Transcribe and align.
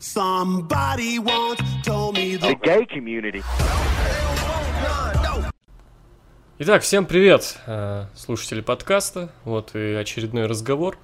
Somebody 0.00 1.18
once 1.18 1.58
told 1.84 2.14
me 2.14 2.36
the 2.36 2.54
gay 2.62 2.86
community. 2.86 3.42
Итак, 6.60 6.82
всем 6.82 7.04
привет, 7.04 7.58
э, 7.66 8.06
слушатели 8.14 8.60
подкаста. 8.60 9.32
Вот 9.44 9.74
и 9.74 9.94
очередной 9.94 10.46
разговор. 10.46 10.96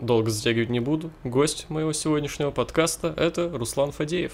Долго 0.00 0.30
затягивать 0.30 0.70
не 0.70 0.80
буду. 0.80 1.12
Гость 1.22 1.70
моего 1.70 1.92
сегодняшнего 1.92 2.50
подкаста– 2.50 3.14
это 3.16 3.48
Руслан 3.48 3.92
Фадеев. 3.92 4.32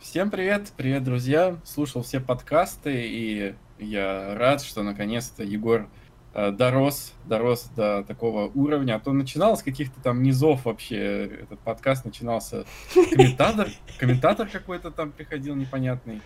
Всем 0.00 0.28
привет, 0.28 0.72
привет, 0.76 1.04
друзья. 1.04 1.56
Слушал 1.64 2.02
все 2.02 2.18
подкасты, 2.18 3.06
и 3.06 3.54
я 3.78 4.34
рад, 4.36 4.60
что 4.60 4.82
наконец-то 4.82 5.44
Егор 5.44 5.88
дорос, 6.34 7.12
дорос 7.26 7.70
до 7.76 8.02
такого 8.02 8.50
уровня, 8.54 8.96
а 8.96 9.00
то 9.00 9.12
начинал 9.12 9.56
с 9.56 9.62
каких-то 9.62 10.00
там 10.00 10.22
низов 10.22 10.64
вообще, 10.64 11.26
этот 11.42 11.60
подкаст 11.60 12.04
начинался, 12.04 12.64
комментатор, 12.92 13.68
комментатор 13.98 14.48
какой-то 14.48 14.90
там 14.90 15.12
приходил 15.12 15.54
непонятный, 15.54 16.20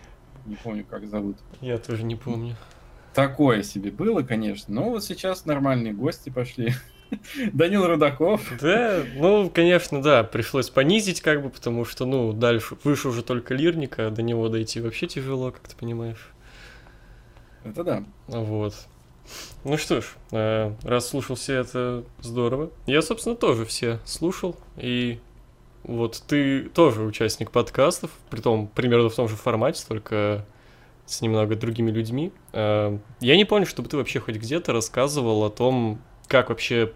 не 0.47 0.57
помню, 0.57 0.85
как 0.89 1.07
зовут. 1.07 1.37
Я 1.61 1.79
тоже 1.79 2.05
не 2.05 2.17
помню. 2.17 2.57
Такое 3.15 3.63
себе 3.63 3.91
было, 3.91 4.23
конечно, 4.23 4.75
но 4.75 4.91
вот 4.91 5.05
сейчас 5.05 5.45
нормальные 5.45 5.93
гости 5.93 6.31
пошли. 6.31 6.73
Данил 7.53 7.87
Рудаков. 7.87 8.53
Да, 8.61 9.03
ну, 9.17 9.51
конечно, 9.51 10.03
да, 10.03 10.25
пришлось 10.25 10.71
понизить 10.71 11.21
как 11.21 11.43
бы, 11.43 11.51
потому 11.51 11.85
что, 11.85 12.07
ну, 12.07 12.33
дальше, 12.33 12.77
выше 12.85 13.09
уже 13.09 13.23
только 13.23 13.55
лирника, 13.55 14.07
а 14.07 14.11
до 14.11 14.23
него 14.23 14.49
дойти 14.49 14.81
вообще 14.81 15.07
тяжело, 15.07 15.51
как 15.51 15.69
ты 15.69 15.77
понимаешь. 15.77 16.31
Это 17.65 17.85
да. 17.85 18.05
Вот. 18.29 18.75
Ну 19.65 19.77
что 19.77 20.01
ж, 20.01 20.07
э, 20.33 20.73
раз 20.83 21.09
слушал 21.09 21.37
все 21.37 21.57
это 21.57 22.05
здорово. 22.21 22.71
Я, 22.87 23.03
собственно, 23.03 23.37
тоже 23.37 23.65
все 23.65 23.99
слушал. 24.05 24.57
И 24.77 25.19
вот 25.83 26.23
ты 26.27 26.69
тоже 26.69 27.03
участник 27.03 27.51
подкастов, 27.51 28.11
при 28.31 28.41
том 28.41 28.69
примерно 28.69 29.09
в 29.09 29.15
том 29.15 29.29
же 29.29 29.37
формате, 29.37 29.85
только 29.87 30.45
с 31.07 31.21
немного 31.23 31.57
другими 31.57 31.91
людьми. 31.91 32.33
Э, 32.53 32.99
я 33.21 33.37
не 33.37 33.45
помню, 33.45 33.67
чтобы 33.67 33.89
ты 33.89 33.97
вообще 33.97 34.21
хоть 34.21 34.37
где-то 34.37 34.73
рассказывал 34.73 35.45
о 35.45 35.51
том, 35.51 36.01
как 36.27 36.51
вообще 36.51 36.93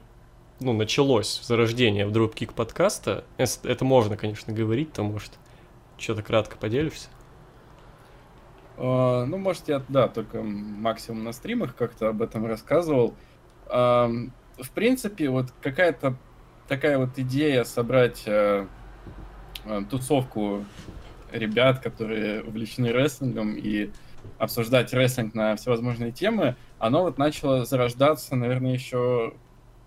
ну, 0.61 0.73
началось 0.73 1.41
зарождение 1.43 2.07
в 2.07 2.13
Dropkick 2.13 2.55
подкаста. 2.55 3.25
Это 3.37 3.85
можно, 3.85 4.17
конечно, 4.17 4.53
говорить, 4.53 4.93
то 4.93 5.03
может, 5.03 5.33
что-то 5.99 6.23
кратко 6.23 6.57
поделишься. 6.57 7.09
А, 8.77 9.25
ну, 9.25 9.39
может, 9.39 9.69
я, 9.69 9.83
да, 9.89 10.09
только 10.09 10.43
максимум 10.43 11.25
на 11.25 11.33
стримах 11.33 11.77
как-то 11.77 12.09
об 12.09 12.23
этом 12.23 12.47
рассказывал. 12.47 13.15
В 13.69 14.71
принципе, 14.75 15.31
вот 15.31 15.51
какая-то 15.63 16.17
такая 16.69 16.99
вот 16.99 17.19
идея 17.19 17.65
собрать 17.65 18.23
э, 18.27 18.67
э, 19.65 19.83
тусовку 19.91 20.65
ребят, 21.31 21.81
которые 21.81 22.43
увлечены 22.43 22.87
рестлингом 22.87 23.57
и 23.57 23.91
обсуждать 24.39 24.93
рестлинг 24.93 25.35
на 25.35 25.57
всевозможные 25.57 26.13
темы, 26.13 26.57
оно 26.79 27.03
вот 27.03 27.19
начало 27.19 27.65
зарождаться, 27.65 28.37
наверное, 28.37 28.73
еще 28.73 29.35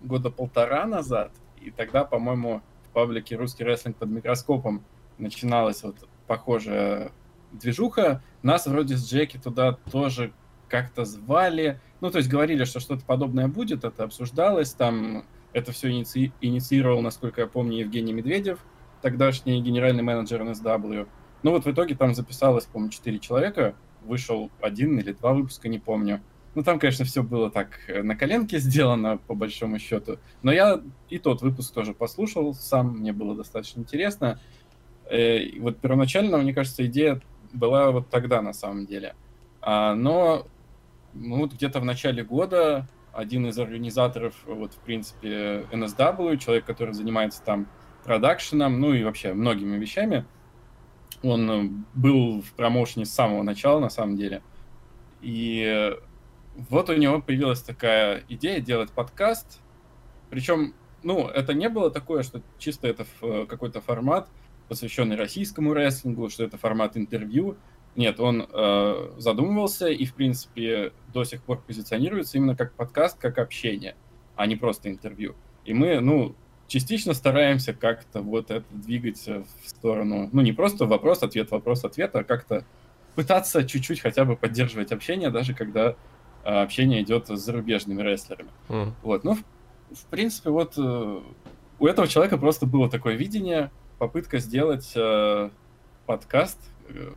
года 0.00 0.30
полтора 0.30 0.86
назад. 0.86 1.32
И 1.60 1.70
тогда, 1.70 2.04
по-моему, 2.04 2.62
в 2.84 2.88
паблике 2.90 3.36
«Русский 3.36 3.64
рестлинг 3.64 3.96
под 3.96 4.10
микроскопом» 4.10 4.84
начиналась 5.18 5.82
вот 5.82 5.96
похожая 6.26 7.10
движуха. 7.52 8.22
Нас 8.42 8.66
вроде 8.66 8.96
с 8.96 9.08
Джеки 9.08 9.38
туда 9.38 9.72
тоже 9.90 10.32
как-то 10.68 11.04
звали. 11.04 11.80
Ну, 12.00 12.10
то 12.10 12.18
есть 12.18 12.28
говорили, 12.28 12.64
что 12.64 12.80
что-то 12.80 13.04
подобное 13.04 13.48
будет, 13.48 13.84
это 13.84 14.04
обсуждалось. 14.04 14.72
Там 14.72 15.24
это 15.52 15.72
все 15.72 15.90
иници... 15.90 16.32
инициировал, 16.40 17.00
насколько 17.00 17.40
я 17.40 17.46
помню, 17.46 17.78
Евгений 17.78 18.12
Медведев, 18.12 18.58
тогдашний 19.00 19.60
генеральный 19.62 20.02
менеджер 20.02 20.42
NSW. 20.42 21.08
Ну 21.42 21.50
вот 21.50 21.64
в 21.64 21.70
итоге 21.70 21.94
там 21.94 22.14
записалось, 22.14 22.64
по-моему, 22.64 22.92
4 22.92 23.18
человека. 23.18 23.74
Вышел 24.04 24.50
один 24.60 24.98
или 24.98 25.12
два 25.12 25.32
выпуска, 25.32 25.68
не 25.68 25.78
помню. 25.78 26.20
Ну, 26.54 26.62
там, 26.62 26.78
конечно, 26.78 27.04
все 27.04 27.22
было 27.22 27.50
так 27.50 27.80
э, 27.86 28.02
на 28.02 28.16
коленке 28.16 28.58
сделано, 28.58 29.18
по 29.18 29.34
большому 29.34 29.78
счету. 29.78 30.18
Но 30.42 30.52
я 30.52 30.80
и 31.10 31.18
тот 31.18 31.42
выпуск 31.42 31.74
тоже 31.74 31.92
послушал 31.92 32.54
сам, 32.54 32.98
мне 32.98 33.12
было 33.12 33.34
достаточно 33.34 33.80
интересно. 33.80 34.40
Э, 35.10 35.38
и 35.38 35.60
вот 35.60 35.78
первоначально, 35.78 36.38
мне 36.38 36.54
кажется, 36.54 36.86
идея 36.86 37.20
была 37.56 37.90
вот 37.90 38.08
тогда 38.10 38.42
на 38.42 38.52
самом 38.52 38.86
деле. 38.86 39.14
А, 39.60 39.94
но 39.94 40.46
ну, 41.14 41.38
вот 41.38 41.54
где-то 41.54 41.80
в 41.80 41.84
начале 41.84 42.22
года 42.22 42.86
один 43.12 43.46
из 43.46 43.58
организаторов, 43.58 44.34
вот 44.46 44.74
в 44.74 44.78
принципе 44.78 45.66
NSW, 45.72 46.36
человек, 46.36 46.66
который 46.66 46.92
занимается 46.92 47.42
там 47.42 47.66
продакшеном, 48.04 48.78
ну 48.80 48.92
и 48.92 49.02
вообще 49.02 49.32
многими 49.32 49.76
вещами, 49.76 50.26
он 51.22 51.86
был 51.94 52.42
в 52.42 52.52
промоушене 52.52 53.06
с 53.06 53.10
самого 53.10 53.42
начала 53.42 53.80
на 53.80 53.88
самом 53.88 54.16
деле. 54.16 54.42
И 55.22 55.96
вот 56.70 56.90
у 56.90 56.94
него 56.94 57.20
появилась 57.20 57.62
такая 57.62 58.22
идея 58.28 58.60
делать 58.60 58.90
подкаст. 58.90 59.60
Причем, 60.30 60.74
ну, 61.02 61.28
это 61.28 61.54
не 61.54 61.68
было 61.68 61.90
такое, 61.90 62.22
что 62.22 62.42
чисто 62.58 62.86
это 62.86 63.06
какой-то 63.46 63.80
формат, 63.80 64.28
посвященный 64.68 65.16
российскому 65.16 65.72
рестлингу, 65.72 66.28
что 66.28 66.44
это 66.44 66.58
формат 66.58 66.96
интервью. 66.96 67.56
Нет, 67.94 68.20
он 68.20 68.46
э, 68.52 69.10
задумывался 69.18 69.88
и, 69.88 70.04
в 70.04 70.14
принципе, 70.14 70.92
до 71.12 71.24
сих 71.24 71.42
пор 71.42 71.62
позиционируется 71.66 72.36
именно 72.36 72.54
как 72.54 72.74
подкаст, 72.74 73.18
как 73.18 73.38
общение, 73.38 73.96
а 74.34 74.46
не 74.46 74.56
просто 74.56 74.90
интервью. 74.90 75.34
И 75.64 75.72
мы, 75.72 76.00
ну, 76.00 76.34
частично 76.68 77.14
стараемся 77.14 77.72
как-то 77.72 78.20
вот 78.20 78.50
это 78.50 78.64
двигать 78.70 79.26
в 79.26 79.68
сторону, 79.68 80.28
ну, 80.32 80.42
не 80.42 80.52
просто 80.52 80.84
вопрос-ответ, 80.86 81.50
вопрос-ответ, 81.50 82.14
а 82.14 82.24
как-то 82.24 82.64
пытаться 83.14 83.64
чуть-чуть 83.64 84.00
хотя 84.00 84.24
бы 84.24 84.36
поддерживать 84.36 84.92
общение, 84.92 85.30
даже 85.30 85.54
когда 85.54 85.96
э, 86.44 86.48
общение 86.48 87.02
идет 87.02 87.28
с 87.28 87.36
зарубежными 87.36 88.02
рестлерами. 88.02 88.50
Mm. 88.68 88.92
Вот, 89.02 89.24
ну, 89.24 89.34
в, 89.34 89.42
в 89.94 90.04
принципе, 90.10 90.50
вот 90.50 90.74
э, 90.76 91.20
у 91.78 91.86
этого 91.86 92.08
человека 92.08 92.36
просто 92.36 92.66
было 92.66 92.90
такое 92.90 93.14
видение, 93.14 93.70
попытка 93.98 94.38
сделать 94.38 94.92
э, 94.94 95.50
подкаст, 96.06 96.58
э, 96.88 97.12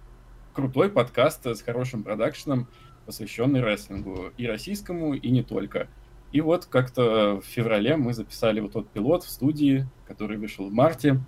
крутой 0.54 0.90
подкаст 0.90 1.46
с 1.46 1.62
хорошим 1.62 2.04
продакшеном, 2.04 2.68
посвященный 3.06 3.62
рестлингу, 3.62 4.32
и 4.38 4.46
российскому, 4.46 5.14
и 5.14 5.30
не 5.30 5.44
только. 5.44 5.88
И 6.32 6.42
вот 6.42 6.66
как-то 6.66 7.42
в 7.42 7.46
феврале 7.46 7.98
мы 7.98 8.14
записали 8.14 8.60
вот 8.60 8.74
тот 8.74 8.90
пилот 8.90 9.24
в 9.24 9.30
студии, 9.30 9.88
который 10.08 10.38
вышел 10.38 10.70
в 10.70 10.72
марте, 10.72 11.20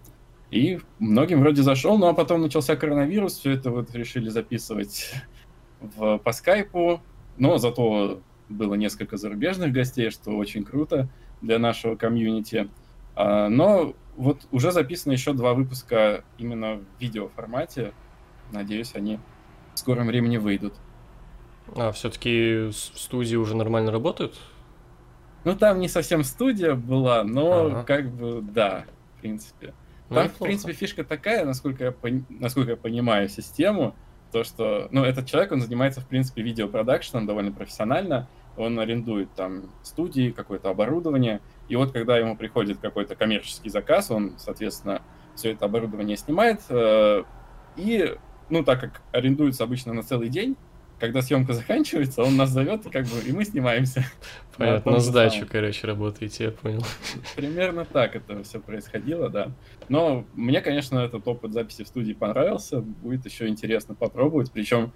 и 0.51 0.79
многим 0.99 1.39
вроде 1.39 1.63
зашел, 1.63 1.97
ну 1.97 2.07
а 2.07 2.13
потом 2.13 2.41
начался 2.41 2.75
коронавирус, 2.75 3.37
все 3.37 3.51
это 3.51 3.71
вот 3.71 3.95
решили 3.95 4.29
записывать 4.29 5.13
в, 5.79 6.17
по 6.19 6.31
скайпу, 6.33 7.01
но 7.37 7.57
зато 7.57 8.21
было 8.49 8.75
несколько 8.75 9.17
зарубежных 9.17 9.71
гостей, 9.71 10.11
что 10.11 10.31
очень 10.31 10.63
круто 10.63 11.09
для 11.41 11.57
нашего 11.57 11.95
комьюнити. 11.95 12.69
А, 13.15 13.49
но 13.49 13.95
вот 14.15 14.47
уже 14.51 14.71
записано 14.71 15.13
еще 15.13 15.33
два 15.33 15.53
выпуска 15.53 16.23
именно 16.37 16.77
в 16.77 17.01
видеоформате. 17.01 17.93
Надеюсь, 18.51 18.95
они 18.95 19.19
в 19.73 19.79
скором 19.79 20.07
времени 20.07 20.37
выйдут. 20.37 20.73
А 21.75 21.91
все-таки 21.91 22.69
в 22.69 22.73
студии 22.73 23.35
уже 23.35 23.55
нормально 23.55 23.91
работают? 23.91 24.37
Ну, 25.43 25.55
там 25.55 25.79
не 25.79 25.87
совсем 25.87 26.23
студия 26.23 26.75
была, 26.75 27.23
но 27.23 27.65
ага. 27.65 27.83
как 27.83 28.11
бы 28.11 28.41
да, 28.41 28.85
в 29.17 29.21
принципе. 29.21 29.73
Ну, 30.09 30.15
там, 30.15 30.25
ну, 30.25 30.29
в 30.29 30.37
принципе, 30.39 30.73
фишка 30.73 31.03
такая, 31.03 31.45
насколько 31.45 31.85
я, 31.85 31.91
пон... 31.91 32.25
насколько 32.29 32.71
я 32.71 32.77
понимаю 32.77 33.29
систему, 33.29 33.95
то, 34.31 34.43
что, 34.43 34.87
ну, 34.91 35.03
этот 35.03 35.25
человек, 35.25 35.51
он 35.51 35.61
занимается, 35.61 36.01
в 36.01 36.07
принципе, 36.07 36.41
видеопродакшеном 36.41 37.25
довольно 37.25 37.51
профессионально, 37.51 38.27
он 38.57 38.79
арендует 38.79 39.33
там 39.33 39.63
студии, 39.83 40.31
какое-то 40.31 40.69
оборудование, 40.69 41.41
и 41.71 41.75
вот 41.77 41.93
когда 41.93 42.17
ему 42.17 42.35
приходит 42.35 42.79
какой-то 42.79 43.15
коммерческий 43.15 43.69
заказ, 43.69 44.11
он, 44.11 44.33
соответственно, 44.37 45.01
все 45.35 45.51
это 45.53 45.63
оборудование 45.63 46.17
снимает. 46.17 46.59
Э, 46.67 47.23
и, 47.77 48.13
ну, 48.49 48.61
так 48.65 48.81
как 48.81 49.01
арендуется 49.13 49.63
обычно 49.63 49.93
на 49.93 50.03
целый 50.03 50.27
день, 50.27 50.57
когда 50.99 51.21
съемка 51.21 51.53
заканчивается, 51.53 52.23
он 52.23 52.35
нас 52.35 52.49
зовет, 52.49 52.83
как 52.91 53.05
бы, 53.05 53.21
и 53.25 53.31
мы 53.31 53.45
снимаемся. 53.45 54.03
Понятно, 54.57 54.91
на 54.91 54.99
сдачу, 54.99 55.35
самом. 55.35 55.47
короче, 55.47 55.87
работаете, 55.87 56.43
я 56.43 56.51
понял. 56.51 56.83
Примерно 57.37 57.85
так 57.85 58.17
это 58.17 58.43
все 58.43 58.59
происходило, 58.59 59.29
да. 59.29 59.53
Но 59.87 60.25
мне, 60.33 60.59
конечно, 60.59 60.99
этот 60.99 61.25
опыт 61.25 61.53
записи 61.53 61.85
в 61.85 61.87
студии 61.87 62.11
понравился. 62.11 62.81
Будет 62.81 63.23
еще 63.23 63.47
интересно 63.47 63.95
попробовать. 63.95 64.51
Причем 64.51 64.91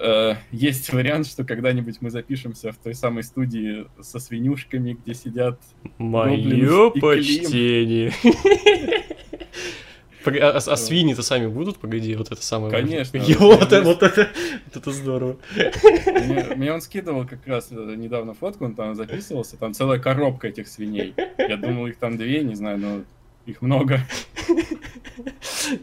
э, 0.00 0.34
есть 0.50 0.92
вариант, 0.92 1.26
что 1.26 1.44
когда-нибудь 1.44 1.96
мы 2.00 2.10
запишемся 2.10 2.72
в 2.72 2.76
той 2.76 2.94
самой 2.94 3.22
студии 3.22 3.86
со 4.00 4.18
свинюшками, 4.18 4.96
где 5.02 5.14
сидят 5.14 5.60
Мое 5.98 6.90
почтение. 6.90 8.12
А, 10.24 10.56
а, 10.56 10.76
свиньи-то 10.76 11.22
сами 11.22 11.48
будут? 11.48 11.78
Погоди, 11.78 12.14
вот 12.14 12.30
это 12.30 12.40
самое 12.40 12.72
Конечно. 12.72 13.18
Вот, 13.40 13.72
это, 13.72 13.82
вот, 13.82 14.02
это, 14.02 14.28
вот 14.66 14.76
это 14.76 14.90
здорово. 14.92 15.36
Мне, 15.56 16.46
мне 16.54 16.72
он 16.72 16.80
скидывал 16.80 17.26
как 17.26 17.44
раз 17.46 17.68
э, 17.72 17.94
недавно 17.96 18.34
фотку, 18.34 18.64
он 18.64 18.74
там 18.74 18.94
записывался, 18.94 19.56
там 19.56 19.74
целая 19.74 19.98
коробка 19.98 20.48
этих 20.48 20.68
свиней. 20.68 21.14
Я 21.38 21.56
думал, 21.56 21.88
их 21.88 21.96
там 21.96 22.16
две, 22.16 22.44
не 22.44 22.54
знаю, 22.54 22.78
но 22.78 23.02
их 23.46 23.62
много. 23.62 24.00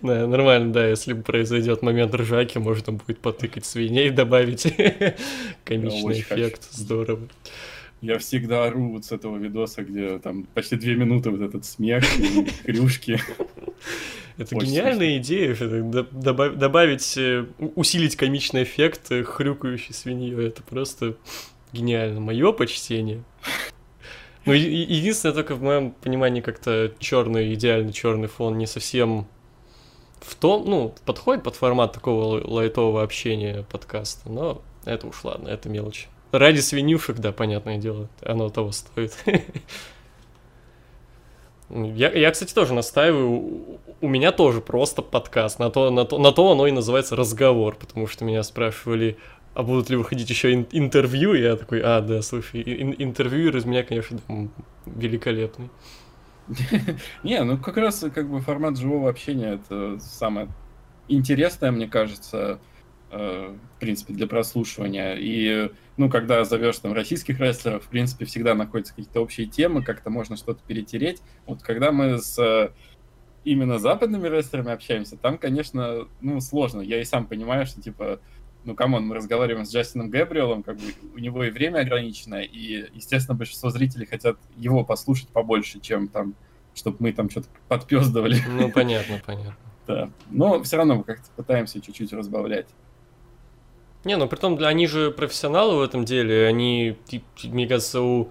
Да, 0.02 0.28
нормально, 0.28 0.74
да, 0.74 0.88
если 0.88 1.14
произойдет 1.14 1.82
момент 1.82 2.14
ржаки, 2.14 2.58
можно 2.58 2.94
будет 2.94 3.20
потыкать 3.20 3.66
свиней, 3.66 4.10
добавить 4.10 4.64
комичный 5.64 6.20
эффект. 6.20 6.68
Здорово. 6.72 7.28
Я 8.02 8.18
всегда 8.18 8.66
ору 8.66 8.94
вот 8.94 9.06
с 9.06 9.12
этого 9.12 9.38
видоса, 9.38 9.84
где 9.84 10.20
там 10.20 10.44
почти 10.54 10.76
две 10.78 10.96
минуты 10.96 11.30
вот 11.32 11.42
этот 11.42 11.66
смех 11.66 12.04
и 12.20 12.44
крюшки. 12.66 13.20
Это 14.38 14.56
Очень 14.56 14.70
гениальная 14.70 15.18
идея, 15.18 15.56
до- 15.56 16.08
добав- 16.12 16.56
добавить, 16.56 17.18
э, 17.18 17.46
усилить 17.76 18.16
комичный 18.16 18.64
эффект 18.64 19.12
э, 19.12 19.24
хрюкающей 19.24 19.94
свиньей. 19.94 20.48
Это 20.48 20.64
просто 20.64 21.16
гениально. 21.74 22.20
Мое 22.22 22.52
почтение. 22.54 23.24
Ну, 24.46 24.54
единственное, 24.54 25.36
только 25.36 25.56
в 25.56 25.62
моем 25.62 25.92
понимании 25.92 26.42
как-то 26.42 26.94
черный, 27.00 27.54
идеальный 27.54 27.94
черный 27.94 28.28
фон 28.28 28.58
не 28.58 28.68
совсем 28.68 29.28
в 30.22 30.36
том, 30.36 30.66
ну, 30.66 30.94
подходит 31.06 31.44
под 31.44 31.56
формат 31.56 31.94
такого 31.94 32.24
лай- 32.24 32.44
лайтового 32.44 33.04
общения 33.04 33.66
подкаста, 33.72 34.30
но 34.30 34.62
это 34.86 35.08
уж 35.08 35.24
ладно, 35.24 35.50
это 35.50 35.70
мелочь. 35.70 36.08
Ради 36.32 36.60
свинюшек, 36.60 37.18
да, 37.18 37.32
понятное 37.32 37.78
дело, 37.78 38.08
оно 38.22 38.50
того 38.50 38.72
стоит. 38.72 39.18
Я, 41.70 42.12
я, 42.12 42.32
кстати, 42.32 42.54
тоже 42.54 42.74
настаиваю. 42.74 43.80
У 44.02 44.08
меня 44.08 44.32
тоже 44.32 44.60
просто 44.60 45.02
подкаст. 45.04 45.60
На 45.60 45.70
то, 45.70 45.92
на, 45.92 46.04
то, 46.04 46.18
на 46.18 46.32
то 46.32 46.52
оно 46.52 46.66
и 46.66 46.72
называется 46.72 47.16
разговор, 47.16 47.76
потому 47.76 48.08
что 48.08 48.26
меня 48.26 48.42
спрашивали, 48.42 49.18
а 49.60 49.64
будут 49.64 49.90
ли 49.90 49.98
выходить 49.98 50.30
еще 50.30 50.54
ин- 50.54 50.68
интервью? 50.72 51.34
И 51.34 51.42
я 51.42 51.56
такой, 51.58 51.82
а, 51.82 52.02
да, 52.02 52.22
слушай, 52.22 52.62
ин- 52.64 52.96
интервьюер 52.98 53.58
из 53.58 53.66
меня, 53.66 53.84
конечно, 53.84 54.20
м, 54.30 54.54
великолепный. 54.86 55.70
Не, 57.24 57.44
ну 57.44 57.58
как 57.60 57.78
раз 57.78 58.04
как 58.14 58.30
бы 58.30 58.42
формат 58.42 58.78
живого 58.78 59.10
общения 59.10 59.54
это 59.56 60.00
самое 60.00 60.50
интересное, 61.08 61.72
мне 61.72 61.88
кажется, 61.88 62.62
э, 63.12 63.58
в 63.76 63.80
принципе, 63.80 64.14
для 64.14 64.28
прослушивания. 64.28 65.16
И, 65.16 65.72
ну, 65.98 66.10
когда 66.10 66.44
зовешь 66.46 66.80
там 66.80 66.94
российских 66.94 67.40
рестлеров, 67.40 67.86
в 67.86 67.90
принципе, 67.90 68.26
всегда 68.26 68.56
находятся 68.56 68.96
какие-то 68.96 69.22
общие 69.22 69.48
темы, 69.48 69.84
как-то 69.84 70.10
можно 70.10 70.38
что-то 70.38 70.64
перетереть. 70.66 71.22
Вот 71.46 71.62
когда 71.64 71.92
мы 71.92 72.20
с 72.20 72.38
э, 72.40 72.74
именно 73.44 73.80
западными 73.80 74.28
рестлерами 74.28 74.72
общаемся, 74.72 75.18
там, 75.18 75.38
конечно, 75.38 76.08
ну, 76.20 76.40
сложно. 76.42 76.82
Я 76.82 77.02
и 77.02 77.06
сам 77.06 77.28
понимаю, 77.28 77.66
что, 77.66 77.82
типа, 77.82 78.22
ну, 78.70 78.76
come 78.76 78.94
on, 78.94 79.08
мы 79.08 79.16
разговариваем 79.16 79.66
с 79.66 79.74
Джастином 79.74 80.12
Гэбриэлом, 80.12 80.62
как 80.62 80.78
бы 80.78 80.84
у 81.16 81.18
него 81.18 81.44
и 81.44 81.50
время 81.50 81.80
ограничено, 81.80 82.36
и, 82.36 82.86
естественно, 82.94 83.36
большинство 83.36 83.72
зрителей 83.72 84.06
хотят 84.06 84.38
его 84.58 84.86
послушать 84.86 85.28
побольше, 85.30 85.80
чем 85.80 86.08
там, 86.08 86.36
чтобы 86.76 86.98
мы 87.00 87.12
там 87.12 87.32
что-то 87.32 87.48
подпездывали. 87.68 88.40
Ну, 88.48 88.72
понятно, 88.72 89.22
понятно. 89.26 89.56
Да. 89.88 90.12
Но 90.30 90.62
все 90.62 90.78
равно 90.78 90.98
мы 90.98 91.04
как-то 91.04 91.26
пытаемся 91.36 91.82
чуть-чуть 91.82 92.14
разбавлять. 92.14 92.68
Не, 94.04 94.18
ну 94.18 94.28
притом 94.28 94.56
для 94.56 94.68
они 94.68 94.86
же 94.86 95.10
профессионалы 95.10 95.78
в 95.78 95.82
этом 95.82 96.06
деле, 96.06 96.46
они, 96.46 96.96
мне 97.46 97.68
кажется, 97.68 98.00
у 98.00 98.30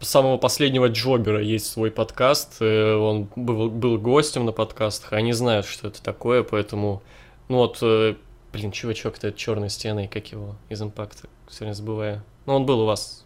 самого 0.00 0.36
последнего 0.36 0.90
Джобера 0.90 1.40
есть 1.40 1.70
свой 1.70 1.90
подкаст, 1.90 2.58
э, 2.60 2.94
он 2.94 3.28
был, 3.34 3.70
был 3.70 3.96
гостем 3.96 4.44
на 4.44 4.52
подкастах, 4.52 5.14
они 5.14 5.32
знают, 5.32 5.64
что 5.64 5.88
это 5.88 6.02
такое, 6.02 6.42
поэтому, 6.42 7.02
ну 7.48 7.56
вот, 7.56 7.78
э, 7.80 8.16
блин, 8.52 8.70
чувачок-то 8.72 9.32
черной 9.32 9.70
стеной, 9.70 10.08
как 10.08 10.26
его, 10.32 10.56
из 10.68 10.80
Импакта, 10.82 11.28
все 11.48 11.60
время 11.60 11.74
забываю. 11.74 12.22
Ну, 12.46 12.54
он 12.54 12.66
был 12.66 12.80
у 12.80 12.86
вас. 12.86 13.24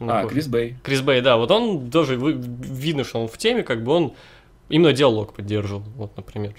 А. 0.00 0.26
Крис 0.26 0.46
Бэй. 0.48 0.76
Крис 0.82 1.00
Бэй, 1.00 1.20
да, 1.22 1.36
вот 1.36 1.50
он 1.50 1.90
тоже, 1.90 2.18
вы- 2.18 2.32
видно, 2.34 3.04
что 3.04 3.20
он 3.22 3.28
в 3.28 3.38
теме, 3.38 3.62
как 3.62 3.82
бы 3.82 3.92
он 3.92 4.14
именно 4.68 4.92
диалог 4.92 5.32
поддерживал, 5.32 5.82
вот, 5.96 6.16
например. 6.16 6.54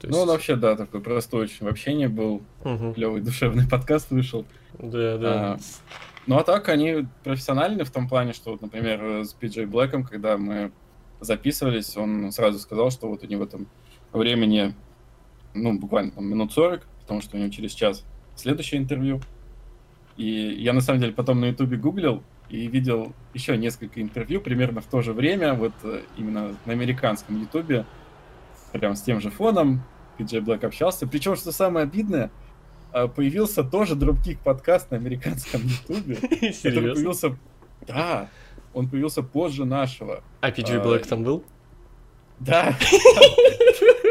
То 0.00 0.08
Ну, 0.08 0.14
он 0.16 0.22
есть- 0.22 0.32
вообще, 0.32 0.56
да, 0.56 0.76
такой 0.76 1.00
простой 1.00 1.42
очень 1.42 1.64
в 1.64 1.68
общении 1.68 2.08
был. 2.08 2.42
Мгм. 2.64 2.92
Клевый 2.94 3.20
душевный 3.22 3.66
подкаст 3.70 4.10
вышел. 4.10 4.44
Да, 4.78 5.16
да. 5.18 5.52
А, 5.54 5.58
Ну, 6.26 6.36
а 6.38 6.44
так 6.44 6.68
они 6.68 7.06
профессиональны 7.24 7.84
в 7.84 7.90
том 7.90 8.08
плане, 8.08 8.32
что, 8.32 8.50
вот, 8.52 8.62
например, 8.62 9.02
э, 9.02 9.24
с 9.24 9.32
Пиджей 9.32 9.66
Блэком, 9.66 10.04
когда 10.04 10.36
мы 10.36 10.70
записывались, 11.20 11.96
он 11.96 12.30
сразу 12.32 12.58
сказал, 12.58 12.90
что 12.90 13.08
вот 13.08 13.22
у 13.24 13.26
него 13.26 13.46
там 13.46 13.66
времени, 14.12 14.74
ну, 15.54 15.78
буквально 15.78 16.12
там 16.12 16.26
минут 16.26 16.52
40, 16.52 16.86
потому 17.00 17.20
что 17.20 17.36
у 17.36 17.40
него 17.40 17.50
через 17.50 17.72
час 17.72 18.04
следующее 18.36 18.80
интервью. 18.80 19.20
И 20.16 20.24
я, 20.58 20.72
на 20.72 20.80
самом 20.80 21.00
деле, 21.00 21.12
потом 21.12 21.40
на 21.40 21.46
Ютубе 21.46 21.76
гуглил 21.76 22.22
и 22.48 22.66
видел 22.66 23.12
еще 23.34 23.56
несколько 23.56 24.00
интервью 24.02 24.40
примерно 24.40 24.80
в 24.80 24.86
то 24.86 25.00
же 25.00 25.12
время, 25.12 25.54
вот 25.54 25.72
э, 25.84 26.02
именно 26.18 26.54
на 26.66 26.72
американском 26.72 27.40
Ютубе, 27.40 27.86
прям 28.72 28.94
с 28.94 29.02
тем 29.02 29.20
же 29.20 29.30
фоном, 29.30 29.82
Пиджей 30.18 30.40
Блэк 30.40 30.64
общался. 30.64 31.06
Причем, 31.06 31.36
что 31.36 31.52
самое 31.52 31.84
обидное, 31.84 32.30
а, 32.92 33.08
появился 33.08 33.64
тоже 33.64 33.94
дропкик 33.94 34.38
подкаст 34.40 34.90
на 34.90 34.98
американском 34.98 35.62
Ютубе, 35.62 36.16
Серьезно? 36.52 36.92
появился... 36.94 37.36
Да, 37.86 38.28
он 38.74 38.88
появился 38.88 39.22
позже 39.22 39.64
нашего. 39.64 40.22
А 40.40 40.50
PJ 40.50 40.80
А, 40.80 40.84
Black 40.84 41.08
там 41.08 41.24
был? 41.24 41.42
Да, 42.38 42.76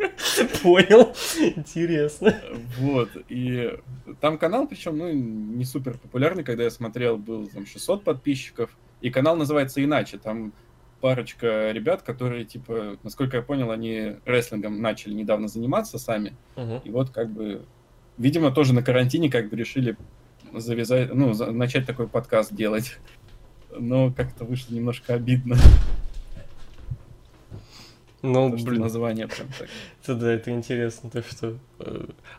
Понял. 0.62 1.12
Интересно. 1.56 2.34
вот. 2.78 3.10
И 3.28 3.78
там 4.20 4.38
канал, 4.38 4.66
причем, 4.66 4.96
ну, 4.98 5.10
не 5.12 5.64
супер 5.64 5.98
популярный, 5.98 6.44
когда 6.44 6.64
я 6.64 6.70
смотрел, 6.70 7.16
был 7.16 7.46
там 7.48 7.66
600 7.66 8.04
подписчиков. 8.04 8.70
И 9.00 9.10
канал 9.10 9.36
называется 9.36 9.82
иначе. 9.82 10.18
Там 10.18 10.52
парочка 11.00 11.70
ребят, 11.72 12.02
которые, 12.02 12.44
типа, 12.44 12.98
насколько 13.02 13.38
я 13.38 13.42
понял, 13.42 13.70
они 13.70 14.16
рестлингом 14.26 14.80
начали 14.80 15.14
недавно 15.14 15.48
заниматься 15.48 15.98
сами. 15.98 16.36
Мгм. 16.56 16.80
И 16.84 16.90
вот 16.90 17.10
как 17.10 17.30
бы, 17.30 17.64
видимо, 18.18 18.50
тоже 18.50 18.74
на 18.74 18.82
карантине 18.82 19.30
как 19.30 19.48
бы 19.48 19.56
решили 19.56 19.96
завязать, 20.52 21.14
ну, 21.14 21.32
за- 21.32 21.52
начать 21.52 21.86
такой 21.86 22.08
подкаст 22.08 22.52
делать. 22.54 22.98
Но 23.78 24.12
как-то 24.12 24.44
вышло 24.44 24.74
немножко 24.74 25.14
обидно, 25.14 25.56
Ну, 28.22 28.50
потому 28.50 28.66
блин, 28.66 28.82
название 28.82 29.28
прям 29.28 29.48
так. 29.58 29.68
это 30.02 30.14
да, 30.14 30.32
это 30.32 30.50
интересно, 30.50 31.08
то 31.10 31.22
что... 31.22 31.56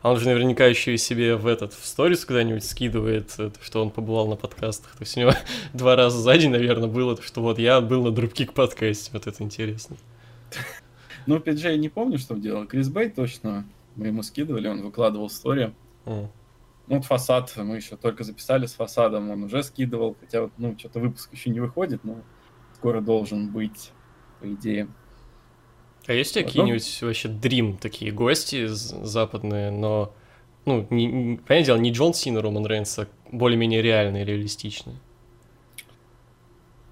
А 0.01 0.12
он 0.12 0.18
же 0.18 0.28
наверняка 0.28 0.66
еще 0.66 0.94
и 0.94 0.98
себе 0.98 1.36
в 1.36 1.48
этот, 1.48 1.74
в 1.74 1.86
сторис 1.86 2.24
куда-нибудь 2.24 2.63
скидывает, 2.63 3.33
э, 3.39 3.50
то, 3.50 3.63
что 3.63 3.81
он 3.81 3.89
побывал 3.89 4.28
на 4.28 4.36
подкастах. 4.36 4.92
То 4.92 5.01
есть 5.01 5.18
у 5.18 5.22
него 5.22 5.31
два 5.74 5.95
раза 5.95 6.19
за 6.19 6.38
день, 6.38 6.51
наверное, 6.51 6.88
было, 6.88 7.16
то, 7.16 7.24
что 7.24 7.42
вот 7.42 7.57
я 7.57 7.81
был 7.81 8.04
на 8.04 8.12
Дропкик 8.12 8.54
подкасте, 8.54 9.10
вот 9.13 9.28
это 9.28 9.44
интересно. 9.44 9.98
Ну, 11.28 11.38
PJ 11.38 11.78
не 11.78 11.88
помню, 11.88 12.18
что 12.18 12.33
делал. 12.33 12.66
Крис 12.66 12.90
Бэй 12.90 13.11
точно. 13.11 13.64
Мы 13.95 14.07
ему 14.07 14.23
скидывали, 14.23 14.68
он 14.68 14.81
выкладывал 14.81 15.28
историю. 15.28 15.76
М. 16.06 16.31
Ну, 16.88 16.95
вот 16.95 17.06
фасад 17.06 17.54
мы 17.57 17.76
еще 17.76 17.95
только 17.95 18.23
записали 18.23 18.66
с 18.66 18.73
фасадом, 18.73 19.30
он 19.30 19.44
уже 19.44 19.61
скидывал. 19.61 20.18
Хотя 20.19 20.42
вот, 20.42 20.52
ну, 20.57 20.76
что-то 20.80 21.00
выпуск 21.00 21.31
еще 21.31 21.52
не 21.52 21.59
выходит, 21.59 22.04
но 22.04 22.23
скоро 22.73 23.02
должен 23.02 23.52
быть, 23.52 23.92
по 24.40 24.52
идее. 24.52 24.88
А 26.07 26.13
есть 26.13 26.33
какие-нибудь 26.33 27.01
вообще 27.01 27.27
дрим 27.29 27.77
такие 27.77 28.11
гости 28.11 28.67
западные, 28.67 29.71
но, 29.71 30.13
ну, 30.65 30.87
не, 30.89 31.05
не- 31.05 31.37
понятное 31.37 31.63
дело, 31.65 31.77
не 31.77 31.91
Джон 31.91 32.13
Сина, 32.13 32.41
Роман 32.41 32.65
Рейнс, 32.65 32.97
а 32.99 33.07
более-менее 33.31 33.81
реальные, 33.81 34.25
реалистичные? 34.25 34.97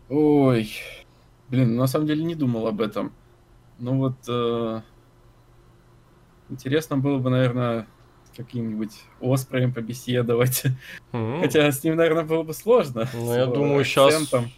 Ой, 0.10 0.72
блин, 1.50 1.76
на 1.76 1.88
самом 1.88 2.08
деле 2.08 2.24
не 2.24 2.36
думал 2.36 2.68
об 2.68 2.82
этом. 2.82 3.12
Ну 3.78 3.98
вот, 3.98 4.16
э, 4.28 4.82
интересно 6.50 6.98
было 6.98 7.18
бы, 7.20 7.30
наверное, 7.30 7.88
каким-нибудь 8.36 8.94
Оспреем 9.22 9.74
побеседовать. 9.74 10.64
М. 11.14 11.42
Хотя 11.42 11.72
с 11.72 11.84
ним, 11.84 11.96
наверное, 11.96 12.24
было 12.24 12.44
бы 12.44 12.54
сложно. 12.54 13.08
Ну, 13.14 13.34
я 13.34 13.46
думаю, 13.46 13.82
акцентом. 13.82 14.52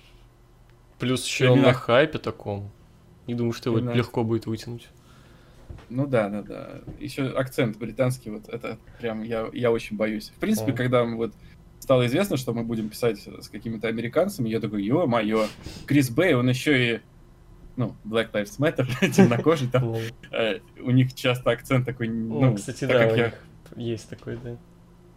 Плюс 1.00 1.26
еще 1.26 1.50
он 1.50 1.62
на 1.62 1.74
хайпе 1.74 2.20
таком. 2.20 2.72
Не 3.28 3.36
думаю, 3.36 3.54
что 3.54 3.76
его 3.76 3.92
легко 3.92 4.24
будет 4.24 4.46
вытянуть. 4.46 4.90
Ну 5.90 6.08
да, 6.08 6.30
да, 6.30 6.42
да. 6.42 6.82
Еще 7.00 7.28
акцент 7.28 7.78
британский, 7.78 8.30
вот 8.30 8.48
это 8.50 8.78
прям 9.00 9.24
я, 9.24 9.50
я 9.54 9.72
очень 9.72 9.98
боюсь. 9.98 10.32
В 10.36 10.40
принципе, 10.40 10.72
О. 10.72 10.76
когда 10.76 11.04
вот 11.04 11.34
стало 11.80 12.06
известно, 12.08 12.38
что 12.38 12.54
мы 12.54 12.64
будем 12.64 12.90
писать 12.90 13.20
с 13.20 13.50
какими-то 13.50 13.88
американцами, 13.88 14.50
я 14.50 14.60
такой, 14.60 14.84
ё-моё, 14.84 15.48
Крис 15.86 16.10
Бэй, 16.10 16.34
он 16.36 16.48
еще 16.50 16.96
и, 16.96 17.02
ну, 17.76 17.96
Black 18.06 18.32
Lives 18.32 18.60
Matter, 18.60 18.86
темнокожий 19.12 19.68
там, 19.68 19.96
э, 20.32 20.60
у 20.80 20.92
них 20.92 21.14
часто 21.14 21.52
акцент 21.52 21.86
такой, 21.86 22.08
ну, 22.08 22.56
кстати, 22.56 22.86
да, 22.86 23.08
у 23.08 23.16
них 23.16 23.34
есть 23.76 24.10
такой, 24.10 24.38
да. 24.44 24.58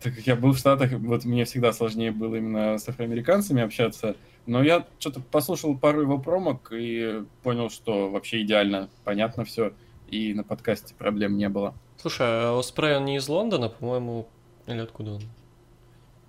Так 0.04 0.14
как 0.14 0.26
я 0.26 0.36
был 0.36 0.52
в 0.52 0.58
Штатах, 0.58 0.92
вот 0.92 1.24
мне 1.24 1.46
всегда 1.46 1.72
сложнее 1.72 2.12
было 2.12 2.36
именно 2.36 2.76
с 2.78 2.86
афроамериканцами 2.88 3.62
общаться, 3.62 4.16
но 4.46 4.62
я 4.62 4.86
что-то 4.98 5.20
послушал 5.20 5.76
пару 5.78 6.02
его 6.02 6.18
промок 6.18 6.70
и 6.72 7.22
понял, 7.42 7.70
что 7.70 8.10
вообще 8.10 8.42
идеально 8.42 8.90
понятно 9.04 9.44
все, 9.46 9.72
и 10.08 10.34
на 10.34 10.44
подкасте 10.44 10.94
проблем 10.94 11.38
не 11.38 11.48
было. 11.48 11.74
Слушай, 11.96 12.26
а 12.28 12.58
Оспрей, 12.58 12.96
он 12.98 13.06
не 13.06 13.16
из 13.16 13.26
Лондона, 13.28 13.70
по-моему, 13.70 14.28
или 14.66 14.78
откуда 14.80 15.12
он? 15.14 15.22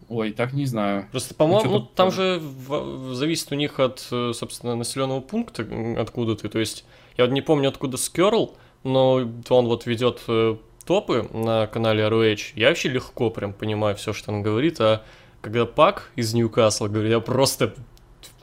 Ой, 0.07 0.31
так 0.31 0.53
не 0.53 0.65
знаю. 0.65 1.07
Просто, 1.11 1.35
по-моему, 1.35 1.69
Ну, 1.69 1.79
ну, 1.79 1.85
там 1.85 2.11
же 2.11 2.39
в- 2.39 3.13
зависит 3.13 3.51
у 3.51 3.55
них 3.55 3.79
от, 3.79 4.07
э, 4.11 4.31
собственно, 4.33 4.75
населенного 4.75 5.19
пункта, 5.19 5.67
откуда 5.97 6.35
ты. 6.35 6.47
То 6.47 6.59
есть, 6.59 6.85
я 7.17 7.25
вот 7.25 7.33
не 7.33 7.41
помню, 7.41 7.67
откуда 7.69 7.97
Скерл, 7.97 8.55
но 8.83 9.13
он 9.49 9.65
вот 9.65 9.85
ведет 9.87 10.21
э, 10.27 10.57
топы 10.85 11.27
на 11.33 11.67
канале 11.67 12.03
ROH. 12.03 12.53
Я 12.55 12.69
вообще 12.69 12.89
легко 12.89 13.29
прям 13.29 13.53
понимаю 13.53 13.95
все, 13.95 14.13
что 14.13 14.31
он 14.31 14.41
говорит, 14.41 14.79
а 14.79 15.03
когда 15.41 15.65
Пак 15.65 16.11
из 16.15 16.33
Ньюкасла 16.33 16.87
говорит, 16.87 17.11
я 17.11 17.19
просто 17.19 17.75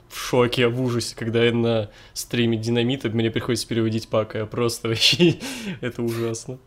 в 0.09 0.17
шоке, 0.17 0.63
я 0.63 0.69
в 0.69 0.79
ужасе, 0.81 1.15
когда 1.15 1.43
я 1.43 1.53
на 1.53 1.89
стриме 2.13 2.57
Динамита, 2.57 3.09
мне 3.09 3.31
приходится 3.31 3.67
переводить 3.67 4.07
Пака, 4.07 4.39
я 4.39 4.45
просто 4.45 4.87
вообще, 4.89 5.39
это 5.81 6.03
ужасно. 6.03 6.59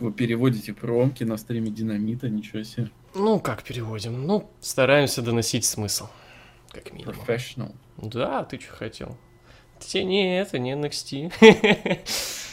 Вы 0.00 0.12
переводите 0.12 0.72
промки 0.72 1.22
на 1.24 1.36
стриме 1.36 1.70
Динамита, 1.70 2.28
ничего 2.28 2.62
себе. 2.62 2.90
Ну, 3.14 3.40
как 3.40 3.62
переводим? 3.62 4.26
Ну, 4.26 4.50
стараемся 4.60 5.22
доносить 5.22 5.64
смысл, 5.64 6.08
как 6.70 6.92
минимум. 6.92 7.14
Professional. 7.14 7.72
Да, 7.96 8.44
ты 8.44 8.58
что 8.58 8.74
хотел? 8.74 9.16
Тебе 9.78 10.04
не 10.04 10.38
это, 10.38 10.58
не 10.58 10.72
NXT. 10.72 11.32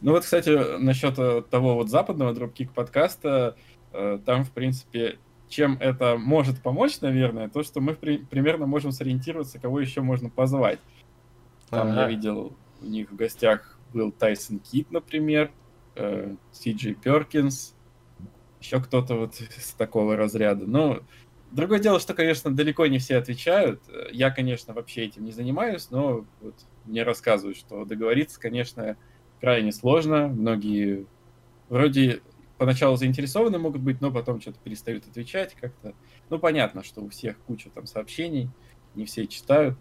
Ну 0.00 0.12
вот, 0.12 0.22
кстати, 0.22 0.78
насчет 0.78 1.18
э, 1.18 1.42
того 1.42 1.74
вот 1.74 1.88
западного 1.88 2.32
дропкик 2.32 2.72
подкаста, 2.72 3.56
э, 3.92 4.18
там, 4.24 4.44
в 4.44 4.52
принципе, 4.52 5.18
чем 5.48 5.76
это 5.80 6.16
может 6.16 6.62
помочь, 6.62 7.00
наверное, 7.00 7.48
то, 7.48 7.62
что 7.62 7.80
мы 7.80 7.94
при- 7.94 8.18
примерно 8.18 8.66
можем 8.66 8.92
сориентироваться, 8.92 9.58
кого 9.58 9.80
еще 9.80 10.00
можно 10.00 10.30
позвать. 10.30 10.78
Там 11.70 11.88
я 11.88 12.02
Ага. 12.02 12.10
видел, 12.10 12.56
у 12.80 12.84
них 12.84 13.10
в 13.10 13.16
гостях 13.16 13.78
был 13.92 14.12
Тайсон 14.12 14.60
Кит, 14.60 14.90
например, 14.90 15.50
э, 15.96 16.36
Си 16.52 16.72
Джей 16.72 16.94
Перкинс, 16.94 17.74
еще 18.60 18.80
кто-то 18.80 19.16
вот 19.16 19.34
с 19.34 19.72
такого 19.72 20.16
разряда. 20.16 20.66
Ну, 20.66 21.00
другое 21.50 21.78
дело, 21.80 21.98
что, 21.98 22.14
конечно, 22.14 22.54
далеко 22.54 22.86
не 22.86 22.98
все 22.98 23.16
отвечают. 23.16 23.82
Я, 24.12 24.30
конечно, 24.30 24.74
вообще 24.74 25.06
этим 25.06 25.24
не 25.24 25.32
занимаюсь, 25.32 25.90
но 25.90 26.26
вот 26.40 26.54
мне 26.84 27.02
рассказывают, 27.02 27.56
что 27.56 27.84
договориться, 27.84 28.40
конечно, 28.40 28.96
крайне 29.40 29.72
сложно. 29.72 30.28
Многие 30.28 31.06
вроде 31.68 32.20
поначалу 32.56 32.96
заинтересованы 32.96 33.58
могут 33.58 33.82
быть, 33.82 34.00
но 34.00 34.10
потом 34.10 34.40
что-то 34.40 34.58
перестают 34.62 35.06
отвечать 35.06 35.54
как-то. 35.54 35.94
Ну, 36.30 36.38
понятно, 36.38 36.82
что 36.82 37.00
у 37.02 37.08
всех 37.08 37.36
куча 37.46 37.70
там 37.70 37.86
сообщений, 37.86 38.50
не 38.94 39.04
все 39.04 39.26
читают. 39.26 39.78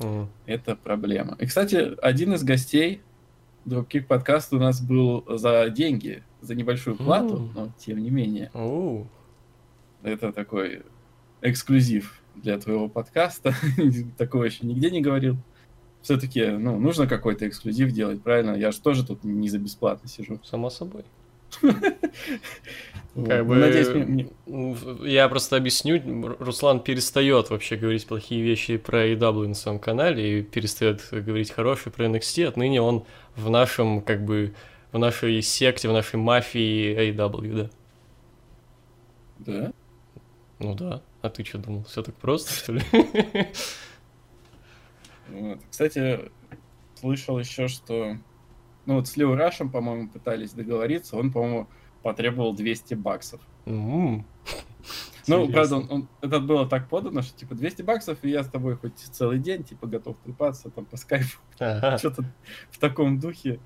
М. 0.00 0.28
Это 0.46 0.76
проблема. 0.76 1.36
И, 1.40 1.46
кстати, 1.46 1.94
один 2.02 2.34
из 2.34 2.42
гостей 2.42 3.02
Dropkick 3.66 4.02
подкаста 4.04 4.56
у 4.56 4.58
нас 4.58 4.80
был 4.80 5.24
за 5.28 5.68
деньги, 5.70 6.22
за 6.40 6.54
небольшую 6.54 6.96
плату, 6.96 7.36
М. 7.36 7.52
но 7.54 7.72
тем 7.78 7.98
не 7.98 8.10
менее. 8.10 8.50
Оу. 8.54 9.08
Это 10.02 10.32
такой 10.32 10.82
эксклюзив 11.42 12.20
для 12.36 12.58
твоего 12.58 12.88
подкаста. 12.88 13.54
Такого 14.18 14.44
еще 14.44 14.66
нигде 14.66 14.90
не 14.90 15.02
говорил. 15.02 15.36
Все-таки, 16.02 16.46
ну, 16.46 16.78
нужно 16.78 17.06
какой-то 17.06 17.46
эксклюзив 17.46 17.92
делать, 17.92 18.22
правильно? 18.22 18.56
Я 18.56 18.72
же 18.72 18.80
тоже 18.80 19.06
тут 19.06 19.22
не 19.24 19.48
за 19.48 19.58
бесплатно 19.58 20.08
сижу. 20.08 20.40
Само 20.44 20.70
собой. 20.70 21.04
Как 23.26 23.44
Ну, 23.44 23.44
бы, 23.44 23.56
Надеюсь, 23.56 24.28
я 25.04 25.28
просто 25.28 25.56
объясню, 25.56 26.36
Руслан 26.38 26.80
перестает 26.80 27.50
вообще 27.50 27.76
говорить 27.76 28.06
плохие 28.06 28.42
вещи 28.42 28.76
про 28.76 29.06
AEW 29.08 29.48
на 29.48 29.54
своем 29.54 29.78
канале 29.80 30.38
и 30.38 30.42
перестает 30.42 31.02
говорить 31.10 31.50
хорошие 31.50 31.92
про 31.92 32.06
NXT. 32.06 32.46
Отныне 32.46 32.80
он 32.80 33.04
в 33.36 33.50
нашем, 33.50 34.00
как 34.00 34.24
бы, 34.24 34.54
в 34.92 34.98
нашей 34.98 35.42
секте, 35.42 35.88
в 35.88 35.92
нашей 35.92 36.16
мафии 36.16 37.10
AEW, 37.10 37.54
да? 37.54 37.70
Да? 39.38 39.72
Ну 40.60 40.74
да. 40.74 41.02
А 41.22 41.28
ты 41.30 41.44
что 41.44 41.58
думал? 41.58 41.84
Все 41.84 42.02
так 42.02 42.14
просто, 42.14 42.52
что 42.52 42.72
ли? 42.72 42.82
Вот. 45.30 45.60
Кстати, 45.70 46.30
слышал 46.94 47.38
еще, 47.38 47.68
что... 47.68 48.16
Ну 48.86 48.94
вот 48.96 49.08
с 49.08 49.16
Лео 49.16 49.34
Рашем, 49.36 49.70
по-моему, 49.70 50.08
пытались 50.08 50.52
договориться. 50.52 51.16
Он, 51.16 51.30
по-моему, 51.32 51.68
потребовал 52.02 52.54
200 52.54 52.94
баксов. 52.94 53.40
М. 53.66 54.26
Ну, 55.26 55.48
правда, 55.52 55.76
он, 55.76 55.86
он- 55.90 56.08
это 56.22 56.40
было 56.40 56.66
так 56.66 56.88
подано, 56.88 57.22
что 57.22 57.38
типа 57.38 57.54
200 57.54 57.82
баксов, 57.82 58.18
и 58.22 58.30
я 58.30 58.42
с 58.42 58.48
тобой 58.48 58.76
хоть 58.76 58.98
целый 58.98 59.38
день, 59.38 59.62
типа, 59.62 59.86
готов 59.86 60.16
трепаться 60.24 60.70
там 60.70 60.86
по 60.86 60.96
скайпу. 60.96 61.38
Ага. 61.58 61.98
Что-то 61.98 62.24
в 62.70 62.78
таком 62.78 63.20
духе. 63.20 63.60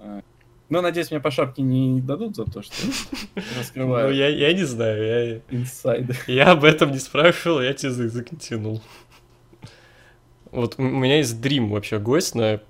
А, 0.00 0.20
Но, 0.68 0.82
надеюсь, 0.82 1.10
мне 1.10 1.20
по 1.20 1.30
шапке 1.30 1.62
не 1.62 2.00
дадут 2.02 2.34
за 2.36 2.44
то, 2.44 2.60
что 2.60 2.74
Ну, 3.36 3.42
раскрываю 3.58 4.14
я, 4.14 4.28
я 4.28 4.52
не 4.52 4.64
знаю, 4.64 5.42
я, 5.50 5.56
инсайды. 5.56 6.14
Я 6.26 6.50
об 6.50 6.64
этом 6.64 6.90
не 6.90 6.98
спрашивал, 6.98 7.62
я 7.62 7.72
тебе 7.72 7.90
язык 7.90 8.32
не 8.32 8.38
тянул. 8.38 8.82
Вот 10.52 10.76
у 10.78 10.82
меня 10.82 11.16
есть 11.18 11.40
Дрим 11.40 11.70
вообще 11.70 11.98
гость 11.98 12.34
на... 12.34 12.60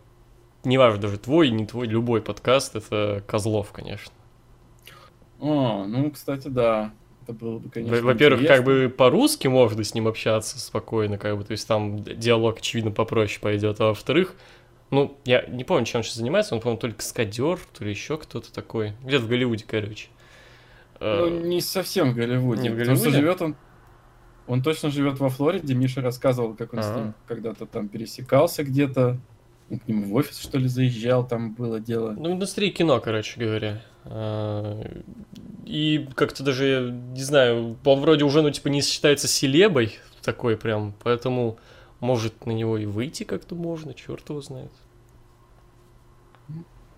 Неважно, 0.64 1.00
даже 1.02 1.18
твой, 1.18 1.50
не 1.50 1.66
твой, 1.66 1.86
любой 1.88 2.22
подкаст, 2.22 2.76
это 2.76 3.22
Козлов, 3.26 3.72
конечно. 3.72 4.12
О, 5.40 5.84
ну, 5.86 6.10
кстати, 6.10 6.48
да. 6.48 6.92
Это 7.24 7.32
было 7.32 7.58
бы, 7.58 7.68
конечно, 7.70 7.96
Во- 7.96 8.02
Во-первых, 8.02 8.46
как 8.46 8.64
бы 8.64 8.88
по-русски 8.96 9.48
можно 9.48 9.82
с 9.82 9.94
ним 9.94 10.06
общаться 10.08 10.58
спокойно, 10.60 11.18
как 11.18 11.36
бы, 11.36 11.44
то 11.44 11.52
есть 11.52 11.66
там 11.66 12.02
диалог, 12.04 12.58
очевидно, 12.58 12.92
попроще 12.92 13.40
пойдет. 13.40 13.80
А 13.80 13.88
во-вторых, 13.88 14.36
ну, 14.90 15.16
я 15.24 15.42
не 15.46 15.64
помню, 15.64 15.84
чем 15.84 15.98
он 16.00 16.04
сейчас 16.04 16.16
занимается, 16.16 16.54
он, 16.54 16.60
по-моему, 16.60 16.80
только 16.80 16.98
каскадер, 16.98 17.58
то 17.76 17.84
ли 17.84 17.90
еще 17.90 18.16
кто-то 18.18 18.52
такой. 18.52 18.92
Где-то 19.02 19.24
в 19.24 19.28
Голливуде, 19.28 19.64
короче. 19.66 20.08
Ну, 21.00 21.26
Э, 21.26 21.30
не 21.30 21.60
совсем 21.60 22.12
в 22.12 22.14
Голливуде. 22.14 22.62
Не 22.62 22.68
в 22.70 22.72
Потому 22.78 22.96
что 22.96 23.10
Голливуде? 23.10 23.10
живет 23.10 23.42
он... 23.42 23.56
Он 24.46 24.62
точно 24.62 24.90
живет 24.90 25.18
во 25.20 25.28
Флориде. 25.28 25.74
Миша 25.74 26.00
рассказывал, 26.00 26.54
как 26.54 26.72
он 26.74 26.82
с 26.82 26.86
Ага. 26.86 26.98
ним 27.00 27.14
когда-то 27.26 27.66
там 27.66 27.88
пересекался 27.88 28.64
где-то. 28.64 29.18
Он 29.70 29.78
к 29.78 29.88
нему 29.88 30.04
в 30.06 30.14
офис, 30.14 30.38
что 30.38 30.58
ли, 30.58 30.68
заезжал, 30.68 31.26
там 31.26 31.54
было 31.54 31.80
дело. 31.80 32.10
Ну, 32.18 32.32
индустрия 32.32 32.70
кино, 32.70 33.00
короче 33.00 33.40
говоря. 33.40 33.82
А, 34.04 34.82
И 35.64 36.08
как-то 36.16 36.42
даже, 36.42 36.66
я 36.66 36.80
не 36.90 37.22
знаю, 37.22 37.76
он 37.84 38.00
вроде 38.00 38.24
уже, 38.24 38.42
ну, 38.42 38.50
типа, 38.50 38.68
не 38.68 38.82
считается 38.82 39.28
селебой 39.28 39.94
такой 40.22 40.56
прям, 40.56 40.92
поэтому, 41.02 41.56
может, 42.00 42.44
на 42.46 42.50
него 42.50 42.76
и 42.76 42.84
выйти 42.84 43.22
как-то 43.22 43.54
можно, 43.54 43.94
черт 43.94 44.28
его 44.28 44.42
знает. 44.42 44.72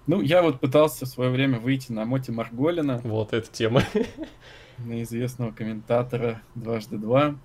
Ну, 0.06 0.20
я 0.20 0.42
вот 0.42 0.60
пытался 0.60 1.06
в 1.06 1.08
свое 1.08 1.30
время 1.30 1.58
выйти 1.60 1.92
на 1.92 2.04
Моти 2.04 2.30
Марголина, 2.30 3.00
Вот 3.04 3.32
эта 3.32 3.50
тема. 3.50 3.82
на 4.78 5.02
известного 5.02 5.52
комментатора 5.52 6.42
дважды 6.54 6.98
два. 6.98 7.36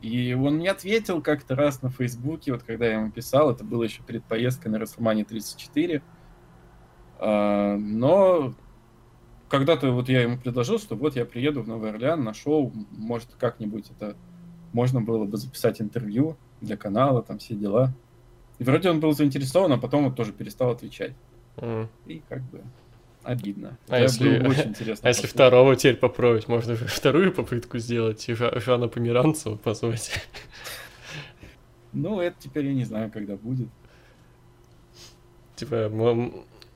И 0.00 0.34
он 0.34 0.56
мне 0.56 0.70
ответил 0.70 1.22
как-то 1.22 1.54
раз 1.54 1.82
на 1.82 1.90
Фейсбуке, 1.90 2.52
вот 2.52 2.62
когда 2.62 2.86
я 2.86 2.94
ему 2.94 3.10
писал, 3.10 3.50
это 3.50 3.64
было 3.64 3.84
еще 3.84 4.02
перед 4.02 4.24
поездкой 4.24 4.70
на 4.70 4.76
WrestleMania 4.76 5.24
34. 5.24 6.02
А, 7.18 7.76
но 7.76 8.54
когда-то 9.48 9.92
вот 9.92 10.08
я 10.08 10.22
ему 10.22 10.38
предложил, 10.38 10.78
что 10.78 10.96
вот 10.96 11.16
я 11.16 11.24
приеду 11.24 11.62
в 11.62 11.68
Новый 11.68 11.90
Орлеан 11.90 12.22
на 12.22 12.34
шоу, 12.34 12.72
может 12.90 13.30
как-нибудь 13.38 13.90
это 13.90 14.16
можно 14.72 15.00
было 15.00 15.24
бы 15.24 15.36
записать 15.36 15.80
интервью 15.80 16.36
для 16.60 16.76
канала, 16.76 17.22
там 17.22 17.38
все 17.38 17.54
дела. 17.54 17.94
И 18.58 18.64
вроде 18.64 18.90
он 18.90 19.00
был 19.00 19.12
заинтересован, 19.12 19.72
а 19.72 19.78
потом 19.78 20.04
вот 20.04 20.16
тоже 20.16 20.32
перестал 20.32 20.70
отвечать. 20.70 21.14
М. 21.56 21.88
И 22.06 22.22
как 22.28 22.42
бы 22.42 22.62
обидно. 23.24 23.78
А 23.88 23.96
Это 23.96 24.02
если- 24.04 24.46
очень 24.46 24.68
интересно. 24.70 25.06
А 25.06 25.08
если 25.08 25.26
второго 25.26 25.76
теперь 25.76 25.96
попробовать, 25.96 26.48
можно 26.48 26.76
же 26.76 26.86
вторую 26.86 27.32
попытку 27.32 27.78
сделать, 27.78 28.28
и 28.28 28.32
Жа- 28.34 28.58
Жана 28.60 28.88
Померанцева 28.88 29.56
позвать. 29.56 30.12
Ну, 31.92 32.20
это 32.20 32.36
теперь 32.40 32.66
я 32.66 32.74
не 32.74 32.84
знаю, 32.84 33.10
когда 33.10 33.36
будет. 33.36 33.68
Типа, 35.56 35.88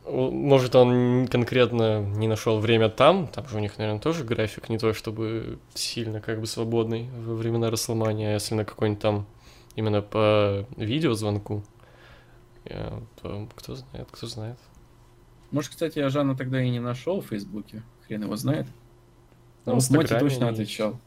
может, 0.07 0.75
он 0.77 1.27
конкретно 1.27 2.01
не 2.01 2.29
нашел 2.29 2.61
время 2.61 2.89
там, 2.89 3.27
там 3.27 3.47
же 3.49 3.57
у 3.57 3.61
них, 3.61 3.77
наверное, 3.79 4.01
тоже 4.01 4.25
график 4.25 4.69
не 4.69 4.79
то, 4.79 4.95
чтобы 4.95 5.59
сильно 5.75 6.21
как 6.21 6.41
бы 6.41 6.47
свободный 6.47 7.09
во 7.27 7.35
времена 7.35 7.71
Расселмания, 7.71 8.31
а 8.31 8.33
если 8.35 8.55
на 8.55 8.65
какой-нибудь 8.65 9.03
там 9.03 9.27
именно 9.75 10.01
по 10.03 10.65
видеозвонку, 10.77 11.65
то 12.65 13.49
кто 13.57 13.75
знает, 13.75 14.09
кто 14.11 14.27
знает. 14.27 14.59
Может, 15.51 15.71
кстати, 15.71 15.99
я 15.99 16.09
Жанна 16.11 16.37
тогда 16.37 16.63
и 16.63 16.69
не 16.69 16.81
нашел 16.81 17.21
в 17.21 17.27
Фейсбуке. 17.27 17.83
Хрен 18.07 18.23
его 18.23 18.37
знает. 18.37 18.67
Ну, 19.65 19.75
Но 19.75 19.81
в 19.81 19.83
вот 19.83 19.91
Моти 19.91 20.05
Инстаграме 20.05 20.31
точно 20.31 20.49
отвечал. 20.49 21.01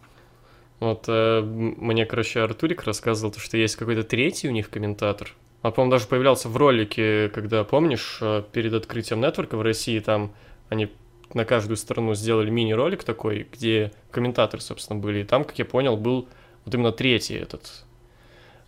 Вот 0.79 1.05
э, 1.07 1.41
мне, 1.41 2.05
короче, 2.05 2.41
Артурик 2.41 2.83
рассказывал, 2.83 3.31
то, 3.31 3.39
что 3.39 3.55
есть 3.55 3.75
какой-то 3.75 4.03
третий 4.03 4.49
у 4.49 4.51
них 4.51 4.69
комментатор. 4.69 5.35
А, 5.61 5.69
по-моему, 5.69 5.91
даже 5.91 6.07
появлялся 6.07 6.49
в 6.49 6.57
ролике, 6.57 7.29
когда, 7.29 7.63
помнишь, 7.63 8.17
э, 8.21 8.43
перед 8.51 8.73
открытием 8.73 9.21
нетворка 9.21 9.57
в 9.57 9.61
России, 9.61 9.99
там 9.99 10.33
они 10.69 10.89
на 11.33 11.45
каждую 11.45 11.77
страну 11.77 12.15
сделали 12.15 12.49
мини-ролик 12.49 13.03
такой, 13.03 13.47
где 13.51 13.91
комментаторы, 14.09 14.61
собственно, 14.61 14.99
были. 14.99 15.19
И 15.19 15.23
там, 15.23 15.43
как 15.43 15.59
я 15.59 15.65
понял, 15.65 15.97
был 15.97 16.27
вот 16.65 16.73
именно 16.73 16.91
третий 16.91 17.35
этот. 17.35 17.85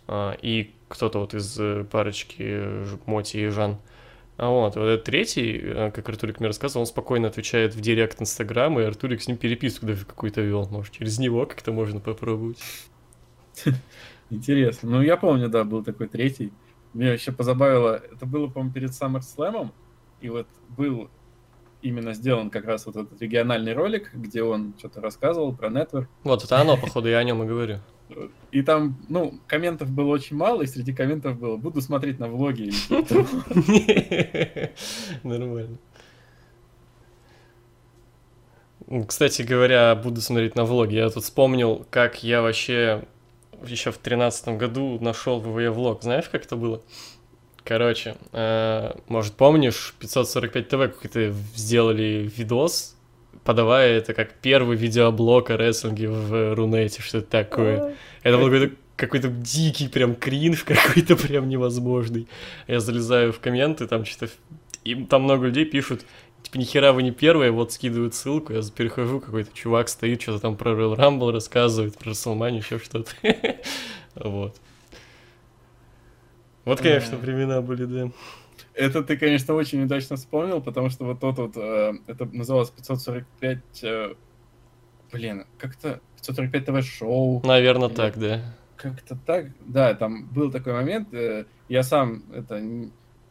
А, 0.07 0.37
и 0.41 0.71
кто-то 0.87 1.19
вот 1.19 1.33
из 1.33 1.59
э, 1.59 1.83
парочки 1.89 2.35
э, 2.39 2.85
Моти 3.05 3.37
и 3.37 3.47
Жан. 3.47 3.77
А 4.37 4.49
вот, 4.49 4.75
вот 4.75 4.85
этот 4.85 5.05
третий, 5.05 5.59
э, 5.61 5.91
как 5.91 6.09
Артурик 6.09 6.39
мне 6.39 6.47
рассказывал, 6.47 6.81
он 6.81 6.87
спокойно 6.87 7.27
отвечает 7.27 7.75
в 7.75 7.81
директ 7.81 8.21
Инстаграма, 8.21 8.81
и 8.81 8.85
Артурик 8.85 9.21
с 9.21 9.27
ним 9.27 9.37
переписку 9.37 9.85
даже 9.85 10.05
какую-то 10.05 10.41
вел. 10.41 10.67
Может, 10.69 10.93
через 10.93 11.19
него 11.19 11.45
как-то 11.45 11.71
можно 11.71 11.99
попробовать. 11.99 12.59
Интересно. 14.29 14.89
Ну, 14.89 15.01
я 15.01 15.17
помню, 15.17 15.49
да, 15.49 15.63
был 15.63 15.83
такой 15.83 16.07
третий. 16.07 16.51
Меня 16.93 17.13
еще 17.13 17.31
позабавило, 17.31 18.01
это 18.11 18.25
было, 18.25 18.47
по-моему, 18.47 18.73
перед 18.73 18.91
SummerSlam, 18.91 19.69
и 20.21 20.29
вот 20.29 20.47
был 20.69 21.09
именно 21.83 22.13
сделан 22.13 22.49
как 22.49 22.65
раз 22.65 22.85
вот 22.85 22.95
этот 22.95 23.21
региональный 23.21 23.73
ролик, 23.73 24.11
где 24.13 24.41
он 24.41 24.73
что-то 24.79 25.01
рассказывал 25.01 25.53
про 25.55 25.69
Network. 25.69 26.07
Вот, 26.23 26.43
это 26.43 26.59
оно, 26.59 26.77
походу, 26.77 27.09
я 27.09 27.17
о 27.17 27.23
нем 27.23 27.43
и 27.43 27.45
говорю. 27.45 27.79
И 28.51 28.61
там, 28.61 28.97
ну, 29.09 29.39
комментов 29.47 29.89
было 29.89 30.09
очень 30.09 30.35
мало, 30.35 30.61
и 30.61 30.67
среди 30.67 30.93
комментов 30.93 31.39
было 31.39 31.57
«буду 31.57 31.81
смотреть 31.81 32.19
на 32.19 32.27
влоги». 32.27 32.71
Нормально. 35.23 35.77
Кстати 39.07 39.41
говоря, 39.41 39.95
буду 39.95 40.21
смотреть 40.21 40.55
на 40.55 40.65
влоги. 40.65 40.95
Я 40.95 41.09
тут 41.09 41.23
вспомнил, 41.23 41.85
как 41.89 42.23
я 42.23 42.41
вообще 42.41 43.03
еще 43.65 43.91
в 43.91 43.97
тринадцатом 43.97 44.57
году 44.57 44.99
нашел 44.99 45.39
ВВЕ 45.39 45.71
влог. 45.71 46.03
Знаешь, 46.03 46.29
как 46.29 46.45
это 46.45 46.55
было? 46.55 46.81
Короче, 47.63 48.17
э, 48.33 48.91
может, 49.07 49.35
помнишь, 49.35 49.95
545 49.99 50.67
ТВ 50.67 50.71
какой-то 50.71 51.31
сделали 51.55 52.29
видос, 52.35 52.92
подавая 53.43 53.97
это 53.97 54.13
как 54.13 54.33
первый 54.33 54.77
видеоблог 54.77 55.49
о 55.49 55.57
рестлинге 55.57 56.09
в 56.09 56.55
Рунете, 56.55 57.01
что-то 57.01 57.27
такое. 57.27 57.95
Это 58.23 58.37
был 58.37 58.45
какой-то 58.45 58.75
какой-то 58.95 59.27
дикий 59.27 59.87
прям 59.87 60.15
кринж 60.15 60.63
какой-то 60.65 61.15
прям 61.15 61.49
невозможный. 61.49 62.27
Я 62.67 62.79
залезаю 62.79 63.33
в 63.33 63.39
комменты, 63.39 63.87
там 63.87 64.05
что-то... 64.05 64.31
И 64.83 64.95
там 65.05 65.23
много 65.23 65.47
людей 65.47 65.65
пишут, 65.65 66.05
типа, 66.43 66.57
нихера 66.57 66.91
вы 66.91 67.03
не 67.03 67.11
первые, 67.11 67.51
вот 67.51 67.71
скидывают 67.71 68.15
ссылку, 68.15 68.53
я 68.53 68.61
перехожу, 68.75 69.21
какой-то 69.21 69.53
чувак 69.53 69.87
стоит, 69.87 70.21
что-то 70.21 70.39
там 70.39 70.57
про 70.57 70.71
Royal 70.71 70.97
Rumble 70.97 71.31
рассказывает, 71.31 71.97
про 71.97 72.13
Салмани, 72.13 72.57
еще 72.57 72.79
что-то. 72.79 73.11
Вот. 74.15 74.55
Вот, 76.65 76.79
конечно, 76.79 77.17
времена 77.17 77.61
были, 77.61 77.85
да. 77.85 78.11
Это 78.75 79.03
ты, 79.03 79.17
конечно, 79.17 79.53
очень 79.53 79.83
удачно 79.83 80.15
вспомнил, 80.15 80.61
потому 80.61 80.89
что 80.89 81.05
вот 81.05 81.19
тот 81.19 81.37
вот, 81.37 81.57
э, 81.57 81.93
это 82.07 82.25
называлось 82.25 82.71
545, 82.71 83.83
э, 83.83 84.13
блин, 85.11 85.45
как-то 85.57 86.01
545 86.15 86.65
ТВ-шоу. 86.65 87.41
Наверное, 87.45 87.89
так, 87.89 88.17
да. 88.17 88.41
Как-то 88.75 89.15
так, 89.15 89.47
да, 89.65 89.93
там 89.93 90.27
был 90.27 90.51
такой 90.51 90.73
момент, 90.73 91.13
э, 91.13 91.45
я 91.69 91.83
сам 91.83 92.23
это... 92.33 92.61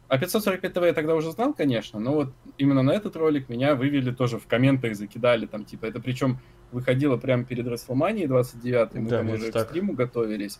А 0.07 0.17
545 0.17 0.73
ТВ 0.73 0.83
я 0.83 0.93
тогда 0.93 1.15
уже 1.15 1.31
знал, 1.31 1.53
конечно, 1.53 1.99
но 1.99 2.13
вот 2.13 2.33
именно 2.57 2.83
на 2.83 2.91
этот 2.91 3.15
ролик 3.15 3.49
меня 3.49 3.75
вывели 3.75 4.11
тоже 4.11 4.37
в 4.37 4.45
комментах, 4.47 4.95
закидали 4.95 5.45
там, 5.45 5.65
типа, 5.65 5.85
это 5.87 5.99
причем 5.99 6.39
выходило 6.71 7.17
прямо 7.17 7.45
перед 7.45 7.67
Расселманией 7.67 8.27
29 8.27 8.93
мы 8.95 9.09
Да, 9.09 9.17
там 9.17 9.29
уже 9.29 9.51
так. 9.51 9.65
к 9.65 9.69
стриму 9.69 9.93
готовились. 9.93 10.59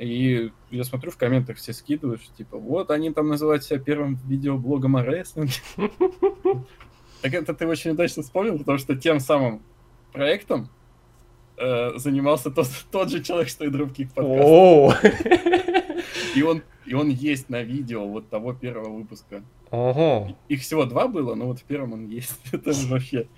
И 0.00 0.50
я 0.70 0.84
смотрю, 0.84 1.10
в 1.10 1.18
комментах 1.18 1.58
все 1.58 1.72
скидывают, 1.74 2.22
что, 2.22 2.34
типа, 2.34 2.56
вот 2.56 2.90
они 2.90 3.12
там 3.12 3.28
называют 3.28 3.64
себя 3.64 3.78
первым 3.78 4.18
видеоблогом 4.26 4.96
о 4.96 5.04
рестлинге. 5.04 5.52
Так 7.22 7.34
это 7.34 7.52
ты 7.52 7.66
очень 7.66 7.90
удачно 7.90 8.22
вспомнил, 8.22 8.56
потому 8.56 8.78
что 8.78 8.96
тем 8.96 9.20
самым 9.20 9.62
проектом 10.10 10.70
э, 11.58 11.98
занимался 11.98 12.50
тот, 12.50 12.66
тот 12.90 13.10
же 13.10 13.22
человек, 13.22 13.50
что 13.50 13.66
и 13.66 13.68
других 13.68 14.10
подкастов. 14.14 14.46
О, 14.46 14.94
И 16.34 16.40
он, 16.40 16.62
и 16.86 16.94
он 16.94 17.10
есть 17.10 17.50
на 17.50 17.62
видео 17.62 18.08
вот 18.08 18.30
того 18.30 18.54
первого 18.54 18.88
выпуска. 18.88 19.42
Ого, 19.70 20.36
Их 20.48 20.62
всего 20.62 20.84
два 20.84 21.06
было, 21.06 21.34
но 21.34 21.46
вот 21.46 21.60
в 21.60 21.64
первом 21.64 21.92
он 21.92 22.08
есть. 22.08 22.38
Это 22.52 22.72
же 22.72 22.88
вообще 22.88 23.28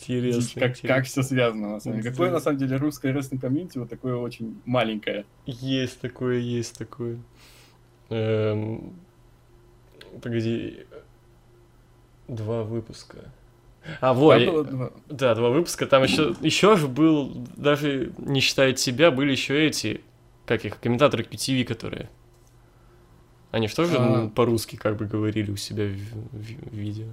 интересно. 0.00 0.60
как, 0.60 0.70
интересно. 0.70 0.88
как 0.88 1.04
все 1.04 1.22
связано 1.22 1.72
на 1.72 1.80
самом 1.80 2.00
деле. 2.00 2.10
Какое 2.10 2.30
на 2.30 2.40
самом 2.40 2.58
деле 2.58 2.76
русское 2.76 3.12
рестлинг 3.12 3.42
комьюнити 3.42 3.78
вот 3.78 3.90
такое 3.90 4.16
очень 4.16 4.60
маленькое. 4.64 5.26
Есть 5.44 6.00
такое, 6.00 6.38
есть 6.38 6.78
такое. 6.78 7.18
Эм, 8.08 8.94
Погоди. 10.22 10.86
Два 12.28 12.62
выпуска. 12.62 13.30
А, 14.00 14.14
вот, 14.14 14.42
было 14.42 14.64
два. 14.64 14.92
да, 15.08 15.34
два 15.34 15.50
выпуска. 15.50 15.86
Там 15.86 16.02
еще, 16.02 16.34
еще 16.40 16.76
же 16.76 16.88
был, 16.88 17.46
даже 17.56 18.12
не 18.16 18.40
считая 18.40 18.72
тебя, 18.72 19.10
были 19.10 19.32
еще 19.32 19.66
эти, 19.66 20.00
как 20.46 20.64
их, 20.64 20.80
комментаторы 20.80 21.24
QTV, 21.24 21.64
которые. 21.64 22.08
Они 23.54 23.68
же 23.68 23.76
тоже 23.76 23.96
А. 23.98 24.00
ну, 24.04 24.30
по-русски 24.30 24.74
как 24.74 24.96
бы 24.96 25.06
говорили 25.06 25.52
у 25.52 25.56
себя 25.56 25.84
в, 25.84 25.90
в- 26.36 26.70
в 26.70 26.74
видео. 26.74 27.06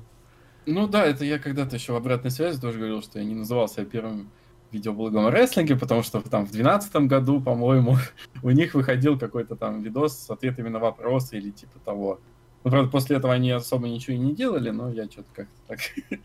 Ну 0.65 0.88
да, 0.88 1.06
это 1.06 1.23
я 1.23 1.38
когда-то 1.38 1.75
еще 1.75 1.93
в 1.93 1.95
обратной 1.95 2.32
связи 2.32 2.60
тоже 2.60 2.80
говорил, 2.80 3.04
что 3.04 3.19
я 3.19 3.25
не 3.25 3.36
называл 3.36 3.67
себя 3.67 3.86
первым 3.86 4.32
видеоблогом 4.71 5.27
о 5.27 5.32
рестлинге, 5.32 5.75
потому 5.75 6.01
что 6.01 6.19
там 6.21 6.47
в 6.47 6.51
2012 6.51 6.95
году, 7.08 7.41
по-моему, 7.41 7.97
у 8.41 8.49
них 8.49 8.73
выходил 8.73 9.19
какой-то 9.19 9.56
там 9.56 9.84
видос 9.84 10.17
с 10.17 10.30
ответами 10.32 10.69
на 10.69 10.80
вопросы 10.80 11.38
или 11.38 11.51
типа 11.51 11.77
того. 11.86 12.19
Ну, 12.63 12.71
правда, 12.71 12.89
после 12.89 13.17
этого 13.17 13.34
они 13.36 13.51
особо 13.51 13.88
ничего 13.88 14.15
и 14.15 14.19
не 14.19 14.34
делали, 14.34 14.71
но 14.71 14.89
я 14.91 15.06
что-то 15.06 15.30
как-то 15.36 15.62
так... 15.67 15.80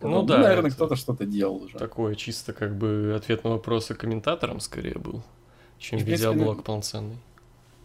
Ну 0.00 0.24
да, 0.24 0.38
наверное, 0.38 0.72
кто-то 0.72 0.96
что-то 0.96 1.24
делал 1.24 1.62
уже. 1.62 1.78
Такое 1.78 2.16
чисто 2.16 2.52
как 2.52 2.76
бы 2.76 3.14
ответ 3.16 3.44
на 3.44 3.50
вопросы 3.50 3.94
комментаторам 3.94 4.58
скорее 4.58 4.98
был, 4.98 5.22
чем 5.78 6.00
видеоблог 6.00 6.64
полноценный. 6.64 7.18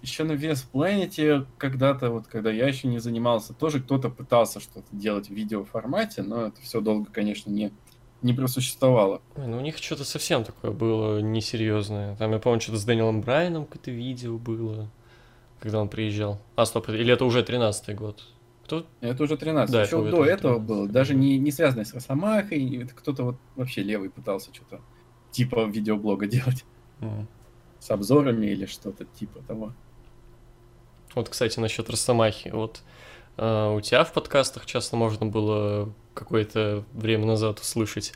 Еще 0.02 0.24
на 0.24 0.34
Вес 0.34 0.68
Planet 0.72 1.46
когда-то, 1.58 2.12
вот 2.12 2.28
когда 2.28 2.52
я 2.52 2.68
еще 2.68 2.88
не 2.88 3.00
занимался, 3.00 3.54
тоже 3.54 3.82
кто-то 3.82 4.10
пытался 4.10 4.60
что-то 4.60 4.88
делать 4.92 5.28
в 5.30 5.34
видеоформате, 5.34 6.22
но 6.22 6.48
это 6.48 6.62
все 6.62 6.82
долго, 6.82 7.12
конечно, 7.12 7.50
не, 7.50 7.72
не 8.22 8.34
просуществовало. 8.34 9.22
Ой, 9.36 9.48
ну 9.48 9.58
у 9.58 9.62
них 9.62 9.78
что-то 9.78 10.04
совсем 10.04 10.44
такое 10.44 10.72
было 10.72 11.20
несерьезное. 11.20 12.16
Там, 12.18 12.32
я 12.32 12.40
помню, 12.40 12.62
что-то 12.62 12.78
с 12.78 12.86
Дэниелом 12.86 13.22
Брайаном 13.22 13.66
какое-то 13.66 13.92
видео 13.92 14.38
было, 14.38 14.90
когда 15.60 15.82
он 15.82 15.90
приезжал. 15.90 16.40
А, 16.56 16.66
стоп, 16.66 16.90
или 16.90 17.12
это 17.12 17.26
уже 17.26 17.42
13-й 17.42 17.94
год? 17.96 18.24
Кто? 18.66 18.86
Это 19.02 19.24
уже 19.24 19.36
13. 19.38 19.72
Да, 19.74 19.82
Еще 19.84 20.00
это- 20.02 20.12
до 20.12 20.26
этого 20.26 20.54
13, 20.56 20.68
было, 20.68 20.88
да. 20.88 20.94
даже 20.94 21.16
не, 21.16 21.40
не 21.40 21.52
связанное 21.52 21.86
с 21.86 21.94
Росомахой, 21.94 22.84
это 22.84 22.94
кто-то 22.94 23.24
вот 23.24 23.38
вообще 23.56 23.82
левый 23.82 24.10
пытался 24.10 24.54
что-то 24.54 24.82
типа 25.32 25.66
видеоблога 25.66 26.28
делать 26.28 26.66
с 27.80 27.92
обзорами 27.92 28.48
или 28.48 28.66
что-то 28.66 29.06
типа 29.06 29.40
того. 29.48 29.74
Вот, 31.16 31.30
кстати, 31.30 31.60
насчет 31.60 31.90
Росомахи. 31.90 32.50
Вот 32.50 32.82
э, 33.38 33.74
у 33.76 33.82
тебя 33.82 34.04
в 34.04 34.14
подкастах 34.14 34.66
часто 34.66 34.96
можно 34.96 35.26
было 35.26 35.92
какое-то 36.14 36.84
время 36.94 37.26
назад 37.26 37.60
услышать 37.60 38.14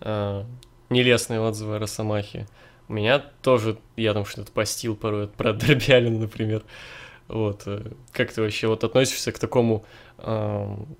э, 0.00 0.44
нелестные 0.88 1.40
отзывы 1.40 1.76
о 1.76 1.78
Росомахе. 1.78 2.46
У 2.88 2.92
меня 2.94 3.20
тоже, 3.42 3.78
я 3.96 4.14
там 4.14 4.24
что-то 4.24 4.50
постил 4.52 4.96
порой 4.96 5.28
про 5.28 5.52
Дробялина, 5.54 6.18
например. 6.18 6.62
Вот. 7.28 7.62
э, 7.66 7.92
Как 8.12 8.32
ты 8.32 8.42
вообще 8.42 8.66
вот 8.68 8.84
относишься 8.84 9.32
к 9.32 9.38
такому... 9.38 9.84
эм, 10.18 10.96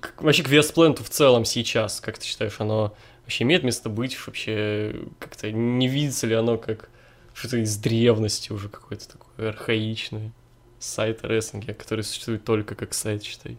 к- 0.00 0.22
вообще 0.22 0.42
к 0.42 0.48
Вестпленту 0.48 1.04
в 1.04 1.10
целом 1.10 1.44
сейчас? 1.44 2.00
Как 2.00 2.18
ты 2.18 2.24
считаешь, 2.26 2.56
оно 2.58 2.94
вообще 3.22 3.44
имеет 3.44 3.62
место 3.62 3.88
быть? 3.88 4.16
Вообще 4.26 5.02
как-то 5.18 5.50
не 5.52 5.88
видится 5.88 6.26
ли 6.26 6.34
оно 6.34 6.56
как 6.58 6.88
что-то 7.36 7.58
из 7.58 7.76
древности 7.76 8.52
уже 8.52 8.68
какое-то 8.68 9.08
такое 9.08 9.50
архаичное? 9.50 10.32
Сайт 10.78 11.24
о 11.24 11.28
рестлинге, 11.28 11.74
который 11.74 12.02
существует 12.02 12.44
только 12.44 12.74
как 12.74 12.94
сайт, 12.94 13.22
считай. 13.22 13.58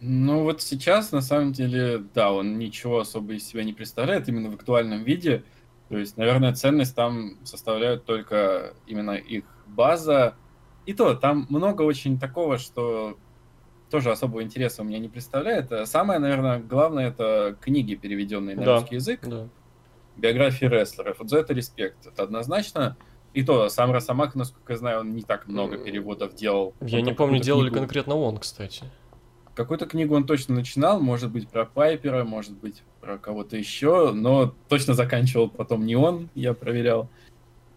Ну 0.00 0.42
вот 0.42 0.62
сейчас, 0.62 1.12
на 1.12 1.20
самом 1.22 1.52
деле, 1.52 1.98
да, 2.14 2.32
он 2.32 2.58
ничего 2.58 3.00
особо 3.00 3.34
из 3.34 3.46
себя 3.46 3.64
не 3.64 3.72
представляет 3.72 4.28
именно 4.28 4.50
в 4.50 4.54
актуальном 4.54 5.04
виде. 5.04 5.44
То 5.88 5.96
есть, 5.98 6.16
наверное, 6.16 6.54
ценность 6.54 6.94
там 6.94 7.38
составляют 7.44 8.04
только 8.04 8.74
именно 8.86 9.12
их 9.12 9.44
база. 9.66 10.34
И 10.84 10.92
то, 10.92 11.14
там 11.14 11.46
много 11.48 11.82
очень 11.82 12.18
такого, 12.18 12.58
что 12.58 13.18
тоже 13.90 14.10
особого 14.10 14.42
интереса 14.42 14.82
у 14.82 14.84
меня 14.84 14.98
не 14.98 15.08
представляет. 15.08 15.70
Самое, 15.88 16.18
наверное, 16.18 16.58
главное, 16.58 17.08
это 17.08 17.56
книги, 17.60 17.94
переведенные 17.94 18.56
на 18.56 18.64
Да. 18.64 18.74
русский 18.80 18.96
язык, 18.96 19.20
Да. 19.22 19.48
Биографии 20.16 20.66
рестлеров. 20.66 21.18
Вот 21.18 21.28
за 21.28 21.38
это 21.38 21.54
респект. 21.54 22.06
Это 22.06 22.22
однозначно. 22.22 22.96
И 23.34 23.42
то, 23.42 23.68
сам 23.68 23.92
Росомаха, 23.92 24.38
насколько 24.38 24.72
я 24.72 24.78
знаю, 24.78 25.00
он 25.00 25.14
не 25.14 25.22
так 25.22 25.46
много 25.46 25.76
переводов 25.76 26.34
делал. 26.34 26.74
Я 26.80 26.98
Он 27.00 27.04
не 27.04 27.12
помню, 27.12 27.38
делали 27.40 27.68
книгу- 27.68 27.80
конкретно 27.80 28.16
он, 28.16 28.38
кстати. 28.38 28.84
Какую-то 29.54 29.86
книгу 29.86 30.14
он 30.14 30.24
точно 30.24 30.54
начинал, 30.54 31.00
может 31.00 31.30
быть, 31.30 31.48
про 31.48 31.64
Пайпера, 31.66 32.24
может 32.24 32.52
быть, 32.52 32.82
про 33.00 33.18
кого-то 33.18 33.56
еще, 33.56 34.12
но 34.12 34.54
точно 34.68 34.94
заканчивал 34.94 35.48
потом 35.48 35.84
не 35.86 35.96
он, 35.96 36.28
я 36.34 36.54
проверял. 36.54 37.08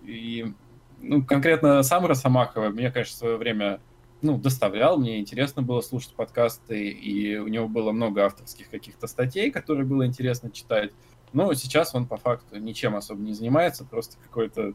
И, 0.03 0.53
ну, 1.01 1.23
конкретно 1.23 1.83
сам 1.83 2.05
Росомаха, 2.05 2.69
мне, 2.69 2.91
конечно, 2.91 3.15
в 3.15 3.17
свое 3.19 3.37
время, 3.37 3.79
ну, 4.21 4.37
доставлял, 4.37 4.97
мне 4.97 5.19
интересно 5.19 5.61
было 5.61 5.79
слушать 5.81 6.13
подкасты, 6.15 6.89
и 6.89 7.37
у 7.37 7.47
него 7.47 7.67
было 7.67 7.91
много 7.91 8.25
авторских 8.25 8.69
каких-то 8.69 9.07
статей, 9.07 9.51
которые 9.51 9.85
было 9.85 10.05
интересно 10.05 10.51
читать. 10.51 10.91
Но 11.33 11.53
сейчас 11.53 11.93
он 11.93 12.05
по 12.05 12.17
факту 12.17 12.57
ничем 12.57 12.95
особо 12.95 13.21
не 13.21 13.33
занимается, 13.33 13.85
просто 13.85 14.17
какое-то 14.21 14.73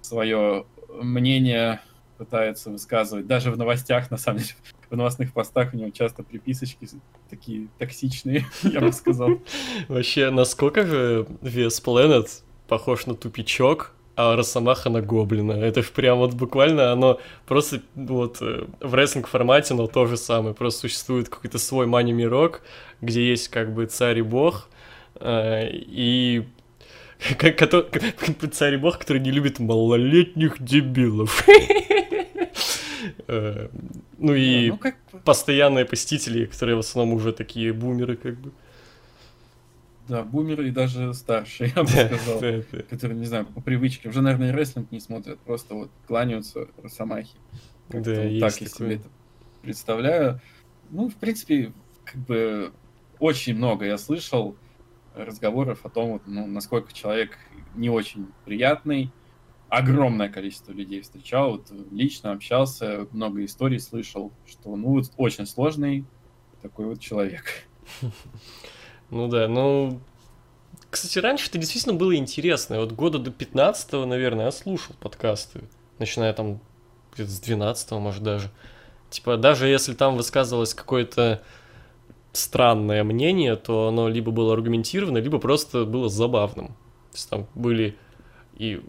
свое 0.00 0.66
мнение 0.88 1.80
пытается 2.18 2.70
высказывать. 2.70 3.26
Даже 3.26 3.50
в 3.50 3.58
новостях, 3.58 4.10
на 4.10 4.16
самом 4.16 4.38
деле, 4.40 4.54
в 4.90 4.96
новостных 4.96 5.32
постах 5.32 5.74
у 5.74 5.76
него 5.76 5.90
часто 5.90 6.22
приписочки 6.22 6.88
такие 7.30 7.68
токсичные, 7.78 8.46
я 8.62 8.80
бы 8.80 8.92
сказал. 8.92 9.40
Вообще, 9.88 10.30
насколько 10.30 10.86
же 10.86 11.26
вес 11.42 11.82
Planet 11.84 12.28
похож 12.68 13.06
на 13.06 13.14
тупичок, 13.14 13.94
а 14.16 14.36
Росомаха 14.36 14.90
на 14.90 15.00
Гоблина. 15.00 15.52
Это 15.52 15.82
ж 15.82 15.90
прям 15.90 16.18
вот 16.18 16.34
буквально 16.34 16.92
оно 16.92 17.20
просто 17.46 17.82
вот 17.96 18.38
э, 18.40 18.66
в 18.80 18.94
рестлинг 18.94 19.26
формате, 19.26 19.74
но 19.74 19.88
то 19.88 20.06
же 20.06 20.16
самое. 20.16 20.54
Просто 20.54 20.82
существует 20.82 21.28
какой-то 21.28 21.58
свой 21.58 21.86
мани-мирок, 21.86 22.62
где 23.00 23.28
есть 23.28 23.48
как 23.48 23.74
бы 23.74 23.86
царь 23.86 24.20
и 24.20 24.22
бог, 24.22 24.68
и 25.22 26.44
царь 28.52 28.74
и 28.74 28.76
бог, 28.76 28.98
который 28.98 29.22
не 29.22 29.30
любит 29.30 29.58
малолетних 29.58 30.62
дебилов. 30.62 31.46
Э, 33.26 33.68
ну 34.18 34.34
и 34.34 34.70
ну, 34.70 34.80
постоянные 35.24 35.84
посетители, 35.84 36.46
которые 36.46 36.76
в 36.76 36.80
основном 36.80 37.16
уже 37.16 37.32
такие 37.32 37.72
бумеры, 37.72 38.16
как 38.16 38.38
бы. 38.38 38.50
Да, 40.08 40.22
бумеры 40.22 40.68
и 40.68 40.70
даже 40.70 41.12
старшие, 41.14 41.72
я 41.74 41.82
бы 41.82 41.88
сказал. 41.88 42.40
Которые, 42.90 43.18
не 43.18 43.26
знаю, 43.26 43.46
по 43.46 43.60
привычке. 43.60 44.08
Уже, 44.08 44.20
наверное, 44.20 44.52
рестлинг 44.52 44.90
не 44.90 45.00
смотрят, 45.00 45.38
просто 45.40 45.74
вот 45.74 45.90
кланяются 46.06 46.66
Росомахи. 46.82 47.36
Да, 47.90 48.00
так 48.02 48.30
я 48.30 48.50
себе 48.50 48.94
это 48.94 49.08
представляю. 49.62 50.40
Ну, 50.90 51.08
в 51.08 51.14
принципе, 51.14 51.72
как 52.04 52.20
бы 52.22 52.72
очень 53.18 53.54
много 53.54 53.84
я 53.84 53.98
слышал 53.98 54.56
разговоров 55.14 55.84
о 55.84 55.88
том, 55.88 56.12
вот, 56.12 56.22
ну, 56.26 56.46
насколько 56.46 56.92
человек 56.92 57.38
не 57.74 57.90
очень 57.90 58.28
приятный. 58.44 59.10
Огромное 59.68 60.28
количество 60.28 60.72
людей 60.72 61.00
встречал, 61.00 61.52
вот, 61.52 61.72
лично 61.90 62.32
общался, 62.32 63.08
много 63.10 63.44
историй 63.44 63.80
слышал, 63.80 64.30
что 64.46 64.76
ну 64.76 64.90
вот 64.90 65.10
очень 65.16 65.46
сложный 65.46 66.04
такой 66.62 66.86
вот 66.86 67.00
человек. 67.00 67.44
Ну 69.10 69.28
да, 69.28 69.48
ну... 69.48 70.00
Кстати, 70.90 71.18
раньше 71.18 71.48
это 71.48 71.58
действительно 71.58 71.94
было 71.94 72.16
интересно. 72.16 72.80
Вот 72.80 72.92
года 72.92 73.18
до 73.18 73.30
15 73.30 73.92
наверное, 74.06 74.46
я 74.46 74.50
слушал 74.52 74.94
подкасты. 75.00 75.62
Начиная 75.98 76.32
там 76.32 76.60
где-то 77.12 77.30
с 77.30 77.40
12 77.40 77.90
может 77.92 78.22
даже. 78.22 78.50
Типа, 79.10 79.36
даже 79.36 79.66
если 79.68 79.94
там 79.94 80.16
высказывалось 80.16 80.72
какое-то 80.72 81.42
странное 82.36 83.04
мнение, 83.04 83.56
то 83.56 83.88
оно 83.88 84.08
либо 84.08 84.30
было 84.30 84.52
аргументировано, 84.52 85.18
либо 85.18 85.38
просто 85.38 85.84
было 85.84 86.08
забавным. 86.08 86.68
То 86.68 87.16
есть 87.16 87.30
там 87.30 87.46
были 87.54 87.96
и... 88.56 88.80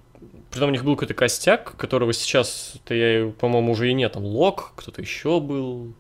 Притом 0.52 0.70
у 0.70 0.72
них 0.72 0.86
был 0.86 0.96
какой-то 0.96 1.14
костяк, 1.14 1.76
которого 1.76 2.14
сейчас-то 2.14 2.94
я, 2.94 3.30
по-моему, 3.30 3.74
уже 3.74 3.90
и 3.90 3.94
нет. 3.94 4.14
Там 4.14 4.24
Лок, 4.24 4.72
кто-то 4.76 5.02
еще 5.02 5.42
был. 5.42 5.94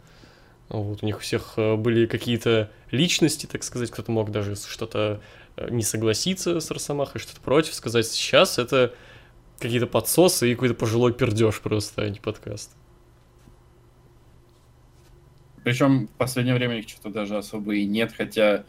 Вот, 0.69 1.03
у 1.03 1.05
них 1.05 1.17
у 1.17 1.19
всех 1.19 1.53
э, 1.57 1.75
были 1.75 2.05
какие-то 2.05 2.71
личности, 2.89 3.45
так 3.45 3.63
сказать, 3.63 3.91
кто-то 3.91 4.11
мог 4.11 4.31
даже 4.31 4.55
что-то 4.55 5.21
э, 5.57 5.69
не 5.69 5.83
согласиться 5.83 6.59
с 6.59 6.71
Росомахой, 6.71 7.19
что-то 7.19 7.41
против 7.41 7.73
сказать. 7.73 8.07
Сейчас 8.07 8.57
это 8.57 8.93
какие-то 9.59 9.87
подсосы 9.87 10.49
и 10.49 10.53
какой-то 10.53 10.73
пожилой 10.75 11.13
пердеж 11.13 11.59
просто, 11.59 12.03
а 12.03 12.09
не 12.09 12.19
подкаст. 12.19 12.71
Причем 15.65 16.05
в 16.05 16.11
последнее 16.11 16.53
время 16.53 16.77
их 16.77 16.87
что-то 16.87 17.09
даже 17.09 17.37
особо 17.37 17.73
и 17.73 17.87
нет, 17.87 18.13
хотя 18.15 18.65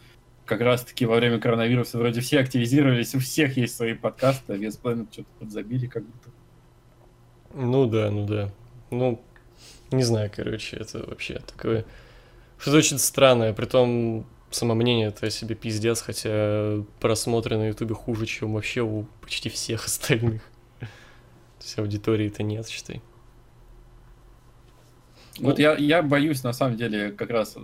как 0.47 0.63
раз-таки 0.63 1.05
во 1.05 1.17
время 1.17 1.39
коронавируса 1.39 1.99
вроде 1.99 2.23
все 2.23 2.41
активизировались, 2.41 3.15
у 3.15 3.19
всех 3.19 3.59
есть 3.59 3.77
свои 3.77 3.93
подкасты, 3.93 4.55
а 4.55 4.57
Вес 4.57 4.81
Planet 4.83 5.07
что-то 5.13 5.29
подзабили 5.39 5.89
как 5.89 6.05
будто. 6.05 6.31
Ну 7.53 7.85
да, 7.85 8.11
ну 8.11 8.27
да. 8.27 8.51
Ну, 8.91 9.23
не 9.91 10.05
знаю, 10.05 10.33
короче, 10.35 10.79
это 10.79 11.05
вообще 11.07 11.39
такое... 11.41 11.85
Что-то 12.59 12.79
очень 12.79 12.99
странное, 12.99 13.53
при 13.53 13.67
том 13.67 14.25
само 14.51 14.75
мнение 14.75 15.09
это 15.09 15.29
себе 15.29 15.55
пиздец, 15.55 16.01
хотя 16.01 16.83
просмотры 16.99 17.59
на 17.59 17.69
ютубе 17.69 17.95
хуже, 17.95 18.25
чем 18.25 18.55
вообще 18.55 18.81
у 18.81 19.07
почти 19.21 19.51
всех 19.51 19.85
остальных. 19.85 20.41
То 20.81 20.87
есть 21.61 21.79
аудитории-то 21.79 22.43
нет, 22.43 22.67
считай. 22.67 23.03
Вот 25.39 25.59
ну, 25.59 25.63
я, 25.63 25.77
я 25.77 26.03
боюсь, 26.03 26.43
на 26.43 26.53
самом 26.53 26.77
деле, 26.77 27.13
как 27.13 27.31
раз 27.31 27.57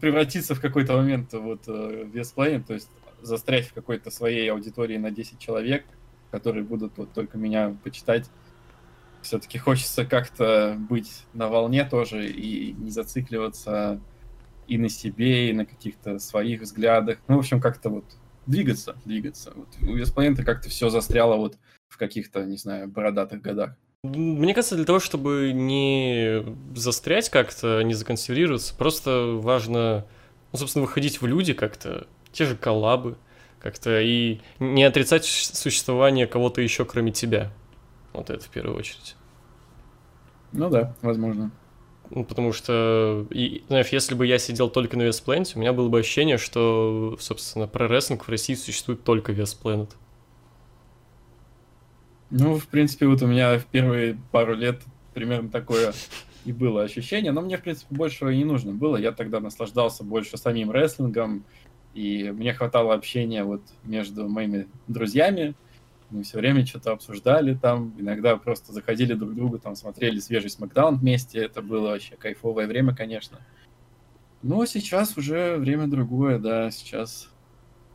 превратиться 0.00 0.54
в 0.54 0.60
какой-то 0.60 0.96
момент 0.96 1.32
вот 1.32 1.66
в 1.66 2.06
весплейн, 2.06 2.62
то 2.62 2.74
есть 2.74 2.88
застрять 3.20 3.68
в 3.68 3.72
какой-то 3.72 4.10
своей 4.10 4.50
аудитории 4.50 4.96
на 4.96 5.10
10 5.10 5.38
человек, 5.38 5.84
которые 6.30 6.64
будут 6.64 6.96
вот 6.96 7.12
только 7.12 7.38
меня 7.38 7.76
почитать 7.84 8.28
все-таки 9.22 9.58
хочется 9.58 10.04
как-то 10.04 10.76
быть 10.78 11.24
на 11.32 11.48
волне 11.48 11.84
тоже 11.84 12.28
и 12.28 12.72
не 12.72 12.90
зацикливаться 12.90 14.00
и 14.66 14.78
на 14.78 14.88
себе, 14.88 15.50
и 15.50 15.52
на 15.52 15.64
каких-то 15.64 16.18
своих 16.18 16.62
взглядах. 16.62 17.18
Ну, 17.28 17.36
в 17.36 17.38
общем, 17.38 17.60
как-то 17.60 17.88
вот 17.88 18.04
двигаться, 18.46 18.96
двигаться. 19.04 19.52
Вот 19.54 19.68
у 19.82 19.94
Весплейнта 19.94 20.44
как-то 20.44 20.68
все 20.68 20.88
застряло 20.88 21.36
вот 21.36 21.56
в 21.88 21.96
каких-то, 21.96 22.44
не 22.44 22.56
знаю, 22.56 22.88
бородатых 22.88 23.40
годах. 23.40 23.76
Мне 24.04 24.52
кажется, 24.52 24.74
для 24.74 24.84
того, 24.84 24.98
чтобы 24.98 25.52
не 25.54 26.42
застрять 26.74 27.28
как-то, 27.30 27.82
не 27.82 27.94
законсервироваться, 27.94 28.74
просто 28.74 29.38
важно, 29.40 30.04
ну, 30.50 30.58
собственно, 30.58 30.84
выходить 30.84 31.20
в 31.20 31.26
люди 31.26 31.52
как-то, 31.52 32.08
те 32.32 32.44
же 32.44 32.56
коллабы, 32.56 33.16
как-то, 33.60 34.00
и 34.00 34.40
не 34.58 34.82
отрицать 34.82 35.24
существование 35.24 36.26
кого-то 36.26 36.60
еще, 36.60 36.84
кроме 36.84 37.12
тебя. 37.12 37.52
Вот 38.12 38.28
это 38.28 38.44
в 38.44 38.48
первую 38.48 38.76
очередь. 38.76 39.14
Ну 40.50 40.68
да, 40.68 40.96
возможно. 41.00 41.52
Ну, 42.10 42.24
потому 42.24 42.52
что, 42.52 43.24
и, 43.30 43.62
знаешь, 43.68 43.90
если 43.90 44.16
бы 44.16 44.26
я 44.26 44.40
сидел 44.40 44.68
только 44.68 44.98
на 44.98 45.02
Веспланете, 45.02 45.52
у 45.54 45.60
меня 45.60 45.72
было 45.72 45.88
бы 45.88 46.00
ощущение, 46.00 46.38
что, 46.38 47.16
собственно, 47.20 47.68
про 47.68 47.86
рестлинг 47.86 48.24
в 48.24 48.28
России 48.28 48.54
существует 48.54 49.04
только 49.04 49.30
Веспланет. 49.30 49.90
Ну, 52.34 52.58
в 52.58 52.66
принципе, 52.68 53.06
вот 53.06 53.20
у 53.20 53.26
меня 53.26 53.58
в 53.58 53.66
первые 53.66 54.18
пару 54.30 54.54
лет 54.54 54.80
примерно 55.12 55.50
такое 55.50 55.92
и 56.46 56.52
было 56.52 56.82
ощущение, 56.82 57.30
но 57.30 57.42
мне, 57.42 57.58
в 57.58 57.62
принципе, 57.62 57.94
большего 57.94 58.30
и 58.30 58.38
не 58.38 58.44
нужно 58.44 58.72
было. 58.72 58.96
Я 58.96 59.12
тогда 59.12 59.38
наслаждался 59.38 60.02
больше 60.02 60.38
самим 60.38 60.72
рестлингом, 60.72 61.44
и 61.92 62.30
мне 62.30 62.54
хватало 62.54 62.94
общения 62.94 63.44
вот 63.44 63.60
между 63.84 64.30
моими 64.30 64.66
друзьями, 64.88 65.54
мы 66.08 66.22
все 66.22 66.38
время 66.38 66.64
что-то 66.64 66.92
обсуждали 66.92 67.54
там, 67.54 67.94
иногда 67.98 68.36
просто 68.38 68.72
заходили 68.72 69.12
друг 69.12 69.32
к 69.32 69.34
другу, 69.34 69.58
там 69.58 69.76
смотрели 69.76 70.18
свежий 70.18 70.48
смакдаун 70.48 70.96
вместе, 70.96 71.38
это 71.38 71.60
было 71.60 71.90
вообще 71.90 72.16
кайфовое 72.16 72.66
время, 72.66 72.94
конечно. 72.94 73.40
Но 74.42 74.64
сейчас 74.64 75.18
уже 75.18 75.58
время 75.58 75.86
другое, 75.86 76.38
да, 76.38 76.70
сейчас 76.70 77.30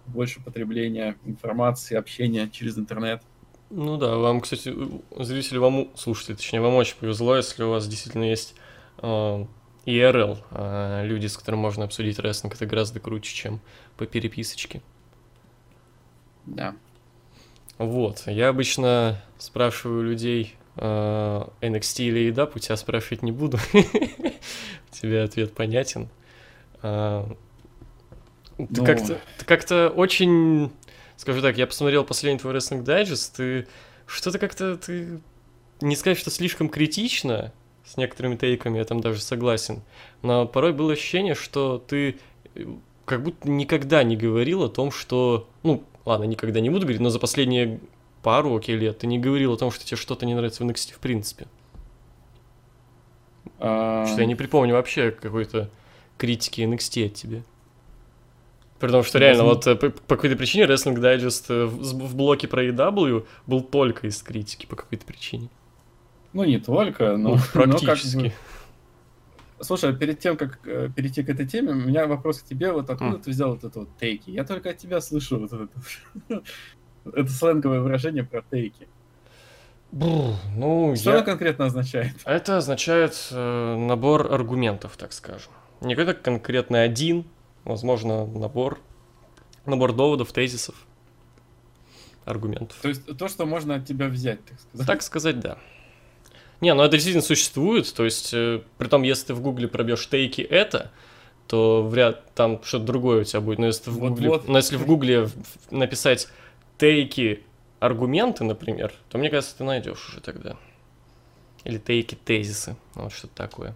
больше 0.05 0.43
потребления 0.43 1.17
информации, 1.25 1.95
общения 1.95 2.47
через 2.49 2.77
интернет. 2.77 3.23
Ну 3.69 3.97
да, 3.97 4.15
вам, 4.15 4.41
кстати, 4.41 4.73
зрители, 5.17 5.57
вам, 5.57 5.89
слушайте, 5.95 6.35
точнее, 6.35 6.61
вам 6.61 6.75
очень 6.75 6.95
повезло, 6.97 7.35
если 7.35 7.63
у 7.63 7.71
вас 7.71 7.87
действительно 7.87 8.23
есть 8.23 8.55
э, 8.99 9.45
IRL, 9.85 10.37
э, 10.51 11.05
люди, 11.05 11.27
с 11.27 11.37
которыми 11.37 11.61
можно 11.61 11.83
обсудить 11.83 12.17
рестлинг, 12.19 12.55
это 12.55 12.65
гораздо 12.65 12.99
круче, 12.99 13.33
чем 13.33 13.59
по 13.97 14.05
переписочке. 14.05 14.81
Да. 16.45 16.75
Вот, 17.77 18.23
я 18.27 18.49
обычно 18.49 19.21
спрашиваю 19.37 20.03
людей 20.03 20.55
э, 20.77 21.47
NXT 21.61 22.03
или 22.05 22.31
EDAP, 22.31 22.53
у 22.55 22.59
тебя 22.59 22.77
спрашивать 22.77 23.21
не 23.21 23.31
буду. 23.31 23.59
У 23.73 24.95
тебя 24.99 25.25
ответ 25.25 25.53
понятен. 25.53 26.09
А, 26.81 27.29
ты 28.57 28.65
ну. 28.69 28.85
как-то 28.85 29.19
как 29.45 29.97
очень, 29.97 30.71
скажу 31.17 31.41
так, 31.41 31.57
я 31.57 31.67
посмотрел 31.67 32.05
последний 32.05 32.39
твой 32.39 32.53
Wrestling 32.53 32.83
Digest, 32.83 33.33
ты 33.35 33.67
что-то 34.05 34.39
как-то, 34.39 34.77
ты 34.77 35.19
не 35.81 35.95
сказать, 35.95 36.17
что 36.17 36.29
слишком 36.29 36.69
критично, 36.69 37.51
с 37.83 37.97
некоторыми 37.97 38.35
тейками 38.35 38.77
я 38.77 38.85
там 38.85 39.01
даже 39.01 39.21
согласен, 39.21 39.81
но 40.21 40.45
порой 40.45 40.73
было 40.73 40.93
ощущение, 40.93 41.35
что 41.35 41.83
ты 41.85 42.19
э, 42.55 42.65
как 43.05 43.23
будто 43.23 43.49
никогда 43.49 44.03
не 44.03 44.15
говорил 44.15 44.63
о 44.63 44.69
том, 44.69 44.91
что, 44.91 45.49
ну, 45.63 45.83
ладно, 46.05 46.25
никогда 46.25 46.59
не 46.59 46.69
буду 46.69 46.81
говорить, 46.81 47.01
но 47.01 47.09
за 47.09 47.19
последние 47.19 47.79
пару, 48.23 48.55
окей, 48.55 48.75
лет 48.75 48.99
ты 48.99 49.07
не 49.07 49.19
говорил 49.19 49.53
о 49.53 49.57
том, 49.57 49.71
что 49.71 49.85
тебе 49.85 49.97
что-то 49.97 50.25
не 50.25 50.35
нравится 50.35 50.63
в 50.63 50.67
NXT 50.67 50.93
в 50.93 50.99
принципе. 50.99 51.47
А... 53.59 54.05
Что 54.05 54.21
я 54.21 54.27
не 54.27 54.35
припомню 54.35 54.73
вообще 54.73 55.11
какой-то 55.11 55.69
критики 56.17 56.61
NXT 56.61 57.05
от 57.05 57.13
тебя. 57.13 57.43
При 58.79 58.89
том, 58.89 59.03
что 59.03 59.17
реально, 59.17 59.43
вот 59.43 59.65
э, 59.65 59.75
по, 59.75 59.89
по 59.89 60.15
какой-то 60.15 60.35
причине 60.35 60.65
Wrestling 60.65 60.97
Digest 60.97 61.45
э, 61.49 61.65
в, 61.65 62.07
в 62.07 62.15
блоке 62.15 62.47
про 62.47 62.65
EW 62.65 63.25
был 63.47 63.61
только 63.61 64.07
из 64.07 64.21
критики 64.21 64.65
по 64.67 64.75
какой-то 64.75 65.05
причине. 65.05 65.49
Ну, 66.33 66.43
не 66.43 66.59
только, 66.59 67.17
но... 67.17 67.35
Ну, 67.35 67.37
практически. 67.53 68.15
Но 68.15 68.23
как 68.23 68.31
бы... 68.31 68.33
Слушай, 69.59 69.89
а 69.89 69.93
перед 69.93 70.19
тем, 70.19 70.37
как 70.37 70.59
э, 70.65 70.89
перейти 70.95 71.23
к 71.23 71.29
этой 71.29 71.47
теме, 71.47 71.71
у 71.71 71.75
меня 71.75 72.05
вопрос 72.05 72.41
к 72.41 72.45
тебе. 72.45 72.71
Вот 72.71 72.89
откуда 72.91 73.17
mm. 73.17 73.23
ты 73.23 73.31
взял 73.31 73.51
вот 73.51 73.63
это 73.63 73.79
вот 73.79 73.89
тейки? 73.99 74.29
Я 74.29 74.43
только 74.43 74.69
от 74.69 74.77
тебя 74.77 75.01
слышу 75.01 75.39
вот 75.39 75.51
это, 75.51 75.67
это 77.05 77.29
сленговое 77.29 77.81
выражение 77.81 78.23
про 78.23 78.43
тейки. 78.43 78.87
Бррр, 79.91 80.35
ну, 80.55 80.95
Что 80.95 81.11
я... 81.11 81.17
оно 81.17 81.25
конкретно 81.25 81.65
означает? 81.65 82.13
Это 82.25 82.57
означает 82.57 83.29
э, 83.31 83.75
набор 83.75 84.31
аргументов, 84.31 84.95
так 84.97 85.13
скажем. 85.13 85.51
Не 85.81 85.95
какой-то 85.95 86.21
конкретный 86.21 86.83
один, 86.83 87.25
возможно, 87.67 88.25
набор, 88.25 88.79
набор 89.65 89.93
доводов, 89.93 90.31
тезисов, 90.31 90.75
аргументов. 92.25 92.77
То 92.81 92.89
есть 92.89 93.17
то, 93.17 93.27
что 93.27 93.45
можно 93.45 93.75
от 93.75 93.85
тебя 93.85 94.07
взять, 94.07 94.43
так 94.45 94.59
сказать. 94.59 94.87
Так 94.87 95.01
сказать, 95.01 95.39
да. 95.39 95.57
Не, 96.61 96.73
ну 96.73 96.83
это 96.83 96.93
действительно 96.93 97.23
существует, 97.23 97.93
то 97.93 98.03
есть, 98.03 98.33
э, 98.33 98.61
при 98.77 98.87
том, 98.87 99.03
если 99.03 99.27
ты 99.27 99.33
в 99.35 99.41
гугле 99.41 99.67
пробьешь 99.67 100.09
тейки 100.09 100.41
это, 100.41 100.91
то 101.47 101.83
вряд 101.83 102.33
там 102.33 102.61
что-то 102.63 102.85
другое 102.85 103.21
у 103.21 103.23
тебя 103.23 103.41
будет. 103.41 103.59
Но 103.59 103.67
если 103.67 103.83
ты 103.83 103.91
в 103.91 103.99
гугле, 103.99 104.29
Вот-вот. 104.29 104.49
но 104.49 104.57
если 104.57 104.75
в 104.75 104.85
гугле 104.85 105.29
написать 105.69 106.27
тейки 106.77 107.43
аргументы, 107.79 108.43
например, 108.43 108.91
то 109.09 109.17
мне 109.17 109.29
кажется, 109.29 109.57
ты 109.57 109.63
найдешь 109.63 110.09
уже 110.09 110.21
тогда. 110.21 110.57
Или 111.63 111.77
тейки 111.77 112.15
тезисы, 112.15 112.75
ну, 112.95 113.03
вот 113.03 113.13
что-то 113.13 113.35
такое. 113.35 113.75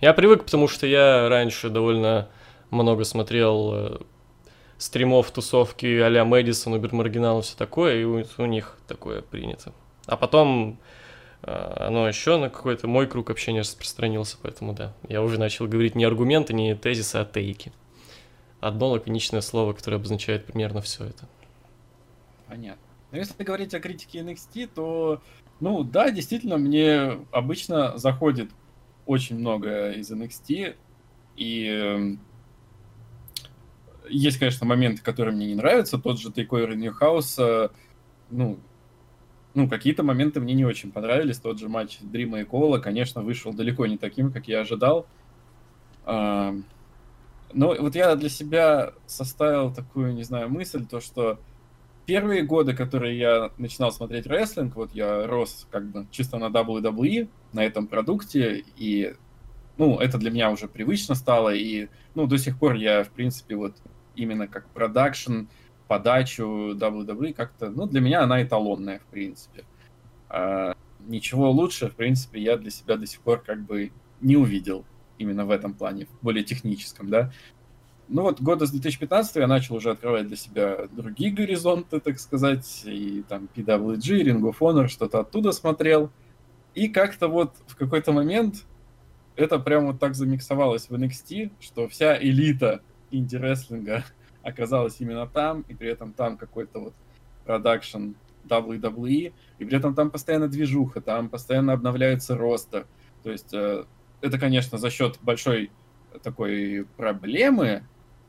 Я 0.00 0.12
привык, 0.14 0.44
потому 0.44 0.68
что 0.68 0.86
я 0.86 1.28
раньше 1.28 1.68
довольно 1.68 2.28
много 2.70 3.04
смотрел 3.04 3.70
э, 3.74 3.98
стримов, 4.78 5.30
тусовки 5.30 5.86
а-ля 6.00 6.24
Мэдисон, 6.24 6.74
Убермаргинал 6.74 7.40
и 7.40 7.42
все 7.42 7.56
такое, 7.56 8.00
и 8.00 8.04
у, 8.04 8.24
у 8.38 8.46
них 8.46 8.76
такое 8.86 9.22
принято. 9.22 9.72
А 10.06 10.16
потом 10.16 10.78
э, 11.42 11.74
оно 11.76 12.08
еще 12.08 12.38
на 12.38 12.48
какой-то 12.48 12.86
мой 12.88 13.06
круг 13.06 13.30
общения 13.30 13.60
распространился, 13.60 14.38
поэтому 14.40 14.72
да. 14.72 14.94
Я 15.08 15.22
уже 15.22 15.38
начал 15.38 15.66
говорить 15.66 15.94
не 15.94 16.04
аргументы, 16.04 16.54
не 16.54 16.74
тезисы, 16.74 17.16
а 17.16 17.24
тейки. 17.24 17.72
Одно 18.60 18.90
лаконичное 18.90 19.40
слово, 19.40 19.72
которое 19.72 19.96
обозначает 19.96 20.46
примерно 20.46 20.80
все 20.80 21.04
это. 21.04 21.28
Понятно. 22.46 22.82
Но 23.10 23.18
если 23.18 23.42
говорить 23.42 23.74
о 23.74 23.80
критике 23.80 24.20
NXT, 24.20 24.70
то, 24.74 25.20
ну 25.60 25.82
да, 25.82 26.10
действительно, 26.10 26.58
мне 26.58 27.18
обычно 27.32 27.96
заходит 27.98 28.50
очень 29.06 29.38
много 29.38 29.90
из 29.92 30.10
NXT, 30.12 30.76
и 31.36 31.66
эм, 31.66 32.20
есть, 34.10 34.38
конечно, 34.38 34.66
моменты, 34.66 35.02
которые 35.02 35.34
мне 35.34 35.46
не 35.46 35.54
нравятся. 35.54 35.98
Тот 35.98 36.20
же 36.20 36.30
Takeover 36.30 36.74
In 36.74 36.85
Your 36.85 37.06
House, 37.06 37.38
ну, 38.30 38.58
ну, 39.54 39.68
какие-то 39.68 40.02
моменты 40.02 40.40
мне 40.40 40.54
не 40.54 40.64
очень 40.64 40.92
понравились. 40.92 41.38
Тот 41.38 41.58
же 41.58 41.68
матч 41.68 41.98
Дрима 42.00 42.40
и 42.40 42.44
Кола, 42.44 42.78
конечно, 42.78 43.22
вышел 43.22 43.52
далеко 43.52 43.86
не 43.86 43.98
таким, 43.98 44.32
как 44.32 44.46
я 44.48 44.60
ожидал. 44.60 45.06
А, 46.04 46.54
Но 47.52 47.74
вот 47.78 47.94
я 47.96 48.14
для 48.16 48.28
себя 48.28 48.92
составил 49.06 49.72
такую, 49.74 50.14
не 50.14 50.22
знаю, 50.22 50.48
мысль, 50.50 50.86
то, 50.86 51.00
что 51.00 51.40
первые 52.06 52.42
годы, 52.42 52.74
которые 52.74 53.18
я 53.18 53.50
начинал 53.58 53.92
смотреть 53.92 54.26
рестлинг, 54.26 54.76
вот 54.76 54.92
я 54.94 55.26
рос 55.26 55.66
как 55.70 55.90
бы 55.90 56.06
чисто 56.10 56.38
на 56.38 56.46
WWE, 56.46 57.28
на 57.52 57.64
этом 57.64 57.86
продукте, 57.88 58.64
и, 58.76 59.14
ну, 59.78 59.98
это 59.98 60.18
для 60.18 60.30
меня 60.30 60.50
уже 60.50 60.68
привычно 60.68 61.14
стало, 61.14 61.54
и, 61.54 61.88
ну, 62.14 62.26
до 62.26 62.38
сих 62.38 62.58
пор 62.58 62.74
я, 62.74 63.04
в 63.04 63.10
принципе, 63.10 63.56
вот 63.56 63.76
именно 64.16 64.48
как 64.48 64.68
продакшн, 64.70 65.44
подачу 65.88 66.74
WWE 66.76 67.32
как-то, 67.34 67.70
ну, 67.70 67.86
для 67.86 68.00
меня 68.00 68.22
она 68.22 68.42
эталонная, 68.42 69.00
в 69.00 69.06
принципе. 69.06 69.64
А, 70.28 70.74
ничего 71.00 71.50
лучше, 71.50 71.88
в 71.88 71.96
принципе, 71.96 72.40
я 72.40 72.56
для 72.56 72.70
себя 72.70 72.96
до 72.96 73.06
сих 73.06 73.20
пор 73.20 73.40
как 73.40 73.60
бы 73.62 73.90
не 74.20 74.36
увидел 74.36 74.84
именно 75.18 75.44
в 75.44 75.50
этом 75.50 75.74
плане, 75.74 76.06
в 76.06 76.24
более 76.24 76.44
техническом, 76.44 77.10
да. 77.10 77.32
Ну 78.08 78.22
вот 78.22 78.40
года 78.40 78.66
с 78.66 78.70
2015 78.70 79.36
я 79.36 79.46
начал 79.46 79.76
уже 79.76 79.90
открывать 79.90 80.26
для 80.26 80.36
себя 80.36 80.88
другие 80.90 81.32
горизонты, 81.32 82.00
так 82.00 82.18
сказать, 82.18 82.82
и 82.84 83.22
там 83.28 83.48
PWG, 83.54 84.22
Ring 84.22 84.40
of 84.40 84.58
Honor, 84.58 84.88
что-то 84.88 85.20
оттуда 85.20 85.52
смотрел. 85.52 86.10
И 86.74 86.88
как-то 86.88 87.28
вот 87.28 87.54
в 87.66 87.76
какой-то 87.76 88.12
момент 88.12 88.64
это 89.36 89.58
прям 89.58 89.86
вот 89.86 90.00
так 90.00 90.14
замиксовалось 90.14 90.88
в 90.88 90.94
NXT, 90.94 91.52
что 91.60 91.88
вся 91.88 92.20
элита 92.20 92.82
инди-рестлинга 93.10 94.04
оказалась 94.42 95.00
именно 95.00 95.26
там, 95.26 95.62
и 95.62 95.74
при 95.74 95.88
этом 95.88 96.12
там 96.12 96.36
какой-то 96.36 96.80
вот 96.80 96.94
продакшн 97.44 98.12
WWE, 98.48 99.32
и 99.58 99.64
при 99.64 99.76
этом 99.76 99.94
там 99.94 100.10
постоянно 100.10 100.48
движуха, 100.48 101.00
там 101.00 101.28
постоянно 101.28 101.72
обновляется 101.72 102.36
ростер. 102.36 102.86
То 103.22 103.30
есть 103.30 103.52
э, 103.52 103.84
это, 104.20 104.38
конечно, 104.38 104.78
за 104.78 104.90
счет 104.90 105.18
большой 105.22 105.70
такой 106.22 106.86
проблемы 106.96 107.84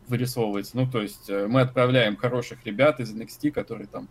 вырисовывается. 0.07 0.75
Ну, 0.77 0.89
то 0.89 1.01
есть 1.01 1.29
э, 1.29 1.47
мы 1.47 1.61
отправляем 1.61 2.17
хороших 2.17 2.65
ребят 2.65 2.99
из 2.99 3.13
NXT, 3.13 3.51
которые 3.51 3.87
там 3.87 4.09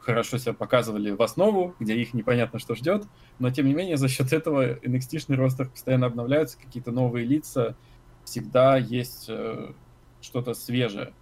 хорошо 0.00 0.38
себя 0.38 0.52
показывали 0.52 1.10
в 1.10 1.22
основу, 1.22 1.74
где 1.78 1.94
их 1.94 2.12
непонятно 2.12 2.58
что 2.58 2.74
ждет, 2.74 3.04
но 3.38 3.50
тем 3.50 3.66
не 3.66 3.74
менее 3.74 3.96
за 3.96 4.08
счет 4.08 4.32
этого 4.32 4.74
NXT-шный 4.74 5.36
ростер 5.36 5.68
постоянно 5.68 6.06
обновляются, 6.06 6.58
какие-то 6.58 6.90
новые 6.90 7.24
лица, 7.24 7.76
всегда 8.24 8.76
есть 8.76 9.26
э, 9.28 9.72
что-то 10.20 10.54
свежее. 10.54 11.12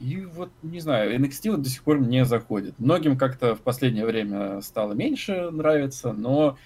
И 0.00 0.24
вот, 0.24 0.50
не 0.62 0.80
знаю, 0.80 1.18
NXT 1.18 1.50
вот 1.50 1.62
до 1.62 1.68
сих 1.68 1.82
пор 1.82 1.98
мне 1.98 2.24
заходит. 2.24 2.78
Многим 2.78 3.18
как-то 3.18 3.56
в 3.56 3.60
последнее 3.62 4.06
время 4.06 4.60
стало 4.60 4.92
меньше 4.92 5.50
нравиться, 5.50 6.12
но 6.12 6.56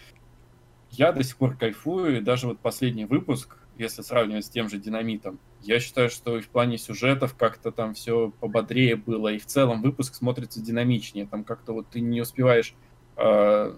я 0.90 1.12
до 1.12 1.22
сих 1.25 1.38
пор 1.38 1.57
кайфую, 1.57 2.18
и 2.18 2.20
даже 2.20 2.46
вот 2.46 2.59
последний 2.59 3.07
выпуск, 3.07 3.57
если 3.79 4.03
сравнивать 4.03 4.44
с 4.44 4.51
тем 4.51 4.68
же 4.68 4.77
Динамитом, 4.77 5.40
я 5.62 5.81
считаю, 5.81 6.11
что 6.11 6.37
и 6.37 6.42
в 6.42 6.48
плане 6.48 6.77
сюжетов 6.77 7.35
как-то 7.35 7.72
там 7.72 7.94
все 7.94 8.31
пободрее 8.40 8.96
было, 8.96 9.29
и 9.29 9.38
в 9.38 9.46
целом 9.46 9.81
выпуск 9.81 10.14
смотрится 10.14 10.61
динамичнее, 10.61 11.27
там 11.27 11.44
как-то 11.44 11.72
вот 11.72 11.88
ты 11.88 12.01
не 12.01 12.20
успеваешь 12.20 12.75
э, 13.16 13.75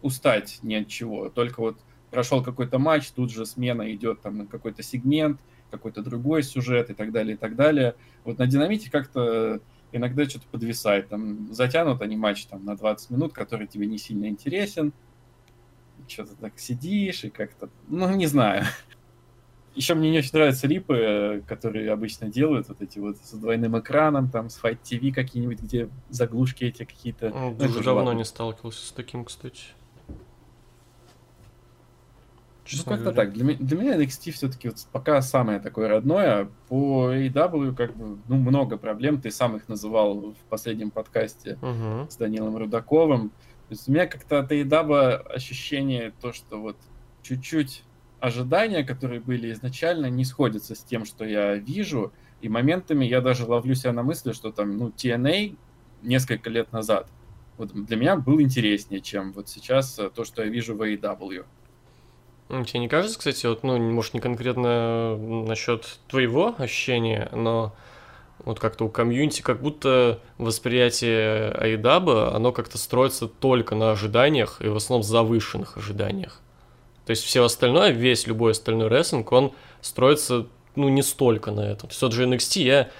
устать 0.00 0.60
ни 0.62 0.74
от 0.74 0.88
чего, 0.88 1.28
только 1.28 1.60
вот 1.60 1.78
прошел 2.10 2.42
какой-то 2.42 2.78
матч, 2.78 3.10
тут 3.10 3.30
же 3.30 3.46
смена 3.46 3.92
идет 3.94 4.20
там 4.20 4.38
на 4.38 4.46
какой-то 4.46 4.82
сегмент, 4.82 5.40
какой-то 5.70 6.02
другой 6.02 6.42
сюжет 6.42 6.90
и 6.90 6.94
так 6.94 7.12
далее, 7.12 7.34
и 7.34 7.38
так 7.38 7.56
далее. 7.56 7.94
Вот 8.24 8.38
на 8.38 8.46
Динамите 8.46 8.90
как-то 8.90 9.60
иногда 9.92 10.24
что-то 10.28 10.46
подвисает, 10.50 11.08
там 11.08 11.52
затянут 11.52 12.02
они 12.02 12.16
матч 12.16 12.46
там 12.46 12.64
на 12.64 12.76
20 12.76 13.10
минут, 13.10 13.32
который 13.32 13.66
тебе 13.66 13.86
не 13.86 13.98
сильно 13.98 14.26
интересен, 14.26 14.92
что-то 16.06 16.34
так 16.36 16.58
сидишь 16.58 17.24
и 17.24 17.30
как-то, 17.30 17.68
ну, 17.88 18.14
не 18.14 18.26
знаю. 18.26 18.64
Еще 19.74 19.94
мне 19.94 20.10
не 20.10 20.18
очень 20.18 20.30
нравятся 20.32 20.66
рипы, 20.66 20.94
э, 20.96 21.40
которые 21.46 21.92
обычно 21.92 22.28
делают, 22.28 22.68
вот 22.68 22.80
эти 22.80 22.98
вот 22.98 23.16
с 23.18 23.32
двойным 23.32 23.78
экраном, 23.78 24.28
там, 24.28 24.50
с 24.50 24.60
Fight 24.60 24.78
TV 24.82 25.12
какие-нибудь, 25.12 25.60
где 25.60 25.88
заглушки 26.08 26.64
эти 26.64 26.84
какие-то. 26.84 27.30
Ну, 27.30 27.50
Ну, 27.50 27.64
Уже 27.66 27.74
же 27.78 27.84
давно 27.84 28.04
ладно. 28.06 28.18
не 28.18 28.24
сталкивался 28.24 28.84
с 28.86 28.90
таким, 28.90 29.24
кстати. 29.24 29.62
Ну, 32.76 32.84
как-то 32.84 33.12
так. 33.12 33.32
Для, 33.32 33.54
для 33.54 33.76
меня 33.76 33.96
NXT 33.96 34.32
все-таки 34.32 34.68
вот 34.68 34.76
пока 34.92 35.20
самое 35.22 35.60
такое 35.60 35.88
родное. 35.88 36.48
По 36.68 37.12
AEW 37.12 37.74
как 37.74 37.96
бы, 37.96 38.18
ну, 38.28 38.36
много 38.36 38.76
проблем. 38.76 39.20
Ты 39.20 39.30
сам 39.30 39.56
их 39.56 39.68
называл 39.68 40.32
в 40.32 40.48
последнем 40.48 40.90
подкасте 40.90 41.58
Мгм. 41.62 42.10
с 42.10 42.16
Данилом 42.16 42.56
Рудаковым. 42.56 43.30
То 43.30 43.74
есть 43.74 43.88
у 43.88 43.92
меня 43.92 44.06
как-то 44.06 44.40
от 44.40 44.52
AEW 44.52 45.16
ощущение 45.34 46.12
то, 46.20 46.32
что 46.32 46.60
вот 46.60 46.76
чуть-чуть 47.22 47.84
ожидания, 48.20 48.84
которые 48.84 49.20
были 49.20 49.52
изначально, 49.52 50.06
не 50.06 50.24
сходятся 50.24 50.74
с 50.74 50.82
тем, 50.82 51.04
что 51.04 51.24
я 51.24 51.54
вижу. 51.54 52.12
И 52.40 52.48
моментами 52.48 53.04
я 53.04 53.20
даже 53.20 53.44
ловлю 53.44 53.74
себя 53.74 53.92
на 53.92 54.02
мысли, 54.02 54.32
что 54.32 54.52
там, 54.52 54.76
ну, 54.76 54.88
TNA 54.88 55.56
несколько 56.02 56.50
лет 56.50 56.72
назад 56.72 57.08
вот 57.58 57.72
для 57.72 57.96
меня 57.96 58.16
был 58.16 58.40
интереснее, 58.40 59.00
чем 59.00 59.32
вот 59.32 59.48
сейчас 59.48 59.98
э, 59.98 60.10
то, 60.10 60.24
что 60.24 60.42
я 60.42 60.48
вижу 60.48 60.76
в 60.76 60.82
AEW. 60.82 61.44
Тебе 62.48 62.80
не 62.80 62.88
кажется, 62.88 63.18
кстати, 63.18 63.44
вот, 63.46 63.62
ну, 63.62 63.78
может, 63.78 64.14
не 64.14 64.20
конкретно 64.20 65.16
насчет 65.18 65.98
твоего 66.08 66.54
ощущения, 66.56 67.28
но 67.32 67.74
вот 68.44 68.58
как-то 68.58 68.84
у 68.86 68.88
комьюнити, 68.88 69.42
как 69.42 69.60
будто 69.60 70.20
восприятие 70.38 71.50
Айдаба, 71.50 72.34
оно 72.34 72.52
как-то 72.52 72.78
строится 72.78 73.28
только 73.28 73.74
на 73.74 73.90
ожиданиях 73.90 74.62
и 74.62 74.68
в 74.68 74.76
основном 74.76 75.02
завышенных 75.02 75.76
ожиданиях. 75.76 76.40
То 77.04 77.10
есть 77.10 77.24
все 77.24 77.44
остальное, 77.44 77.90
весь 77.90 78.26
любой 78.26 78.52
остальной 78.52 78.88
рестлинг, 78.88 79.30
он 79.32 79.52
строится, 79.82 80.46
ну, 80.74 80.88
не 80.88 81.02
столько 81.02 81.50
на 81.50 81.60
этом. 81.60 81.88
То 81.88 81.92
есть 81.92 82.00
тот 82.00 82.12
же 82.12 82.26
NXT, 82.26 82.62
я, 82.62 82.90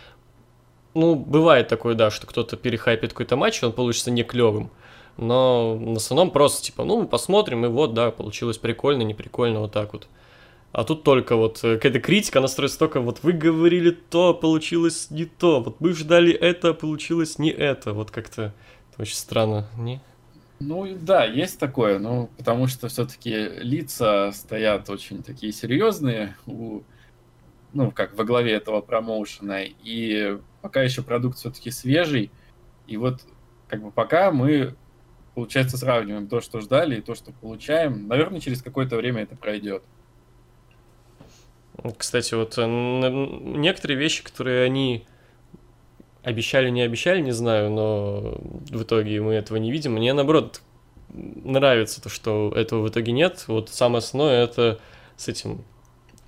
ну, 0.93 1.15
бывает 1.15 1.69
такое, 1.69 1.95
да, 1.95 2.11
что 2.11 2.27
кто-то 2.27 2.57
перехайпит 2.57 3.13
какой-то 3.13 3.37
матч, 3.37 3.63
и 3.63 3.67
он 3.67 3.73
получится 3.73 4.11
не 4.11 4.25
клевым. 4.25 4.71
Но 5.19 5.77
в 5.77 5.97
основном 5.97 6.31
просто 6.31 6.65
типа, 6.65 6.85
ну, 6.85 7.03
мы 7.03 7.09
посмотрим, 7.09 7.65
и 7.67 7.69
вот, 7.69 7.93
да, 7.93 8.13
получилось 8.13 8.57
прикольно, 8.57 9.03
не 9.03 9.15
прикольно, 9.15 9.61
вот 9.61 9.73
так 9.73 9.93
вот. 9.93 10.09
А 10.71 10.85
тут 10.85 11.03
только 11.03 11.35
вот 11.35 11.59
э, 11.65 11.75
какая-то 11.75 11.99
критика, 11.99 12.39
она 12.39 12.47
строится 12.47 12.79
только 12.79 13.01
вот 13.01 13.25
вы 13.25 13.33
говорили 13.33 13.91
то, 13.91 14.33
получилось 14.33 15.11
не 15.11 15.25
то, 15.25 15.61
вот 15.61 15.81
мы 15.81 15.93
ждали 15.93 16.33
это, 16.33 16.73
получилось 16.73 17.39
не 17.39 17.51
это. 17.51 17.95
Вот 17.95 18.13
как-то 18.13 18.55
очень 18.97 19.17
странно, 19.17 19.67
не? 19.77 20.01
Ну 20.61 20.87
да, 21.01 21.25
есть 21.25 21.59
такое, 21.59 21.99
ну, 21.99 22.31
потому 22.37 22.67
что 22.67 22.89
все-таки 22.89 23.33
лица 23.59 24.31
стоят 24.33 24.91
очень 24.91 25.23
такие 25.23 25.53
серьезные 25.53 26.37
у, 26.47 26.83
ну, 27.73 27.91
как 27.91 28.17
во 28.17 28.25
главе 28.25 28.53
этого 28.53 28.81
промоушена, 28.81 29.65
и 29.65 30.39
пока 30.61 30.83
еще 30.83 31.03
продукт 31.03 31.39
все-таки 31.39 31.71
свежий, 31.71 32.31
и 32.87 32.97
вот 32.97 33.21
как 33.69 33.83
бы 33.83 33.91
пока 33.91 34.33
мы 34.33 34.75
получается, 35.39 35.79
сравниваем 35.79 36.27
то, 36.27 36.41
что 36.41 36.61
ждали, 36.61 36.97
и 36.97 37.01
то, 37.01 37.15
что 37.15 37.31
получаем. 37.31 38.09
Наверное, 38.09 38.41
через 38.41 38.61
какое-то 38.61 38.97
время 38.97 39.23
это 39.23 39.37
пройдет. 39.37 39.85
Кстати, 41.97 42.35
вот 42.35 42.59
э, 42.59 42.67
некоторые 42.67 43.97
вещи, 43.97 44.25
которые 44.25 44.65
они 44.65 45.07
обещали, 46.25 46.71
не 46.71 46.83
обещали, 46.83 47.21
не 47.21 47.31
знаю, 47.31 47.71
но 47.71 48.41
в 48.69 48.83
итоге 48.83 49.21
мы 49.21 49.35
этого 49.35 49.59
не 49.59 49.71
видим. 49.71 49.93
Мне, 49.93 50.13
наоборот, 50.13 50.61
нравится 51.09 52.03
то, 52.03 52.09
что 52.09 52.53
этого 52.57 52.83
в 52.83 52.89
итоге 52.89 53.13
нет. 53.13 53.45
Вот 53.47 53.69
самое 53.69 53.99
основное 53.99 54.43
это 54.43 54.81
с 55.17 55.29
этим, 55.29 55.65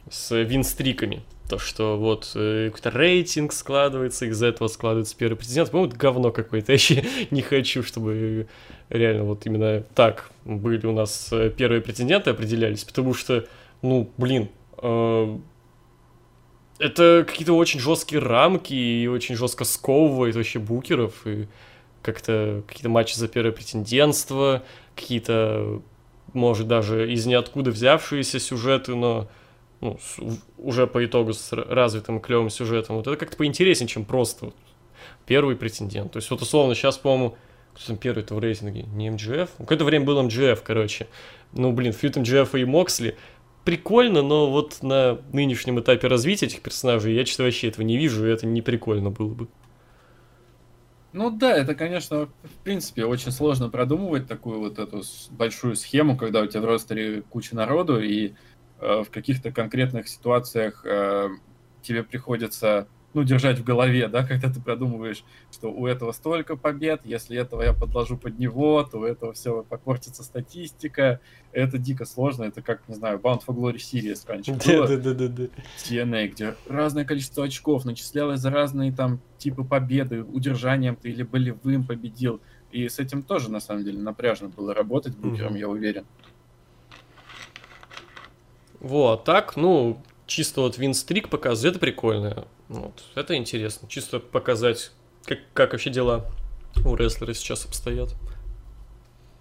с 0.09 0.37
винстриками. 0.37 1.25
То, 1.51 1.59
что 1.59 1.99
вот 1.99 2.31
э, 2.37 2.71
какой-то 2.73 2.97
рейтинг 2.97 3.53
складывается, 3.53 4.25
из 4.25 4.41
этого 4.41 4.69
складывается 4.69 5.17
первый 5.17 5.35
президент. 5.35 5.73
По-моему, 5.73 5.93
говно 5.97 6.31
какое-то. 6.31 6.71
Я 6.73 6.75
вообще 6.75 7.05
не 7.33 7.43
хочу, 7.43 7.83
чтобы 7.83 8.47
реально 8.89 9.25
вот 9.25 9.47
именно 9.47 9.83
так 9.97 10.31
были 10.45 10.87
у 10.87 10.93
нас 10.93 11.29
э, 11.33 11.51
первые 11.51 11.81
претенденты 11.81 12.31
определялись, 12.31 12.85
потому 12.85 13.15
что, 13.15 13.49
ну, 13.83 14.09
блин, 14.17 14.49
э, 14.81 15.39
это 16.79 17.25
какие-то 17.27 17.55
очень 17.55 17.81
жесткие 17.81 18.23
рамки 18.23 18.73
и 18.73 19.09
очень 19.09 19.35
жестко 19.35 19.65
сковывает 19.65 20.37
вообще 20.37 20.61
букеров 20.61 21.27
и 21.27 21.49
как-то 22.01 22.63
какие-то 22.69 22.91
матчи 22.91 23.17
за 23.17 23.27
первое 23.27 23.51
претендентство, 23.51 24.63
какие-то, 24.95 25.83
может, 26.33 26.69
даже 26.69 27.13
из 27.13 27.27
ниоткуда 27.27 27.73
взявшиеся 27.73 28.39
сюжеты, 28.39 28.95
но 28.95 29.29
ну, 29.81 29.99
с, 29.99 30.19
уже 30.59 30.87
по 30.87 31.05
итогу 31.05 31.33
с 31.33 31.53
развитым 31.53 32.21
клевым 32.21 32.51
сюжетом, 32.51 32.97
вот 32.97 33.07
это 33.07 33.16
как-то 33.16 33.37
поинтереснее, 33.37 33.88
чем 33.88 34.05
просто 34.05 34.47
вот 34.47 34.55
первый 35.27 35.57
претендент. 35.57 36.12
То 36.12 36.19
есть 36.19 36.31
вот 36.31 36.43
условно 36.43 36.75
сейчас, 36.75 36.99
по-моему, 36.99 37.37
кто 37.75 37.87
там 37.87 37.97
первый-то 37.97 38.35
в 38.35 38.38
рейтинге? 38.40 38.83
Не 38.83 39.11
МГФ? 39.11 39.51
Ну, 39.59 39.64
какое-то 39.64 39.85
время 39.85 40.05
был 40.05 40.23
МГФ, 40.23 40.62
короче. 40.62 41.07
Ну, 41.53 41.73
блин, 41.73 41.93
фьют 41.93 42.16
МГФ 42.16 42.55
и 42.55 42.64
Моксли 42.64 43.16
прикольно, 43.64 44.23
но 44.23 44.51
вот 44.51 44.83
на 44.83 45.21
нынешнем 45.33 45.81
этапе 45.81 46.09
развития 46.09 46.47
этих 46.47 46.61
персонажей 46.61 47.14
я 47.14 47.25
что-то 47.25 47.45
вообще 47.45 47.69
этого 47.69 47.85
не 47.85 47.97
вижу, 47.97 48.27
и 48.27 48.31
это 48.31 48.47
не 48.47 48.62
прикольно 48.62 49.11
было 49.11 49.33
бы. 49.33 49.49
Ну 51.12 51.31
да, 51.31 51.57
это, 51.57 51.75
конечно, 51.75 52.27
в 52.27 52.64
принципе, 52.64 53.05
очень 53.05 53.33
сложно 53.33 53.69
продумывать 53.69 54.29
такую 54.29 54.61
вот 54.61 54.79
эту 54.79 55.03
большую 55.31 55.75
схему, 55.75 56.16
когда 56.16 56.40
у 56.40 56.47
тебя 56.47 56.61
в 56.61 56.66
ростере 56.66 57.23
куча 57.23 57.57
народу, 57.57 58.01
и 58.01 58.33
в 58.81 59.11
каких-то 59.11 59.53
конкретных 59.53 60.09
ситуациях 60.09 60.85
э, 60.85 61.29
тебе 61.83 62.03
приходится 62.03 62.88
ну, 63.12 63.25
держать 63.25 63.59
в 63.59 63.64
голове, 63.64 64.09
да, 64.09 64.23
когда 64.27 64.51
ты 64.51 64.61
продумываешь, 64.61 65.25
что 65.51 65.73
у 65.73 65.87
этого 65.87 66.12
столько 66.12 66.57
побед, 66.57 67.01
если 67.05 67.37
этого 67.37 67.62
я 67.62 67.73
подложу 67.73 68.16
под 68.16 68.38
него, 68.38 68.83
то 68.83 68.99
у 68.99 69.05
этого 69.05 69.33
все 69.33 69.62
попортится 69.62 70.23
статистика. 70.23 71.21
Это 71.53 71.79
дико 71.79 72.05
сложно, 72.05 72.45
это 72.45 72.62
как, 72.62 72.88
не 72.88 72.95
знаю, 72.95 73.19
Bound 73.19 73.43
for 73.47 73.55
Glory 73.55 73.77
Series 73.77 74.23
раньше 74.27 74.53
было. 74.53 74.87
Да, 74.87 74.97
да, 74.97 75.14
да, 75.14 75.29
да. 75.29 75.45
TNA, 75.85 76.29
где 76.29 76.55
разное 76.69 77.05
количество 77.05 77.45
очков 77.45 77.85
начислялось 77.85 78.40
за 78.40 78.51
разные 78.51 78.93
там 78.93 79.21
типы 79.38 79.64
победы, 79.64 80.23
удержанием 80.23 80.97
ты 80.97 81.11
или 81.11 81.23
болевым 81.23 81.85
победил. 81.85 82.40
И 82.71 82.88
с 82.88 83.01
этим 83.01 83.25
тоже, 83.25 83.51
на 83.51 83.59
самом 83.59 83.85
деле, 83.85 83.99
напряжно 83.99 84.49
было 84.49 84.73
работать 84.73 85.16
букером, 85.16 85.55
mm-hmm. 85.55 85.59
я 85.59 85.69
уверен. 85.69 86.07
Вот, 88.81 89.25
так, 89.25 89.57
ну, 89.57 90.03
чисто 90.27 90.62
вот 90.62 90.79
винстрик 90.79 91.29
показывает, 91.29 91.77
это 91.77 91.81
прикольно. 91.81 92.47
Вот, 92.69 93.05
это 93.14 93.37
интересно. 93.37 93.88
Чисто 93.88 94.21
показать, 94.21 94.93
как, 95.25 95.38
как 95.53 95.73
вообще 95.73 95.90
дела 95.90 96.27
у 96.85 96.95
рестлера 96.95 97.35
сейчас 97.35 97.66
обстоят. 97.66 98.14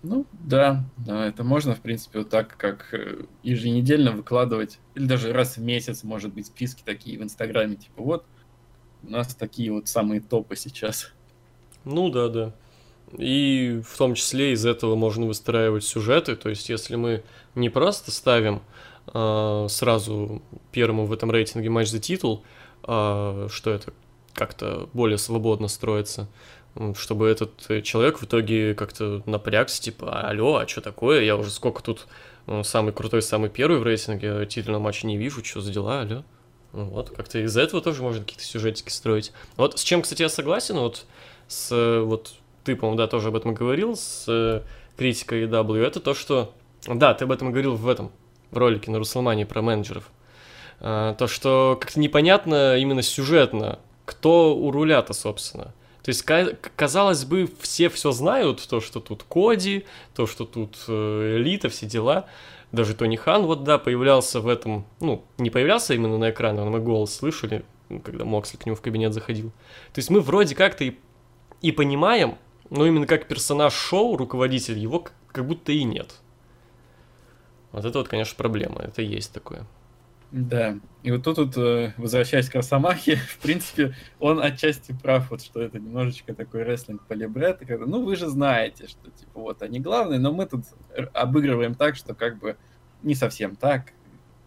Ну, 0.01 0.25
да, 0.31 0.85
да, 0.97 1.25
это 1.25 1.43
можно, 1.43 1.75
в 1.75 1.81
принципе, 1.81 2.19
вот 2.19 2.29
так, 2.29 2.55
как 2.55 2.93
э, 2.93 3.25
еженедельно 3.43 4.11
выкладывать, 4.11 4.79
или 4.95 5.05
даже 5.05 5.33
раз 5.33 5.57
в 5.57 5.61
месяц, 5.61 6.03
может 6.03 6.33
быть, 6.33 6.47
списки 6.47 6.83
такие 6.85 7.19
в 7.19 7.23
Инстаграме, 7.23 7.75
типа, 7.75 8.01
вот, 8.01 8.25
у 9.03 9.09
нас 9.09 9.35
такие 9.35 9.73
вот 9.73 9.89
самые 9.89 10.21
топы 10.21 10.55
сейчас. 10.55 11.11
Ну, 11.83 12.09
да, 12.09 12.29
да. 12.29 12.55
И 13.17 13.81
в 13.85 13.97
том 13.97 14.13
числе 14.13 14.53
из 14.53 14.65
этого 14.65 14.95
можно 14.95 15.25
выстраивать 15.25 15.83
сюжеты, 15.83 16.35
то 16.35 16.49
есть 16.49 16.69
если 16.69 16.95
мы 16.95 17.23
не 17.55 17.69
просто 17.69 18.11
ставим 18.11 18.61
сразу 19.11 20.41
первому 20.71 21.05
в 21.05 21.13
этом 21.13 21.31
рейтинге 21.31 21.69
матч 21.69 21.89
за 21.89 21.99
титул, 21.99 22.43
э, 22.83 23.47
что 23.51 23.71
это 23.71 23.93
как-то 24.33 24.89
более 24.93 25.17
свободно 25.17 25.67
строится, 25.67 26.27
чтобы 26.95 27.27
этот 27.27 27.83
человек 27.83 28.19
в 28.19 28.25
итоге 28.25 28.75
как-то 28.75 29.23
напрягся, 29.25 29.81
типа, 29.81 30.21
алло, 30.21 30.57
а 30.57 30.67
что 30.67 30.81
такое, 30.81 31.23
я 31.23 31.35
уже 31.35 31.49
сколько 31.49 31.81
тут 31.81 32.07
ну, 32.45 32.63
самый 32.63 32.93
крутой, 32.93 33.21
самый 33.21 33.49
первый 33.49 33.79
в 33.79 33.83
рейтинге, 33.83 34.45
титульного 34.45 34.81
матча 34.81 35.07
не 35.07 35.17
вижу, 35.17 35.43
что 35.43 35.61
за 35.61 35.73
дела, 35.73 36.01
алло. 36.01 36.23
Вот, 36.71 37.09
как-то 37.09 37.39
из-за 37.39 37.61
этого 37.61 37.81
тоже 37.81 38.03
можно 38.03 38.21
какие-то 38.21 38.43
сюжетики 38.43 38.91
строить. 38.91 39.31
Вот 39.57 39.79
с 39.79 39.83
чем, 39.83 40.03
кстати, 40.03 40.21
я 40.21 40.29
согласен, 40.29 40.75
вот 40.77 41.05
с, 41.47 42.01
вот 42.03 42.33
ты, 42.63 42.75
по-моему, 42.75 42.97
да, 42.97 43.07
тоже 43.07 43.29
об 43.29 43.35
этом 43.35 43.55
говорил, 43.55 43.95
с 43.95 44.63
критикой 44.95 45.47
W, 45.47 45.83
это 45.83 45.99
то, 45.99 46.13
что, 46.13 46.53
да, 46.85 47.13
ты 47.15 47.25
об 47.25 47.31
этом 47.31 47.51
говорил 47.51 47.75
в 47.75 47.89
этом, 47.89 48.11
в 48.51 48.57
ролике 48.57 48.91
на 48.91 48.97
Русломании 48.97 49.43
про 49.43 49.61
менеджеров. 49.61 50.09
А, 50.79 51.13
то, 51.15 51.27
что 51.27 51.77
как-то 51.79 51.99
непонятно 51.99 52.77
именно 52.77 53.01
сюжетно, 53.01 53.79
кто 54.05 54.55
у 54.55 54.71
руля-то, 54.71 55.13
собственно. 55.13 55.73
То 56.03 56.09
есть, 56.09 56.25
казалось 56.75 57.25
бы, 57.25 57.49
все 57.59 57.89
все 57.89 58.11
знают, 58.11 58.65
то, 58.67 58.79
что 58.79 58.99
тут 58.99 59.23
Коди, 59.23 59.85
то, 60.15 60.25
что 60.25 60.45
тут 60.45 60.77
э, 60.87 61.37
Элита, 61.37 61.69
все 61.69 61.85
дела. 61.85 62.25
Даже 62.71 62.93
Тони 62.93 63.15
Хан, 63.15 63.45
вот 63.45 63.63
да, 63.63 63.77
появлялся 63.77 64.39
в 64.39 64.47
этом, 64.47 64.85
ну, 64.99 65.23
не 65.37 65.49
появлялся 65.49 65.93
именно 65.93 66.17
на 66.17 66.29
экране, 66.29 66.61
но 66.61 66.69
мы 66.69 66.79
голос 66.79 67.15
слышали, 67.15 67.65
когда 68.03 68.25
Моксли 68.25 68.57
к 68.57 68.65
нему 68.65 68.75
в 68.75 68.81
кабинет 68.81 69.13
заходил. 69.13 69.49
То 69.93 69.99
есть 69.99 70.09
мы 70.09 70.21
вроде 70.21 70.55
как-то 70.55 70.83
и, 70.83 70.95
и 71.61 71.71
понимаем, 71.71 72.37
но 72.69 72.85
именно 72.85 73.07
как 73.07 73.27
персонаж 73.27 73.73
шоу, 73.73 74.17
руководитель, 74.17 74.77
его 74.77 75.05
как 75.31 75.45
будто 75.45 75.71
и 75.71 75.83
нет. 75.83 76.15
Вот 77.71 77.85
это 77.85 77.97
вот, 77.99 78.07
конечно, 78.07 78.35
проблема. 78.35 78.81
Это 78.81 79.01
есть 79.01 79.33
такое. 79.33 79.65
Да. 80.31 80.77
И 81.01 81.11
вот 81.11 81.23
тут, 81.23 81.37
вот, 81.37 81.57
э, 81.57 81.93
возвращаясь 81.97 82.49
к 82.49 82.55
Росомахе, 82.55 83.15
в 83.27 83.39
принципе, 83.39 83.95
он 84.19 84.39
отчасти 84.39 84.91
прав, 84.91 85.31
вот, 85.31 85.41
что 85.41 85.61
это 85.61 85.79
немножечко 85.79 86.35
такой 86.35 86.63
рестлинг 86.63 87.03
полибред. 87.07 87.59
Когда, 87.59 87.85
ну, 87.85 88.03
вы 88.03 88.15
же 88.15 88.27
знаете, 88.27 88.87
что, 88.87 89.09
типа, 89.09 89.39
вот 89.39 89.61
они 89.63 89.79
главные, 89.79 90.19
но 90.19 90.31
мы 90.31 90.45
тут 90.45 90.65
обыгрываем 91.13 91.75
так, 91.75 91.95
что 91.95 92.13
как 92.13 92.37
бы 92.37 92.57
не 93.01 93.15
совсем 93.15 93.55
так. 93.55 93.93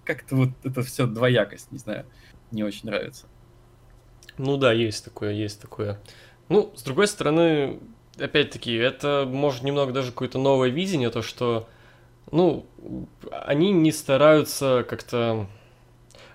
Как-то 0.04 0.36
вот 0.36 0.50
это 0.64 0.82
все 0.82 1.06
двоякость, 1.06 1.70
не 1.72 1.78
знаю, 1.78 2.06
не 2.50 2.64
очень 2.64 2.88
нравится. 2.88 3.26
Ну 4.38 4.56
да, 4.56 4.72
есть 4.72 5.04
такое, 5.04 5.32
есть 5.32 5.60
такое. 5.60 6.00
Ну, 6.48 6.72
с 6.76 6.82
другой 6.82 7.06
стороны, 7.06 7.80
опять-таки, 8.18 8.74
это 8.74 9.24
может 9.28 9.62
немного 9.62 9.92
даже 9.92 10.10
какое-то 10.10 10.38
новое 10.38 10.68
видение, 10.70 11.10
то, 11.10 11.22
что 11.22 11.68
ну, 12.30 12.66
они 13.30 13.72
не 13.72 13.92
стараются 13.92 14.84
как-то 14.88 15.46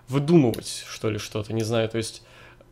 выдумывать, 0.08 0.84
что 0.88 1.10
ли, 1.10 1.18
что-то, 1.18 1.54
не 1.54 1.64
знаю, 1.64 1.90
то 1.90 1.98
есть 1.98 2.24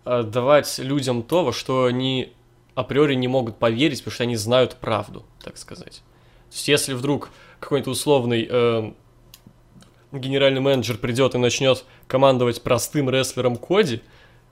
э, 0.06 0.24
давать 0.24 0.78
людям 0.80 1.24
то, 1.24 1.44
во 1.44 1.54
что 1.54 1.86
они 1.86 2.34
априори 2.76 3.16
не 3.16 3.28
могут 3.28 3.58
поверить, 3.58 4.00
потому 4.00 4.14
что 4.14 4.24
они 4.24 4.36
знают 4.36 4.76
правду, 4.76 5.26
так 5.42 5.58
сказать. 5.58 6.04
То 6.50 6.56
есть 6.56 6.68
если 6.68 6.94
вдруг 6.94 7.30
какой-то 7.60 7.90
условный 7.90 8.48
э, 8.50 8.92
генеральный 10.12 10.62
менеджер 10.62 10.98
придет 10.98 11.36
и 11.36 11.38
начнет 11.38 11.86
командовать 12.08 12.62
простым 12.62 13.10
рестлером 13.10 13.58
Коди, 13.58 14.02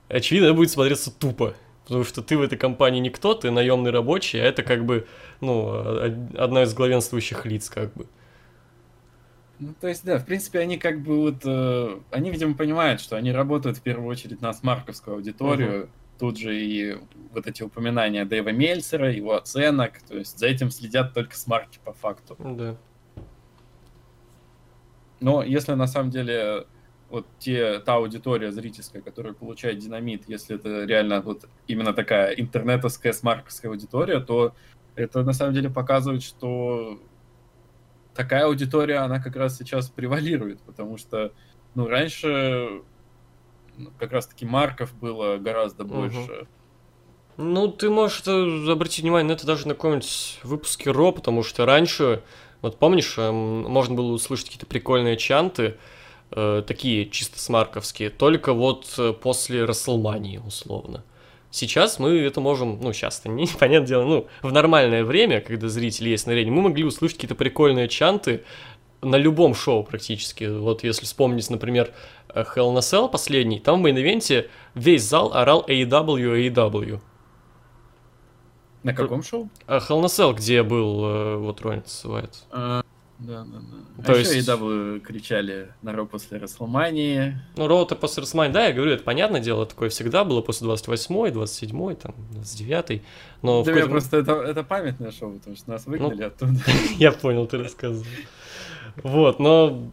очевидно, 0.08 0.46
это 0.46 0.54
будет 0.54 0.70
смотреться 0.70 1.10
тупо. 1.10 1.54
Потому 1.84 2.04
что 2.04 2.22
ты 2.22 2.38
в 2.38 2.42
этой 2.42 2.56
компании 2.56 3.00
никто, 3.00 3.34
ты 3.34 3.50
наемный 3.50 3.90
рабочий, 3.90 4.40
а 4.40 4.44
это 4.44 4.62
как 4.62 4.86
бы, 4.86 5.06
ну, 5.40 5.70
одна 6.34 6.62
из 6.62 6.72
главенствующих 6.72 7.44
лиц, 7.44 7.68
как 7.68 7.92
бы. 7.92 8.06
Ну, 9.60 9.74
то 9.80 9.88
есть, 9.88 10.04
да, 10.04 10.18
в 10.18 10.26
принципе, 10.26 10.58
они 10.58 10.78
как 10.78 11.00
бы 11.00 11.20
вот, 11.20 11.42
э, 11.44 11.98
они, 12.10 12.30
видимо, 12.30 12.54
понимают, 12.54 13.00
что 13.00 13.16
они 13.16 13.32
работают 13.32 13.78
в 13.78 13.82
первую 13.82 14.08
очередь 14.08 14.40
на 14.40 14.52
смарковскую 14.52 15.16
аудиторию. 15.16 15.84
Uh-huh. 15.84 15.88
Тут 16.18 16.38
же 16.38 16.56
и 16.56 16.96
вот 17.32 17.46
эти 17.46 17.62
упоминания 17.62 18.24
Дэйва 18.24 18.50
Мельцера, 18.50 19.12
его 19.12 19.34
оценок, 19.34 20.00
то 20.08 20.16
есть 20.16 20.38
за 20.38 20.46
этим 20.46 20.70
следят 20.70 21.12
только 21.12 21.36
смарки 21.36 21.80
по 21.84 21.92
факту. 21.92 22.36
Да. 22.38 22.76
Но 25.20 25.42
если 25.42 25.72
на 25.72 25.86
самом 25.86 26.10
деле 26.10 26.66
вот 27.08 27.26
те, 27.38 27.78
та 27.80 27.94
аудитория 27.94 28.52
зрительская, 28.52 29.02
которая 29.02 29.32
получает 29.32 29.78
динамит, 29.78 30.24
если 30.28 30.56
это 30.56 30.84
реально 30.84 31.20
вот 31.20 31.48
именно 31.66 31.92
такая 31.92 32.32
интернетовская 32.32 33.12
смарковская 33.12 33.70
аудитория, 33.70 34.20
то 34.20 34.54
это 34.96 35.22
на 35.22 35.32
самом 35.32 35.54
деле 35.54 35.70
показывает, 35.70 36.22
что 36.22 37.00
такая 38.14 38.46
аудитория, 38.46 38.98
она 38.98 39.20
как 39.20 39.36
раз 39.36 39.56
сейчас 39.56 39.88
превалирует, 39.88 40.60
потому 40.62 40.98
что, 40.98 41.32
ну, 41.74 41.88
раньше 41.88 42.82
ну, 43.76 43.90
как 43.98 44.12
раз-таки 44.12 44.46
марков 44.46 44.94
было 44.94 45.36
гораздо 45.36 45.84
больше. 45.84 46.46
Ну, 47.36 47.68
ты 47.68 47.90
можешь 47.90 48.22
обратить 48.26 49.02
внимание 49.02 49.28
на 49.28 49.32
это 49.32 49.44
даже 49.46 49.66
на 49.66 49.74
каком-нибудь 49.74 50.38
выпуске 50.44 50.90
Ро, 50.92 51.10
потому 51.10 51.42
что 51.42 51.66
раньше, 51.66 52.22
вот 52.62 52.78
помнишь, 52.78 53.14
эм, 53.18 53.62
можно 53.62 53.96
было 53.96 54.12
услышать 54.12 54.46
какие-то 54.46 54.66
прикольные 54.66 55.16
чанты, 55.16 55.76
э, 56.30 56.62
такие 56.64 57.10
чисто 57.10 57.40
смарковские, 57.40 58.10
только 58.10 58.52
вот 58.52 58.94
э, 58.98 59.12
после 59.12 59.64
Расселмании, 59.64 60.38
условно. 60.38 61.02
Сейчас 61.54 62.00
мы 62.00 62.18
это 62.18 62.40
можем, 62.40 62.80
ну, 62.80 62.92
сейчас-то 62.92 63.28
не, 63.28 63.46
понятное 63.60 63.86
дело, 63.86 64.04
ну, 64.04 64.26
в 64.42 64.52
нормальное 64.52 65.04
время, 65.04 65.40
когда 65.40 65.68
зрители 65.68 66.08
есть 66.08 66.26
на 66.26 66.32
арене, 66.32 66.50
мы 66.50 66.62
могли 66.62 66.82
услышать 66.82 67.16
какие-то 67.16 67.36
прикольные 67.36 67.86
чанты 67.86 68.42
на 69.02 69.14
любом 69.14 69.54
шоу 69.54 69.84
практически. 69.84 70.46
Вот 70.46 70.82
если 70.82 71.04
вспомнить, 71.04 71.48
например, 71.50 71.92
э, 72.34 72.42
Hell 72.42 72.63
in 72.63 72.74
a 72.74 72.80
Cell 72.80 73.08
последний, 73.08 73.60
там 73.60 73.80
в 73.80 73.86
мейн-ивенте 73.86 74.48
весь 74.74 75.04
зал 75.04 75.32
орал 75.32 75.64
AEW, 75.68 76.50
AEW. 76.50 77.00
На 78.82 78.92
каком 78.92 79.22
шоу? 79.22 79.48
А 79.68 79.78
Hell 79.78 79.94
in 79.94 80.02
a 80.02 80.06
Cell, 80.06 80.34
где 80.34 80.64
был 80.64 81.04
э, 81.04 81.36
вот 81.36 81.60
Роллинс 81.60 82.04
Уайт. 82.04 82.34
А, 82.50 82.82
да, 83.26 83.44
да, 83.44 83.58
да. 83.96 84.04
То 84.04 84.12
а 84.12 84.16
есть- 84.16 84.34
еще 84.34 84.52
AEW 84.52 85.00
кричали 85.00 85.72
на 85.82 85.92
Raw 85.92 86.06
после 86.06 86.38
Рестлмании. 86.38 87.38
Ну, 87.56 87.66
Raw-то 87.66 87.96
после 87.96 88.22
Рестлмании, 88.22 88.52
да, 88.52 88.66
я 88.66 88.72
говорю, 88.72 88.92
это 88.92 89.02
понятное 89.02 89.40
дело, 89.40 89.66
такое 89.66 89.88
всегда 89.88 90.24
было 90.24 90.40
после 90.40 90.68
28-й, 90.68 91.30
27-й, 91.30 91.96
там, 91.96 92.14
29-й. 92.32 93.02
Но 93.42 93.64
да, 93.64 93.72
я 93.72 93.86
просто 93.86 94.18
это, 94.18 94.32
это 94.32 94.62
памятное 94.62 95.10
шоу, 95.10 95.32
потому 95.32 95.56
что 95.56 95.70
нас 95.70 95.86
выгнали 95.86 96.20
Ну, 96.20 96.26
оттуда. 96.26 96.52
Я 96.98 97.12
понял, 97.12 97.46
ты 97.46 97.58
рассказывал. 97.58 98.06
Вот, 99.02 99.38
но... 99.38 99.90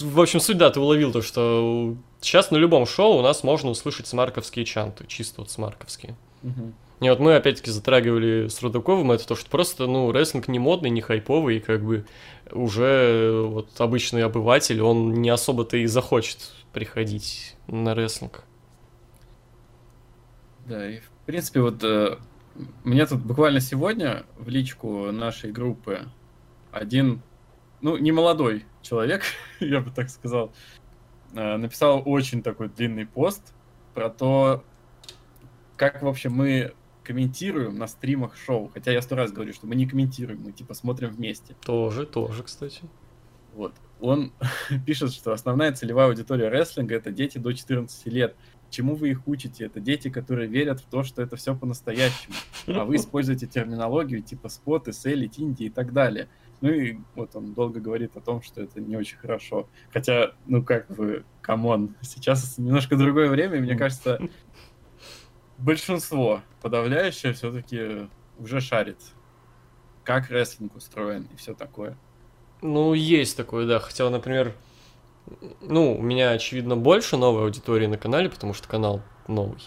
В 0.00 0.20
общем, 0.20 0.38
суть, 0.38 0.58
да, 0.58 0.70
ты 0.70 0.78
уловил 0.78 1.10
то, 1.10 1.22
что 1.22 1.96
сейчас 2.20 2.52
на 2.52 2.56
любом 2.56 2.86
шоу 2.86 3.18
у 3.18 3.22
нас 3.22 3.42
можно 3.42 3.70
услышать 3.70 4.06
смарковские 4.06 4.64
чанты, 4.64 5.06
чисто 5.08 5.40
вот 5.40 5.50
смарковские. 5.50 6.14
Мгм. 6.42 6.74
И 7.02 7.10
вот 7.10 7.18
мы 7.18 7.34
опять-таки 7.34 7.72
затрагивали 7.72 8.46
с 8.46 8.62
Рудаковым 8.62 9.10
это 9.10 9.26
то, 9.26 9.34
что 9.34 9.50
просто, 9.50 9.88
ну, 9.88 10.12
рестлинг 10.12 10.46
не 10.46 10.60
модный, 10.60 10.88
не 10.88 11.00
хайповый, 11.00 11.56
и 11.56 11.60
как 11.60 11.84
бы 11.84 12.06
уже 12.52 12.84
э, 12.84 13.40
вот 13.44 13.68
обычный 13.80 14.22
обыватель, 14.22 14.80
он 14.80 15.14
не 15.14 15.28
особо-то 15.28 15.76
и 15.78 15.86
захочет 15.86 16.52
приходить 16.72 17.56
на 17.66 17.96
рестлинг. 17.96 18.44
Да, 20.68 20.88
и 20.88 21.00
в 21.00 21.10
принципе 21.26 21.60
вот 21.60 21.82
э, 21.82 22.18
мне 22.84 23.04
тут 23.04 23.20
буквально 23.20 23.58
сегодня 23.58 24.22
в 24.38 24.48
личку 24.48 25.10
нашей 25.10 25.50
группы 25.50 26.06
один, 26.70 27.20
ну, 27.80 27.96
не 27.96 28.12
молодой 28.12 28.64
человек, 28.80 29.24
я 29.58 29.80
бы 29.80 29.90
так 29.90 30.08
сказал, 30.08 30.52
э, 31.34 31.56
написал 31.56 32.00
очень 32.04 32.44
такой 32.44 32.68
длинный 32.68 33.06
пост 33.06 33.52
про 33.92 34.08
то, 34.08 34.62
как 35.76 36.00
вообще 36.02 36.28
мы 36.28 36.74
комментируем 37.02 37.76
на 37.76 37.86
стримах 37.86 38.36
шоу. 38.36 38.70
Хотя 38.72 38.92
я 38.92 39.02
сто 39.02 39.16
раз 39.16 39.32
говорю, 39.32 39.52
что 39.52 39.66
мы 39.66 39.74
не 39.74 39.86
комментируем, 39.86 40.42
мы 40.42 40.52
типа 40.52 40.74
смотрим 40.74 41.10
вместе. 41.10 41.54
Тоже, 41.64 42.06
тоже, 42.06 42.42
кстати. 42.42 42.82
Вот. 43.54 43.74
Он 44.00 44.32
пишет, 44.86 45.12
что 45.12 45.32
основная 45.32 45.72
целевая 45.72 46.08
аудитория 46.08 46.48
рестлинга 46.48 46.96
это 46.96 47.10
дети 47.10 47.38
до 47.38 47.52
14 47.52 48.06
лет. 48.06 48.36
Чему 48.70 48.94
вы 48.94 49.10
их 49.10 49.28
учите? 49.28 49.66
Это 49.66 49.80
дети, 49.80 50.08
которые 50.08 50.48
верят 50.48 50.80
в 50.80 50.84
то, 50.84 51.02
что 51.02 51.20
это 51.20 51.36
все 51.36 51.54
по-настоящему. 51.54 52.34
А 52.68 52.84
вы 52.84 52.96
используете 52.96 53.46
терминологию 53.46 54.22
типа 54.22 54.48
споты, 54.48 54.92
селлить, 54.92 55.38
инди 55.38 55.64
и 55.64 55.70
так 55.70 55.92
далее. 55.92 56.28
Ну 56.62 56.70
и 56.70 56.98
вот 57.16 57.34
он 57.34 57.54
долго 57.54 57.80
говорит 57.80 58.16
о 58.16 58.20
том, 58.20 58.40
что 58.40 58.62
это 58.62 58.80
не 58.80 58.96
очень 58.96 59.18
хорошо. 59.18 59.68
Хотя, 59.92 60.32
ну 60.46 60.62
как 60.62 60.88
бы, 60.94 61.24
come 61.40 61.72
on, 61.72 61.96
сейчас 62.00 62.56
немножко 62.56 62.96
другое 62.96 63.28
время, 63.28 63.58
и 63.58 63.60
мне 63.60 63.76
кажется, 63.76 64.20
большинство 65.62 66.42
подавляющее 66.60 67.32
все-таки 67.32 68.08
уже 68.38 68.60
шарит, 68.60 68.98
как 70.04 70.30
рестлинг 70.30 70.76
устроен 70.76 71.28
и 71.32 71.36
все 71.36 71.54
такое. 71.54 71.96
Ну, 72.60 72.94
есть 72.94 73.36
такое, 73.36 73.66
да. 73.66 73.78
Хотя, 73.80 74.08
например, 74.10 74.54
ну, 75.60 75.96
у 75.98 76.02
меня, 76.02 76.30
очевидно, 76.30 76.76
больше 76.76 77.16
новой 77.16 77.42
аудитории 77.42 77.86
на 77.86 77.98
канале, 77.98 78.28
потому 78.28 78.54
что 78.54 78.68
канал 78.68 79.02
новый. 79.28 79.62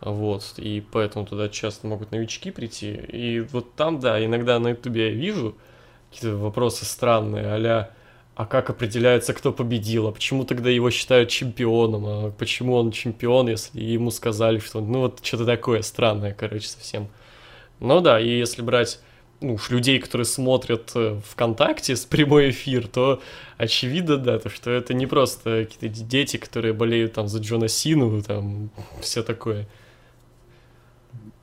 Вот, 0.00 0.54
и 0.56 0.80
поэтому 0.80 1.26
туда 1.26 1.48
часто 1.48 1.86
могут 1.86 2.10
новички 2.10 2.50
прийти. 2.50 2.92
И 2.92 3.40
вот 3.40 3.74
там, 3.74 4.00
да, 4.00 4.24
иногда 4.24 4.58
на 4.58 4.70
ютубе 4.70 5.10
я 5.10 5.14
вижу 5.14 5.56
какие-то 6.10 6.36
вопросы 6.36 6.84
странные, 6.84 7.46
а 7.46 7.94
а 8.34 8.46
как 8.46 8.70
определяется, 8.70 9.34
кто 9.34 9.52
победил, 9.52 10.08
а 10.08 10.12
почему 10.12 10.44
тогда 10.44 10.70
его 10.70 10.90
считают 10.90 11.28
чемпионом, 11.28 12.04
а 12.06 12.30
почему 12.30 12.74
он 12.74 12.90
чемпион, 12.90 13.48
если 13.48 13.80
ему 13.80 14.10
сказали, 14.10 14.58
что... 14.58 14.80
Ну, 14.80 15.00
вот 15.00 15.20
что-то 15.22 15.44
такое 15.44 15.82
странное, 15.82 16.32
короче, 16.32 16.68
совсем. 16.68 17.08
Ну 17.80 18.00
да, 18.00 18.18
и 18.20 18.28
если 18.28 18.62
брать 18.62 19.00
ну, 19.42 19.54
уж 19.54 19.70
людей, 19.70 19.98
которые 19.98 20.24
смотрят 20.24 20.92
э, 20.94 21.20
ВКонтакте 21.30 21.96
с 21.96 22.04
прямой 22.04 22.50
эфир, 22.50 22.86
то 22.86 23.20
очевидно, 23.58 24.16
да, 24.16 24.38
то, 24.38 24.48
что 24.48 24.70
это 24.70 24.94
не 24.94 25.06
просто 25.06 25.66
какие-то 25.66 25.88
дети, 25.88 26.36
которые 26.36 26.72
болеют 26.72 27.14
там 27.14 27.28
за 27.28 27.40
Джона 27.40 27.68
Сину, 27.68 28.22
там, 28.22 28.70
все 29.00 29.22
такое, 29.22 29.68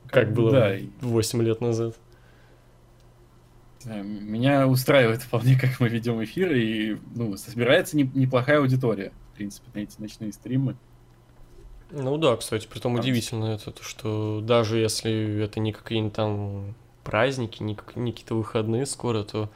как 0.08 0.32
было 0.32 0.50
Да, 0.50 0.76
и, 0.76 0.88
8 1.02 1.42
лет 1.42 1.60
назад. 1.60 1.94
Знаю, 3.82 4.04
меня 4.04 4.66
устраивает 4.66 5.22
вполне, 5.22 5.58
как 5.58 5.80
мы 5.80 5.88
ведем 5.88 6.22
эфир, 6.22 6.52
и 6.54 6.98
ну, 7.14 7.36
собирается 7.36 7.96
не- 7.96 8.10
неплохая 8.14 8.58
аудитория, 8.58 9.12
в 9.32 9.36
принципе, 9.36 9.68
на 9.74 9.80
эти 9.80 10.00
ночные 10.00 10.32
стримы. 10.32 10.76
Ну 11.90 12.16
да, 12.18 12.36
кстати, 12.36 12.66
притом 12.68 12.92
Там- 12.94 13.00
удивительно 13.00 13.46
это, 13.46 13.72
то, 13.72 13.82
что 13.82 14.40
даже 14.42 14.78
если 14.78 15.42
это 15.42 15.58
не 15.60 15.72
какие-нибудь 15.72 16.12
там 16.14 16.74
праздники, 17.02 17.62
не, 17.62 17.76
не 17.96 18.12
какие-то 18.12 18.34
выходные 18.36 18.86
скоро, 18.86 19.24
то 19.24 19.50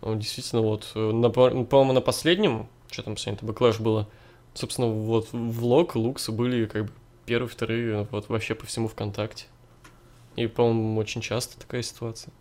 ну, 0.00 0.16
действительно 0.16 0.62
вот, 0.62 0.90
э, 0.94 0.98
на, 1.12 1.30
по- 1.30 1.50
по-моему, 1.64 1.92
на 1.92 2.00
последнем, 2.00 2.68
что 2.90 3.02
там 3.04 3.16
сегодня, 3.16 3.38
это 3.38 3.46
Backlash 3.46 3.80
было, 3.80 4.08
собственно, 4.54 4.88
вот 4.88 5.28
влог 5.32 5.94
и 5.94 5.98
луксы 5.98 6.32
были 6.32 6.66
как 6.66 6.86
бы 6.86 6.92
первые, 7.26 7.48
вторые, 7.48 8.08
вот 8.10 8.28
вообще 8.28 8.56
по 8.56 8.66
всему 8.66 8.88
ВКонтакте. 8.88 9.46
И, 10.34 10.46
по-моему, 10.48 10.98
очень 10.98 11.20
часто 11.20 11.60
такая 11.60 11.82
ситуация. 11.82 12.32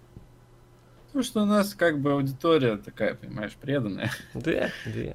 Потому 1.12 1.24
что 1.24 1.44
у 1.44 1.46
нас 1.46 1.74
как 1.76 2.00
бы 2.00 2.14
аудитория 2.14 2.78
такая, 2.78 3.16
понимаешь, 3.16 3.52
преданная. 3.60 4.12
Да, 4.34 4.70
да. 4.86 5.14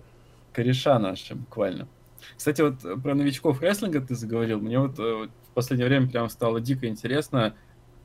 Кореша 0.53 0.99
наши 0.99 1.34
буквально. 1.34 1.88
Кстати, 2.36 2.61
вот 2.61 2.80
про 3.03 3.14
новичков 3.14 3.62
рестлинга 3.62 4.03
ты 4.03 4.14
заговорил. 4.14 4.61
Мне 4.61 4.78
вот 4.78 4.99
э, 4.99 5.14
вот 5.14 5.30
в 5.51 5.55
последнее 5.55 5.88
время 5.88 6.09
прям 6.09 6.28
стало 6.28 6.61
дико 6.61 6.86
интересно, 6.86 7.55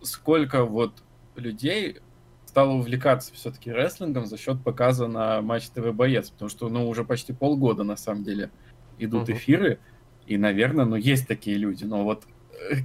сколько 0.02 0.64
вот 0.64 1.04
людей 1.36 1.98
стало 2.46 2.72
увлекаться 2.74 3.34
все-таки 3.34 3.72
рестлингом 3.72 4.26
за 4.26 4.38
счет 4.38 4.64
показа 4.64 5.08
на 5.08 5.42
Матч 5.42 5.68
ТВ 5.70 5.92
Боец. 5.94 6.30
Потому 6.30 6.50
что, 6.50 6.70
ну, 6.70 6.88
уже 6.88 7.04
почти 7.04 7.34
полгода, 7.34 7.84
на 7.84 7.98
самом 7.98 8.24
деле, 8.24 8.52
идут 9.00 9.28
Мгм. 9.28 9.38
эфиры. 9.38 9.80
И, 10.28 10.38
наверное, 10.38 10.86
ну, 10.86 10.96
есть 10.96 11.28
такие 11.28 11.58
люди. 11.58 11.84
Но 11.84 12.04
вот 12.06 12.24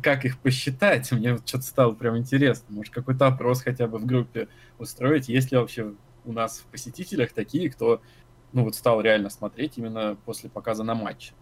как 0.02 0.24
их 0.24 0.38
посчитать, 0.38 1.10
мне 1.12 1.34
вот 1.34 1.48
что-то 1.48 1.64
стало 1.64 1.92
прям 1.92 2.16
интересно. 2.16 2.66
Может, 2.70 2.92
какой-то 2.92 3.26
опрос 3.26 3.62
хотя 3.62 3.86
бы 3.86 3.98
в 3.98 4.06
группе 4.06 4.48
устроить, 4.78 5.28
есть 5.28 5.52
ли 5.52 5.58
вообще 5.58 5.92
у 6.24 6.32
нас 6.32 6.58
в 6.58 6.64
посетителях 6.64 7.32
такие, 7.32 7.70
кто 7.70 8.00
ну 8.52 8.64
вот 8.64 8.74
стал 8.74 9.00
реально 9.00 9.30
смотреть 9.30 9.74
именно 9.76 10.16
после 10.24 10.48
показа 10.50 10.82
на 10.82 10.94
матч. 10.94 11.32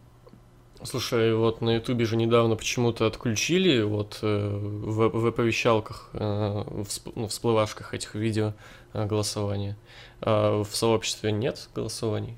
Слушай, 0.83 1.35
вот 1.35 1.61
на 1.61 1.77
Ютубе 1.77 2.05
же 2.05 2.17
недавно 2.17 2.57
почему-то 2.57 3.07
отключили 3.07 3.81
вот 3.83 4.19
э, 4.23 4.49
в, 4.49 5.09
в 5.09 5.27
оповещалках, 5.27 6.11
э, 6.13 6.19
в, 6.19 6.87
ну, 7.15 7.29
всплывашках 7.29 7.95
этих 7.95 8.15
видео 8.15 8.53
э, 8.93 9.07
голосования. 9.07 9.79
А 10.21 10.63
в 10.63 10.77
сообществе 10.77 11.33
нет 11.33 11.69
голосований. 11.75 12.37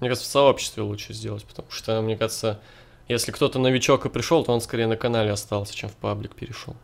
Мне 0.00 0.10
кажется, 0.10 0.28
в 0.28 0.32
сообществе 0.32 0.82
лучше 0.82 1.14
сделать, 1.14 1.44
потому 1.44 1.70
что, 1.70 2.02
мне 2.02 2.16
кажется, 2.16 2.60
если 3.10 3.32
кто-то 3.32 3.58
новичок 3.58 4.06
и 4.06 4.08
пришел, 4.08 4.44
то 4.44 4.52
он 4.52 4.60
скорее 4.60 4.86
на 4.86 4.96
канале 4.96 5.32
остался, 5.32 5.74
чем 5.74 5.88
в 5.88 5.96
паблик 5.96 6.34
перешел. 6.34 6.76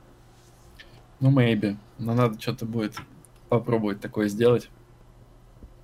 Ну, 1.20 1.30
maybe. 1.30 1.76
Но 1.98 2.14
надо 2.14 2.40
что-то 2.40 2.66
будет 2.66 2.94
попробовать 3.48 4.00
такое 4.00 4.28
сделать. 4.28 4.68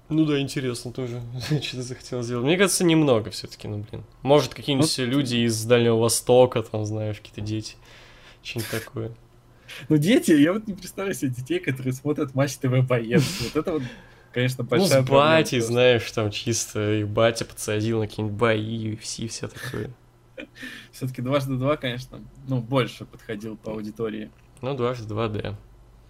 Ну 0.08 0.26
да, 0.26 0.38
интересно 0.40 0.92
тоже. 0.92 1.22
Что-то 1.62 1.82
захотел 1.82 2.22
сделать. 2.22 2.44
Мне 2.44 2.58
кажется, 2.58 2.84
немного 2.84 3.30
все-таки, 3.30 3.66
ну 3.68 3.78
блин. 3.90 4.04
Может, 4.22 4.52
какие-нибудь 4.52 4.94
Ну, 4.98 5.04
люди 5.06 5.36
из 5.36 5.64
Дальнего 5.64 5.96
Востока, 5.96 6.62
там, 6.62 6.84
знаешь, 6.84 7.16
какие-то 7.18 7.40
дети. 7.40 7.76
Что-нибудь 8.42 8.70
такое. 8.70 9.12
Ну, 9.88 9.96
дети, 9.96 10.32
я 10.32 10.52
вот 10.52 10.66
не 10.66 10.74
представляю 10.74 11.14
себе 11.14 11.30
детей, 11.30 11.58
которые 11.58 11.94
смотрят 11.94 12.34
матч 12.34 12.56
ТВ 12.56 12.86
боец. 12.86 13.22
Вот 13.40 13.56
это 13.56 13.72
вот, 13.72 13.82
конечно, 14.30 14.64
Ну, 14.64 14.68
большая 14.68 14.88
с 14.88 15.06
проблема, 15.06 15.18
батей, 15.18 15.60
знаешь, 15.60 16.10
там 16.12 16.30
чисто 16.30 16.92
и 16.96 17.04
батя 17.04 17.46
подсадил 17.46 18.00
на 18.00 18.06
какие-нибудь 18.06 18.36
бои, 18.36 18.92
UFC, 18.92 19.28
все 19.28 19.48
такое. 19.48 19.90
Все-таки 20.92 21.22
дважды 21.22 21.56
два, 21.56 21.76
конечно, 21.76 22.20
ну, 22.48 22.60
больше 22.60 23.04
подходил 23.04 23.56
по 23.56 23.72
аудитории. 23.72 24.30
Ну, 24.60 24.74
дважды 24.74 25.06
два, 25.08 25.28
да. 25.28 25.56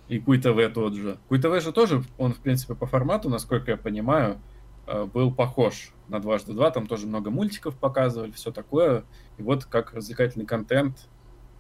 И 0.09 0.19
Куй 0.19 0.39
ТВ 0.39 0.73
тот 0.75 0.95
же. 0.95 1.17
Куй 1.29 1.41
ТВ 1.41 1.63
же 1.63 1.73
тоже, 1.73 2.03
он, 2.19 2.35
в 2.35 2.39
принципе, 2.41 2.75
по 2.75 2.87
формату, 2.87 3.31
насколько 3.31 3.71
я 3.71 3.77
понимаю, 3.77 4.39
э, 4.87 5.05
был 5.05 5.33
похож 5.33 5.93
на 6.09 6.21
дважды 6.21 6.53
два. 6.53 6.71
Там 6.71 6.87
тоже 6.87 7.07
много 7.07 7.31
мультиков 7.31 7.77
показывали, 7.77 8.31
все 8.33 8.53
такое. 8.53 9.05
И 9.39 9.43
вот 9.43 9.65
как 9.65 9.95
развлекательный 9.95 10.45
контент 10.45 11.09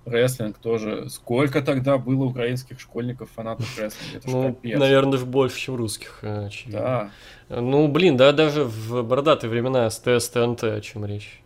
рестлинг 0.05 0.59
тоже. 0.59 1.09
Сколько 1.09 1.62
тогда 1.62 1.97
было 1.97 2.25
украинских 2.25 2.81
школьников, 2.81 3.31
фанатов 3.31 3.66
рестлинга? 3.79 4.18
Это 4.18 4.31
Ну, 4.31 4.55
капец. 4.55 4.79
наверное, 4.79 5.12
даже 5.12 5.27
больше, 5.27 5.59
чем 5.59 5.77
русских, 5.77 6.18
э, 6.23 6.47
очевидно. 6.47 7.11
Да. 7.49 7.61
Ну, 7.61 7.89
блин, 7.89 8.16
да, 8.16 8.33
даже 8.33 8.64
в 8.64 9.03
бородатые 9.03 9.49
времена 9.51 9.89
СТС, 9.89 10.29
ТНТ, 10.29 10.64
о 10.64 10.81
чем 10.81 11.05
речь. 11.07 11.41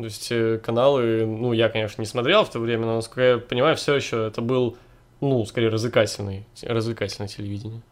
То 0.00 0.06
есть 0.06 0.32
э, 0.32 0.58
каналы, 0.58 1.26
ну, 1.26 1.52
я, 1.52 1.68
конечно, 1.68 2.00
не 2.00 2.06
смотрел 2.06 2.44
в 2.44 2.50
то 2.50 2.58
время, 2.58 2.86
но, 2.86 2.96
насколько 2.96 3.22
я 3.22 3.38
понимаю, 3.38 3.76
все 3.76 3.94
еще 3.94 4.26
это 4.26 4.40
был, 4.40 4.78
ну, 5.20 5.44
скорее 5.44 5.68
развлекательный, 5.68 6.46
развлекательное 6.62 7.28
телевидение. 7.28 7.82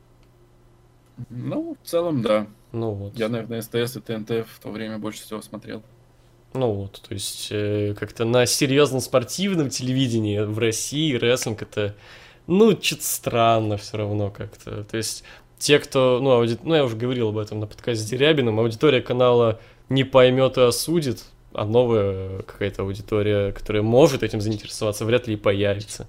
Ну, 1.29 1.77
в 1.83 1.87
целом, 1.87 2.23
да. 2.23 2.47
Ну 2.73 2.93
вот. 2.93 3.19
Я, 3.19 3.29
наверное, 3.29 3.61
СТС 3.61 3.97
и 3.97 4.01
ТНТ 4.01 4.47
в 4.49 4.61
то 4.61 4.71
время 4.71 4.99
больше 4.99 5.23
всего 5.23 5.43
смотрел. 5.43 5.83
Ну 6.55 6.73
вот, 6.73 7.03
то 7.07 7.13
есть 7.13 7.49
э, 7.51 7.95
как-то 7.99 8.25
на 8.25 8.47
серьезном 8.47 9.03
спортивном 9.03 9.69
телевидении 9.69 10.39
в 10.39 10.59
России 10.59 11.15
рестлинг 11.15 11.61
это, 11.61 11.95
ну, 12.47 12.71
что-то 12.81 13.05
странно 13.05 13.77
все 13.77 13.99
равно 13.99 14.31
как-то. 14.31 14.85
То 14.85 14.97
есть 14.97 15.25
те, 15.59 15.79
кто, 15.79 16.21
ну, 16.23 16.31
ауди... 16.31 16.57
ну, 16.63 16.75
я 16.75 16.85
уже 16.85 16.97
говорил 16.97 17.29
об 17.29 17.39
этом 17.39 17.61
на 17.61 17.67
подкасте 17.67 18.03
с 18.03 18.09
Дерябиным, 18.09 18.61
аудитория 18.61 19.03
канала 19.03 19.61
не 19.91 20.05
поймет 20.05 20.57
и 20.57 20.63
осудит, 20.63 21.25
а 21.53 21.65
новая 21.65 22.43
какая-то 22.43 22.83
аудитория, 22.83 23.53
которая 23.53 23.83
может 23.83 24.23
этим 24.23 24.41
заинтересоваться, 24.41 25.05
вряд 25.05 25.27
ли 25.27 25.35
и 25.35 25.37
появится. 25.37 26.07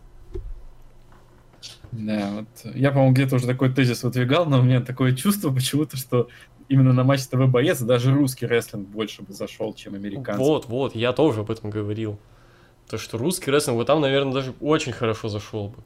Да, 1.92 2.32
вот 2.32 2.76
я, 2.76 2.92
по-моему, 2.92 3.14
где-то 3.14 3.36
уже 3.36 3.48
такой 3.48 3.74
тезис 3.74 4.04
выдвигал, 4.04 4.46
но 4.46 4.60
у 4.60 4.64
меня 4.64 4.82
такое 4.82 5.16
чувство 5.16 5.50
почему-то, 5.54 5.98
что 5.98 6.28
именно 6.68 6.94
на 6.94 7.04
матч 7.04 7.22
ТВ 7.24 7.48
боец 7.48 7.80
даже 7.80 8.14
русский 8.14 8.46
рестлинг 8.46 8.88
больше 8.88 9.24
бы 9.24 9.34
зашел, 9.34 9.74
чем 9.74 9.96
американский. 9.96 10.44
Вот, 10.44 10.68
вот, 10.68 10.96
я 10.96 11.14
тоже 11.14 11.42
об 11.42 11.52
этом 11.52 11.70
говорил. 11.70 12.20
То, 12.88 12.98
что 12.98 13.18
русский 13.18 13.52
рестлинг, 13.52 13.78
вот 13.78 13.88
там, 13.88 14.02
наверное, 14.02 14.34
даже 14.34 14.54
очень 14.60 14.92
хорошо 14.92 15.30
зашел 15.30 15.70
бы. 15.70 15.78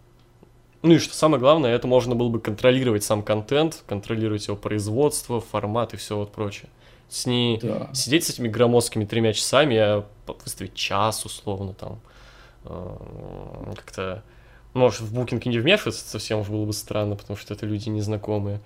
Ну 0.81 0.95
и 0.95 0.97
что 0.97 1.15
самое 1.15 1.39
главное, 1.39 1.73
это 1.73 1.87
можно 1.87 2.13
было 2.13 2.27
бы 2.27 2.41
контролировать 2.41 3.05
сам 3.05 3.23
контент, 3.23 3.83
контролировать 3.87 4.45
его 4.47 4.57
производство, 4.57 5.39
формат 5.39 5.93
и 5.93 5.97
все 5.97 6.17
вот 6.17 6.33
прочее. 6.33 6.69
С 7.13 7.27
не 7.27 7.59
Да. 7.61 7.91
сидеть 7.93 8.23
с 8.25 8.31
этими 8.31 8.47
громоздкими 8.47 9.05
тремя 9.05 9.33
часами, 9.33 9.77
а 9.77 10.03
выставить 10.25 10.73
час 10.73 11.23
условно 11.25 11.73
там. 11.75 11.99
э, 12.65 13.73
Как-то, 13.75 14.23
может, 14.73 15.01
в 15.01 15.13
букинг 15.13 15.45
не 15.45 15.59
вмешиваться 15.59 16.07
совсем 16.07 16.39
уж 16.39 16.47
было 16.47 16.65
бы 16.65 16.73
странно, 16.73 17.15
потому 17.15 17.37
что 17.37 17.53
это 17.53 17.67
люди 17.67 17.89
незнакомые. 17.89 18.61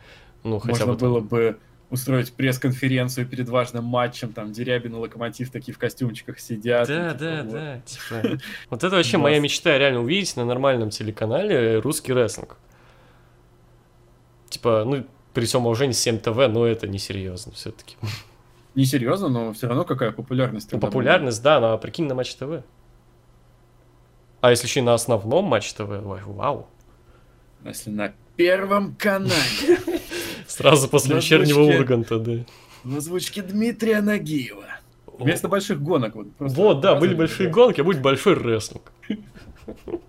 Ну, 0.46 0.60
хотя 0.60 0.86
Можно 0.86 0.94
бы 0.94 1.00
там- 1.00 1.10
было 1.10 1.20
бы 1.20 1.58
устроить 1.90 2.32
пресс-конференцию 2.32 3.28
перед 3.28 3.50
важным 3.50 3.84
матчем, 3.84 4.32
там 4.32 4.54
Дерябин 4.54 4.94
и 4.94 4.98
Локомотив 4.98 5.52
такие 5.52 5.74
в 5.74 5.78
костюмчиках 5.78 6.40
сидят. 6.40 6.88
Да, 6.88 7.08
и 7.10 7.12
типа 7.12 7.20
да, 7.20 7.44
вот. 7.44 7.52
да, 7.52 7.80
типа. 7.82 8.40
Вот 8.70 8.84
это 8.86 8.96
вообще 8.96 9.18
моя 9.18 9.40
мечта 9.42 9.78
реально 9.78 10.00
увидеть 10.02 10.38
на 10.38 10.46
нормальном 10.46 10.90
телеканале 10.90 11.80
русский 11.80 12.14
рестлинг. 12.14 12.56
Типа, 14.50 14.84
ну, 14.86 15.06
при 15.34 15.46
всем 15.46 15.66
уважении 15.66 15.94
7 15.94 16.20
ТВ, 16.20 16.36
но 16.48 16.66
это 16.66 16.88
несерьезно 16.88 17.52
все-таки. 17.52 17.98
Не 18.78 18.86
серьезно, 18.86 19.28
но 19.28 19.54
все 19.54 19.68
равно 19.68 19.86
какая 19.86 20.12
популярность. 20.12 20.68
Ну, 20.68 20.72
тогда 20.74 20.86
была. 20.86 20.92
популярность, 20.92 21.42
да, 21.42 21.60
но 21.60 21.76
прикинь 21.80 22.06
на 22.06 22.14
Матч 22.14 22.36
ТВ. 22.36 22.62
А 24.40 24.52
если 24.52 24.68
еще 24.68 24.82
и 24.82 24.84
на 24.84 24.94
основном 24.94 25.46
Матч 25.46 25.74
ТВ, 25.74 25.90
ой, 25.90 26.22
вау. 26.24 26.68
Если 27.66 27.90
на 27.90 28.14
первом 28.36 28.94
канале 28.94 29.34
Сразу 30.48 30.88
после 30.90 31.16
вечернего. 31.16 31.62
Урганта, 31.62 32.20
да. 32.20 32.34
в 32.84 32.98
озвучке 32.98 33.42
Дмитрия 33.42 34.00
Нагиева. 34.00 34.68
Вместо 35.08 35.48
больших 35.48 35.82
гонок. 35.82 36.14
Вот, 36.14 36.28
Вот, 36.38 36.80
да, 36.80 36.94
были 36.94 37.16
большие 37.16 37.50
гонки, 37.50 37.82
а 37.82 37.84
будет 37.84 38.04
большой 38.04 38.36
рестлинг. 38.36 38.92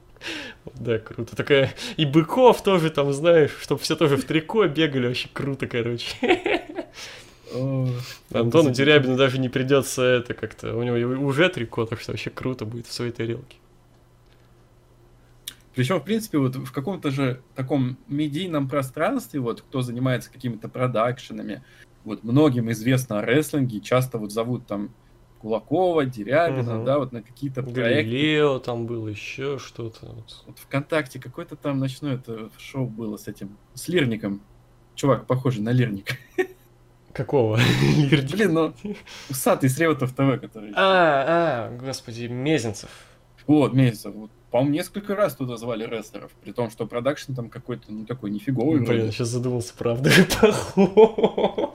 Да, 0.75 0.99
круто. 0.99 1.35
Такая 1.35 1.73
и 1.97 2.05
быков 2.05 2.63
тоже 2.63 2.91
там, 2.91 3.13
знаешь, 3.15 3.53
чтобы 3.63 3.81
все 3.81 3.97
тоже 3.97 4.17
в 4.17 4.25
трико 4.25 4.67
бегали, 4.67 5.07
вообще 5.07 5.29
круто, 5.33 5.67
короче. 5.67 6.09
Антону 8.33 8.71
Дерябину 8.71 9.17
даже 9.17 9.39
не 9.39 9.49
придется 9.49 10.03
это 10.03 10.35
как-то. 10.35 10.77
У 10.77 10.83
него 10.83 11.25
уже 11.27 11.49
трико, 11.49 11.87
так 11.87 12.01
что 12.01 12.13
вообще 12.13 12.31
круто 12.31 12.65
будет 12.65 12.87
в 12.87 12.93
своей 12.93 13.13
тарелке. 13.13 13.57
Причем, 15.75 16.01
в 16.01 16.05
принципе, 16.05 16.39
вот 16.39 16.57
в 16.57 16.73
каком-то 16.73 17.11
же 17.11 17.41
таком 17.55 17.99
медийном 18.09 18.69
пространстве, 18.69 19.39
вот 19.41 19.61
кто 19.63 19.81
занимается 19.83 20.31
какими-то 20.33 20.69
продакшенами, 20.69 21.63
вот 22.05 22.25
многим 22.25 22.71
известно 22.73 23.21
о 23.21 23.23
рестлинге, 23.25 23.81
часто 23.81 24.19
вот 24.19 24.33
зовут 24.33 24.67
там 24.67 24.91
Кулакова, 25.41 26.05
Дерябина, 26.05 26.75
Мгм. 26.77 26.85
да, 26.85 26.99
вот 26.99 27.13
на 27.13 27.23
какие-то 27.23 27.63
проекты. 27.63 27.81
Галилео 28.11 28.59
там 28.59 28.87
было, 28.87 29.07
еще 29.07 29.59
что-то. 29.61 30.07
вот. 30.47 30.59
ВКонтакте 30.59 31.21
какое-то 31.21 31.55
там 31.55 31.79
ночное 31.79 32.17
это 32.17 32.51
шоу 32.59 32.87
было 32.87 33.17
с 33.17 33.29
этим, 33.29 33.57
с 33.75 33.87
Лирником. 33.87 34.41
Чувак, 34.97 35.27
похожий 35.27 35.63
на 35.63 35.71
Лирника. 35.71 36.17
Какого? 37.19 37.57
Блин, 38.11 38.55
ну, 38.55 38.75
усатый 39.29 39.69
с 39.69 39.77
Реутов 39.77 40.13
ТВ, 40.13 40.41
который... 40.41 40.71
А, 40.77 41.67
а, 41.67 41.77
господи, 41.77 42.27
Мезенцев. 42.27 42.91
Вот, 43.49 43.73
Месяцев. 43.73 44.15
Вот, 44.15 44.31
по-моему, 44.53 44.75
несколько 44.75 45.17
раз 45.17 45.35
туда 45.35 45.57
звали 45.57 45.85
рестлеров, 45.85 46.31
при 46.45 46.53
том, 46.53 46.71
что 46.71 46.87
продакшн 46.87 47.35
там 47.35 47.51
какой-то, 47.51 47.93
ну, 47.93 48.07
такой 48.07 48.31
нифиговый. 48.31 48.79
Блин, 48.79 48.85
вроде. 48.85 49.11
сейчас 49.11 49.29
задумался, 49.29 49.75
правда. 49.77 50.11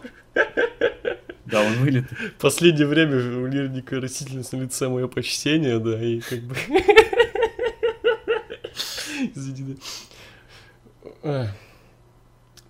Да, 1.46 1.62
он 1.62 1.74
вылет. 1.74 2.06
В 2.10 2.42
последнее 2.42 2.88
время 2.88 3.18
у 3.18 3.46
Лирника 3.46 4.00
растительность 4.00 4.54
на 4.54 4.62
лице 4.62 4.88
мое 4.88 5.08
почтение, 5.08 5.78
да, 5.78 6.02
и 6.02 6.22
как 6.22 6.40
бы... 6.40 6.56
Извини, 9.36 9.78
да. 11.22 11.54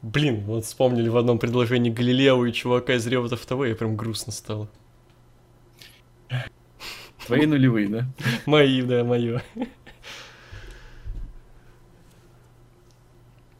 Блин, 0.03 0.43
вот 0.45 0.65
вспомнили 0.65 1.07
в 1.07 1.15
одном 1.15 1.39
предложении 1.39 1.89
Галилео 1.89 2.45
и 2.45 2.51
чувака 2.51 2.95
из 2.95 3.07
Ревотов 3.07 3.45
ТВ, 3.45 3.61
и 3.61 3.73
прям 3.73 3.95
грустно 3.95 4.33
стало. 4.33 4.67
Твои 7.25 7.45
нулевые, 7.45 7.87
да? 7.87 8.05
Мои, 8.45 8.81
да, 8.81 9.05
мое. 9.05 9.41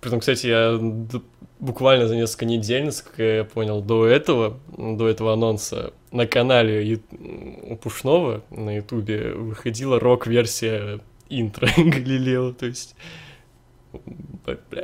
Притом, 0.02 0.20
кстати, 0.20 0.48
я 0.48 0.78
буквально 1.60 2.10
за 2.10 2.18
несколько 2.18 2.44
недель, 2.44 2.84
насколько 2.84 3.24
я 3.24 3.44
понял, 3.46 3.82
до 3.82 4.06
этого, 4.06 4.60
до 4.78 5.08
этого 5.08 5.32
анонса 5.32 5.94
на 6.12 6.28
канале 6.28 7.00
у 7.70 7.78
Пушного 7.78 8.44
на 8.50 8.76
Ютубе 8.76 9.32
выходила 9.32 9.98
рок-версия 9.98 11.00
интро 11.30 11.70
Галилео, 11.78 12.52
то 12.52 12.66
есть... 12.66 12.96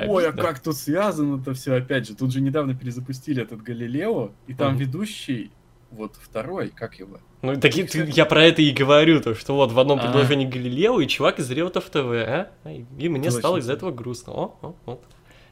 Ой, 0.08 0.30
а 0.30 0.32
как 0.32 0.60
тут 0.60 0.78
связано 0.78 1.42
это 1.42 1.54
все? 1.54 1.76
Опять 1.76 2.08
же, 2.08 2.16
тут 2.16 2.32
же 2.32 2.42
недавно 2.42 2.76
перезапустили 2.76 3.44
этот 3.44 3.62
Галилео, 3.62 4.32
и 4.48 4.54
там 4.54 4.78
ведущий, 4.78 5.52
вот 5.92 6.16
второй, 6.16 6.70
как 6.70 7.00
его? 7.00 7.20
Ну, 7.42 7.56
так 7.60 7.76
и 7.76 7.84
ты- 7.84 8.12
я 8.16 8.26
про 8.26 8.44
это 8.44 8.62
и 8.62 8.72
говорю, 8.72 9.22
то, 9.22 9.34
что 9.36 9.56
вот 9.56 9.72
в 9.72 9.80
одном 9.80 10.00
А. 10.00 10.04
предложении 10.04 10.46
Галилео 10.46 11.00
и 11.02 11.08
чувак 11.08 11.40
из 11.40 11.50
Реутов 11.52 11.86
ТВ, 11.90 11.98
а? 12.12 12.52
И 12.98 13.10
мне 13.10 13.32
стало 13.32 13.58
из-за 13.58 13.74
этого 13.74 13.92
грустно. 13.92 14.34
О, 14.34 14.56
о, 14.62 14.76
вот. 14.86 15.04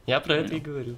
Я 0.06 0.20
про 0.20 0.36
это 0.36 0.54
и 0.54 0.60
говорю. 0.60 0.96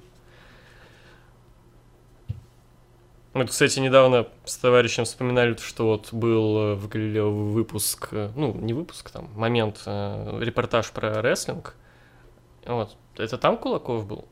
Мы, 3.33 3.43
тут, 3.43 3.51
кстати, 3.51 3.79
недавно 3.79 4.27
с 4.43 4.57
товарищем 4.57 5.05
вспоминали, 5.05 5.55
что 5.55 5.87
вот 5.87 6.11
был 6.11 6.57
э, 6.57 6.75
в 6.75 6.89
Галилео 6.89 7.31
выпуск, 7.31 8.09
э, 8.11 8.29
ну, 8.35 8.53
не 8.53 8.73
выпуск, 8.73 9.09
там, 9.09 9.29
момент, 9.35 9.81
э, 9.85 10.37
репортаж 10.41 10.91
про 10.91 11.21
рестлинг. 11.21 11.75
Вот. 12.65 12.97
Это 13.17 13.37
там 13.37 13.57
Кулаков 13.57 14.05
был? 14.07 14.25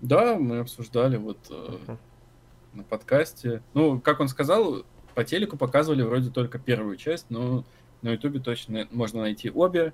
Да, 0.00 0.36
мы 0.36 0.60
обсуждали 0.60 1.16
вот 1.16 1.38
Мгм. 1.50 1.98
на 2.72 2.82
подкасте. 2.84 3.62
Ну, 3.74 4.00
как 4.00 4.20
он 4.20 4.28
сказал, 4.28 4.84
по 5.14 5.24
телеку 5.24 5.56
показывали 5.56 6.02
вроде 6.02 6.30
только 6.30 6.58
первую 6.58 6.96
часть, 6.96 7.26
но 7.28 7.64
на 8.02 8.10
Ютубе 8.10 8.40
точно 8.40 8.86
можно 8.90 9.20
найти 9.20 9.50
обе. 9.50 9.92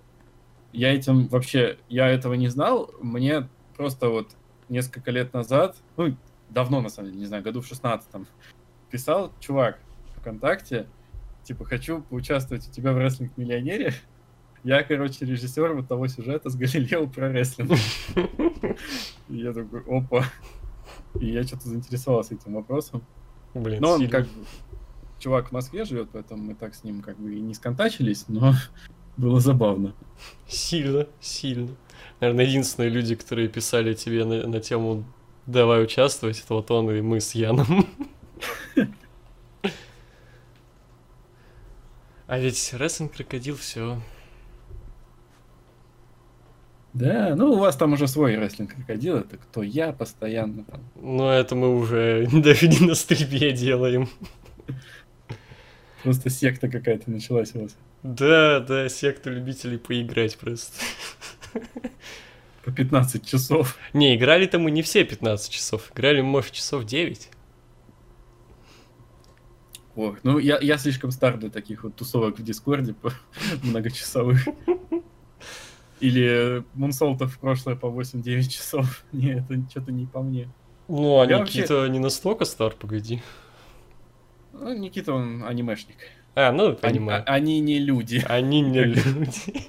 Я 0.72 0.94
этим 0.94 1.26
вообще, 1.28 1.78
я 1.88 2.08
этого 2.08 2.34
не 2.34 2.48
знал. 2.48 2.90
Мне 3.00 3.48
просто 3.76 4.10
вот 4.10 4.28
несколько 4.68 5.10
лет 5.10 5.32
назад, 5.32 5.76
ну, 5.96 6.16
давно, 6.50 6.80
на 6.80 6.88
самом 6.88 7.08
деле, 7.08 7.20
не 7.20 7.26
знаю, 7.26 7.42
году 7.42 7.60
в 7.62 7.66
16 7.66 8.26
писал 8.90 9.32
чувак 9.40 9.78
ВКонтакте, 10.20 10.86
типа, 11.44 11.64
хочу 11.64 12.02
поучаствовать 12.02 12.68
у 12.68 12.70
тебя 12.70 12.92
в 12.92 12.98
рестлинг-миллионере. 12.98 13.94
Я, 14.64 14.82
короче, 14.82 15.24
режиссер 15.24 15.74
вот 15.74 15.88
того 15.88 16.08
сюжета 16.08 16.50
с 16.50 16.56
Галилео 16.56 17.06
про 17.06 17.30
рестлинг. 17.30 17.72
И 19.28 19.36
я 19.36 19.52
такой, 19.52 19.82
опа. 19.88 20.24
И 21.20 21.26
я 21.30 21.42
что-то 21.44 21.68
заинтересовался 21.68 22.34
этим 22.34 22.54
вопросом. 22.54 23.02
Блин, 23.54 23.80
Но 23.80 23.92
он 23.92 24.00
сильно. 24.00 24.12
как 24.12 24.28
чувак 25.18 25.48
в 25.48 25.52
Москве 25.52 25.84
живет, 25.84 26.10
поэтому 26.12 26.42
мы 26.42 26.54
так 26.54 26.74
с 26.74 26.84
ним 26.84 27.00
как 27.00 27.18
бы 27.18 27.34
и 27.34 27.40
не 27.40 27.54
сконтачились, 27.54 28.24
но 28.28 28.54
было 29.16 29.40
забавно. 29.40 29.94
Сильно, 30.48 31.06
сильно. 31.20 31.70
Наверное, 32.20 32.44
единственные 32.44 32.90
люди, 32.90 33.14
которые 33.14 33.48
писали 33.48 33.94
тебе 33.94 34.24
на, 34.24 34.46
на 34.46 34.60
тему 34.60 35.04
«давай 35.46 35.82
участвовать», 35.82 36.42
это 36.44 36.54
вот 36.54 36.70
он 36.70 36.90
и 36.90 37.00
мы 37.00 37.20
с 37.20 37.32
Яном. 37.34 37.86
А 42.28 42.38
ведь 42.40 42.72
рестлинг 42.74 43.12
крокодил 43.14 43.56
все. 43.56 44.00
Да, 46.96 47.34
ну 47.36 47.52
у 47.52 47.58
вас 47.58 47.76
там 47.76 47.92
уже 47.92 48.08
свой 48.08 48.36
рестлинг 48.36 48.74
крокодил, 48.74 49.18
это 49.18 49.36
кто 49.36 49.62
я 49.62 49.92
постоянно 49.92 50.64
там. 50.64 50.80
Но 50.94 51.30
это 51.30 51.54
мы 51.54 51.76
уже 51.76 52.26
даже 52.32 52.68
не 52.68 52.86
на 52.86 52.94
стрипе 52.94 53.52
делаем. 53.52 54.08
Просто 56.02 56.30
секта 56.30 56.70
какая-то 56.70 57.10
началась 57.10 57.54
у 57.54 57.64
вас. 57.64 57.76
Да, 58.02 58.60
да, 58.60 58.88
секта 58.88 59.28
любителей 59.28 59.76
поиграть 59.76 60.38
просто. 60.38 60.72
По 62.64 62.72
15 62.72 63.26
часов. 63.28 63.76
Не, 63.92 64.16
играли-то 64.16 64.58
мы 64.58 64.70
не 64.70 64.80
все 64.80 65.04
15 65.04 65.52
часов. 65.52 65.92
Играли, 65.94 66.22
может, 66.22 66.52
часов 66.52 66.86
9. 66.86 67.28
Ох, 69.96 70.16
ну 70.22 70.38
я, 70.38 70.58
я 70.62 70.78
слишком 70.78 71.10
стар 71.10 71.36
для 71.36 71.50
таких 71.50 71.84
вот 71.84 71.94
тусовок 71.94 72.38
в 72.38 72.42
Дискорде 72.42 72.94
по 72.94 73.12
многочасовых. 73.62 74.46
Или 76.00 76.64
Мунсолтов 76.74 77.34
в 77.34 77.38
прошлое 77.38 77.74
по 77.76 77.86
8-9 77.86 78.48
часов. 78.48 79.04
Не, 79.12 79.38
это 79.38 79.60
что-то 79.70 79.92
не 79.92 80.06
по 80.06 80.22
мне. 80.22 80.48
Ну, 80.88 81.20
а 81.20 81.26
Я 81.26 81.40
Никита 81.40 81.74
вообще- 81.74 81.90
не 81.92 81.98
настолько 81.98 82.44
стар, 82.44 82.74
погоди. 82.78 83.22
Ну, 84.52 84.76
Никита, 84.76 85.12
он 85.14 85.42
анимешник. 85.44 85.96
А, 86.34 86.52
ну, 86.52 86.66
Они, 86.66 86.76
понимаю. 86.76 87.22
а- 87.26 87.32
они 87.34 87.60
не 87.60 87.78
люди. 87.78 88.22
Они 88.28 88.60
не 88.60 88.84
люди. 88.84 89.68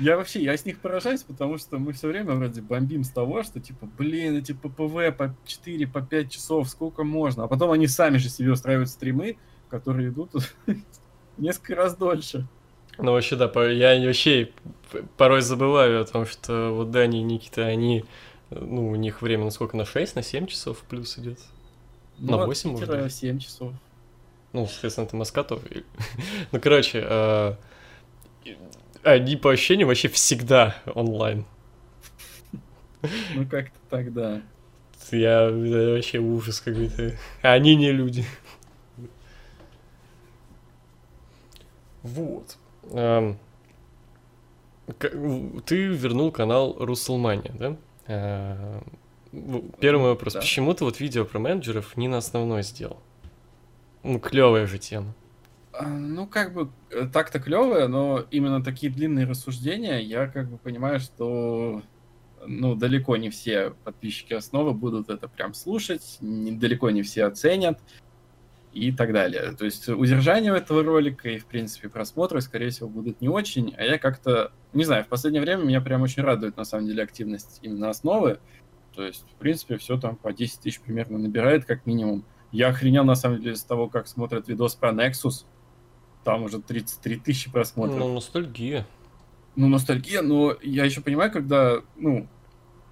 Я 0.00 0.16
вообще, 0.16 0.42
я 0.42 0.56
с 0.56 0.64
них 0.64 0.80
поражаюсь, 0.80 1.22
потому 1.22 1.56
что 1.56 1.78
мы 1.78 1.92
все 1.92 2.08
время 2.08 2.34
вроде 2.34 2.60
бомбим 2.60 3.04
с 3.04 3.10
того, 3.10 3.42
что 3.44 3.60
типа, 3.60 3.88
блин, 3.98 4.36
эти 4.36 4.52
ППВ 4.52 5.16
по 5.16 5.34
4, 5.46 5.86
по 5.86 6.02
5 6.02 6.30
часов, 6.30 6.68
сколько 6.68 7.04
можно. 7.04 7.44
А 7.44 7.48
потом 7.48 7.70
они 7.70 7.86
сами 7.86 8.18
же 8.18 8.28
себе 8.28 8.50
устраивают 8.52 8.90
стримы, 8.90 9.36
которые 9.68 10.08
идут 10.10 10.32
несколько 11.38 11.76
раз 11.76 11.96
дольше. 11.96 12.48
Ну, 13.02 13.12
вообще, 13.12 13.36
да, 13.36 13.46
я 13.70 14.06
вообще 14.06 14.50
порой 15.16 15.40
забываю 15.40 16.02
о 16.02 16.04
том, 16.04 16.26
что 16.26 16.72
вот 16.74 16.90
Дани 16.90 17.20
и 17.20 17.22
Никита, 17.22 17.64
они, 17.66 18.04
ну, 18.50 18.88
у 18.90 18.94
них 18.96 19.22
время 19.22 19.44
на 19.44 19.50
сколько, 19.50 19.76
на 19.76 19.84
6, 19.84 20.16
на 20.16 20.22
7 20.22 20.46
часов 20.46 20.78
плюс 20.88 21.18
идет. 21.18 21.38
На 22.18 22.32
Ну, 22.32 22.40
от 22.40 22.46
8, 22.46 22.70
может 22.70 22.88
Питера 22.88 23.02
быть? 23.04 23.12
7 23.14 23.38
часов. 23.38 23.72
Ну, 24.52 24.66
соответственно, 24.66 25.06
это 25.06 25.16
Москва 25.16 25.44
тоже. 25.44 25.62
Ну, 26.52 26.60
короче, 26.60 27.04
э, 27.08 27.54
и- 28.44 28.56
они 29.02 29.36
по 29.36 29.50
ощущениям 29.50 29.88
вообще 29.88 30.08
всегда 30.08 30.76
онлайн. 30.94 31.44
Ну, 33.34 33.46
как-то 33.46 33.78
так, 33.88 34.12
да. 34.12 34.42
Я 35.10 35.44
это 35.46 35.94
вообще 35.94 36.18
ужас 36.18 36.60
какой-то. 36.60 37.16
Они 37.42 37.74
не 37.76 37.92
люди. 37.92 38.24
Вот. 42.02 42.56
Эм, 42.90 43.38
Ты 45.66 45.86
вернул 45.86 46.32
канал 46.32 46.76
Руслмания, 46.78 47.54
да? 47.58 47.76
Э, 48.06 48.80
Первый 49.78 50.00
мой 50.00 50.10
вопрос. 50.10 50.32
Да. 50.34 50.40
Почему 50.40 50.74
ты 50.74 50.84
вот 50.84 50.98
видео 50.98 51.24
про 51.24 51.38
менеджеров 51.38 51.96
не 51.96 52.08
на 52.08 52.18
основной 52.18 52.62
сделал? 52.64 52.98
Ну, 54.02 54.18
клевая 54.18 54.66
же 54.66 54.78
тема. 54.78 55.14
А, 55.72 55.86
Ну, 55.86 56.26
как 56.26 56.52
бы, 56.52 56.68
э, 56.90 57.06
так-то 57.12 57.38
клевое, 57.38 57.86
но 57.86 58.24
именно 58.32 58.62
такие 58.64 58.90
длинные 58.92 59.26
рассуждения, 59.26 59.98
я 60.00 60.26
как 60.26 60.50
бы 60.50 60.58
понимаю, 60.58 60.98
что 60.98 61.82
ну, 62.46 62.74
далеко 62.74 63.16
не 63.18 63.28
все 63.30 63.74
подписчики 63.84 64.32
основы 64.32 64.72
будут 64.72 65.10
это 65.10 65.28
прям 65.28 65.52
слушать, 65.54 66.16
не- 66.20 66.52
далеко 66.52 66.90
не 66.90 67.02
все 67.02 67.24
оценят 67.26 67.78
и 68.72 68.92
так 68.92 69.12
далее. 69.12 69.52
То 69.52 69.64
есть 69.64 69.88
удержание 69.88 70.56
этого 70.56 70.82
ролика 70.82 71.28
и, 71.28 71.38
в 71.38 71.46
принципе, 71.46 71.88
просмотры, 71.88 72.40
скорее 72.40 72.70
всего, 72.70 72.88
будут 72.88 73.20
не 73.20 73.28
очень, 73.28 73.74
а 73.76 73.82
я 73.82 73.98
как-то, 73.98 74.52
не 74.72 74.84
знаю, 74.84 75.04
в 75.04 75.08
последнее 75.08 75.42
время 75.42 75.64
меня 75.64 75.80
прям 75.80 76.02
очень 76.02 76.22
радует, 76.22 76.56
на 76.56 76.64
самом 76.64 76.86
деле, 76.86 77.02
активность 77.02 77.58
именно 77.62 77.90
основы. 77.90 78.38
То 78.94 79.04
есть, 79.04 79.24
в 79.30 79.38
принципе, 79.38 79.76
все 79.76 79.98
там 79.98 80.16
по 80.16 80.32
10 80.32 80.60
тысяч 80.60 80.80
примерно 80.80 81.18
набирает, 81.18 81.64
как 81.64 81.86
минимум. 81.86 82.24
Я 82.52 82.68
охренел, 82.68 83.04
на 83.04 83.14
самом 83.14 83.40
деле, 83.40 83.56
с 83.56 83.62
того, 83.62 83.88
как 83.88 84.08
смотрят 84.08 84.48
видос 84.48 84.74
про 84.74 84.90
Nexus. 84.90 85.44
Там 86.24 86.44
уже 86.44 86.60
33 86.60 87.16
тысячи 87.16 87.50
просмотров. 87.50 87.98
Ну, 87.98 88.14
ностальгия. 88.14 88.86
Ну, 89.56 89.68
ностальгия, 89.68 90.22
но 90.22 90.56
я 90.62 90.84
еще 90.84 91.00
понимаю, 91.00 91.32
когда, 91.32 91.80
ну, 91.96 92.28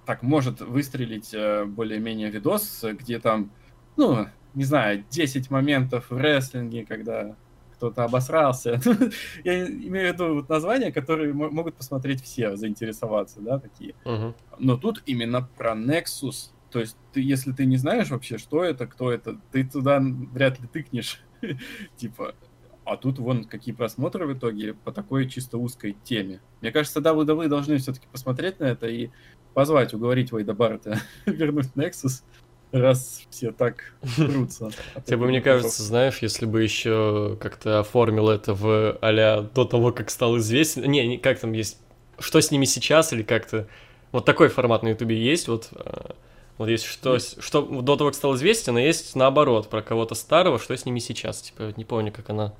так 0.05 0.23
может 0.23 0.61
выстрелить 0.61 1.33
э, 1.33 1.65
более-менее 1.65 2.31
видос, 2.31 2.83
где 2.83 3.19
там, 3.19 3.51
ну, 3.95 4.27
не 4.53 4.63
знаю, 4.63 5.03
10 5.09 5.49
моментов 5.51 6.09
в 6.09 6.17
рестлинге, 6.17 6.85
когда 6.85 7.35
кто-то 7.75 8.03
обосрался. 8.03 8.81
Я 9.45 9.65
имею 9.67 10.11
в 10.11 10.13
виду 10.13 10.35
вот 10.35 10.49
названия, 10.49 10.91
которые 10.91 11.33
мо- 11.33 11.49
могут 11.49 11.75
посмотреть 11.75 12.21
все, 12.21 12.57
заинтересоваться, 12.57 13.39
да, 13.39 13.57
такие. 13.59 13.95
Мгм. 14.03 14.35
Но 14.59 14.77
тут 14.77 15.01
именно 15.05 15.47
про 15.57 15.75
Nexus. 15.75 16.51
То 16.71 16.79
есть, 16.79 16.97
ты, 17.13 17.21
если 17.21 17.53
ты 17.53 17.65
не 17.65 17.77
знаешь 17.77 18.09
вообще, 18.09 18.37
что 18.37 18.63
это, 18.63 18.85
кто 18.85 19.11
это, 19.11 19.39
ты 19.51 19.63
туда 19.63 20.01
вряд 20.01 20.59
ли 20.59 20.67
тыкнешь. 20.67 21.21
Типа, 21.95 22.35
а 22.83 22.97
тут 22.97 23.19
вон 23.19 23.45
какие 23.45 23.73
просмотры 23.73 24.27
в 24.27 24.37
итоге 24.37 24.73
по 24.73 24.91
такой 24.91 25.29
чисто 25.29 25.57
узкой 25.57 25.95
теме. 26.03 26.41
Мне 26.59 26.71
кажется, 26.71 26.99
WWE 26.99 27.47
должны 27.47 27.77
все-таки 27.77 28.07
посмотреть 28.11 28.59
на 28.59 28.65
это 28.65 28.87
и 28.87 29.09
позвать, 29.53 29.93
уговорить 29.93 30.31
Вейда 30.31 30.53
Баррета 30.53 30.99
вернуть 31.25 31.69
Nexus, 31.75 32.23
раз 32.71 33.23
все 33.29 33.51
так 33.51 33.93
прутся. 34.15 34.71
Тебе 35.05 35.17
бы, 35.17 35.27
мне 35.27 35.41
кажется, 35.41 35.83
знаешь, 35.83 36.19
если 36.21 36.45
бы 36.45 36.61
еще 36.63 37.37
как-то 37.41 37.79
оформил 37.79 38.29
это 38.29 38.53
в 38.53 38.97
а 39.01 39.41
до 39.41 39.65
того, 39.65 39.91
как 39.91 40.09
стал 40.09 40.37
известен. 40.37 40.83
Не, 40.89 41.07
не, 41.07 41.17
как 41.17 41.39
там 41.39 41.53
есть. 41.53 41.79
Что 42.19 42.41
с 42.41 42.51
ними 42.51 42.65
сейчас, 42.65 43.13
или 43.13 43.23
как-то. 43.23 43.67
Вот 44.11 44.25
такой 44.25 44.49
формат 44.49 44.83
на 44.83 44.89
Ютубе 44.89 45.17
есть, 45.17 45.47
вот. 45.47 45.69
э, 45.71 46.11
Вот 46.57 46.67
есть 46.67 46.83
что, 46.85 47.19
что 47.19 47.61
до 47.61 47.95
того, 47.95 48.09
как 48.09 48.15
стал 48.15 48.35
известен, 48.35 48.75
а 48.77 48.81
есть 48.81 49.15
наоборот, 49.15 49.69
про 49.69 49.81
кого-то 49.81 50.15
старого, 50.15 50.59
что 50.59 50.75
с 50.75 50.85
ними 50.85 50.99
сейчас. 50.99 51.41
Типа, 51.41 51.73
не 51.77 51.85
помню, 51.85 52.11
как 52.11 52.29
она 52.29 52.53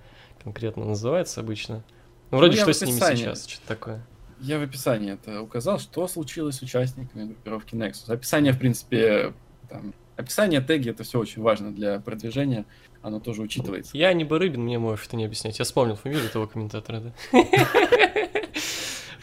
конкретно 0.43 0.85
называется 0.85 1.41
обычно. 1.41 1.83
Ну, 2.31 2.37
вроде 2.37 2.57
я 2.57 2.63
что 2.63 2.73
с 2.73 2.81
ними 2.85 2.99
сейчас, 2.99 3.45
что-то 3.47 3.67
такое. 3.67 4.07
Я 4.39 4.59
в 4.59 4.61
описании 4.63 5.13
это 5.13 5.41
указал, 5.41 5.79
что 5.79 6.07
случилось 6.07 6.57
с 6.57 6.61
участниками 6.61 7.25
группировки 7.25 7.75
Nexus. 7.75 8.09
Описание, 8.11 8.53
в 8.53 8.59
принципе, 8.59 9.33
там, 9.69 9.93
описание, 10.15 10.61
теги, 10.61 10.89
это 10.89 11.03
все 11.03 11.19
очень 11.19 11.41
важно 11.41 11.73
для 11.73 11.99
продвижения, 11.99 12.65
оно 13.01 13.19
тоже 13.19 13.41
учитывается. 13.41 13.97
Я 13.97 14.11
не 14.13 14.25
Барыбин, 14.25 14.63
мне 14.63 14.79
можешь 14.79 15.07
это 15.07 15.15
не 15.15 15.25
объяснять. 15.25 15.59
Я 15.59 15.65
вспомнил 15.65 15.95
фамилию 15.95 16.25
этого 16.25 16.47
комментатора, 16.47 17.01
да. 17.31 17.45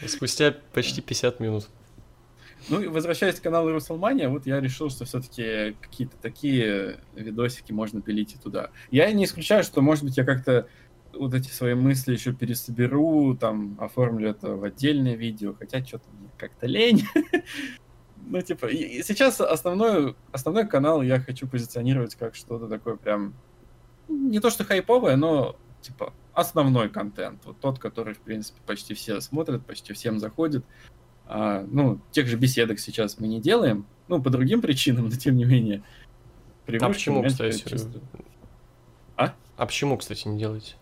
Спустя 0.07 0.55
почти 0.73 1.01
50 1.01 1.41
минут. 1.41 1.69
Ну 2.69 2.81
и 2.81 2.89
возвращаясь 2.89 3.39
к 3.39 3.43
каналу 3.43 3.71
Руслмания, 3.71 4.29
вот 4.29 4.47
я 4.47 4.61
решил, 4.61 4.91
что 4.91 5.05
все-таки 5.05 5.77
какие-то 5.81 6.17
такие 6.21 6.99
видосики 7.15 7.71
можно 7.73 8.01
пилить 8.01 8.35
и 8.35 8.39
туда. 8.39 8.71
Я 8.91 9.13
не 9.13 9.25
исключаю, 9.25 9.63
что, 9.63 9.83
может 9.83 10.03
быть, 10.03 10.17
я 10.17 10.25
как-то 10.25 10.67
вот 11.13 11.35
эти 11.35 11.49
свои 11.49 11.75
мысли 11.75 12.13
еще 12.13 12.33
пересоберу, 12.33 13.37
там, 13.37 13.77
оформлю 13.81 14.31
это 14.31 14.57
в 14.57 14.65
отдельное 14.65 15.15
видео, 15.15 15.55
хотя 15.55 15.85
что-то 15.85 16.05
мне 16.19 16.29
как-то 16.37 16.67
лень. 16.67 17.05
Ну, 18.29 18.41
типа, 18.43 18.67
и- 18.67 18.99
и 18.99 19.03
сейчас 19.03 19.41
основной, 19.41 20.17
основной 20.33 20.67
канал 20.67 21.01
я 21.03 21.21
хочу 21.21 21.47
позиционировать 21.47 22.17
как 22.17 22.35
что-то 22.35 22.67
такое 22.69 22.97
прям, 22.97 23.35
не 24.09 24.41
то 24.41 24.51
что 24.51 24.65
хайповое, 24.65 25.17
но, 25.17 25.57
типа, 25.81 26.13
основной 26.35 26.89
контент. 26.89 27.41
Вот 27.45 27.61
тот, 27.61 27.79
который, 27.79 28.15
в 28.15 28.19
принципе, 28.19 28.61
почти 28.67 28.95
все 28.95 29.21
смотрят, 29.21 29.65
почти 29.65 29.93
всем 29.93 30.19
заходит. 30.19 30.65
А, 31.29 31.65
ну, 31.71 32.01
тех 32.11 32.27
же 32.27 32.37
беседок 32.37 32.79
сейчас 32.81 33.19
мы 33.21 33.29
не 33.29 33.41
делаем, 33.41 33.87
ну, 34.09 34.21
по 34.23 34.31
другим 34.31 34.61
причинам, 34.61 35.05
но 35.09 35.17
тем 35.17 35.37
не 35.37 35.45
менее. 35.45 35.83
А 36.67 36.89
почему, 36.89 37.23
кстати? 37.23 37.59
теперь 37.59 37.73
чисто- 37.73 38.01
А 39.17 39.65
почему, 39.67 39.97
кстати, 39.97 40.29
не 40.29 40.39
делаете? 40.39 40.75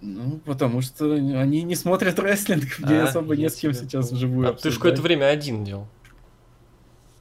Ну, 0.00 0.40
потому 0.44 0.80
что 0.80 1.12
они 1.14 1.62
не 1.62 1.76
смотрят 1.76 2.18
рестлинг, 2.18 2.64
где 2.80 2.96
А, 2.96 3.04
особо 3.04 3.36
не 3.36 3.48
с 3.48 3.54
кем 3.54 3.72
тебя 3.72 3.82
сейчас 3.84 4.10
вживую 4.10 4.48
А 4.48 4.52
ты 4.52 4.54
же 4.54 4.56
обсуждать. 4.56 4.78
какое-то 4.78 5.02
время 5.02 5.26
один 5.26 5.62
делал. 5.62 5.86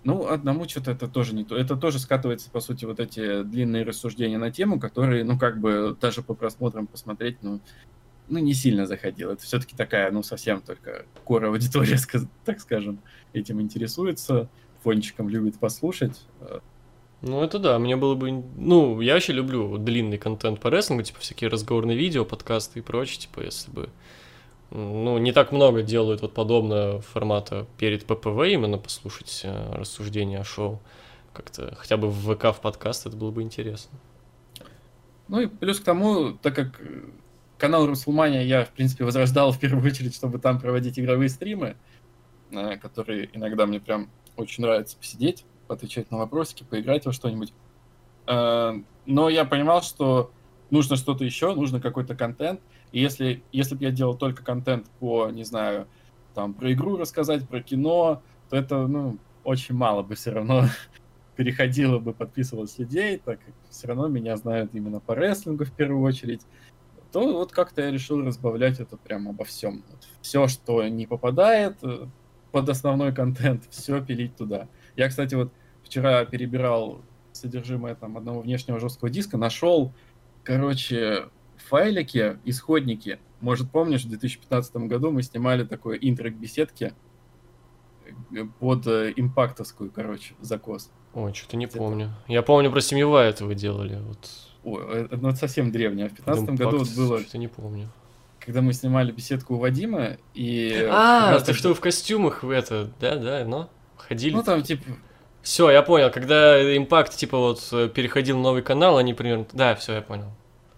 Ну, 0.04 0.28
одному 0.28 0.68
что-то 0.68 0.92
это 0.92 1.08
тоже 1.08 1.36
не 1.36 1.44
то. 1.44 1.56
Это 1.56 1.76
тоже 1.76 2.00
скатывается, 2.00 2.50
по 2.50 2.60
сути, 2.60 2.86
вот 2.86 3.00
эти 3.00 3.44
длинные 3.44 3.84
рассуждения 3.84 4.40
на 4.40 4.52
тему, 4.52 4.80
которые, 4.80 5.24
ну, 5.24 5.38
как 5.38 5.60
бы, 5.60 5.96
даже 6.00 6.24
по 6.24 6.34
просмотрам 6.34 6.88
посмотреть, 6.88 7.38
ну, 7.44 7.60
ну 8.28 8.40
не 8.40 8.54
сильно 8.54 8.88
заходил. 8.88 9.30
Это 9.30 9.44
все-таки 9.44 9.76
такая, 9.76 10.10
ну, 10.12 10.24
совсем 10.24 10.62
только 10.62 11.06
кора 11.24 11.50
аудитория, 11.50 11.98
так 12.46 12.60
скажем, 12.60 13.00
этим 13.34 13.62
интересуется, 13.62 14.50
фончиком 14.84 15.30
любит 15.30 15.60
послушать. 15.60 16.26
Ну, 17.22 17.44
это 17.44 17.60
да, 17.60 17.78
мне 17.78 17.96
было 17.96 18.16
бы... 18.16 18.32
Ну, 18.32 19.00
я 19.02 19.14
вообще 19.14 19.34
люблю 19.34 19.78
длинный 19.78 20.18
контент 20.18 20.60
по 20.60 20.70
рестлингу, 20.70 21.04
типа 21.04 21.20
всякие 21.20 21.52
разговорные 21.52 21.96
видео, 21.96 22.26
подкасты 22.26 22.80
и 22.80 22.82
прочее, 22.82 23.20
типа, 23.22 23.42
если 23.42 23.70
бы... 23.70 23.90
Ну, 24.72 25.18
не 25.18 25.34
так 25.34 25.52
много 25.52 25.84
делают 25.84 26.22
вот 26.22 26.34
подобного 26.34 27.02
формата 27.02 27.68
перед 27.78 28.06
ППВ 28.06 28.48
именно 28.48 28.78
послушать 28.78 29.42
э, 29.44 29.74
рассуждения 29.74 30.40
о 30.40 30.46
шоу. 30.46 30.82
Как-то 31.34 31.76
хотя 31.76 31.98
бы 31.98 32.10
в 32.10 32.34
ВК 32.34 32.56
в 32.56 32.62
подкаст 32.62 33.06
это 33.06 33.18
было 33.18 33.32
бы 33.32 33.42
интересно. 33.42 34.00
Ну 35.28 35.42
и 35.42 35.48
плюс 35.48 35.82
к 35.82 35.84
тому, 35.84 36.32
так 36.32 36.56
как 36.56 36.80
э, 36.80 37.02
канал 37.58 37.86
Руслмания 37.86 38.46
я, 38.46 38.64
в 38.64 38.70
принципе, 38.70 39.04
возрождал 39.04 39.52
в 39.52 39.60
первую 39.60 39.86
очередь, 39.86 40.16
чтобы 40.16 40.40
там 40.40 40.58
проводить 40.58 40.98
игровые 40.98 41.28
стримы, 41.28 41.76
э, 42.52 42.78
которые 42.78 43.30
иногда 43.34 43.66
мне 43.66 43.82
прям 43.82 44.10
очень 44.38 44.64
нравится 44.64 44.96
посидеть, 44.98 45.44
поотвечать 45.68 46.12
на 46.12 46.18
вопросики, 46.18 46.64
поиграть 46.64 47.06
во 47.06 47.12
что-нибудь. 47.12 47.54
Но 48.28 49.30
я 49.30 49.46
понимал, 49.46 49.82
что 49.82 50.32
нужно 50.70 50.96
что-то 50.96 51.26
еще, 51.26 51.54
нужно 51.54 51.82
какой-то 51.82 52.16
контент. 52.16 52.62
И 52.92 53.00
если, 53.00 53.44
если 53.52 53.76
бы 53.76 53.84
я 53.84 53.92
делал 53.92 54.16
только 54.16 54.44
контент 54.44 54.88
по, 55.00 55.30
не 55.30 55.44
знаю, 55.44 55.88
там, 56.34 56.54
про 56.54 56.72
игру 56.74 56.98
рассказать, 56.98 57.48
про 57.48 57.62
кино, 57.62 58.22
то 58.50 58.58
это, 58.58 58.88
ну, 58.88 59.18
очень 59.44 59.76
мало 59.76 60.04
бы 60.04 60.16
все 60.16 60.32
равно 60.32 60.66
переходило 61.36 62.00
бы, 62.00 62.14
подписывалось 62.14 62.78
людей, 62.78 63.18
так 63.18 63.40
как 63.40 63.54
все 63.70 63.88
равно 63.88 64.08
меня 64.08 64.36
знают 64.38 64.74
именно 64.74 65.00
по 65.00 65.14
рестлингу 65.14 65.66
в 65.66 65.72
первую 65.72 66.04
очередь, 66.04 66.42
то 67.12 67.34
вот 67.34 67.52
как-то 67.52 67.82
я 67.82 67.92
решил 67.92 68.22
разбавлять 68.22 68.80
это 68.80 68.98
прям 68.98 69.28
обо 69.28 69.44
всем. 69.44 69.84
Вот 69.90 70.08
все, 70.22 70.48
что 70.48 70.88
не 70.88 71.06
попадает 71.06 71.78
э, 71.84 72.08
под 72.52 72.70
основной 72.70 73.14
контент, 73.14 73.64
все 73.70 74.04
пилить 74.04 74.36
туда. 74.36 74.68
Я, 74.96 75.10
кстати, 75.10 75.36
вот 75.36 75.52
вчера 75.84 76.26
перебирал 76.26 77.02
содержимое 77.34 77.96
там 77.96 78.18
одного 78.18 78.42
внешнего 78.42 78.80
жесткого 78.80 79.10
диска, 79.10 79.38
нашел, 79.38 79.94
короче, 80.44 81.30
файлики, 81.62 82.38
исходники. 82.46 83.20
Может, 83.42 83.72
помнишь, 83.72 84.04
в 84.04 84.10
2015 84.10 84.76
году 84.88 85.12
мы 85.12 85.24
снимали 85.24 85.64
такое 85.64 85.98
интро 85.98 86.30
к 86.30 86.36
беседке 86.36 86.94
э, 88.36 88.46
под 88.60 88.86
э, 88.88 89.14
импактовскую, 89.16 89.92
короче, 89.92 90.36
закос. 90.42 90.92
Ой, 91.14 91.34
что-то 91.34 91.58
не 91.58 91.68
помню. 91.68 92.12
Я 92.28 92.42
помню, 92.44 92.72
про 92.72 92.82
семьевая 92.82 93.30
это 93.30 93.46
вы 93.46 93.56
делали. 93.56 94.00
Вот. 94.00 94.30
Ой, 94.64 95.08
ну, 95.12 95.30
это 95.30 95.38
совсем 95.38 95.72
древнее. 95.72 96.10
В 96.10 96.14
15 96.14 96.50
году 96.52 96.80
вот 96.80 96.96
было, 96.96 97.20
Что-то 97.20 97.38
не 97.38 97.48
помню. 97.48 97.90
когда 98.40 98.62
мы 98.62 98.74
снимали 98.74 99.12
беседку 99.12 99.56
у 99.56 99.58
Вадима, 99.58 100.18
и... 100.34 100.88
А, 100.90 101.40
ты 101.40 101.54
что, 101.54 101.74
в 101.74 101.80
костюмах 101.80 102.44
вы 102.44 102.54
это, 102.54 102.92
да, 103.00 103.16
да, 103.16 103.46
но 103.46 103.70
ходили? 103.98 104.36
Ну, 104.36 104.44
там, 104.44 104.62
типа, 104.62 104.84
Все, 105.42 105.72
я 105.72 105.82
понял, 105.82 106.12
когда 106.12 106.78
импакт, 106.78 107.16
типа, 107.16 107.38
вот, 107.38 107.94
переходил 107.94 108.38
на 108.38 108.44
новый 108.44 108.62
канал, 108.62 108.98
они 108.98 109.14
примерно... 109.14 109.48
Да, 109.54 109.76
все, 109.76 109.96
я 109.96 110.02
понял. 110.02 110.32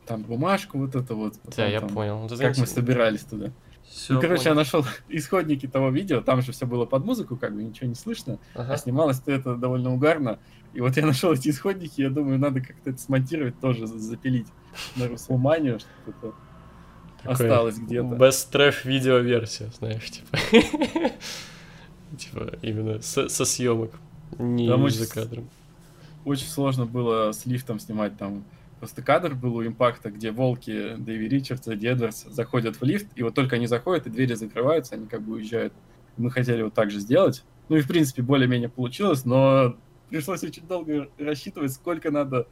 Там 0.06 0.24
бумажку 0.24 0.78
вот 0.78 0.95
это 0.95 1.16
вот. 1.16 1.34
Да, 1.34 1.39
потом 1.45 1.70
я 1.70 1.80
там, 1.80 1.89
понял. 1.89 2.18
Вот 2.20 2.32
это 2.32 2.41
Как 2.41 2.58
мы 2.58 2.66
собирались 2.68 3.22
туда. 3.22 3.51
Всё, 3.89 4.16
ну, 4.16 4.22
короче, 4.22 4.43
я 4.43 4.49
понял. 4.51 4.56
нашел 4.56 4.86
исходники 5.10 5.68
того 5.68 5.89
видео, 5.89 6.22
там 6.22 6.41
же 6.41 6.51
все 6.51 6.66
было 6.66 6.86
под 6.86 7.06
музыку, 7.06 7.36
как 7.36 7.54
бы 7.54 7.64
ничего 7.64 7.88
не 7.88 7.95
слышно, 7.95 8.39
Ага. 8.56 8.74
а 8.74 8.78
снималось 8.78 9.22
это 9.26 9.56
довольно 9.56 9.93
угарно. 9.93 10.39
И 10.74 10.82
вот 10.82 10.97
я 10.97 11.06
нашел 11.06 11.34
эти 11.34 11.49
исходники, 11.49 12.01
я 12.01 12.10
думаю, 12.10 12.39
надо 12.39 12.62
как-то 12.62 12.89
это 12.91 12.99
смонтировать, 12.99 13.60
тоже 13.60 13.86
за- 13.88 13.99
запилить 13.99 14.47
на 14.95 15.08
Руслманию, 15.08 15.80
чтобы 15.80 16.18
это 16.18 16.34
Такой 17.22 17.34
осталось 17.34 17.78
где-то. 17.78 18.08
Best 18.08 18.74
видео 18.86 19.18
версия, 19.20 19.72
знаешь, 19.78 20.10
типа. 20.10 20.38
Типа, 22.18 22.54
именно 22.62 23.01
со, 23.01 23.28
съемок, 23.28 23.91
не 24.38 24.89
за 24.89 25.10
кадром. 25.12 25.49
Очень 26.26 26.47
сложно 26.47 26.86
было 26.86 27.32
с 27.32 27.45
лифтом 27.45 27.80
снимать 27.80 28.18
там. 28.18 28.43
Просто 28.84 29.01
кадр 29.01 29.34
был 29.34 29.55
у 29.55 29.65
импакта, 29.65 30.11
где 30.11 30.31
волки 30.31 30.95
Дэви 30.97 31.29
Ричардса, 31.29 31.73
Дедверс 31.73 32.25
заходят 32.25 32.81
в 32.81 32.84
лифт, 32.84 33.07
и 33.15 33.23
вот 33.23 33.34
только 33.34 33.55
они 33.55 33.65
заходят, 33.65 34.07
и 34.07 34.09
двери 34.09 34.34
закрываются, 34.34 34.95
они 34.95 35.07
как 35.07 35.21
бы 35.21 35.36
уезжают. 35.36 35.71
Мы 36.17 36.29
хотели 36.29 36.63
вот 36.63 36.73
так 36.73 36.91
же 36.91 36.99
сделать. 36.99 37.45
Ну 37.69 37.77
и 37.77 37.81
в 37.81 37.88
принципе 37.88 38.23
более-менее 38.23 38.67
получилось, 38.67 39.23
но 39.23 39.77
пришлось 40.09 40.43
очень 40.43 40.67
долго 40.67 41.07
рассчитывать, 41.17 41.71
сколько 41.71 42.11
надо, 42.11 42.45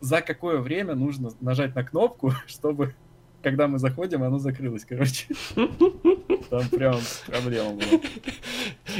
за 0.00 0.20
какое 0.20 0.58
время 0.58 0.94
нужно 0.94 1.30
нажать 1.40 1.74
на 1.74 1.82
кнопку, 1.82 2.34
чтобы 2.46 2.94
когда 3.42 3.66
мы 3.66 3.78
заходим, 3.78 4.22
оно 4.22 4.38
закрылось, 4.38 4.84
короче. 4.84 5.28
Там 5.54 6.68
прям 6.68 7.00
проблема 7.26 7.70
была. 7.70 8.02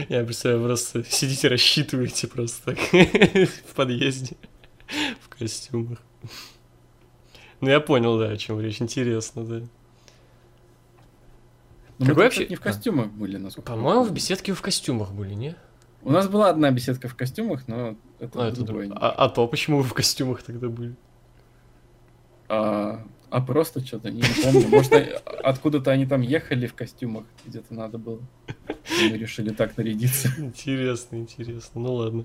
Я 0.09 0.25
представляю, 0.25 0.65
просто 0.65 1.05
сидите, 1.05 1.49
рассчитываете 1.49 2.27
просто 2.27 2.75
так 2.75 2.79
в 3.69 3.75
подъезде 3.75 4.39
в 5.21 5.29
костюмах. 5.29 5.99
Ну, 7.61 7.69
я 7.69 7.81
понял, 7.81 8.19
да, 8.19 8.29
о 8.31 8.37
чем 8.37 8.61
речь. 8.61 8.81
Интересно, 8.81 9.45
да. 9.45 9.57
Но 9.57 9.67
мы 11.99 12.07
Какой 12.07 12.15
тут, 12.15 12.17
вообще- 12.39 12.47
не 12.49 12.57
в 12.57 12.61
костюмах 12.61 13.09
были, 13.09 13.37
насколько 13.37 13.73
По-моему, 13.73 14.05
в 14.05 14.13
беседке 14.13 14.55
в 14.55 14.63
костюмах 14.63 15.13
были, 15.13 15.35
не? 15.35 15.55
У 16.03 16.11
нас 16.11 16.29
была 16.29 16.49
одна 16.49 16.71
беседка 16.71 17.09
в 17.09 17.15
костюмах, 17.15 17.69
но 17.69 17.95
это 18.19 18.43
А, 18.43 18.49
это 18.49 18.63
другое. 18.65 18.87
друг- 18.87 18.99
а, 19.03 19.11
а 19.11 19.29
то 19.29 19.47
почему 19.47 19.79
вы 19.79 19.85
в 19.85 19.93
костюмах 19.93 20.43
тогда 20.43 20.69
были? 20.71 20.95
А, 22.49 23.05
а 23.29 23.41
просто 23.43 23.85
что-то, 23.85 24.11
не, 24.11 24.23
помню. 24.43 24.67
Может, 24.69 24.93
а- 24.95 25.21
откуда-то 25.45 25.91
они 25.91 26.07
там 26.07 26.23
ехали 26.23 26.67
в 26.67 26.75
костюмах, 26.75 27.25
где-то 27.45 27.75
надо 27.75 27.99
было. 27.99 28.21
И 29.01 29.11
мы 29.11 29.19
решили 29.19 29.51
так 29.51 29.77
нарядиться. 29.77 30.29
Интересно, 30.39 31.17
интересно. 31.17 31.81
Ну 31.83 31.93
ладно. 31.95 32.25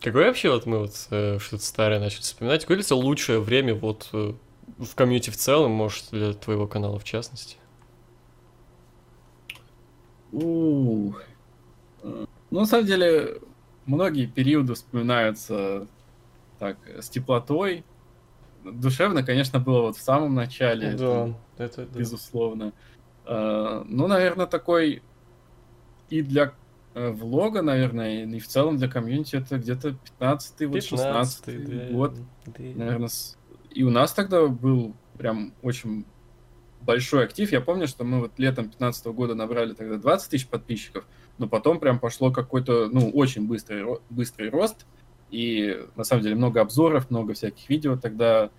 Какое 0.00 0.26
вообще 0.26 0.50
вот 0.50 0.64
мы 0.66 0.78
вот 0.80 0.94
э, 1.10 1.38
что-то 1.38 1.62
старое 1.64 2.00
начали 2.00 2.22
вспоминать? 2.22 2.62
Какое 2.62 2.78
ли 2.78 2.84
лучшее 2.90 3.40
время 3.40 3.74
вот 3.74 4.08
э, 4.12 4.32
в 4.78 4.94
комьюнити 4.94 5.30
в 5.30 5.36
целом, 5.36 5.72
может, 5.72 6.10
для 6.10 6.32
твоего 6.32 6.66
канала 6.66 6.98
в 6.98 7.04
частности? 7.04 7.56
У. 10.32 11.12
Ну, 12.02 12.60
на 12.60 12.66
самом 12.66 12.86
деле, 12.86 13.40
многие 13.86 14.26
периоды 14.26 14.74
вспоминаются 14.74 15.86
так, 16.58 16.76
с 16.86 17.08
теплотой. 17.08 17.84
Душевно, 18.64 19.22
конечно, 19.22 19.58
было 19.60 19.82
вот 19.82 19.96
в 19.96 20.02
самом 20.02 20.34
начале. 20.34 20.88
это 20.88 21.34
это 21.58 21.86
да. 21.86 21.98
безусловно. 21.98 22.72
Э, 23.26 23.82
Ну, 23.86 24.06
наверное, 24.06 24.46
такой 24.46 25.02
и 26.10 26.22
для 26.22 26.52
э, 26.94 27.10
влога, 27.10 27.62
наверное, 27.62 28.24
и 28.24 28.38
в 28.38 28.46
целом 28.46 28.76
для 28.76 28.88
комьюнити 28.88 29.36
это 29.36 29.58
где-то 29.58 29.96
15-й, 30.20 30.66
вот 30.66 30.82
16 30.82 31.48
15-й, 31.48 31.88
да, 31.88 31.92
год, 31.94 32.14
да. 32.46 32.52
наверное. 32.58 33.08
с- 33.08 33.36
И 33.74 33.82
у 33.82 33.90
нас 33.90 34.12
тогда 34.12 34.46
был 34.46 34.94
прям 35.18 35.52
очень 35.62 36.06
большой 36.80 37.24
актив. 37.24 37.50
Я 37.50 37.60
помню, 37.60 37.88
что 37.88 38.04
мы 38.04 38.20
вот 38.20 38.32
летом 38.38 38.68
15 38.68 39.06
года 39.06 39.34
набрали 39.34 39.74
тогда 39.74 39.96
20 39.96 40.30
тысяч 40.30 40.46
подписчиков, 40.46 41.04
но 41.38 41.48
потом 41.48 41.80
прям 41.80 41.98
пошло 41.98 42.30
какой-то, 42.30 42.88
ну, 42.90 43.10
очень 43.10 43.46
быстрый, 43.46 43.84
быстрый 44.10 44.50
рост. 44.50 44.86
И 45.30 45.84
на 45.96 46.04
самом 46.04 46.22
деле 46.22 46.36
много 46.36 46.60
обзоров, 46.60 47.10
много 47.10 47.34
всяких 47.34 47.68
видео 47.68 47.96
тогда 47.96 48.50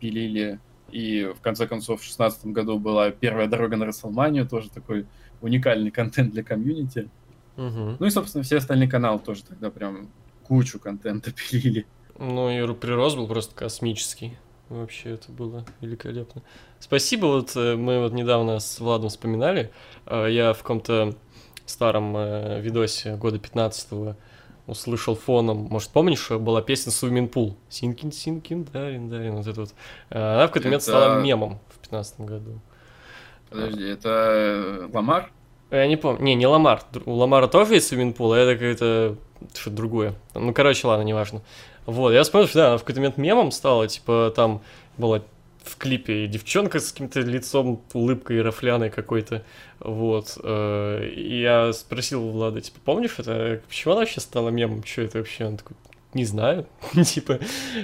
пилили. 0.00 0.58
И 0.90 1.30
в 1.36 1.40
конце 1.40 1.66
концов 1.66 2.00
в 2.00 2.02
2016 2.02 2.46
году 2.46 2.78
была 2.78 3.10
первая 3.10 3.48
дорога 3.48 3.76
на 3.76 3.86
Расселманию, 3.86 4.48
тоже 4.48 4.70
такой 4.70 5.06
уникальный 5.40 5.90
контент 5.90 6.32
для 6.32 6.42
комьюнити. 6.42 7.10
Мгм. 7.56 7.96
Ну 7.98 8.06
и, 8.06 8.10
собственно, 8.10 8.44
все 8.44 8.58
остальные 8.58 8.88
каналы 8.88 9.18
тоже 9.18 9.44
тогда 9.44 9.70
прям 9.70 10.08
кучу 10.44 10.78
контента 10.78 11.32
пилили. 11.50 11.86
Ну 12.18 12.50
и 12.50 12.74
прирост 12.74 13.16
был 13.16 13.26
просто 13.26 13.54
космический. 13.54 14.36
Вообще 14.68 15.10
это 15.10 15.30
было 15.30 15.64
великолепно. 15.80 16.42
Спасибо, 16.80 17.26
вот 17.26 17.54
э, 17.56 17.76
мы 17.76 18.00
вот 18.00 18.12
недавно 18.12 18.58
с 18.58 18.80
Владом 18.80 19.10
вспоминали, 19.10 19.70
э, 20.06 20.28
я 20.30 20.52
в 20.54 20.58
каком-то 20.58 21.14
старом 21.66 22.16
э, 22.16 22.60
видосе 22.60 23.16
года 23.16 23.38
15 23.38 24.16
услышал 24.66 25.14
фоном, 25.14 25.58
может, 25.70 25.90
помнишь, 25.90 26.30
была 26.30 26.62
песня 26.62 26.90
Swimming 26.90 27.30
Pool? 27.30 27.54
Sinking, 27.68 28.12
sinking, 28.12 28.64
drowning, 28.64 29.08
drowning, 29.10 29.36
вот 29.36 29.46
это 29.46 29.60
вот. 29.60 29.74
Она 30.10 30.46
в 30.46 30.48
какой-то 30.48 30.68
момент 30.68 30.82
Это- 30.82 30.90
стала 30.90 31.20
мемом 31.20 31.58
в 31.68 31.78
15 31.80 32.20
году. 32.20 32.60
Подожди, 33.50 33.84
это 33.84 34.88
Ламар? 34.92 35.30
Я 35.70 35.86
не 35.86 35.96
помню. 35.96 36.22
Не, 36.22 36.34
не 36.34 36.46
Ламар. 36.46 36.82
У 37.04 37.12
Ламара 37.12 37.48
тоже 37.48 37.74
есть 37.74 37.88
swimming 37.88 38.15
pool, 38.15 38.32
а 38.32 38.38
это 38.38 38.54
какое-то 38.54 39.16
что-то 39.54 39.76
другое. 39.76 40.14
Ну, 40.34 40.54
короче, 40.54 40.86
ладно, 40.86 41.02
неважно. 41.02 41.42
Вот, 41.86 42.12
я 42.12 42.22
вспомнил, 42.22 42.48
что 42.48 42.58
да, 42.58 42.68
она 42.68 42.76
в 42.76 42.80
какой-то 42.80 43.00
момент 43.00 43.16
мемом 43.16 43.50
стала, 43.50 43.88
типа, 43.88 44.32
там 44.34 44.62
была 44.98 45.22
в 45.64 45.76
клипе 45.76 46.26
девчонка 46.26 46.80
с 46.80 46.92
каким-то 46.92 47.20
лицом, 47.20 47.82
улыбкой 47.92 48.42
рафляной 48.42 48.90
какой-то, 48.90 49.44
вот. 49.80 50.38
э, 50.42 51.08
И 51.14 51.40
я 51.40 51.72
спросил 51.72 52.28
Влада, 52.30 52.60
типа, 52.60 52.78
помнишь 52.84 53.14
это? 53.18 53.60
Почему 53.68 53.92
она 53.92 54.00
вообще 54.00 54.20
стала 54.20 54.48
мемом? 54.50 54.84
Что 54.84 55.02
это 55.02 55.18
вообще? 55.18 55.46
Он 55.46 55.56
такой, 55.56 55.76
не 56.14 56.24
знаю, 56.24 56.66
типа, 57.04 57.38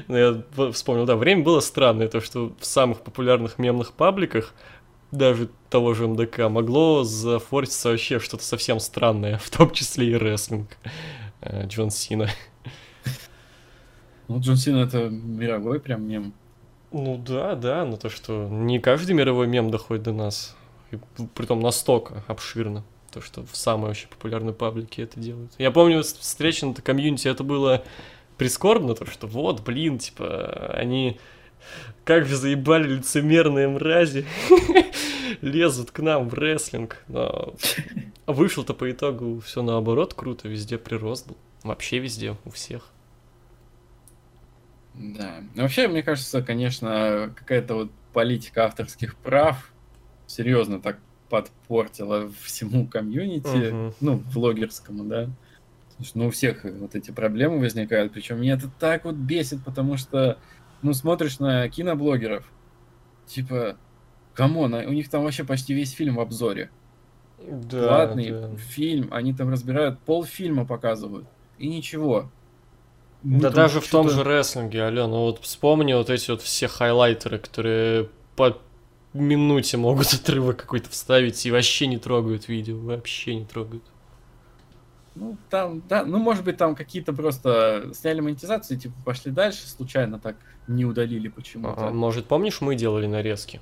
ну, 0.06 0.16
я 0.16 0.72
вспомнил, 0.72 1.06
да, 1.06 1.16
время 1.16 1.42
было 1.42 1.60
странное, 1.60 2.08
то, 2.08 2.20
что 2.20 2.52
в 2.58 2.66
самых 2.66 3.00
популярных 3.00 3.58
мемных 3.58 3.92
пабликах 3.92 4.54
даже 5.10 5.48
того 5.70 5.94
же 5.94 6.06
МДК 6.06 6.48
могло 6.50 7.02
зафорситься 7.02 7.90
вообще 7.90 8.18
что-то 8.18 8.44
совсем 8.44 8.80
странное, 8.80 9.38
в 9.42 9.50
том 9.50 9.70
числе 9.70 10.10
и 10.10 10.14
рестлинг. 10.16 10.76
Э, 11.40 11.66
Джон 11.66 11.90
Сина. 11.90 12.28
Ну, 14.28 14.40
Джон 14.40 14.56
Сина 14.56 14.78
это 14.78 15.08
мировой 15.08 15.80
прям 15.80 16.06
мем. 16.06 16.32
Ну 16.92 17.18
да, 17.18 17.54
да, 17.54 17.84
но 17.84 17.96
то, 17.96 18.08
что 18.08 18.48
не 18.48 18.78
каждый 18.78 19.12
мировой 19.12 19.46
мем 19.46 19.70
доходит 19.70 20.04
до 20.04 20.12
нас. 20.12 20.56
И 20.90 20.98
притом 21.34 21.60
настолько 21.60 22.22
обширно. 22.28 22.84
То, 23.10 23.20
что 23.20 23.44
в 23.44 23.56
самой 23.56 23.90
очень 23.90 24.08
популярной 24.08 24.52
паблике 24.52 25.02
это 25.02 25.18
делают. 25.18 25.52
Я 25.58 25.70
помню, 25.70 26.02
встреча 26.02 26.66
на 26.66 26.74
комьюнити, 26.74 27.26
это 27.28 27.42
было 27.42 27.82
прискорбно, 28.36 28.94
то, 28.94 29.06
что 29.06 29.26
вот, 29.26 29.62
блин, 29.64 29.98
типа, 29.98 30.74
они 30.74 31.18
Как 32.04 32.26
же 32.26 32.36
заебали 32.36 32.96
лицемерные 32.96 33.68
мрази. 33.68 34.26
Лезут 35.42 35.90
к 35.90 36.00
нам 36.00 36.28
в 36.28 36.34
рестлинг. 36.34 37.04
Но 37.08 37.54
вышло-то 38.26 38.74
по 38.74 38.90
итогу 38.90 39.40
все 39.40 39.62
наоборот 39.62 40.14
круто. 40.14 40.48
Везде 40.48 40.78
прирост 40.78 41.28
был. 41.28 41.36
Вообще 41.62 41.98
везде, 41.98 42.36
у 42.44 42.50
всех. 42.50 42.92
Да. 44.98 45.42
Ну, 45.54 45.62
вообще, 45.62 45.88
мне 45.88 46.02
кажется, 46.02 46.42
конечно, 46.42 47.32
какая-то 47.36 47.74
вот 47.74 47.92
политика 48.12 48.64
авторских 48.64 49.16
прав 49.18 49.72
серьезно 50.26 50.80
так 50.80 50.98
подпортила 51.28 52.30
всему 52.42 52.88
комьюнити, 52.88 53.72
Мгм. 53.72 53.94
ну, 54.00 54.16
влогерскому, 54.32 55.04
да. 55.04 55.30
Ну, 56.14 56.28
у 56.28 56.30
всех 56.30 56.64
вот 56.64 56.94
эти 56.94 57.10
проблемы 57.10 57.58
возникают, 57.58 58.12
причем 58.12 58.40
меня 58.40 58.54
это 58.54 58.70
так 58.78 59.04
вот 59.04 59.16
бесит, 59.16 59.64
потому 59.64 59.96
что, 59.96 60.38
ну, 60.82 60.92
смотришь 60.92 61.38
на 61.38 61.68
киноблогеров, 61.68 62.52
типа, 63.26 63.78
come 64.32 64.56
on, 64.56 64.74
а 64.74 64.78
у 64.86 64.92
них 64.92 65.10
там 65.10 65.24
вообще 65.24 65.44
почти 65.44 65.74
весь 65.74 65.90
фильм 65.92 66.16
в 66.16 66.20
обзоре. 66.20 66.70
Да, 67.38 67.86
Платный 67.86 68.30
да. 68.30 68.56
фильм, 68.56 69.12
они 69.12 69.34
там 69.34 69.50
разбирают, 69.50 70.00
полфильма 70.04 70.66
показывают, 70.66 71.28
и 71.56 71.68
ничего. 71.68 72.32
Мы 73.22 73.40
Да 73.40 73.50
даже 73.50 73.80
в 73.80 73.90
том 73.90 74.08
же 74.08 74.22
рестлинге, 74.22 74.84
алё, 74.84 75.06
ну 75.06 75.22
вот 75.22 75.40
вспомни 75.42 75.92
вот 75.92 76.08
эти 76.08 76.30
вот 76.30 76.40
все 76.40 76.68
хайлайтеры, 76.68 77.38
которые 77.38 78.08
по 78.36 78.56
минуте 79.12 79.76
могут 79.76 80.06
отрывок 80.12 80.58
какой-то 80.58 80.88
вставить 80.90 81.44
и 81.44 81.50
вообще 81.50 81.86
не 81.86 81.98
трогают 81.98 82.48
видео, 82.48 82.78
вообще 82.78 83.34
не 83.34 83.44
трогают. 83.44 83.82
Ну, 85.14 85.36
там, 85.50 85.82
да, 85.88 86.04
ну, 86.04 86.18
может 86.18 86.44
быть, 86.44 86.58
там 86.58 86.76
какие-то 86.76 87.12
просто 87.12 87.90
сняли 87.92 88.20
монетизацию, 88.20 88.78
типа, 88.78 88.94
пошли 89.04 89.32
дальше, 89.32 89.66
случайно 89.66 90.20
так 90.20 90.36
не 90.68 90.84
удалили 90.84 91.26
почему-то. 91.26 91.88
А, 91.88 91.90
может, 91.90 92.26
помнишь, 92.26 92.60
мы 92.60 92.76
делали 92.76 93.06
нарезки? 93.06 93.60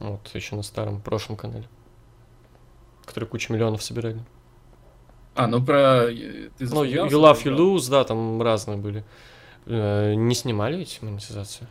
Вот, 0.00 0.28
еще 0.34 0.56
на 0.56 0.62
старом, 0.62 1.00
прошлом 1.00 1.36
канале. 1.36 1.68
Которые 3.04 3.28
кучу 3.28 3.52
миллионов 3.52 3.82
собирали. 3.82 4.24
А, 5.38 5.46
ну 5.46 5.62
про... 5.64 6.10
э, 6.10 6.48
Ты 6.58 6.64
Ну, 6.66 6.84
you, 6.84 7.08
Love, 7.08 7.42
You? 7.44 7.56
Lose, 7.56 7.90
да, 7.90 8.04
там 8.04 8.42
разные 8.42 8.76
были. 8.76 9.04
Э, 9.66 10.14
Не 10.14 10.34
снимали 10.34 10.80
эти 10.80 11.04
монетизацию? 11.04 11.68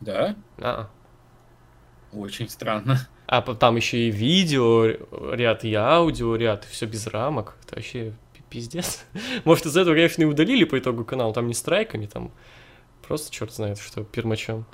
Да? 0.00 0.34
А, 0.58 0.88
Очень 2.12 2.48
странно. 2.48 3.06
а 3.26 3.42
там 3.42 3.76
еще 3.76 3.98
и 3.98 4.10
видео 4.10 4.86
ряд, 5.34 5.64
и 5.64 5.74
аудио 5.74 6.36
ряд, 6.36 6.64
и 6.64 6.68
все 6.68 6.86
без 6.86 7.06
рамок. 7.06 7.56
Это 7.64 7.76
вообще 7.76 8.12
пи- 8.32 8.42
пиздец. 8.50 9.04
Может, 9.44 9.66
из 9.66 9.76
этого, 9.76 9.94
конечно, 9.94 10.22
и 10.22 10.26
удалили 10.26 10.64
по 10.64 10.78
итогу 10.78 11.04
канал. 11.04 11.32
Там 11.32 11.46
не 11.46 11.54
страйками, 11.54 12.06
там 12.06 12.30
просто 13.06 13.30
черт 13.32 13.52
знает, 13.52 13.78
что 13.78 14.04
пермачом. 14.04 14.64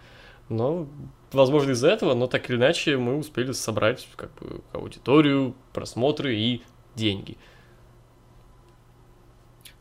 Но, 0.49 0.87
возможно, 1.33 1.72
из-за 1.72 1.89
этого, 1.89 2.14
но 2.14 2.27
так 2.27 2.49
или 2.51 2.57
иначе 2.57 2.97
мы 2.97 3.16
успели 3.16 3.53
собрать 3.53 4.07
как 4.16 4.33
бы 4.35 4.61
аудиторию, 4.72 5.55
просмотры 5.72 6.37
и 6.37 6.62
деньги. 6.95 7.37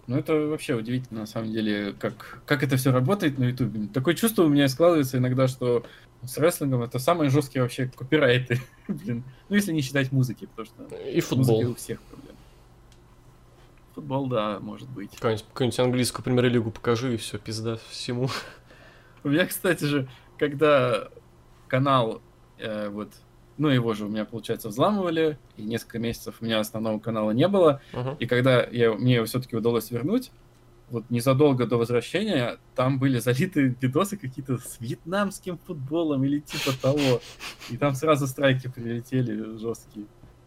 Ну, 0.08 0.18
это 0.18 0.34
вообще 0.34 0.76
удивительно, 0.76 1.22
на 1.22 1.26
самом 1.26 1.52
деле, 1.54 1.94
как, 1.94 2.42
как 2.46 2.62
это 2.62 2.76
все 2.76 2.92
работает 2.92 3.38
на 3.38 3.46
Ютубе. 3.46 3.88
Такое 3.94 4.16
чувство 4.16 4.44
у 4.44 4.50
меня 4.50 4.68
складывается 4.68 5.18
иногда, 5.18 5.48
что 5.48 5.86
с 6.26 6.38
рестлингом 6.38 6.84
это 6.84 7.00
самые 7.00 7.30
жесткие 7.30 7.62
вообще 7.64 7.90
копирайты. 7.96 8.62
Блин. 8.88 9.24
Ну, 9.48 9.56
если 9.56 9.72
не 9.72 9.82
считать 9.82 10.12
музыки, 10.12 10.48
потому 10.56 10.66
что 10.66 10.96
И 11.10 11.22
футбол. 11.22 11.70
у 11.70 11.76
всех 11.76 12.02
проблем. 12.02 12.36
Футбол, 13.96 14.28
да, 14.28 14.60
может 14.60 14.90
быть. 14.90 15.12
Какую-нибудь, 15.12 15.46
какую-нибудь 15.54 15.80
английскую 15.80 16.24
премьер-лигу 16.24 16.72
покажи, 16.72 17.14
и 17.14 17.18
все, 17.18 17.38
пизда 17.38 17.78
всему. 17.90 18.30
У 19.24 19.30
меня, 19.30 19.46
кстати 19.46 19.86
же, 19.86 20.10
когда 20.38 21.10
канал, 21.68 22.22
э, 22.58 22.90
вот, 22.90 23.10
ну 23.58 23.68
его 23.70 23.94
же 23.94 24.06
у 24.06 24.10
меня, 24.10 24.26
получается, 24.26 24.70
взламывали, 24.70 25.38
и 25.58 25.64
несколько 25.64 26.00
месяцев 26.00 26.36
у 26.42 26.46
меня 26.46 26.60
основного 26.60 27.00
канала 27.00 27.32
не 27.32 27.48
было, 27.48 27.82
Мгм. 27.94 28.16
и 28.20 28.26
когда 28.26 28.64
я, 28.64 28.94
мне 28.94 29.16
его 29.16 29.26
все-таки 29.26 29.56
удалось 29.56 29.92
вернуть, 29.92 30.32
вот 30.90 31.06
незадолго 31.10 31.66
до 31.66 31.78
возвращения, 31.78 32.58
там 32.76 33.00
были 33.00 33.18
залиты 33.20 33.76
видосы 33.82 34.18
какие-то 34.18 34.58
с 34.58 34.78
вьетнамским 34.80 35.58
футболом 35.58 36.24
или 36.24 36.40
типа 36.40 36.72
того, 36.80 37.22
и 37.70 37.78
там 37.78 37.96
сразу 37.96 38.28
страйки 38.28 38.68
прилетели 38.68 39.58
жесткие. 39.58 40.06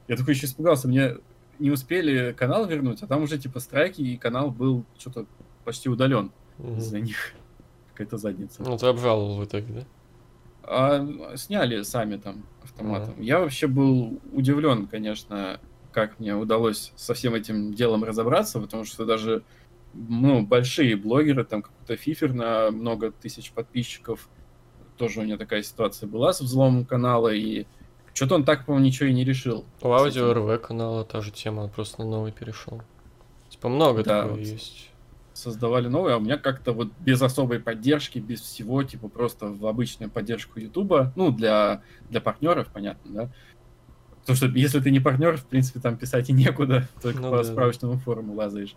Я 0.08 0.16
такой 0.16 0.34
еще 0.34 0.46
испугался, 0.46 0.86
мне 0.88 1.16
не 1.58 1.70
успели 1.70 2.32
канал 2.32 2.66
вернуть, 2.66 3.02
а 3.02 3.06
там 3.06 3.22
уже 3.22 3.38
типа 3.38 3.60
страйки, 3.60 4.02
и 4.02 4.16
канал 4.16 4.50
был 4.50 4.84
что-то 4.98 5.26
почти 5.64 5.88
удален 5.88 6.30
Мгм. 6.58 6.78
из-за 6.78 7.00
них. 7.00 7.32
Какая-то 7.94 8.18
задница. 8.18 8.62
Ну, 8.62 8.76
ты 8.76 8.86
обжаловал 8.86 9.38
в 9.38 9.44
итоге, 9.44 9.72
да? 9.72 9.80
А 10.68 11.36
сняли 11.36 11.82
сами 11.82 12.16
там 12.16 12.44
автоматом. 12.62 13.20
Я 13.20 13.38
вообще 13.40 13.66
был 13.66 14.20
удивлен, 14.32 14.86
конечно, 14.86 15.60
как 15.92 16.18
мне 16.18 16.34
удалось 16.34 16.92
со 16.96 17.14
всем 17.14 17.34
этим 17.34 17.72
делом 17.72 18.04
разобраться, 18.04 18.60
потому 18.60 18.84
что 18.84 19.04
даже 19.04 19.42
ну, 19.94 20.44
большие 20.44 20.96
блогеры, 20.96 21.44
там 21.44 21.62
какой-то 21.62 21.96
фифер 21.96 22.32
на 22.34 22.70
много 22.70 23.12
тысяч 23.12 23.52
подписчиков, 23.52 24.28
тоже 24.96 25.20
у 25.20 25.22
меня 25.22 25.36
такая 25.36 25.62
ситуация 25.62 26.08
была 26.08 26.32
с 26.32 26.40
взломом 26.40 26.84
канала, 26.84 27.32
и 27.32 27.66
что-то 28.12 28.34
он 28.34 28.44
так, 28.44 28.66
по-моему, 28.66 28.86
ничего 28.86 29.08
и 29.08 29.12
не 29.14 29.24
решил. 29.24 29.64
У 29.82 29.90
аудио 29.90 30.32
РВ 30.32 30.60
канала 30.62 31.04
та 31.04 31.20
же 31.20 31.30
тема, 31.30 31.60
он 31.62 31.70
просто 31.70 32.02
на 32.02 32.10
новый 32.10 32.32
перешел. 32.32 32.82
Типа 33.48 33.68
много 33.68 34.02
Да, 34.02 34.22
такого 34.22 34.38
вот. 34.38 34.46
есть. 34.46 34.90
Создавали 35.36 35.88
новые, 35.88 36.14
а 36.14 36.16
у 36.16 36.20
меня 36.20 36.38
как-то 36.38 36.72
вот 36.72 36.88
без 37.00 37.20
особой 37.20 37.60
поддержки, 37.60 38.18
без 38.18 38.40
всего, 38.40 38.82
типа 38.82 39.08
просто 39.08 39.48
в 39.48 39.66
обычную 39.66 40.10
поддержку 40.10 40.58
Ютуба, 40.58 41.12
ну, 41.14 41.30
для, 41.30 41.82
для 42.08 42.22
партнеров, 42.22 42.68
понятно, 42.72 43.12
да? 43.12 43.30
Потому 44.22 44.36
что 44.38 44.46
если 44.46 44.80
ты 44.80 44.90
не 44.90 44.98
партнер, 44.98 45.36
в 45.36 45.44
принципе, 45.44 45.78
там 45.78 45.98
писать 45.98 46.30
и 46.30 46.32
некуда, 46.32 46.88
только 47.02 47.20
Ну 47.20 47.30
по 47.30 47.36
да, 47.36 47.44
справочному 47.44 47.98
форуму 47.98 48.32
лазаешь. 48.32 48.74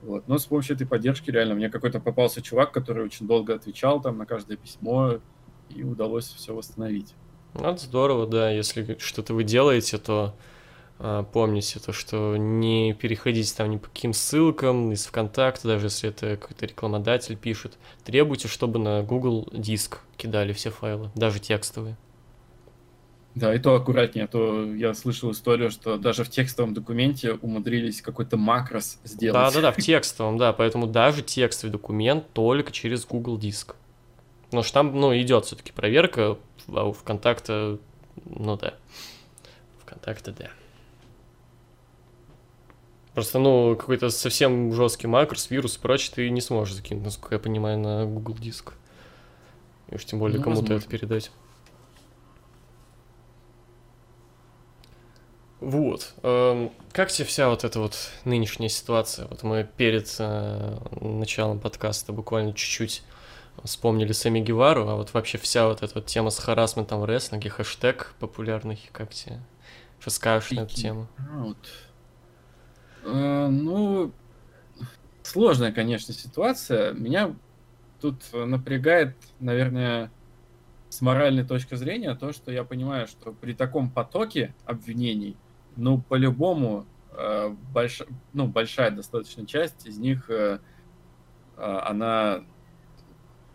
Вот. 0.00 0.26
Но 0.26 0.38
с 0.38 0.46
помощью 0.46 0.74
этой 0.74 0.86
поддержки 0.86 1.30
реально 1.30 1.54
мне 1.54 1.68
какой-то 1.68 2.00
попался 2.00 2.40
чувак, 2.40 2.72
который 2.72 3.04
очень 3.04 3.26
долго 3.26 3.54
отвечал 3.54 4.00
там 4.00 4.16
на 4.16 4.24
каждое 4.24 4.56
письмо, 4.56 5.20
и 5.68 5.82
удалось 5.82 6.26
все 6.26 6.54
восстановить. 6.54 7.14
Ну, 7.52 7.60
Это 7.60 7.82
здорово, 7.82 8.26
да. 8.26 8.50
Если 8.50 8.96
что-то 8.98 9.34
вы 9.34 9.44
делаете, 9.44 9.98
то 9.98 10.34
помните 10.98 11.80
то, 11.80 11.92
что 11.92 12.36
не 12.36 12.94
переходите 12.94 13.54
там 13.56 13.70
ни 13.70 13.76
по 13.76 13.88
каким 13.88 14.12
ссылкам 14.12 14.92
из 14.92 15.06
ВКонтакта, 15.06 15.68
даже 15.68 15.86
если 15.86 16.10
это 16.10 16.36
какой-то 16.36 16.66
рекламодатель 16.66 17.36
пишет. 17.36 17.74
Требуйте, 18.04 18.48
чтобы 18.48 18.78
на 18.78 19.02
Google 19.02 19.48
диск 19.52 20.00
кидали 20.16 20.52
все 20.52 20.70
файлы, 20.70 21.10
даже 21.14 21.40
текстовые. 21.40 21.96
Да, 23.34 23.52
и 23.52 23.58
то 23.58 23.74
аккуратнее, 23.74 24.26
а 24.26 24.28
то 24.28 24.64
я 24.74 24.94
слышал 24.94 25.32
историю, 25.32 25.70
что 25.72 25.96
даже 25.96 26.22
в 26.22 26.30
текстовом 26.30 26.72
документе 26.72 27.32
умудрились 27.32 28.00
какой-то 28.00 28.36
макрос 28.36 28.98
сделать. 29.02 29.34
Да-да-да, 29.34 29.72
в 29.72 29.76
текстовом, 29.82 30.38
да. 30.38 30.52
Поэтому 30.52 30.86
даже 30.86 31.22
текстовый 31.22 31.72
документ 31.72 32.26
только 32.32 32.70
через 32.70 33.04
Google 33.04 33.36
диск. 33.36 33.74
Потому 34.44 34.62
что 34.62 34.74
там, 34.74 35.00
ну, 35.00 35.16
идет 35.16 35.46
все-таки 35.46 35.72
проверка, 35.72 36.38
а 36.68 36.84
у 36.84 36.92
ВКонтакта, 36.92 37.80
ну 38.24 38.56
да. 38.56 38.74
ВКонтакте, 39.80 40.30
да. 40.30 40.50
Просто, 43.14 43.38
ну, 43.38 43.76
какой-то 43.76 44.10
совсем 44.10 44.72
жесткий 44.72 45.06
макрос, 45.06 45.48
вирус 45.50 45.76
и 45.76 45.80
прочее 45.80 46.12
ты 46.14 46.30
не 46.30 46.40
сможешь 46.40 46.74
закинуть, 46.74 47.04
насколько 47.04 47.36
я 47.36 47.38
понимаю, 47.38 47.78
на 47.78 48.06
Google 48.06 48.34
диск. 48.34 48.74
И 49.88 49.94
уж 49.94 50.04
тем 50.04 50.18
более 50.18 50.38
Ну, 50.38 50.44
кому-то 50.44 50.74
это 50.74 50.88
передать. 50.88 51.30
Вот. 55.60 56.14
эм, 56.22 56.72
Как 56.92 57.10
тебе 57.10 57.24
вся 57.24 57.48
вот 57.48 57.64
эта 57.64 57.80
вот 57.80 57.96
нынешняя 58.24 58.68
ситуация? 58.68 59.26
Вот 59.28 59.42
мы 59.42 59.66
перед 59.76 60.14
э, 60.18 60.78
началом 61.00 61.58
подкаста 61.58 62.12
буквально 62.12 62.52
чуть-чуть 62.52 63.02
вспомнили 63.62 64.12
Сами 64.12 64.40
Гевару, 64.40 64.88
а 64.88 64.96
вот 64.96 65.14
вообще 65.14 65.38
вся 65.38 65.68
вот 65.68 65.82
эта 65.82 65.94
вот 65.94 66.06
тема 66.06 66.30
с 66.30 66.38
харасментом 66.38 67.00
в 67.00 67.04
рестлинге, 67.04 67.48
хэштег 67.50 68.14
популярный, 68.18 68.78
как 68.92 69.14
тебе? 69.14 69.40
Что 70.00 70.10
скажешь 70.10 70.52
на 70.52 70.60
эту 70.60 70.74
тему? 70.74 71.08
А, 71.16 71.44
вот. 71.44 71.56
Э, 71.56 71.83
ну, 73.04 74.12
сложная, 75.22 75.72
конечно, 75.72 76.14
ситуация. 76.14 76.92
Меня 76.92 77.34
тут 78.00 78.22
э, 78.32 78.44
напрягает, 78.44 79.16
наверное, 79.40 80.10
с 80.88 81.00
моральной 81.00 81.44
точки 81.44 81.74
зрения 81.74 82.14
то, 82.14 82.32
что 82.32 82.52
я 82.52 82.64
понимаю, 82.64 83.06
что 83.06 83.32
при 83.32 83.52
таком 83.52 83.90
потоке 83.90 84.54
обвинений, 84.64 85.36
ну, 85.76 86.00
по-любому, 86.00 86.86
э, 87.12 87.54
больш- 87.72 88.08
ну, 88.32 88.46
большая 88.46 88.90
достаточно 88.90 89.46
часть 89.46 89.86
из 89.86 89.98
них, 89.98 90.30
э, 90.30 90.58
э, 91.56 91.78
она, 91.84 92.44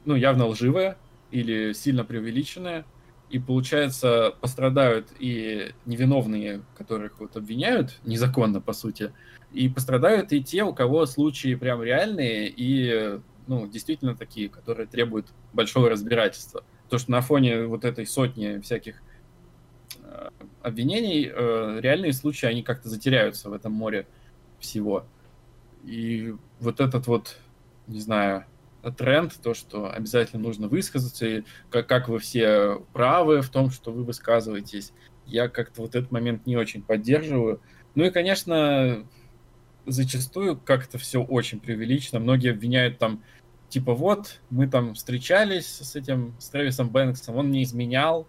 ну, 0.05 0.15
явно 0.15 0.47
лживая 0.47 0.97
или 1.31 1.73
сильно 1.73 2.03
преувеличенная. 2.03 2.85
И, 3.29 3.37
получается, 3.37 4.33
пострадают 4.41 5.09
и 5.19 5.73
невиновные, 5.85 6.63
которых 6.75 7.19
вот 7.19 7.37
обвиняют 7.37 7.99
незаконно, 8.03 8.59
по 8.59 8.73
сути, 8.73 9.13
и 9.51 9.67
пострадают 9.69 10.31
и 10.31 10.43
те, 10.43 10.63
у 10.63 10.73
кого 10.73 11.05
случаи 11.05 11.55
прям 11.55 11.81
реальные 11.81 12.53
и, 12.55 13.19
ну, 13.47 13.67
действительно 13.67 14.15
такие, 14.15 14.49
которые 14.49 14.87
требуют 14.87 15.27
большого 15.53 15.89
разбирательства. 15.89 16.63
То, 16.89 16.97
что 16.97 17.11
на 17.11 17.21
фоне 17.21 17.65
вот 17.65 17.85
этой 17.85 18.05
сотни 18.05 18.59
всяких 18.59 19.01
э, 20.03 20.29
обвинений, 20.61 21.29
э, 21.31 21.79
реальные 21.81 22.13
случаи, 22.13 22.45
они 22.45 22.63
как-то 22.63 22.89
затеряются 22.89 23.49
в 23.49 23.53
этом 23.53 23.71
море 23.71 24.07
всего. 24.59 25.05
И 25.83 26.35
вот 26.59 26.79
этот 26.79 27.07
вот, 27.07 27.37
не 27.87 27.99
знаю, 27.99 28.45
тренд, 28.97 29.33
то, 29.41 29.53
что 29.53 29.91
обязательно 29.91 30.41
нужно 30.41 30.67
высказаться, 30.67 31.25
и 31.25 31.43
как, 31.69 31.87
как 31.87 32.07
вы 32.07 32.19
все 32.19 32.83
правы 32.93 33.41
в 33.41 33.49
том, 33.49 33.71
что 33.71 33.91
вы 33.91 34.03
высказываетесь, 34.03 34.93
я 35.25 35.49
как-то 35.49 35.81
вот 35.81 35.95
этот 35.95 36.11
момент 36.11 36.45
не 36.45 36.55
очень 36.57 36.81
поддерживаю. 36.81 37.61
Ну 37.95 38.05
и, 38.05 38.09
конечно, 38.09 39.05
зачастую 39.85 40.57
как-то 40.57 40.97
все 40.97 41.21
очень 41.21 41.59
преувеличено. 41.59 42.19
Многие 42.19 42.51
обвиняют 42.51 42.97
там, 42.97 43.23
типа, 43.69 43.93
вот, 43.93 44.39
мы 44.49 44.67
там 44.67 44.93
встречались 44.93 45.67
с 45.67 45.95
этим, 45.95 46.35
с 46.39 46.49
Трэвисом 46.49 46.89
Бэнксом, 46.89 47.35
он 47.35 47.51
не 47.51 47.63
изменял, 47.63 48.27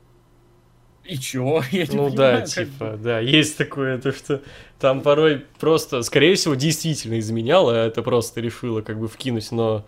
и 1.04 1.18
чё? 1.18 1.62
Я 1.70 1.86
ну 1.88 2.10
понимаю, 2.10 2.16
да, 2.16 2.40
типа, 2.42 2.90
бы... 2.92 2.96
да, 2.98 3.20
есть 3.20 3.56
такое, 3.56 3.98
то 3.98 4.12
что 4.12 4.42
там 4.78 5.00
порой 5.00 5.44
просто, 5.58 6.02
скорее 6.02 6.34
всего, 6.34 6.54
действительно 6.54 7.18
изменял, 7.18 7.68
а 7.68 7.74
это 7.86 8.02
просто 8.02 8.40
решило 8.40 8.80
как 8.82 8.98
бы 8.98 9.08
вкинуть, 9.08 9.50
но 9.50 9.84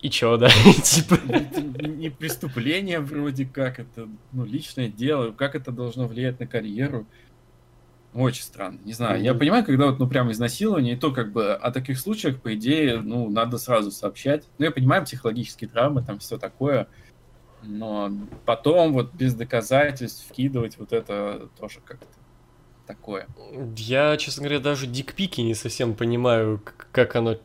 и 0.00 0.10
чё, 0.10 0.36
да? 0.36 0.48
типа... 0.82 1.18
Это 1.28 1.60
не 1.60 2.10
преступление 2.10 3.00
вроде 3.00 3.46
как, 3.46 3.78
это 3.78 4.08
ну, 4.32 4.44
личное 4.44 4.88
дело, 4.88 5.32
как 5.32 5.54
это 5.54 5.70
должно 5.70 6.06
влиять 6.06 6.40
на 6.40 6.46
карьеру. 6.46 7.06
Очень 8.14 8.44
странно, 8.44 8.78
не 8.84 8.92
знаю. 8.92 9.20
Я 9.20 9.34
понимаю, 9.34 9.64
когда 9.64 9.86
вот, 9.86 9.98
ну, 9.98 10.08
прям 10.08 10.30
изнасилование, 10.30 10.94
и 10.94 10.96
то 10.96 11.10
как 11.10 11.32
бы 11.32 11.52
о 11.52 11.72
таких 11.72 11.98
случаях, 11.98 12.40
по 12.40 12.54
идее, 12.54 13.00
ну, 13.00 13.28
надо 13.28 13.58
сразу 13.58 13.90
сообщать. 13.90 14.44
Ну, 14.58 14.66
я 14.66 14.70
понимаю, 14.70 15.04
психологические 15.04 15.68
травмы, 15.68 16.02
там 16.02 16.20
все 16.20 16.38
такое, 16.38 16.86
но 17.62 18.12
потом 18.46 18.92
вот 18.92 19.12
без 19.14 19.34
доказательств 19.34 20.28
вкидывать 20.28 20.78
вот 20.78 20.92
это 20.92 21.48
тоже 21.58 21.80
как-то 21.84 22.06
такое. 22.86 23.26
Я, 23.76 24.16
честно 24.16 24.44
говоря, 24.44 24.60
даже 24.60 24.86
дикпики 24.86 25.40
не 25.40 25.54
совсем 25.54 25.94
понимаю, 25.94 26.62
как 26.92 27.16
оно 27.16 27.36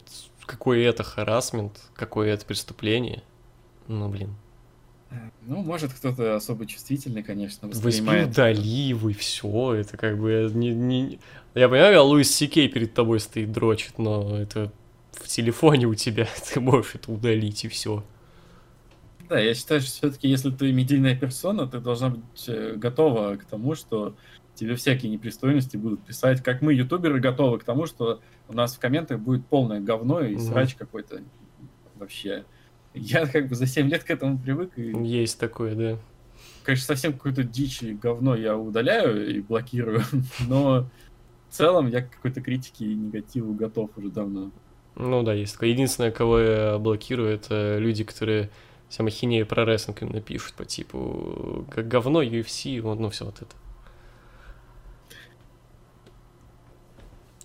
какой 0.45 0.83
это 0.83 1.03
харасмент, 1.03 1.79
какое 1.95 2.33
это 2.33 2.45
преступление. 2.45 3.23
Ну, 3.87 4.07
блин. 4.09 4.35
Ну, 5.41 5.63
может, 5.63 5.91
кто-то 5.93 6.35
особо 6.35 6.65
чувствительный, 6.67 7.23
конечно, 7.23 7.67
воспринимает. 7.67 8.29
Удали 8.29 8.89
и 8.91 9.13
все, 9.13 9.73
это 9.73 9.97
как 9.97 10.19
бы 10.19 10.51
не, 10.53 10.69
не... 10.69 11.19
Я 11.55 11.67
понимаю, 11.67 12.03
Луис 12.03 12.31
Сикей 12.31 12.69
перед 12.69 12.93
тобой 12.93 13.19
стоит, 13.19 13.51
дрочит, 13.51 13.97
но 13.97 14.37
это 14.37 14.71
в 15.11 15.27
телефоне 15.27 15.87
у 15.87 15.95
тебя, 15.95 16.27
ты 16.53 16.59
можешь 16.59 16.95
это 16.95 17.11
удалить 17.11 17.65
и 17.65 17.67
все. 17.67 18.03
Да, 19.27 19.39
я 19.39 19.53
считаю, 19.53 19.81
что 19.81 19.91
все-таки, 19.91 20.27
если 20.27 20.51
ты 20.51 20.71
медийная 20.71 21.15
персона, 21.15 21.67
ты 21.67 21.79
должна 21.79 22.09
быть 22.09 22.23
э, 22.47 22.73
готова 22.75 23.35
к 23.35 23.45
тому, 23.45 23.75
что 23.75 24.15
тебе 24.55 24.75
всякие 24.75 25.11
непристойности 25.11 25.77
будут 25.77 26.01
писать, 26.01 26.43
как 26.43 26.61
мы, 26.61 26.73
ютуберы, 26.73 27.19
готовы 27.19 27.59
к 27.59 27.63
тому, 27.63 27.85
что 27.85 28.21
у 28.47 28.53
нас 28.53 28.75
в 28.75 28.79
комментах 28.79 29.19
будет 29.19 29.45
полное 29.45 29.79
говно 29.79 30.21
и 30.21 30.37
срач 30.37 30.75
какой-то 30.75 31.21
вообще. 31.95 32.43
Я 32.93 33.27
как 33.27 33.47
бы 33.47 33.55
за 33.55 33.65
7 33.65 33.89
лет 33.89 34.03
к 34.03 34.09
этому 34.09 34.37
привык. 34.37 34.77
И... 34.77 34.91
Есть 35.05 35.39
такое, 35.39 35.75
да. 35.75 35.99
Конечно, 36.63 36.87
совсем 36.87 37.13
какую-то 37.13 37.43
дичь 37.43 37.81
и 37.83 37.93
говно 37.93 38.35
я 38.35 38.57
удаляю 38.57 39.29
и 39.29 39.41
блокирую, 39.41 40.03
но 40.47 40.89
в 41.49 41.53
целом 41.53 41.87
я 41.87 42.01
к 42.01 42.11
какой-то 42.11 42.41
критике 42.41 42.85
и 42.85 42.95
негативу 42.95 43.53
готов 43.53 43.89
уже 43.97 44.09
давно. 44.09 44.51
Ну 44.95 45.23
да, 45.23 45.33
есть 45.33 45.53
такое. 45.53 45.69
Единственное, 45.69 46.11
кого 46.11 46.39
я 46.39 46.77
блокирую, 46.77 47.33
это 47.33 47.77
люди, 47.77 48.03
которые 48.03 48.49
вся 48.89 49.03
махинея 49.03 49.45
про 49.45 49.65
рестлинг 49.65 50.01
именно 50.01 50.21
пишут 50.21 50.53
по 50.53 50.65
типу 50.65 51.65
как 51.71 51.87
говно 51.87 52.21
UFC, 52.21 52.81
вот, 52.81 52.99
ну 52.99 53.09
все 53.09 53.25
вот 53.25 53.41
это. 53.41 53.55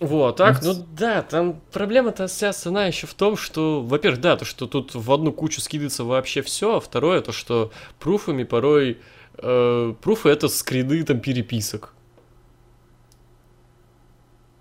Вот, 0.04 0.36
так, 0.36 0.62
ну 0.62 0.74
да, 0.96 1.22
там 1.22 1.60
проблема-то 1.72 2.26
вся 2.26 2.52
цена 2.52 2.86
еще 2.86 3.06
в 3.06 3.14
том, 3.14 3.36
что, 3.36 3.80
во-первых, 3.80 4.20
да, 4.20 4.36
то, 4.36 4.44
что 4.44 4.66
тут 4.66 4.94
в 4.94 5.12
одну 5.12 5.32
кучу 5.32 5.60
скидывается 5.60 6.04
вообще 6.04 6.42
все, 6.42 6.76
а 6.76 6.80
второе, 6.80 7.22
то, 7.22 7.32
что 7.32 7.72
пруфами 7.98 8.44
порой, 8.44 8.98
э, 9.38 9.94
пруфы 10.02 10.28
это 10.28 10.48
скрины 10.48 11.02
там 11.04 11.20
переписок. 11.20 11.94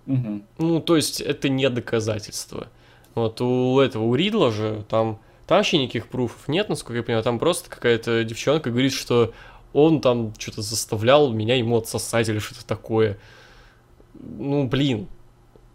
Угу. 0.07 0.41
Ну, 0.59 0.79
то 0.79 0.95
есть 0.95 1.19
это 1.19 1.49
не 1.49 1.69
доказательство. 1.69 2.67
Вот 3.15 3.41
у 3.41 3.79
этого, 3.79 4.03
у 4.03 4.15
Ридла 4.15 4.51
же 4.51 4.85
там, 4.87 5.19
там 5.45 5.57
вообще 5.57 5.77
никаких 5.77 6.07
пруфов 6.07 6.47
нет, 6.47 6.69
насколько 6.69 6.97
я 6.97 7.03
понимаю, 7.03 7.23
там 7.23 7.37
просто 7.37 7.69
какая-то 7.69 8.23
девчонка 8.23 8.69
говорит, 8.69 8.93
что 8.93 9.33
он 9.73 10.01
там 10.01 10.33
что-то 10.37 10.61
заставлял 10.61 11.31
меня 11.31 11.55
ему 11.55 11.77
отсосать 11.77 12.29
или 12.29 12.39
что-то 12.39 12.65
такое. 12.65 13.17
Ну, 14.13 14.67
блин, 14.67 15.07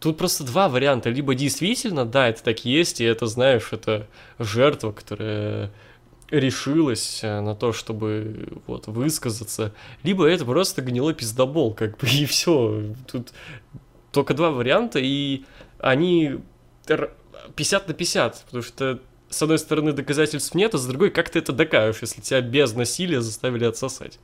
Тут 0.01 0.16
просто 0.16 0.44
два 0.44 0.68
варианта. 0.68 1.11
Либо 1.11 1.34
действительно, 1.34 2.05
да, 2.05 2.28
это 2.28 2.42
так 2.42 2.64
есть, 2.64 3.01
и 3.01 3.05
это, 3.05 3.26
знаешь, 3.26 3.68
это 3.72 4.07
жертва, 4.38 4.92
которая 4.92 5.72
решилась 6.30 7.20
э, 7.22 7.40
на 7.40 7.55
то, 7.55 7.72
чтобы 7.72 8.49
вот 8.66 8.86
высказаться, 8.86 9.72
либо 10.03 10.26
это 10.26 10.44
просто 10.44 10.82
гнилой 10.82 11.14
пиздобол, 11.14 11.72
как 11.74 11.99
бы, 11.99 12.07
и 12.12 12.26
все. 12.26 12.94
Тут 13.11 13.32
только 14.12 14.34
два 14.34 14.51
варианта, 14.51 14.99
и 14.99 15.44
они 15.78 16.40
50 17.57 17.88
на 17.88 17.94
50, 17.94 18.44
потому 18.44 18.62
что 18.62 19.01
с 19.30 19.42
одной 19.42 19.59
стороны 19.59 19.92
доказательств 19.92 20.55
нет, 20.55 20.74
а 20.74 20.78
с 20.78 20.86
другой 20.86 21.11
как 21.11 21.30
ты 21.30 21.38
это 21.38 21.53
докажешь, 21.53 22.03
если 22.03 22.20
тебя 22.20 22.40
без 22.40 22.74
насилия 22.74 23.20
заставили 23.20 23.64
отсосать. 23.64 24.18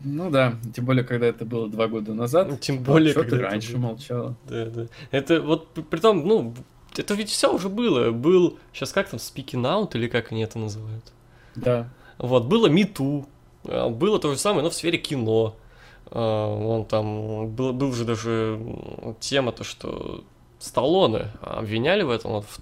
Ну 0.00 0.30
да, 0.30 0.54
тем 0.74 0.84
более, 0.84 1.04
когда 1.04 1.26
это 1.26 1.44
было 1.44 1.68
два 1.68 1.88
года 1.88 2.12
назад. 2.14 2.48
Ну, 2.48 2.56
тем 2.56 2.82
более, 2.82 3.12
а 3.12 3.14
когда 3.14 3.36
ты 3.36 3.42
раньше 3.42 3.72
было. 3.72 3.80
молчала. 3.80 4.36
Да, 4.48 4.66
да. 4.66 4.86
Это 5.10 5.40
вот, 5.40 5.68
при 5.70 5.98
том, 5.98 6.26
ну, 6.26 6.54
это 6.96 7.14
ведь 7.14 7.30
все 7.30 7.52
уже 7.52 7.68
было. 7.68 8.10
Был, 8.10 8.58
сейчас 8.72 8.92
как 8.92 9.08
там, 9.08 9.18
Speaking 9.18 9.62
Out, 9.62 9.96
или 9.96 10.08
как 10.08 10.32
они 10.32 10.42
это 10.42 10.58
называют? 10.58 11.12
Да. 11.54 11.88
Вот, 12.18 12.44
было 12.44 12.66
Мету, 12.66 13.26
а, 13.64 13.88
было 13.88 14.18
то 14.18 14.30
же 14.32 14.38
самое, 14.38 14.62
но 14.62 14.70
в 14.70 14.74
сфере 14.74 14.98
кино. 14.98 15.56
А, 16.10 16.54
он 16.54 16.84
там, 16.84 17.48
был, 17.48 17.72
был 17.72 17.92
же 17.92 18.04
даже 18.04 18.60
тема, 19.20 19.52
то, 19.52 19.64
что 19.64 20.24
Сталлоне 20.58 21.32
обвиняли 21.40 22.02
в 22.02 22.10
этом, 22.10 22.32
вот 22.32 22.44
в 22.46 22.60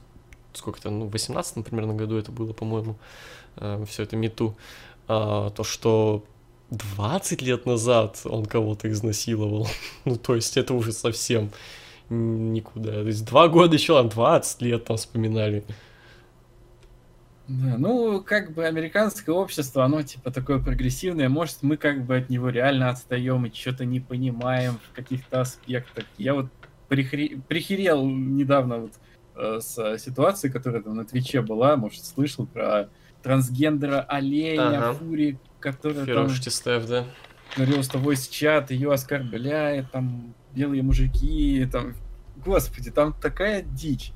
сколько-то, 0.57 0.91
ну, 0.91 1.07
в 1.07 1.11
18 1.11 1.65
примерно 1.65 1.95
году 1.95 2.17
это 2.17 2.31
было, 2.31 2.53
по-моему, 2.53 2.97
все 3.87 4.05
это 4.05 4.17
Мету. 4.17 4.57
То, 5.07 5.63
что 5.63 6.25
20 6.77 7.43
лет 7.43 7.67
назад 7.67 8.21
он 8.25 8.47
кого-то 8.47 8.91
изнасиловал. 8.91 9.69
ну, 10.05 10.17
то 10.17 10.35
есть 10.35 10.57
это 10.57 10.75
уже 10.75 10.93
совсем 10.93 11.51
никуда. 12.11 12.93
То 12.93 13.07
есть 13.07 13.25
два 13.25 13.49
года 13.49 13.75
еще, 13.75 13.99
там 13.99 14.09
20 14.09 14.63
лет 14.63 14.85
там 14.85 14.97
вспоминали. 14.97 15.65
Да, 17.47 17.77
ну, 17.77 18.23
как 18.23 18.55
бы 18.55 18.65
американское 18.65 19.35
общество, 19.35 19.85
оно 19.85 20.03
типа 20.03 20.31
такое 20.31 20.59
прогрессивное, 20.59 21.29
может, 21.29 21.59
мы 21.63 21.77
как 21.77 22.05
бы 22.05 22.17
от 22.17 22.31
него 22.31 22.49
реально 22.49 22.89
отстаем 22.89 23.45
и 23.45 23.55
что-то 23.55 23.85
не 23.85 24.01
понимаем 24.01 24.79
в 24.91 24.95
каких-то 24.95 25.43
аспектах. 25.43 26.05
Я 26.17 26.35
вот 26.35 26.47
прихри... 26.89 27.41
прихерел 27.47 28.07
недавно 28.07 28.79
вот 28.79 28.93
э, 29.37 29.61
с 29.61 29.99
ситуацией, 29.99 30.53
которая 30.55 30.83
там 30.83 30.97
на 30.97 31.05
Твиче 31.05 31.43
была, 31.43 31.77
может, 31.77 32.05
слышал 32.07 32.47
про 32.47 32.89
трансгендера 33.23 34.01
оленя, 34.01 34.79
ага. 34.79 34.95
фури, 34.95 35.39
которая 35.65 36.05
Феруш 36.05 36.33
там... 36.33 36.43
Тестев, 36.43 36.87
да. 36.87 37.07
Говорил, 37.57 37.83
что 37.83 37.99
voice 37.99 38.31
чат 38.31 38.71
ее 38.71 38.93
оскорбляет, 38.93 39.91
там, 39.91 40.35
белые 40.55 40.83
мужики, 40.83 41.67
там... 41.73 41.95
Господи, 42.45 42.91
там 42.91 43.15
такая 43.15 43.63
дичь. 43.63 44.13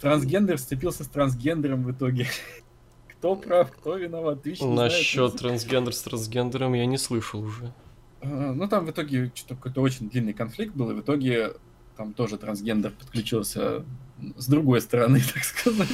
Трансгендер 0.00 0.58
сцепился 0.58 1.02
с 1.02 1.08
трансгендером 1.08 1.82
в 1.82 1.90
итоге. 1.90 2.28
Кто 3.08 3.34
прав, 3.34 3.70
кто 3.70 3.96
виноват? 3.96 4.42
Твич 4.42 4.60
Насчет 4.62 5.36
трансгендер 5.36 5.92
с 5.92 6.00
трансгендером 6.00 6.72
я 6.72 6.86
не 6.86 6.96
слышал 6.96 7.42
уже. 7.42 7.74
А, 8.22 8.26
ну, 8.54 8.66
там 8.66 8.86
в 8.86 8.90
итоге 8.90 9.30
что-то 9.34 9.56
какой-то 9.56 9.82
очень 9.82 10.08
длинный 10.08 10.32
конфликт 10.32 10.74
был, 10.74 10.90
и 10.90 10.94
в 10.94 11.00
итоге 11.00 11.52
там 12.00 12.14
тоже 12.14 12.38
трансгендер 12.38 12.92
подключился 12.92 13.84
с 14.38 14.46
другой 14.46 14.80
стороны, 14.80 15.20
так 15.34 15.44
сказать. 15.44 15.86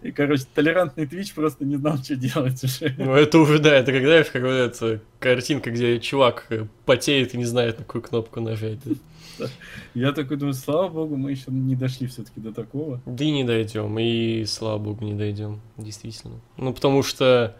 И, 0.00 0.12
короче, 0.12 0.44
толерантный 0.54 1.06
Twitch 1.06 1.34
просто 1.34 1.64
не 1.64 1.74
знал, 1.74 1.98
что 1.98 2.14
делать 2.14 2.62
уже. 2.62 2.94
Ну, 2.96 3.14
это 3.14 3.36
уже, 3.40 3.58
да, 3.58 3.74
это 3.74 3.90
когда, 3.90 4.10
знаешь, 4.10 4.30
как 4.32 4.42
вот 4.42 4.50
эта 4.50 5.00
картинка, 5.18 5.72
где 5.72 5.98
чувак 5.98 6.48
потеет 6.86 7.34
и 7.34 7.38
не 7.38 7.46
знает, 7.46 7.78
на 7.80 7.84
какую 7.84 8.02
кнопку 8.02 8.40
нажать. 8.40 8.78
Да? 9.38 9.46
Я 9.94 10.12
такой 10.12 10.36
думаю, 10.36 10.54
слава 10.54 10.88
богу, 10.88 11.16
мы 11.16 11.32
еще 11.32 11.46
не 11.48 11.74
дошли 11.74 12.06
все-таки 12.06 12.38
до 12.38 12.52
такого. 12.52 13.00
Да 13.04 13.24
и 13.24 13.32
не 13.32 13.42
дойдем, 13.42 13.98
и 13.98 14.44
слава 14.44 14.78
богу, 14.78 15.04
не 15.04 15.14
дойдем, 15.14 15.60
действительно. 15.76 16.40
Ну, 16.58 16.72
потому 16.72 17.02
что, 17.02 17.56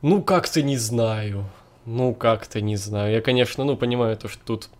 ну, 0.00 0.22
как-то 0.22 0.62
не 0.62 0.78
знаю. 0.78 1.44
Ну, 1.84 2.14
как-то 2.14 2.62
не 2.62 2.76
знаю. 2.76 3.12
Я, 3.12 3.20
конечно, 3.20 3.64
ну, 3.64 3.76
понимаю 3.76 4.16
то, 4.16 4.28
что 4.28 4.40
тут 4.46 4.70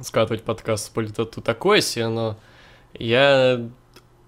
скатывать 0.00 0.42
подкаст 0.42 0.86
с 0.86 0.88
политоту 0.88 1.40
такое 1.40 1.80
себе, 1.80 2.08
но 2.08 2.38
я 2.94 3.68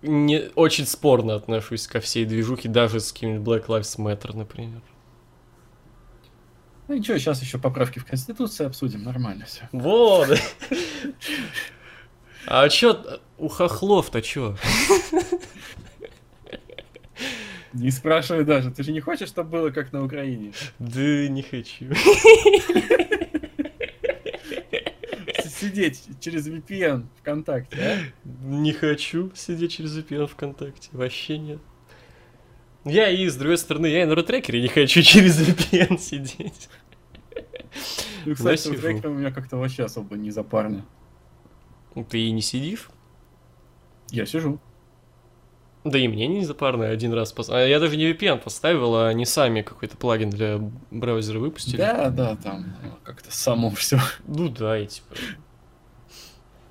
не 0.02 0.50
очень 0.54 0.86
спорно 0.86 1.34
отношусь 1.34 1.86
ко 1.86 2.00
всей 2.00 2.24
движухе, 2.24 2.68
даже 2.68 3.00
с 3.00 3.12
каким-нибудь 3.12 3.46
Black 3.46 3.66
Lives 3.66 3.98
Matter, 3.98 4.36
например. 4.36 4.80
Ну 6.88 6.94
ничего, 6.94 7.18
сейчас 7.18 7.42
еще 7.42 7.58
поправки 7.58 7.98
в 7.98 8.04
Конституции 8.04 8.64
обсудим, 8.64 9.02
нормально 9.02 9.46
все. 9.46 9.68
Вот. 9.72 10.28
А 12.48 12.68
чё, 12.68 13.20
у 13.38 13.48
хохлов-то 13.48 14.22
чё? 14.22 14.56
Не 17.72 17.90
спрашивай 17.90 18.44
даже, 18.44 18.70
ты 18.70 18.84
же 18.84 18.92
не 18.92 19.00
хочешь, 19.00 19.28
чтобы 19.28 19.50
было 19.50 19.70
как 19.70 19.92
на 19.92 20.04
Украине? 20.04 20.52
Да 20.78 21.26
не 21.26 21.42
хочу. 21.42 21.86
Сидеть 25.58 26.02
через 26.20 26.46
VPN 26.48 27.06
ВКонтакте, 27.20 27.78
а? 27.80 28.26
Не 28.44 28.72
хочу 28.72 29.32
сидеть 29.34 29.72
через 29.72 29.96
VPN 29.96 30.26
ВКонтакте, 30.26 30.90
вообще 30.92 31.38
нет. 31.38 31.60
Я 32.84 33.08
и, 33.08 33.26
с 33.26 33.36
другой 33.36 33.58
стороны, 33.58 33.86
я 33.86 34.02
и 34.02 34.04
на 34.04 34.14
рутрекере 34.14 34.60
не 34.60 34.68
хочу 34.68 35.02
через 35.02 35.40
VPN 35.40 35.98
сидеть. 35.98 36.68
Ну, 38.24 38.34
кстати, 38.34 38.76
трекером 38.76 39.16
у 39.16 39.18
меня 39.18 39.30
как-то 39.30 39.56
вообще 39.56 39.84
особо 39.84 40.16
не 40.16 40.30
запарно. 40.30 40.84
Ты 42.10 42.20
и 42.20 42.30
не 42.30 42.42
сидишь? 42.42 42.90
Я 44.10 44.26
сижу. 44.26 44.60
Да 45.84 45.98
и 45.98 46.08
мне 46.08 46.26
не 46.26 46.44
запарно 46.44 46.88
один 46.88 47.12
раз 47.12 47.32
пос... 47.32 47.48
а 47.48 47.64
Я 47.64 47.78
даже 47.78 47.96
не 47.96 48.10
VPN 48.10 48.42
поставил, 48.42 48.96
а 48.96 49.08
они 49.08 49.24
сами 49.24 49.62
какой-то 49.62 49.96
плагин 49.96 50.30
для 50.30 50.58
браузера 50.90 51.38
выпустили. 51.38 51.76
Да, 51.76 52.10
да, 52.10 52.34
там 52.36 52.76
ну, 52.82 52.90
как-то 53.04 53.34
само 53.34 53.70
все. 53.70 54.00
Ну 54.26 54.48
да, 54.48 54.78
и 54.78 54.86
типа... 54.86 55.14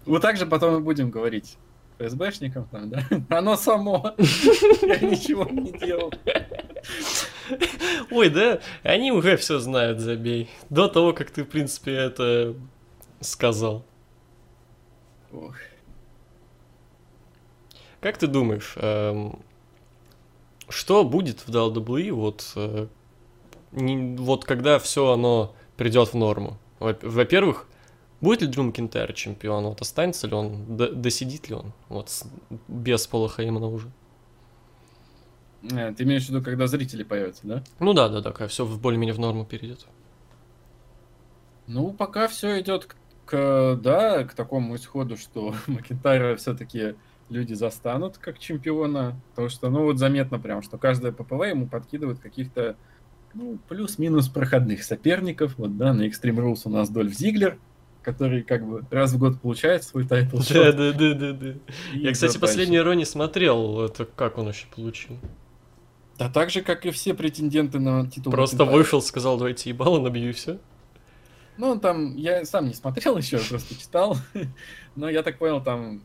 Вот 0.06 0.22
так 0.22 0.38
же 0.38 0.46
потом 0.46 0.78
и 0.78 0.80
будем 0.82 1.10
говорить 1.10 1.58
ФСБшникам 2.00 2.66
там, 2.66 2.90
да? 2.90 3.04
Оно 3.38 3.56
само. 3.56 4.14
Я 4.18 5.00
ничего 5.00 5.46
не 5.46 5.72
делал. 5.72 6.12
Ой, 8.12 8.30
да, 8.30 8.60
они 8.84 9.12
уже 9.12 9.38
все 9.38 9.60
знают, 9.60 10.00
забей. 10.00 10.50
До 10.70 10.88
того, 10.88 11.14
как 11.14 11.32
ты, 11.32 11.44
в 11.44 11.48
принципе, 11.48 11.94
это 11.94 12.56
сказал. 13.22 13.84
Ох. 15.32 15.56
Как 18.02 18.18
ты 18.18 18.28
думаешь, 18.28 18.74
эм, 18.78 19.40
что 20.70 21.04
будет 21.04 21.40
в 21.40 21.50
WWE 21.50 22.12
вот, 22.12 22.52
э, 22.56 22.88
не- 23.72 24.16
вот 24.18 24.46
когда 24.46 24.78
все 24.80 25.12
оно 25.14 25.56
придет 25.78 26.10
в 26.10 26.14
норму? 26.16 26.58
Во- 26.80 26.96
Во-первых, 27.02 27.68
будет 28.22 28.42
ли 28.42 28.48
Дрю 28.48 28.64
Макинтайр 28.64 29.14
чемпион? 29.14 29.66
Вот 29.66 29.82
останется 29.82 30.28
ли 30.28 30.34
он? 30.34 30.78
Досидит 30.78 31.50
ли 31.50 31.56
он? 31.56 31.74
Вот 31.90 32.10
с- 32.10 32.26
без 32.68 33.06
Пола 33.08 33.30
Хеймана 33.30 33.68
уже. 33.68 33.92
Э, 35.72 35.94
Ты 35.94 36.04
имеешь 36.04 36.26
в 36.26 36.30
виду, 36.30 36.44
когда 36.44 36.68
зрители 36.68 37.04
появятся, 37.04 37.42
да? 37.48 37.64
Ну 37.80 37.94
да, 37.94 38.10
да, 38.10 38.22
да, 38.22 38.32
когда 38.32 38.48
все 38.48 38.66
более-менее 38.66 39.14
в 39.16 39.20
норму 39.20 39.46
перейдет. 39.46 39.86
Ну, 41.68 41.92
пока 41.94 42.28
все 42.28 42.62
идет 42.62 42.86
к, 42.86 42.96
к, 43.26 43.76
да, 43.82 44.24
к 44.24 44.34
такому 44.36 44.76
исходу, 44.76 45.18
что 45.18 45.56
Макентайра 45.68 46.36
все-таки 46.36 46.96
люди 47.30 47.54
застанут 47.54 48.18
как 48.20 48.38
чемпиона. 48.38 49.20
Потому 49.32 49.50
что, 49.50 49.70
ну, 49.70 49.84
вот 49.84 49.98
заметно 49.98 50.40
прям, 50.40 50.62
что 50.62 50.78
каждое 50.78 51.12
ППВ 51.12 51.42
ему 51.48 51.68
подкидывает 51.68 52.20
каких-то, 52.20 52.76
ну, 53.34 53.58
плюс-минус 53.68 54.30
проходных 54.30 54.84
соперников. 54.84 55.58
Вот, 55.58 55.76
да, 55.78 55.94
на 55.94 56.04
Extreme 56.08 56.38
Rules 56.38 56.62
у 56.66 56.70
нас 56.70 56.90
Дольф 56.90 57.14
Зиглер, 57.14 57.58
который 58.06 58.44
как 58.44 58.66
бы 58.66 58.86
раз 58.92 59.12
в 59.14 59.18
год 59.18 59.42
получает 59.42 59.84
свой 59.84 60.08
title. 60.08 60.38
Да, 60.50 60.72
да, 60.72 60.94
да, 60.94 61.14
да, 61.14 61.34
да. 61.34 61.54
Я, 61.94 62.14
кстати, 62.14 62.38
последний. 62.38 62.80
Raw 62.80 62.94
не 62.94 63.06
смотрел, 63.06 63.82
это 63.82 64.06
как 64.06 64.38
он 64.38 64.46
вообще 64.46 64.68
получил. 64.74 65.18
Да 66.18 66.30
так 66.30 66.50
же, 66.50 66.62
как 66.62 66.86
и 66.86 66.92
все 66.92 67.14
претенденты 67.14 67.80
на 67.80 68.10
титул. 68.10 68.32
Просто 68.32 68.64
вышел, 68.64 69.02
сказал, 69.02 69.38
давайте 69.38 69.70
ебало 69.70 70.00
набью 70.00 70.30
и 70.30 70.34
все. 70.34 70.60
Ну, 71.58 71.78
там, 71.80 72.16
я 72.16 72.46
сам 72.46 72.68
не 72.68 72.74
смотрел 72.74 73.18
еще, 73.18 73.40
просто 73.40 73.78
читал. 73.78 74.18
Но 74.96 75.10
я 75.10 75.24
так 75.24 75.38
понял, 75.38 75.62
там 75.62 76.04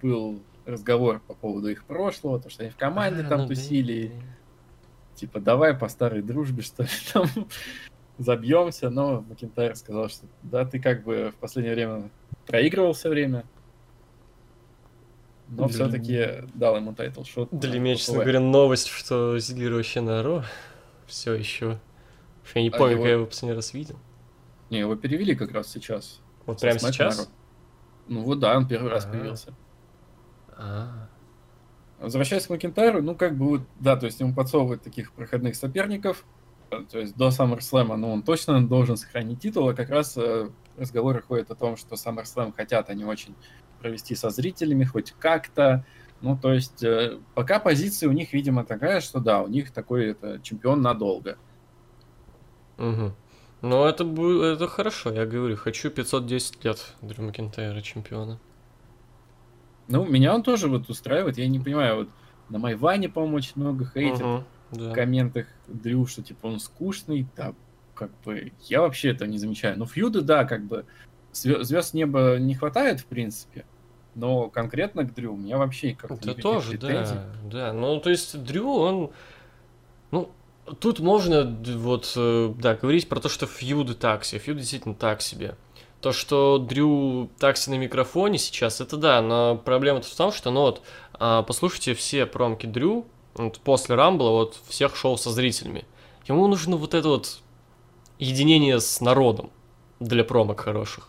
был 0.00 0.42
разговор 0.64 1.20
по 1.26 1.34
поводу 1.34 1.68
их 1.68 1.84
прошлого, 1.84 2.40
то, 2.40 2.48
что 2.48 2.62
они 2.62 2.70
в 2.70 2.76
команде, 2.76 3.22
а, 3.22 3.28
там 3.28 3.40
ну 3.40 3.48
да, 3.48 3.54
тусили. 3.54 4.12
да. 4.14 5.16
Типа, 5.16 5.40
давай 5.40 5.74
по 5.74 5.88
старой 5.88 6.22
дружбе, 6.22 6.62
что 6.62 6.84
ли, 6.84 6.88
там 7.12 7.26
забьемся. 8.18 8.90
Но 8.90 9.22
Макентайр 9.22 9.76
сказал, 9.76 10.08
что 10.08 10.26
да, 10.42 10.64
ты 10.64 10.78
как 10.80 11.04
бы 11.04 11.32
в 11.36 11.36
последнее 11.40 11.74
время 11.74 12.10
проигрывал 12.46 12.92
все 12.92 13.08
время. 13.08 13.44
Но 15.48 15.66
Для- 15.68 15.74
все-таки 15.74 16.48
дал 16.54 16.76
ему 16.76 16.94
title 16.94 17.24
shot. 17.24 17.48
Для 17.52 17.78
меня, 17.78 17.96
честно 17.96 18.14
говоря, 18.20 18.40
новость, 18.40 18.86
что 18.88 19.38
Зиглер 19.38 19.74
вообще 19.74 20.00
на 20.00 20.22
Raw. 20.22 20.44
Все 21.06 21.34
еще. 21.34 21.78
Я 22.54 22.62
не 22.62 22.68
А 22.70 22.72
помню, 22.78 22.92
его- 22.92 23.02
когда 23.02 23.08
я 23.08 23.14
его 23.16 23.26
последний 23.26 23.54
раз 23.56 23.74
видел. 23.74 23.96
Не, 24.70 24.78
его 24.78 24.96
перевели 24.96 25.34
как 25.34 25.52
раз 25.52 25.68
сейчас. 25.68 26.20
Вот 26.46 26.60
прямо 26.60 26.78
сейчас? 26.78 27.30
Ну 28.08 28.22
вот 28.22 28.38
да, 28.38 28.56
он 28.56 28.66
первый 28.66 28.90
раз 28.90 29.04
Ага. 29.04 29.12
появился. 29.12 29.54
А, 30.56 31.08
Возвращаясь 32.00 32.46
к 32.46 32.50
Макентайру, 32.50 33.00
ну, 33.00 33.14
как 33.14 33.36
бы, 33.36 33.64
да, 33.78 33.94
то 33.96 34.06
есть 34.06 34.18
ему 34.20 34.34
подсовывают 34.34 34.82
таких 34.82 35.12
проходных 35.12 35.54
соперников, 35.54 36.24
то 36.90 36.98
есть 36.98 37.16
до 37.16 37.28
SummerSlam, 37.28 37.96
ну, 37.96 38.12
он 38.12 38.22
точно 38.22 38.66
должен 38.66 38.96
сохранить 38.96 39.40
титул, 39.40 39.68
а 39.68 39.74
как 39.74 39.90
раз 39.90 40.16
э, 40.16 40.50
разговоры 40.76 41.22
ходят 41.22 41.50
о 41.50 41.54
том, 41.54 41.76
что 41.76 41.94
SummerSlam 41.94 42.52
хотят 42.54 42.90
они 42.90 43.04
очень 43.04 43.34
провести 43.80 44.14
со 44.14 44.30
зрителями, 44.30 44.84
хоть 44.84 45.12
как-то, 45.18 45.84
ну, 46.20 46.36
то 46.36 46.52
есть 46.52 46.82
э, 46.82 47.18
пока 47.34 47.58
позиция 47.58 48.08
у 48.08 48.12
них, 48.12 48.32
видимо, 48.32 48.64
такая, 48.64 49.00
что 49.00 49.20
да, 49.20 49.42
у 49.42 49.48
них 49.48 49.72
такой 49.72 50.10
это, 50.10 50.40
чемпион 50.42 50.82
надолго. 50.82 51.36
угу. 52.78 53.12
Ну, 53.60 53.84
это, 53.84 54.04
это 54.04 54.66
хорошо, 54.66 55.12
я 55.12 55.24
говорю, 55.24 55.56
хочу 55.56 55.90
510 55.90 56.64
лет 56.64 56.94
Дрю 57.00 57.24
Макентайра 57.24 57.80
чемпиона. 57.80 58.40
Ну, 59.88 60.04
меня 60.04 60.34
он 60.34 60.42
тоже 60.42 60.68
вот 60.68 60.88
устраивает, 60.88 61.38
я 61.38 61.46
не 61.46 61.60
понимаю, 61.60 61.96
вот 61.96 62.08
на 62.48 62.58
Майване, 62.58 63.08
по-моему, 63.08 63.36
очень 63.36 63.52
много 63.56 63.84
хейтят, 63.84 64.44
Мгм, 64.72 64.80
в 64.80 64.88
да. 64.88 64.94
комментах 64.94 65.46
Дрю, 65.68 66.06
что 66.06 66.22
типа 66.22 66.46
он 66.46 66.60
скучный, 66.60 67.26
да, 67.36 67.54
как 67.94 68.10
бы 68.24 68.52
я 68.68 68.80
вообще 68.80 69.10
это 69.10 69.26
не 69.26 69.38
замечаю. 69.38 69.78
Ну, 69.78 69.86
фьюды, 69.86 70.22
да, 70.22 70.44
как 70.44 70.64
бы 70.64 70.84
звезд 71.32 71.94
неба 71.94 72.36
не 72.38 72.54
хватает, 72.54 73.00
в 73.00 73.06
принципе, 73.06 73.64
но 74.14 74.48
конкретно 74.48 75.04
к 75.04 75.14
Дрю 75.14 75.34
у 75.34 75.36
меня 75.36 75.58
вообще 75.58 75.94
как-то 75.94 76.14
Это 76.14 76.24
никаких 76.24 76.42
тоже, 76.42 76.70
претензий. 76.70 77.14
да, 77.44 77.50
да. 77.50 77.72
Ну, 77.72 78.00
то 78.00 78.10
есть 78.10 78.42
Дрю, 78.42 78.70
он, 78.70 79.10
ну, 80.10 80.30
тут 80.80 81.00
можно 81.00 81.44
вот, 81.76 82.12
э, 82.16 82.54
да, 82.58 82.74
говорить 82.74 83.08
про 83.08 83.20
то, 83.20 83.28
что 83.28 83.46
фьюды 83.46 83.94
так 83.94 84.24
себе, 84.24 84.40
фьюды 84.40 84.60
действительно 84.60 84.94
так 84.94 85.22
себе. 85.22 85.56
То, 86.00 86.12
что 86.12 86.58
Дрю 86.58 87.30
такси 87.38 87.70
на 87.70 87.78
микрофоне 87.78 88.36
сейчас, 88.36 88.80
это 88.80 88.96
да, 88.96 89.22
но 89.22 89.56
проблема 89.56 90.02
в 90.02 90.14
том, 90.16 90.32
что, 90.32 90.50
ну 90.50 90.62
вот, 90.62 90.82
а, 91.14 91.44
послушайте 91.44 91.94
все 91.94 92.26
промки 92.26 92.66
Дрю 92.66 93.06
вот 93.34 93.60
после 93.60 93.94
Рамбла, 93.94 94.30
вот 94.30 94.58
всех 94.68 94.96
шоу 94.96 95.16
со 95.16 95.30
зрителями. 95.30 95.84
Ему 96.28 96.46
нужно 96.46 96.76
вот 96.76 96.94
это 96.94 97.08
вот 97.08 97.40
единение 98.18 98.80
с 98.80 99.00
народом 99.00 99.50
для 100.00 100.24
промок 100.24 100.60
хороших. 100.60 101.08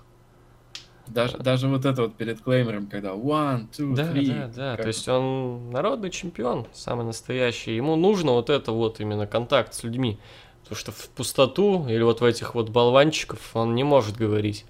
Даже, 1.06 1.38
даже 1.38 1.68
вот 1.68 1.84
это 1.85 2.03
вот 2.03 2.15
перед 2.15 2.41
клеймером, 2.41 2.88
когда 2.88 3.10
one, 3.10 3.68
two, 3.69 3.93
Да, 3.93 4.03
three. 4.11 4.27
да, 4.27 4.47
да. 4.47 4.72
как- 4.77 4.84
То 4.84 4.88
есть 4.88 5.07
он 5.10 5.69
народный 5.69 6.10
чемпион, 6.10 6.65
самый 6.73 7.06
настоящий. 7.06 7.76
Ему 7.76 7.95
нужно 7.97 8.31
вот 8.31 8.49
это 8.49 8.72
вот 8.72 9.02
именно 9.02 9.27
контакт 9.27 9.73
с 9.73 9.84
людьми. 9.84 10.18
Потому 10.61 10.77
что 10.80 10.91
в 10.93 11.10
пустоту 11.10 11.85
или 11.89 12.02
вот 12.02 12.22
в 12.22 12.23
этих 12.23 12.56
вот 12.56 12.69
болванчиков 12.69 13.53
он 13.53 13.76
не 13.76 13.84
может 13.84 14.15
говорить. 14.15 14.65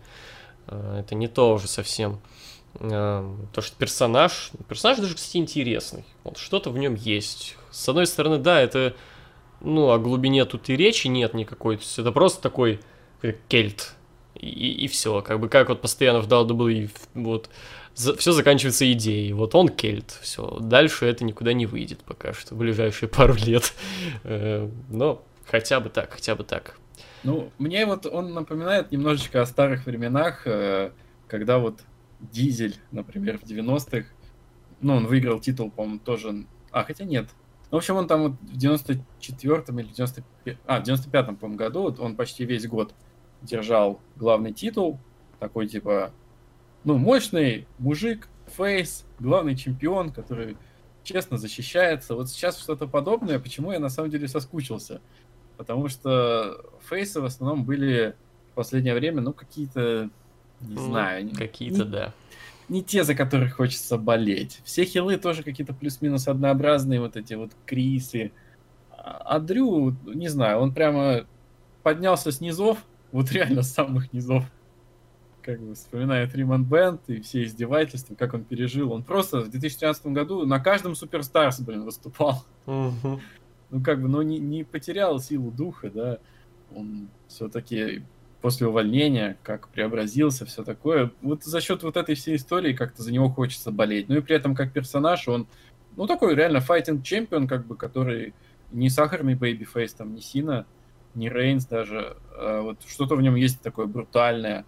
А, 0.65 0.99
Это 1.01 1.13
не 1.13 1.27
то 1.27 1.53
уже 1.53 1.67
совсем. 1.67 2.19
А, 2.79 3.35
То, 3.53 3.61
что 3.61 3.75
персонаж... 3.77 4.51
Персонаж 4.67 4.99
даже, 4.99 5.15
кстати, 5.15 5.37
интересный. 5.37 6.05
Вот 6.23 6.37
что-то 6.37 6.69
в 6.69 6.77
нем 6.77 6.95
есть. 6.95 7.55
С 7.71 7.87
одной 7.89 8.07
стороны, 8.07 8.37
да, 8.37 8.59
это... 8.61 8.95
Ну, 9.61 9.91
о 9.91 9.97
глубине 9.97 10.43
тут 10.45 10.69
и 10.69 10.75
речи 10.75 11.07
нет 11.07 11.33
никакой. 11.33 11.77
То 11.77 11.83
есть 11.83 11.99
это 11.99 12.11
просто 12.11 12.41
такой 12.41 12.79
кельт. 13.47 13.95
И, 14.35 14.87
все. 14.87 15.21
Как 15.21 15.39
бы 15.39 15.47
как 15.47 15.69
вот 15.69 15.79
постоянно 15.79 16.19
в 16.19 16.27
WWE 16.27 16.89
вот 17.13 17.49
все 17.93 18.31
заканчивается 18.31 18.91
идеей. 18.91 19.33
Вот 19.33 19.55
он 19.55 19.69
кельт, 19.69 20.17
все. 20.21 20.57
Дальше 20.59 21.05
это 21.05 21.23
никуда 21.23 21.53
не 21.53 21.65
выйдет 21.65 21.99
пока 21.99 22.33
что, 22.33 22.55
в 22.55 22.57
ближайшие 22.57 23.07
пару 23.09 23.35
лет. 23.35 23.73
Э, 24.23 24.69
Но 24.89 25.23
хотя 25.45 25.79
бы 25.79 25.89
так, 25.89 26.11
хотя 26.11 26.35
бы 26.35 26.43
так. 26.43 26.77
Ну, 27.23 27.51
мне 27.57 27.85
вот 27.85 28.05
он 28.05 28.33
напоминает 28.33 28.91
немножечко 28.91 29.41
о 29.41 29.45
старых 29.45 29.85
временах, 29.85 30.41
э, 30.45 30.91
когда 31.27 31.57
вот 31.59 31.79
Дизель, 32.31 32.77
например, 32.91 33.37
в 33.37 33.43
90-х, 33.43 34.07
ну, 34.81 34.95
он 34.95 35.07
выиграл 35.07 35.39
титул, 35.39 35.71
по-моему, 35.71 35.99
тоже... 35.99 36.45
А, 36.71 36.83
хотя 36.83 37.05
нет. 37.05 37.29
В 37.71 37.75
общем, 37.75 37.95
он 37.95 38.07
там 38.07 38.21
вот 38.23 38.31
в 38.41 38.57
94-м 38.57 39.79
или 39.79 39.87
95 39.87 40.57
а, 40.65 40.79
в 40.79 40.83
95-м, 40.83 41.35
по-моему, 41.35 41.57
году, 41.57 41.81
вот 41.83 41.99
он 41.99 42.15
почти 42.15 42.45
весь 42.45 42.67
год 42.67 42.93
держал 43.41 43.99
главный 44.15 44.53
титул, 44.53 44.99
такой 45.39 45.67
типа, 45.67 46.11
ну, 46.83 46.97
мощный 46.97 47.67
мужик, 47.79 48.27
фейс, 48.47 49.05
главный 49.19 49.55
чемпион, 49.55 50.11
который 50.11 50.57
честно 51.03 51.37
защищается. 51.37 52.15
Вот 52.15 52.29
сейчас 52.29 52.59
что-то 52.59 52.87
подобное, 52.87 53.39
почему 53.39 53.71
я 53.71 53.79
на 53.79 53.89
самом 53.89 54.09
деле 54.09 54.27
соскучился? 54.27 55.01
Потому 55.57 55.87
что 55.87 56.63
фейсы 56.89 57.21
в 57.21 57.25
основном 57.25 57.65
были 57.65 58.15
в 58.51 58.55
последнее 58.55 58.95
время, 58.95 59.21
ну, 59.21 59.33
какие-то, 59.33 60.09
не 60.67 60.75
ну, 60.75 60.85
знаю. 60.85 61.29
Какие-то, 61.35 61.85
не, 61.85 61.91
да. 61.91 62.13
Не 62.69 62.83
те, 62.83 63.03
за 63.03 63.15
которых 63.15 63.55
хочется 63.55 63.97
болеть. 63.97 64.59
Все 64.63 64.85
хилы 64.85 65.17
тоже 65.17 65.43
какие-то 65.43 65.73
плюс-минус 65.73 66.27
однообразные, 66.27 66.99
вот 66.99 67.17
эти 67.17 67.33
вот 67.33 67.51
Крисы. 67.65 68.31
А, 68.91 69.39
Дрю, 69.39 69.95
не 70.05 70.29
знаю, 70.29 70.59
он 70.59 70.73
прямо 70.73 71.25
поднялся 71.83 72.31
с 72.31 72.39
низов, 72.39 72.77
вот 73.11 73.31
реально 73.31 73.61
с 73.61 73.73
самых 73.73 74.13
низов 74.13 74.45
как 75.43 75.59
бы 75.59 75.75
вспоминает 75.75 76.33
Риман 76.35 76.63
Бенд 76.63 77.01
и 77.07 77.21
все 77.21 77.43
издевательства, 77.43 78.15
как 78.15 78.33
он 78.33 78.43
пережил. 78.43 78.91
Он 78.91 79.03
просто 79.03 79.41
в 79.41 79.49
2013 79.49 80.07
году 80.07 80.45
на 80.45 80.59
каждом 80.59 80.95
Суперстарс, 80.95 81.59
блин, 81.59 81.83
выступал. 81.83 82.45
Uh-huh. 82.65 83.19
Ну, 83.69 83.83
как 83.83 84.01
бы, 84.01 84.07
но 84.07 84.23
не, 84.23 84.39
не 84.39 84.63
потерял 84.63 85.19
силу 85.19 85.51
духа, 85.51 85.89
да. 85.89 86.19
Он 86.73 87.09
все-таки 87.27 88.03
после 88.43 88.67
увольнения, 88.67 89.37
как 89.41 89.69
преобразился, 89.69 90.45
все 90.45 90.63
такое. 90.63 91.11
Вот 91.21 91.43
за 91.43 91.61
счет 91.61 91.81
вот 91.81 91.97
этой 91.97 92.13
всей 92.13 92.35
истории 92.35 92.73
как-то 92.73 93.01
за 93.01 93.11
него 93.11 93.29
хочется 93.29 93.71
болеть. 93.71 94.09
Ну 94.09 94.17
и 94.17 94.21
при 94.21 94.35
этом 94.35 94.53
как 94.53 94.73
персонаж 94.73 95.27
он, 95.29 95.47
ну, 95.95 96.07
такой 96.07 96.35
реально 96.35 96.59
fighting 96.59 97.03
champion, 97.03 97.47
как 97.47 97.65
бы, 97.65 97.77
который 97.77 98.33
не 98.71 98.89
сахарный 98.89 99.35
babyface, 99.35 99.93
там, 99.93 100.13
не 100.13 100.21
Сина, 100.21 100.65
не 101.15 101.29
Рейнс 101.29 101.65
даже. 101.65 102.17
А 102.37 102.61
вот 102.61 102.79
что-то 102.85 103.15
в 103.15 103.21
нем 103.21 103.35
есть 103.35 103.61
такое 103.61 103.85
брутальное 103.85 104.65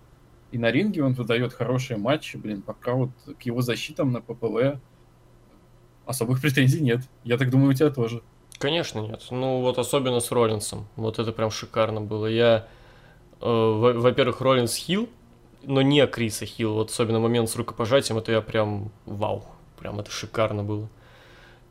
и 0.56 0.58
на 0.58 0.72
ринге 0.72 1.04
он 1.04 1.12
выдает 1.12 1.52
хорошие 1.52 1.98
матчи, 1.98 2.38
блин, 2.38 2.62
пока 2.62 2.94
вот 2.94 3.10
к 3.38 3.42
его 3.42 3.62
защитам 3.62 4.14
на 4.14 4.22
PPV 4.22 4.80
особых 6.06 6.40
претензий 6.42 6.80
нет. 6.80 7.02
Я 7.26 7.38
так 7.38 7.50
думаю, 7.50 7.72
у 7.72 7.74
тебя 7.74 7.90
тоже. 7.90 8.22
Конечно 8.58 9.00
нет. 9.00 9.22
Ну 9.32 9.60
вот 9.60 9.78
особенно 9.80 10.22
с 10.22 10.32
Роллинсом. 10.32 10.88
Вот 10.96 11.20
это 11.20 11.34
прям 11.34 11.52
шикарно 11.52 12.00
было. 12.00 12.28
Я, 12.28 12.70
во-первых, 13.42 14.42
Роллинс 14.42 14.76
хил, 14.76 15.10
но 15.64 15.82
не 15.82 16.06
Криса 16.08 16.46
хил. 16.46 16.74
Вот 16.74 16.90
особенно 16.90 17.20
момент 17.20 17.50
с 17.50 17.56
рукопожатием, 17.56 18.18
это 18.18 18.32
я 18.32 18.42
прям 18.42 18.92
вау. 19.06 19.46
Прям 19.78 20.00
это 20.00 20.12
шикарно 20.12 20.64
было. 20.64 20.90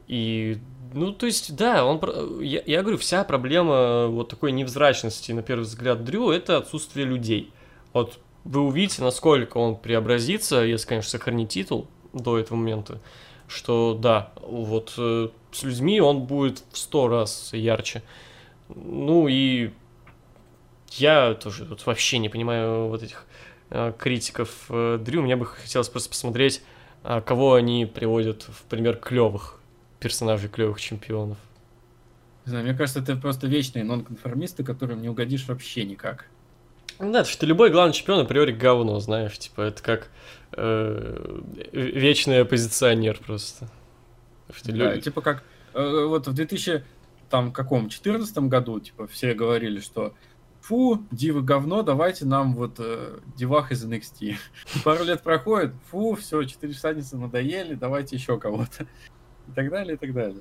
И, 0.06 0.58
ну, 0.92 1.12
то 1.12 1.26
есть, 1.26 1.56
да, 1.56 1.84
он, 1.84 2.00
я, 2.40 2.62
я 2.66 2.82
говорю, 2.82 2.98
вся 2.98 3.24
проблема 3.24 4.06
вот 4.08 4.28
такой 4.28 4.52
невзрачности, 4.52 5.32
на 5.32 5.42
первый 5.42 5.62
взгляд, 5.62 6.04
Дрю, 6.04 6.30
это 6.30 6.58
отсутствие 6.58 7.06
людей. 7.06 7.52
Вот 7.92 8.18
вы 8.44 8.60
увидите, 8.60 9.02
насколько 9.02 9.56
он 9.56 9.76
преобразится, 9.76 10.62
если, 10.62 10.86
конечно, 10.86 11.10
сохранить 11.10 11.50
титул 11.50 11.88
до 12.12 12.38
этого 12.38 12.58
момента, 12.58 13.00
что 13.48 13.94
да, 13.94 14.32
вот 14.42 14.94
э, 14.98 15.28
с 15.52 15.62
людьми 15.62 16.00
он 16.00 16.22
будет 16.24 16.62
в 16.70 16.78
сто 16.78 17.08
раз 17.08 17.50
ярче. 17.52 18.02
Ну 18.68 19.28
и 19.28 19.70
я 20.98 21.34
тоже 21.34 21.64
тут 21.64 21.84
вообще 21.86 22.18
не 22.18 22.28
понимаю 22.28 22.88
вот 22.88 23.02
этих 23.02 23.24
э, 23.70 23.92
критиков 23.98 24.66
э, 24.68 24.98
Дрю. 25.00 25.22
Мне 25.22 25.36
бы 25.36 25.46
хотелось 25.46 25.88
просто 25.88 26.08
посмотреть, 26.10 26.62
э, 27.02 27.20
кого 27.24 27.54
они 27.54 27.86
приводят 27.86 28.42
в 28.42 28.62
пример 28.64 28.96
клевых 28.96 29.60
персонажей, 30.00 30.48
клевых 30.48 30.80
чемпионов. 30.80 31.38
Не 32.46 32.50
знаю, 32.50 32.64
мне 32.66 32.74
кажется, 32.74 33.00
это 33.00 33.16
просто 33.16 33.46
вечные 33.46 33.84
нонконформисты, 33.84 34.64
которым 34.64 35.00
не 35.00 35.08
угодишь 35.08 35.46
вообще 35.48 35.84
никак. 35.84 36.26
Ну 36.98 37.10
да, 37.10 37.24
что 37.24 37.46
любой 37.46 37.70
главный 37.70 37.92
чемпион 37.92 38.20
априори 38.20 38.52
говно, 38.52 39.00
знаешь, 39.00 39.36
типа 39.38 39.62
это 39.62 39.82
как 39.82 40.10
э, 40.52 41.40
вечный 41.72 42.42
оппозиционер 42.42 43.18
просто. 43.18 43.68
Что 44.52 44.72
да, 44.72 44.92
люди... 44.92 45.02
типа 45.02 45.20
как 45.22 45.42
э, 45.72 46.04
вот 46.06 46.28
в 46.28 46.34
2000 46.34 46.84
там 47.30 47.50
каком 47.52 47.88
14 47.88 48.36
году 48.38 48.78
типа 48.78 49.06
все 49.08 49.34
говорили, 49.34 49.80
что 49.80 50.14
фу, 50.64 51.02
дивы 51.10 51.42
говно, 51.42 51.82
давайте 51.82 52.24
нам 52.24 52.54
вот 52.54 52.76
э, 52.78 53.18
девах 53.36 53.70
из 53.70 53.84
NXT. 53.84 54.36
Пару 54.84 55.04
лет 55.04 55.22
проходит, 55.22 55.72
фу, 55.90 56.14
все, 56.14 56.42
четыре 56.44 56.72
всадницы 56.72 57.16
надоели, 57.18 57.74
давайте 57.74 58.16
еще 58.16 58.38
кого-то. 58.38 58.86
И 59.46 59.52
так 59.54 59.68
далее, 59.68 59.94
и 59.94 59.98
так 59.98 60.14
далее. 60.14 60.40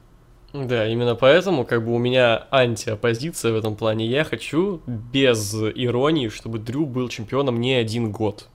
Да, 0.54 0.88
именно 0.88 1.16
поэтому 1.16 1.66
как 1.66 1.84
бы 1.84 1.94
у 1.94 1.98
меня 1.98 2.48
антиоппозиция 2.52 3.52
в 3.52 3.56
этом 3.58 3.76
плане. 3.76 4.06
Я 4.06 4.24
хочу 4.24 4.82
без 4.88 5.54
иронии, 5.56 6.30
чтобы 6.30 6.60
Дрю 6.60 6.86
был 6.86 7.10
чемпионом 7.10 7.60
не 7.60 7.74
один 7.74 8.12
год. 8.12 8.48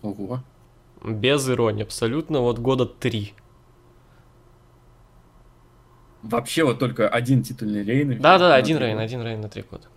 Ого. 0.00 0.42
Без 1.04 1.48
иронии, 1.50 1.82
абсолютно, 1.82 2.40
вот 2.40 2.60
года 2.60 2.86
три. 2.86 3.34
Вообще 6.22 6.64
вот 6.64 6.78
только 6.78 7.08
один 7.08 7.42
титульный 7.42 7.84
рейн. 7.84 8.20
Да-да, 8.20 8.54
один 8.54 8.78
рейн, 8.78 8.98
один 8.98 9.22
рейн 9.22 9.40
на 9.40 9.48
три 9.48 9.62
года. 9.62 9.88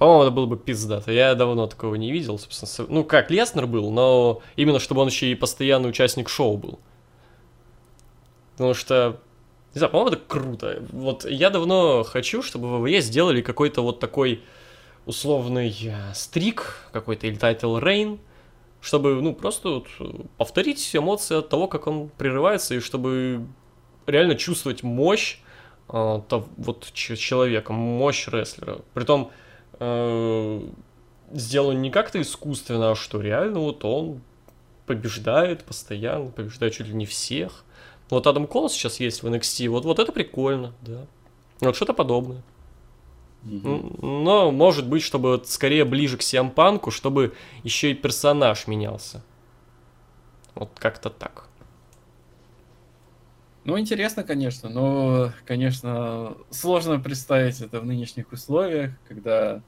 По-моему, 0.00 0.22
это 0.22 0.30
было 0.30 0.46
бы 0.46 0.56
пиздато. 0.56 1.12
Я 1.12 1.34
давно 1.34 1.66
такого 1.66 1.94
не 1.94 2.10
видел, 2.10 2.38
собственно. 2.38 2.88
Ну, 2.88 3.04
как, 3.04 3.30
Леснер 3.30 3.66
был, 3.66 3.90
но 3.90 4.40
именно 4.56 4.78
чтобы 4.78 5.02
он 5.02 5.08
еще 5.08 5.30
и 5.30 5.34
постоянный 5.34 5.90
участник 5.90 6.30
шоу 6.30 6.56
был. 6.56 6.78
Потому 8.52 8.72
что, 8.72 9.20
не 9.74 9.78
знаю, 9.78 9.92
по-моему, 9.92 10.16
это 10.16 10.22
круто. 10.26 10.82
Вот 10.90 11.26
я 11.26 11.50
давно 11.50 12.02
хочу, 12.02 12.42
чтобы 12.42 12.80
ВВЕ 12.80 13.02
сделали 13.02 13.42
какой-то 13.42 13.82
вот 13.82 14.00
такой 14.00 14.42
условный 15.04 15.76
э, 15.84 16.14
streak, 16.14 16.76
какой-то 16.92 17.26
или 17.26 17.36
title 17.36 17.76
reign, 17.76 18.20
чтобы, 18.80 19.20
ну, 19.20 19.34
просто 19.34 19.68
вот 19.68 19.86
повторить 20.38 20.96
эмоции 20.96 21.36
от 21.36 21.50
того, 21.50 21.68
как 21.68 21.86
он 21.86 22.08
прерывается, 22.08 22.74
и 22.74 22.80
чтобы 22.80 23.44
реально 24.06 24.34
чувствовать 24.36 24.82
мощь 24.82 25.40
э, 25.90 26.22
того, 26.26 26.48
вот 26.56 26.90
человека, 26.94 27.74
мощь 27.74 28.28
рестлера. 28.28 28.78
Притом 28.94 29.30
э, 29.80 30.60
сделан 31.32 31.82
не 31.82 31.90
как-то 31.90 32.20
искусственно, 32.20 32.92
а 32.92 32.94
что 32.94 33.20
реально 33.20 33.60
вот 33.60 33.84
он 33.84 34.20
побеждает 34.86 35.64
постоянно, 35.64 36.30
побеждает 36.30 36.74
чуть 36.74 36.86
ли 36.86 36.94
не 36.94 37.06
всех. 37.06 37.64
Вот 38.08 38.26
Адам 38.26 38.46
Кол 38.46 38.68
сейчас 38.68 39.00
есть 39.00 39.22
в 39.22 39.26
NXT, 39.26 39.68
вот, 39.68 39.84
вот 39.84 39.98
это 39.98 40.12
прикольно, 40.12 40.72
да. 40.82 41.06
Вот 41.60 41.76
что-то 41.76 41.92
подобное. 41.92 42.42
Mm-hmm. 43.44 44.04
Но 44.22 44.50
может 44.50 44.86
быть, 44.86 45.02
чтобы 45.02 45.40
скорее 45.44 45.84
ближе 45.84 46.16
к 46.16 46.22
Сиампанку, 46.22 46.90
чтобы 46.90 47.34
еще 47.62 47.90
и 47.90 47.94
персонаж 47.94 48.66
менялся. 48.66 49.22
Вот 50.54 50.70
как-то 50.78 51.08
так. 51.10 51.49
Ну, 53.70 53.78
интересно, 53.78 54.24
конечно, 54.24 54.68
но, 54.68 55.32
конечно, 55.46 56.36
сложно 56.50 56.98
представить 56.98 57.60
это 57.60 57.80
в 57.80 57.86
нынешних 57.86 58.32
условиях, 58.32 58.90
когда 59.06 59.62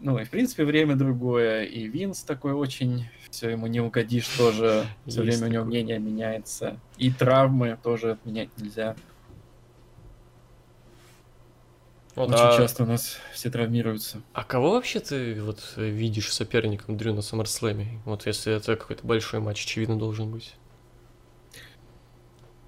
ну 0.00 0.18
и 0.18 0.24
в 0.24 0.30
принципе 0.30 0.64
время 0.64 0.96
другое, 0.96 1.62
и 1.62 1.86
Винс 1.86 2.24
такой 2.24 2.52
очень, 2.52 3.08
все 3.30 3.50
ему 3.50 3.68
не 3.68 3.80
угодишь 3.80 4.26
тоже, 4.26 4.86
все 5.06 5.22
время 5.22 5.46
у 5.46 5.50
него 5.50 5.64
мнение 5.64 6.00
меняется, 6.00 6.80
и 6.98 7.12
травмы 7.12 7.78
тоже 7.80 8.10
отменять 8.10 8.48
нельзя. 8.58 8.96
Вот, 12.16 12.30
Очень 12.30 12.42
а... 12.42 12.56
часто 12.56 12.82
у 12.82 12.86
нас 12.86 13.18
все 13.32 13.50
травмируются. 13.52 14.20
А 14.32 14.42
кого 14.42 14.72
вообще 14.72 14.98
ты 14.98 15.40
вот 15.40 15.74
видишь 15.76 16.32
соперником 16.32 16.96
Дрю 16.96 17.14
на 17.14 17.20
SummerSlam? 17.20 17.86
Вот 18.04 18.26
если 18.26 18.52
это 18.52 18.74
какой-то 18.74 19.06
большой 19.06 19.38
матч, 19.38 19.64
очевидно, 19.64 19.96
должен 19.96 20.28
быть. 20.28 20.56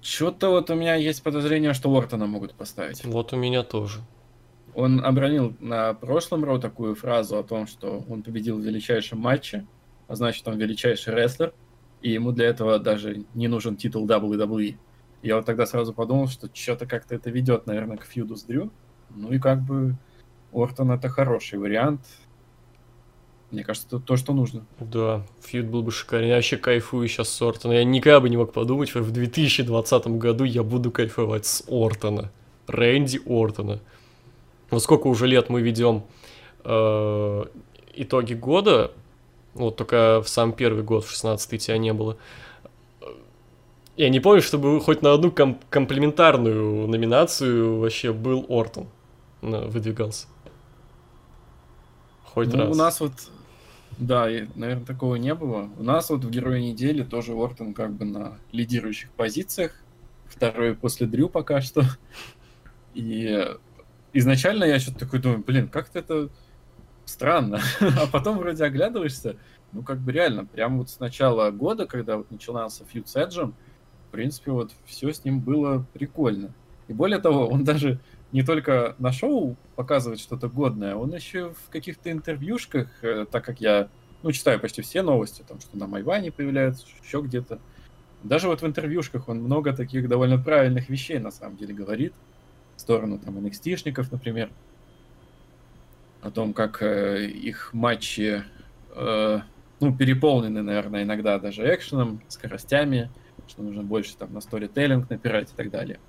Что-то 0.01 0.49
вот 0.49 0.69
у 0.69 0.75
меня 0.75 0.95
есть 0.95 1.23
подозрение, 1.23 1.73
что 1.73 1.89
Уортона 1.89 2.25
могут 2.25 2.53
поставить. 2.53 3.03
Вот 3.03 3.33
у 3.33 3.35
меня 3.35 3.63
тоже. 3.63 3.99
Он 4.73 5.03
обронил 5.03 5.55
на 5.59 5.93
прошлом 5.93 6.45
Роу 6.45 6.59
такую 6.59 6.95
фразу 6.95 7.37
о 7.37 7.43
том, 7.43 7.67
что 7.67 8.05
он 8.07 8.23
победил 8.23 8.57
в 8.57 8.61
величайшем 8.61 9.19
матче, 9.19 9.65
а 10.07 10.15
значит, 10.15 10.47
он 10.47 10.57
величайший 10.57 11.13
рестлер, 11.13 11.53
и 12.01 12.11
ему 12.11 12.31
для 12.31 12.47
этого 12.47 12.79
даже 12.79 13.25
не 13.33 13.47
нужен 13.47 13.75
титул 13.75 14.07
WWE. 14.07 14.77
Я 15.21 15.35
вот 15.35 15.45
тогда 15.45 15.65
сразу 15.65 15.93
подумал, 15.93 16.27
что 16.27 16.49
что-то 16.53 16.85
как-то 16.85 17.15
это 17.15 17.29
ведет, 17.29 17.67
наверное, 17.67 17.97
к 17.97 18.05
фьюду 18.05 18.35
с 18.37 18.43
Дрю. 18.43 18.71
Ну 19.09 19.31
и 19.31 19.39
как 19.39 19.61
бы 19.61 19.97
Ортон 20.53 20.91
это 20.91 21.09
хороший 21.09 21.59
вариант. 21.59 22.01
Мне 23.51 23.63
кажется, 23.63 23.87
это 23.87 23.99
то, 23.99 24.15
что 24.15 24.33
нужно. 24.33 24.65
Да, 24.79 25.25
фьюд 25.41 25.65
был 25.65 25.81
бы 25.81 25.91
шикарен. 25.91 26.27
Я 26.27 26.35
вообще 26.35 26.57
кайфую 26.57 27.07
сейчас 27.07 27.29
с 27.29 27.41
Ортона. 27.41 27.73
Я 27.73 27.83
никогда 27.83 28.19
бы 28.19 28.29
не 28.29 28.37
мог 28.37 28.53
подумать, 28.53 28.89
что 28.89 29.01
в 29.01 29.11
2020 29.11 30.07
году 30.07 30.43
я 30.43 30.63
буду 30.63 30.91
кайфовать 30.91 31.45
с 31.45 31.63
Ортона. 31.67 32.31
Рэнди 32.67 33.19
Ортона 33.25 33.79
вот 34.69 34.83
сколько 34.83 35.07
уже 35.07 35.27
лет 35.27 35.49
мы 35.49 35.61
ведем 35.61 36.03
э, 36.63 37.45
итоги 37.95 38.33
года, 38.33 38.91
вот 39.53 39.77
только 39.77 40.21
в 40.23 40.29
сам 40.29 40.53
первый 40.53 40.83
год, 40.83 41.05
в 41.05 41.11
16-й 41.11 41.57
тебя 41.57 41.77
не 41.77 41.93
было. 41.93 42.17
Я 43.97 44.09
не 44.09 44.19
помню, 44.19 44.41
чтобы 44.41 44.79
хоть 44.79 45.01
на 45.01 45.13
одну 45.13 45.31
ком- 45.31 45.59
комплементарную 45.69 46.87
номинацию 46.87 47.79
вообще 47.79 48.13
был 48.13 48.45
Ортон 48.47 48.87
выдвигался. 49.41 50.27
Хоть 52.23 52.53
ну, 52.53 52.59
раз. 52.59 52.69
У 52.69 52.75
нас 52.75 52.99
вот 52.99 53.13
Да, 53.99 54.27
наверное, 54.55 54.85
такого 54.85 55.15
не 55.15 55.35
было. 55.35 55.69
У 55.77 55.83
нас 55.83 56.09
вот 56.09 56.23
в 56.23 56.29
Герое 56.29 56.61
недели 56.61 57.03
тоже 57.03 57.33
Ортон 57.33 57.73
как 57.73 57.91
бы 57.91 58.05
на 58.05 58.37
лидирующих 58.53 59.11
позициях. 59.11 59.73
Второй 60.25 60.73
после 60.73 61.05
Дрю 61.05 61.27
пока 61.27 61.59
что. 61.59 61.83
И 62.93 63.45
изначально 64.13 64.63
я 64.63 64.79
что-то 64.79 64.99
такой 64.99 65.19
думаю, 65.19 65.43
блин, 65.45 65.67
как-то 65.67 65.99
это 65.99 66.29
странно. 67.03 67.59
а 67.81 68.07
потом 68.07 68.37
вроде 68.37 68.63
оглядываешься, 68.63 69.35
ну 69.73 69.83
как 69.83 69.99
бы 69.99 70.13
реально, 70.13 70.45
прям 70.45 70.77
вот 70.77 70.89
с 70.89 70.99
начала 71.01 71.51
года, 71.51 71.85
когда 71.85 72.15
вот 72.15 72.31
начинался 72.31 72.85
фьюд 72.85 73.09
с 73.09 73.17
Эджем, 73.17 73.53
в 74.07 74.11
принципе, 74.11 74.51
вот 74.51 74.71
все 74.85 75.11
с 75.11 75.25
ним 75.25 75.41
было 75.41 75.85
прикольно. 75.91 76.53
И 76.87 76.93
более 76.93 77.19
того, 77.19 77.47
он 77.47 77.65
даже 77.65 77.99
не 78.31 78.43
только 78.43 78.95
на 78.99 79.11
шоу 79.11 79.55
показывает 79.75 80.19
что-то 80.19 80.49
годное, 80.49 80.95
он 80.95 81.13
еще 81.13 81.53
в 81.53 81.69
каких-то 81.69 82.11
интервьюшках, 82.11 83.03
э, 83.03 83.25
так 83.29 83.43
как 83.43 83.59
я, 83.59 83.89
ну, 84.21 84.31
читаю 84.31 84.59
почти 84.59 84.81
все 84.81 85.01
новости, 85.01 85.43
там, 85.47 85.59
что 85.59 85.77
на 85.77 85.87
Майване 85.87 86.31
появляется, 86.31 86.85
еще 87.03 87.21
где-то. 87.21 87.59
Даже 88.23 88.47
вот 88.47 88.61
в 88.61 88.65
интервьюшках 88.65 89.29
он 89.29 89.41
много 89.41 89.73
таких 89.73 90.07
довольно 90.07 90.37
правильных 90.37 90.89
вещей, 90.89 91.19
на 91.19 91.31
самом 91.31 91.57
деле, 91.57 91.73
говорит. 91.73 92.13
В 92.75 92.81
сторону, 92.81 93.17
там, 93.17 93.37
NXT-шников, 93.37 94.07
например. 94.11 94.49
О 96.21 96.31
том, 96.31 96.53
как 96.53 96.81
э, 96.81 97.25
их 97.25 97.73
матчи, 97.73 98.43
э, 98.95 99.39
ну, 99.79 99.95
переполнены, 99.95 100.61
наверное, 100.61 101.03
иногда 101.03 101.39
даже 101.39 101.63
экшеном, 101.73 102.21
скоростями, 102.27 103.09
что 103.47 103.63
нужно 103.63 103.83
больше 103.83 104.15
там 104.15 104.33
на 104.33 104.41
сторителлинг 104.41 105.09
напирать 105.09 105.51
и 105.51 105.55
так 105.55 105.71
далее. 105.71 105.99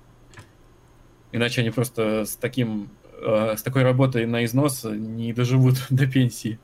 Иначе 1.31 1.61
они 1.61 1.71
просто 1.71 2.25
с 2.25 2.35
таким 2.35 2.89
э, 3.21 3.55
с 3.55 3.63
такой 3.63 3.83
работой 3.83 4.25
на 4.25 4.43
износ 4.43 4.83
не 4.83 5.33
доживут 5.33 5.75
до 5.89 6.05
пенсии. 6.07 6.59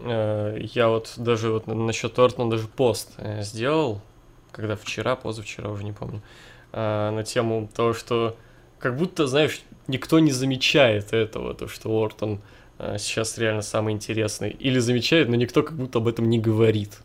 Э, 0.00 0.58
я 0.60 0.88
вот 0.88 1.14
даже 1.16 1.50
вот 1.50 1.66
насчет 1.66 2.18
Ортона 2.18 2.50
даже 2.50 2.68
пост 2.68 3.14
э, 3.16 3.42
сделал, 3.42 4.02
когда 4.52 4.76
вчера, 4.76 5.16
позавчера, 5.16 5.70
уже 5.70 5.84
не 5.84 5.92
помню, 5.92 6.22
на 6.72 7.22
тему 7.24 7.68
того, 7.74 7.94
что 7.94 8.36
как 8.78 8.96
будто, 8.96 9.26
знаешь, 9.26 9.62
никто 9.86 10.18
не 10.18 10.32
замечает 10.32 11.14
этого, 11.14 11.54
то, 11.54 11.66
что 11.66 11.90
Ортон 12.02 12.42
сейчас 12.98 13.38
реально 13.38 13.62
самый 13.62 13.94
интересный. 13.94 14.50
Или 14.50 14.78
замечает, 14.78 15.30
но 15.30 15.34
никто 15.34 15.62
как 15.62 15.76
будто 15.78 15.98
об 15.98 16.08
этом 16.08 16.28
не 16.28 16.38
говорит. 16.38 16.98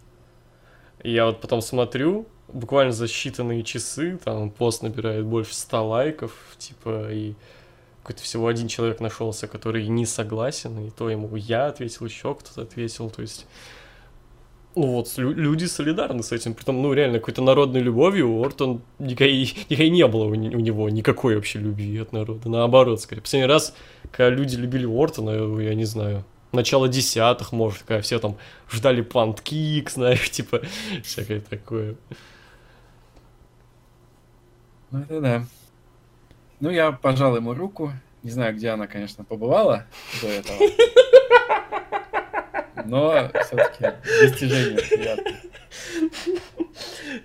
Я 1.02 1.26
вот 1.28 1.40
потом 1.40 1.62
смотрю, 1.62 2.28
буквально 2.48 2.92
за 2.92 3.06
считанные 3.06 3.64
часы, 3.64 4.20
там 4.24 4.50
пост 4.50 4.84
набирает 4.84 5.26
больше 5.26 5.54
100 5.54 5.88
лайков, 5.88 6.34
типа, 6.58 7.12
и 7.12 7.34
какой-то 8.02 8.22
всего 8.22 8.48
один 8.48 8.68
человек 8.68 9.00
нашелся, 9.00 9.48
который 9.48 9.88
не 9.88 10.06
согласен, 10.06 10.88
и 10.88 10.90
то 10.90 11.10
ему 11.10 11.36
я 11.36 11.68
ответил, 11.68 12.06
еще 12.06 12.36
кто-то 12.36 12.62
ответил, 12.62 13.10
то 13.10 13.22
есть... 13.22 13.46
Ну 14.76 14.88
вот, 14.88 15.14
люди 15.18 15.66
солидарны 15.66 16.24
с 16.24 16.32
этим, 16.32 16.56
притом, 16.56 16.82
ну, 16.82 16.94
реально, 16.94 17.20
какой-то 17.20 17.44
народной 17.44 17.80
любовью 17.80 18.42
Ортон 18.42 18.82
никакой, 18.98 19.42
никакой 19.70 19.90
не 19.90 20.08
было 20.08 20.26
у, 20.26 20.30
у 20.30 20.34
него, 20.34 20.90
никакой 20.90 21.36
вообще 21.36 21.60
любви 21.60 21.96
от 22.00 22.12
народа, 22.12 22.50
наоборот, 22.50 23.00
скорее. 23.00 23.22
Последний 23.22 23.48
раз, 23.48 23.76
когда 24.12 24.30
люди 24.32 24.56
любили 24.56 24.88
Ортона, 24.88 25.62
я 25.62 25.76
не 25.76 25.86
знаю, 25.86 26.26
начало 26.54 26.88
десятых, 26.88 27.52
может, 27.52 27.84
когда 27.84 28.02
все 28.02 28.20
там 28.20 28.38
ждали 28.72 29.02
панткик, 29.02 29.90
знаешь, 29.90 30.30
типа, 30.32 30.62
всякое 31.04 31.42
такое. 31.42 31.96
Ну, 34.92 35.00
это 35.02 35.22
да. 35.22 35.46
Ну, 36.60 36.70
я 36.70 36.92
пожал 36.92 37.36
ему 37.36 37.54
руку. 37.54 37.92
Не 38.22 38.30
знаю, 38.30 38.56
где 38.56 38.70
она, 38.70 38.88
конечно, 38.88 39.26
побывала 39.26 39.86
до 40.22 40.28
этого. 40.28 40.58
Но 42.86 43.30
все-таки 43.44 43.94
достижение 44.22 44.78
приятное. 44.78 45.42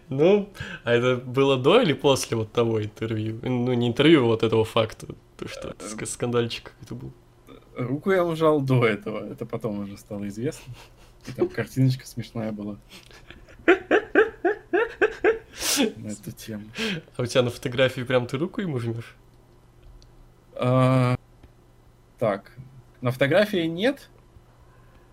Ну, 0.08 0.52
а 0.84 0.92
это 0.92 1.16
было 1.16 1.56
до 1.56 1.80
или 1.82 1.92
после 1.92 2.36
вот 2.36 2.52
того 2.52 2.82
интервью? 2.82 3.38
Ну, 3.42 3.72
не 3.74 3.88
интервью, 3.88 4.24
а 4.24 4.26
вот 4.28 4.42
этого 4.42 4.64
факта, 4.64 5.06
то, 5.36 5.48
что 5.48 5.74
скандальчик 6.06 6.72
какой-то 6.72 6.94
был. 6.94 7.12
Руку 7.78 8.10
я 8.10 8.24
ужал 8.24 8.60
до 8.60 8.84
этого, 8.84 9.24
это 9.30 9.46
потом 9.46 9.78
уже 9.78 9.96
стало 9.96 10.26
известно. 10.26 10.74
И 11.28 11.32
там 11.32 11.48
картиночка 11.48 12.06
смешная 12.06 12.50
была 12.50 12.76
на 15.96 16.08
эту 16.08 16.32
тему. 16.32 16.64
А 17.16 17.22
у 17.22 17.26
тебя 17.26 17.42
на 17.42 17.50
фотографии 17.50 18.00
прям 18.02 18.26
ты 18.26 18.36
руку 18.36 18.60
ему 18.60 18.80
жмешь? 18.80 19.14
А, 20.54 21.16
так, 22.18 22.50
на 23.00 23.12
фотографии 23.12 23.66
нет, 23.66 24.10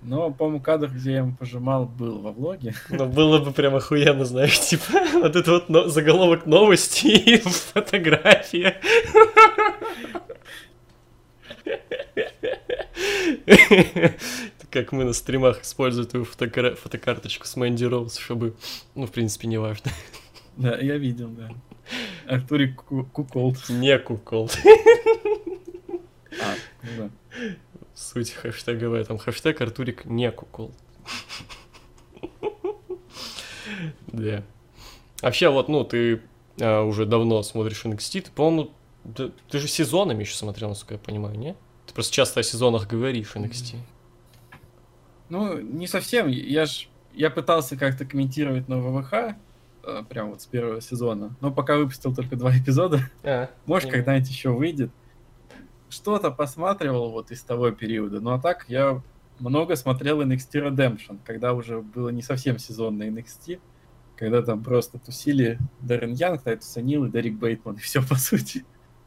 но, 0.01 0.31
по-моему, 0.31 0.59
кадр, 0.59 0.87
где 0.87 1.11
я 1.11 1.17
ему 1.19 1.35
пожимал, 1.35 1.85
был 1.85 2.19
во 2.19 2.31
влоге. 2.31 2.73
Ну, 2.89 3.05
было 3.07 3.39
бы 3.39 3.51
прям 3.51 3.75
охуенно, 3.75 4.25
знаешь, 4.25 4.59
типа, 4.59 4.83
вот 5.13 5.35
это 5.35 5.51
вот 5.51 5.69
но- 5.69 5.87
заголовок 5.87 6.45
новости 6.45 7.07
и 7.07 7.37
фотография. 7.73 8.81
Как 14.71 14.91
мы 14.91 15.03
на 15.03 15.13
стримах 15.13 15.61
используем 15.61 16.07
твою 16.07 16.25
фотокар- 16.25 16.75
фотокарточку 16.75 17.45
с 17.45 17.55
Мэнди 17.55 17.85
Роуз, 17.85 18.17
чтобы, 18.17 18.55
ну, 18.95 19.05
в 19.05 19.11
принципе, 19.11 19.47
не 19.47 19.57
важно. 19.57 19.91
Да, 20.57 20.77
я 20.77 20.97
видел, 20.97 21.27
да. 21.31 21.49
Артурик 22.27 22.83
Куколд. 22.85 23.57
Не 23.67 23.99
Куколд. 23.99 24.57
А, 26.41 26.53
ну 26.83 26.89
да. 26.97 27.09
Суть 27.93 28.31
хэштеговая, 28.31 29.05
там 29.05 29.17
хэштег 29.17 29.61
Артурик 29.61 30.05
не 30.05 30.31
Куколд. 30.31 30.73
Да. 34.07 34.43
Вообще, 35.21 35.49
вот, 35.49 35.69
ну, 35.69 35.83
ты 35.83 36.21
а, 36.59 36.83
уже 36.83 37.05
давно 37.05 37.41
смотришь 37.43 37.85
NXT, 37.85 38.21
ты, 38.21 38.31
по-моему, 38.31 38.71
ты, 39.15 39.31
ты 39.49 39.59
же 39.59 39.67
сезонами 39.67 40.21
еще 40.21 40.35
смотрел, 40.35 40.69
насколько 40.69 40.95
я 40.95 40.99
понимаю, 40.99 41.37
не? 41.37 41.55
Просто 41.95 42.13
часто 42.13 42.41
о 42.41 42.43
сезонах 42.43 42.87
говоришь 42.87 43.35
NXT. 43.35 43.77
Ну, 45.29 45.59
не 45.59 45.87
совсем. 45.87 46.27
Я 46.27 46.67
ж 46.67 46.87
я 47.13 47.31
пытался 47.31 47.75
как-то 47.77 48.05
комментировать 48.05 48.67
на 48.67 48.77
ВВХ, 48.77 49.35
Э, 49.85 50.03
прям 50.07 50.31
вот 50.31 50.41
с 50.41 50.45
первого 50.45 50.81
сезона. 50.81 51.35
Но 51.41 51.51
пока 51.51 51.77
выпустил 51.77 52.13
только 52.13 52.35
два 52.35 52.51
эпизода. 52.57 53.01
А, 53.23 53.49
Может, 53.65 53.91
когда-нибудь 53.91 54.29
еще 54.29 54.49
выйдет. 54.49 54.91
Что-то 55.89 56.31
посматривал 56.31 57.11
вот 57.11 57.31
из 57.31 57.41
того 57.43 57.71
периода. 57.71 58.19
Ну 58.19 58.31
а 58.31 58.39
так 58.39 58.65
я 58.67 59.01
много 59.39 59.75
смотрел 59.75 60.21
NXT 60.21 60.69
Redemption, 60.69 61.19
когда 61.23 61.53
уже 61.53 61.81
было 61.81 62.09
не 62.09 62.23
совсем 62.23 62.57
сезонное 62.57 63.11
NXT, 63.11 63.59
когда 64.15 64.41
там 64.41 64.63
просто 64.63 64.97
тусили 64.97 65.59
Дэрен 65.81 66.13
Янг, 66.13 66.41
Тайтус 66.41 66.75
О'Нил 66.77 67.05
и 67.05 67.11
Дерек 67.11 67.35
Бейтман, 67.35 67.75
и 67.75 67.79
все 67.79 68.01
по 68.07 68.15
сути. 68.15 68.65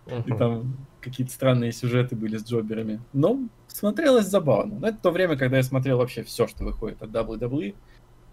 Uh-huh. 0.09 0.25
И 0.27 0.37
там 0.37 0.77
какие-то 1.01 1.33
странные 1.33 1.73
сюжеты 1.73 2.17
были 2.17 2.37
с 2.37 2.45
джоберами. 2.45 3.01
Но 3.13 3.41
смотрелось 3.69 4.27
забавно. 4.27 4.79
Но 4.81 4.89
это 4.89 4.99
то 4.99 5.11
время, 5.11 5.37
когда 5.37 5.59
я 5.59 5.63
смотрел 5.63 5.99
вообще 5.99 6.23
все, 6.23 6.47
что 6.47 6.65
выходит 6.65 7.03
от 7.03 7.11
WWE 7.11 7.75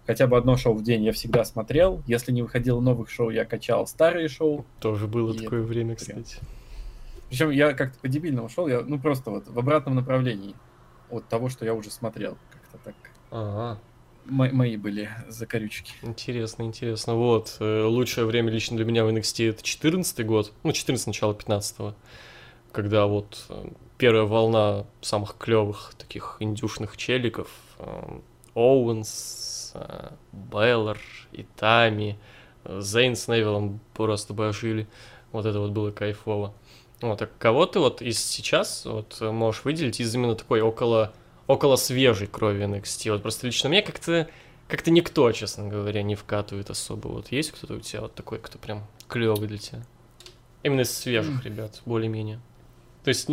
хотя 0.06 0.28
бы 0.28 0.38
одно 0.38 0.56
шоу 0.58 0.74
в 0.74 0.84
день 0.84 1.04
я 1.04 1.12
всегда 1.12 1.44
смотрел. 1.44 2.04
Если 2.08 2.32
не 2.32 2.42
выходило 2.42 2.80
новых 2.80 3.10
шоу, 3.10 3.30
я 3.30 3.46
качал 3.46 3.88
старые 3.88 4.28
шоу. 4.28 4.66
Тоже 4.80 5.08
было 5.08 5.34
и 5.34 5.40
такое 5.40 5.62
время, 5.62 5.96
кстати. 5.96 6.38
Причем 7.30 7.50
я 7.50 7.74
как-то 7.74 8.00
по 8.00 8.08
дебильному 8.08 8.50
шел, 8.50 8.68
я, 8.68 8.82
ну 8.82 9.00
просто 9.00 9.32
вот 9.32 9.48
в 9.48 9.58
обратном 9.58 9.96
направлении 9.96 10.56
от 11.10 11.28
того, 11.28 11.50
что 11.50 11.66
я 11.66 11.74
уже 11.74 11.90
смотрел. 11.90 12.38
Как-то 12.52 12.78
так. 12.84 12.96
Ага. 13.32 13.80
Мо- 14.26 14.52
мои 14.52 14.78
были 14.78 15.10
закорючки. 15.28 15.94
Интересно, 16.02 16.64
интересно. 16.64 17.16
Вот, 17.16 17.58
э, 17.60 17.84
лучшее 17.84 18.26
время 18.26 18.52
лично 18.52 18.76
для 18.76 18.86
меня 18.86 19.06
в 19.06 19.10
NXT 19.10 19.50
это 19.50 19.64
14 19.64 20.26
год, 20.26 20.52
ну, 20.64 20.72
14 20.72 21.08
начало 21.08 21.34
15 21.34 21.80
-го, 21.80 21.94
когда 22.72 23.06
вот 23.06 23.46
э, 23.50 23.68
первая 23.98 24.24
волна 24.26 24.86
самых 25.02 25.38
клевых 25.38 25.94
таких 25.98 26.38
индюшных 26.40 26.98
челиков, 26.98 27.50
э, 27.80 28.20
Оуэнс, 28.56 29.74
Беллар, 30.32 30.98
Итами, 31.34 32.18
Зейн 32.64 33.16
с 33.16 33.28
Невиллом 33.28 33.80
просто 33.94 34.34
божили. 34.34 34.88
Вот 35.32 35.46
это 35.46 35.60
вот 35.60 35.72
было 35.72 35.92
кайфово. 35.92 36.54
Вот, 37.02 37.22
а 37.22 37.30
кого 37.38 37.66
ты 37.66 37.80
вот 37.80 38.02
из 38.02 38.24
сейчас 38.24 38.86
вот 38.86 39.20
можешь 39.20 39.66
выделить 39.66 40.00
из 40.00 40.16
именно 40.16 40.36
такой 40.36 40.62
около, 40.62 41.14
около 41.48 41.76
свежей 41.76 42.28
крови 42.28 42.66
NXT? 42.66 43.12
Вот 43.12 43.22
просто 43.22 43.48
лично 43.48 43.70
мне 43.70 43.82
как-то 43.82 44.28
как-то 44.68 44.90
никто, 44.90 45.32
честно 45.32 45.68
говоря, 45.68 46.02
не 46.02 46.16
вкатывает 46.16 46.70
особо. 46.70 47.08
Вот 47.08 47.32
есть 47.32 47.52
кто-то 47.52 47.76
у 47.76 47.80
тебя 47.80 48.02
вот 48.02 48.16
такой, 48.16 48.40
кто 48.40 48.58
прям 48.58 48.88
клевый 49.08 49.48
для 49.48 49.58
тебя? 49.58 49.84
Именно 50.64 50.82
из 50.82 50.92
свежих 50.92 51.46
ребят, 51.46 51.82
более-менее. 51.86 52.40
То 53.04 53.10
есть 53.10 53.30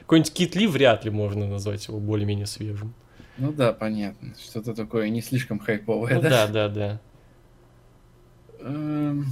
какой-нибудь 0.00 0.32
Кит 0.32 0.56
Ли 0.56 0.66
вряд 0.66 1.04
ли 1.04 1.10
можно 1.10 1.46
назвать 1.46 1.86
его 1.86 2.00
более-менее 2.00 2.46
свежим. 2.46 2.94
Ну 3.38 3.52
да, 3.52 3.72
понятно. 3.72 4.34
Что-то 4.36 4.74
такое 4.74 5.08
не 5.08 5.22
слишком 5.22 5.60
хайповое, 5.60 6.16
ну, 6.16 6.22
да? 6.22 6.30
Да, 6.30 6.48
да, 6.48 6.68
да. 6.68 7.00
Эм, 8.60 9.26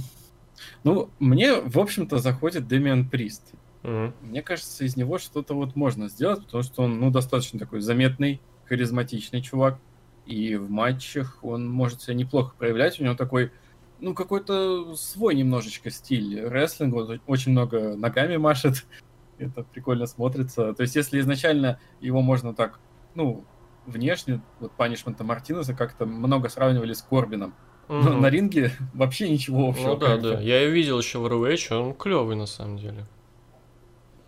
ну, 0.83 1.09
мне, 1.19 1.55
в 1.55 1.79
общем-то, 1.79 2.19
заходит 2.19 2.67
Дэмиан 2.67 3.09
Прист. 3.09 3.43
Мне 3.83 4.41
кажется, 4.41 4.85
из 4.85 4.95
него 4.95 5.17
что-то 5.17 5.53
вот 5.53 5.75
можно 5.75 6.07
сделать, 6.07 6.43
потому 6.45 6.63
что 6.63 6.83
он, 6.83 6.99
ну, 6.99 7.11
достаточно 7.11 7.59
такой 7.59 7.81
заметный, 7.81 8.41
харизматичный 8.65 9.41
чувак. 9.41 9.79
И 10.25 10.55
в 10.55 10.69
матчах 10.69 11.39
он 11.43 11.69
может 11.69 12.01
себя 12.01 12.13
неплохо 12.13 12.55
проявлять. 12.57 12.99
У 12.99 13.03
него 13.03 13.13
такой, 13.15 13.51
ну, 13.99 14.13
какой-то 14.13 14.95
свой 14.95 15.35
немножечко 15.35 15.89
стиль 15.89 16.41
рестлинга. 16.45 16.95
Он 16.95 17.21
очень 17.27 17.51
много 17.51 17.95
ногами 17.97 18.37
машет. 18.37 18.85
Это 19.37 19.63
прикольно 19.63 20.05
смотрится. 20.05 20.73
То 20.73 20.83
есть, 20.83 20.95
если 20.95 21.19
изначально 21.19 21.79
его 21.99 22.21
можно 22.21 22.53
так, 22.53 22.79
ну, 23.15 23.43
внешне, 23.85 24.41
вот 24.61 24.71
Панишмента 24.71 25.25
Мартинеса 25.25 25.73
как-то 25.73 26.05
много 26.05 26.47
сравнивали 26.47 26.93
с 26.93 27.01
Корбином. 27.01 27.53
Но 27.89 28.11
Мгм. 28.11 28.21
на 28.21 28.29
ринге 28.29 28.71
вообще 28.93 29.29
ничего 29.29 29.67
общего. 29.67 29.87
Ну 29.89 29.97
да, 29.97 30.17
да. 30.17 30.39
Я 30.39 30.61
ее 30.61 30.71
видел 30.71 30.97
еще 30.99 31.19
в 31.19 31.25
ROH, 31.25 31.73
он 31.75 31.93
клевый 31.93 32.37
на 32.37 32.45
самом 32.45 32.77
деле. 32.77 33.05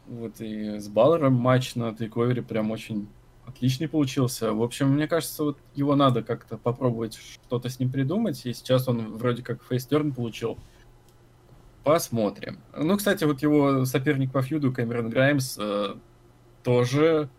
Вот 0.07 0.39
и 0.39 0.79
с 0.79 0.87
Баллером 0.87 1.33
матч 1.33 1.75
на 1.75 1.95
тейковере 1.95 2.41
прям 2.41 2.71
очень 2.71 3.07
отличный 3.45 3.87
получился. 3.87 4.53
В 4.53 4.61
общем, 4.61 4.89
мне 4.89 5.07
кажется, 5.07 5.43
вот 5.43 5.57
его 5.73 5.95
надо 5.95 6.23
как-то 6.23 6.57
попробовать 6.57 7.15
что-то 7.15 7.69
с 7.69 7.79
ним 7.79 7.91
придумать. 7.91 8.45
И 8.45 8.53
сейчас 8.53 8.87
он 8.87 9.17
вроде 9.17 9.43
как 9.43 9.63
фейстерн 9.63 10.13
получил. 10.13 10.57
Посмотрим. 11.83 12.59
Ну, 12.75 12.97
кстати, 12.97 13.23
вот 13.25 13.41
его 13.41 13.85
соперник 13.85 14.31
по 14.31 14.41
фьюду, 14.41 14.71
Кэмерон 14.71 15.09
Граймс, 15.09 15.57
э, 15.59 15.95
тоже 16.63 17.29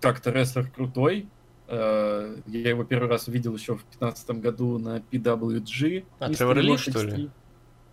как-то 0.00 0.30
рестлер 0.30 0.70
крутой. 0.70 1.28
Э, 1.66 2.36
я 2.46 2.70
его 2.70 2.84
первый 2.84 3.08
раз 3.08 3.26
увидел 3.26 3.56
еще 3.56 3.74
в 3.74 3.82
2015 3.98 4.30
году 4.40 4.78
на 4.78 4.98
PWG. 4.98 6.04
А, 6.20 6.32
Тревор 6.32 6.58
Ли, 6.58 6.76
что 6.76 7.02
ли? 7.02 7.30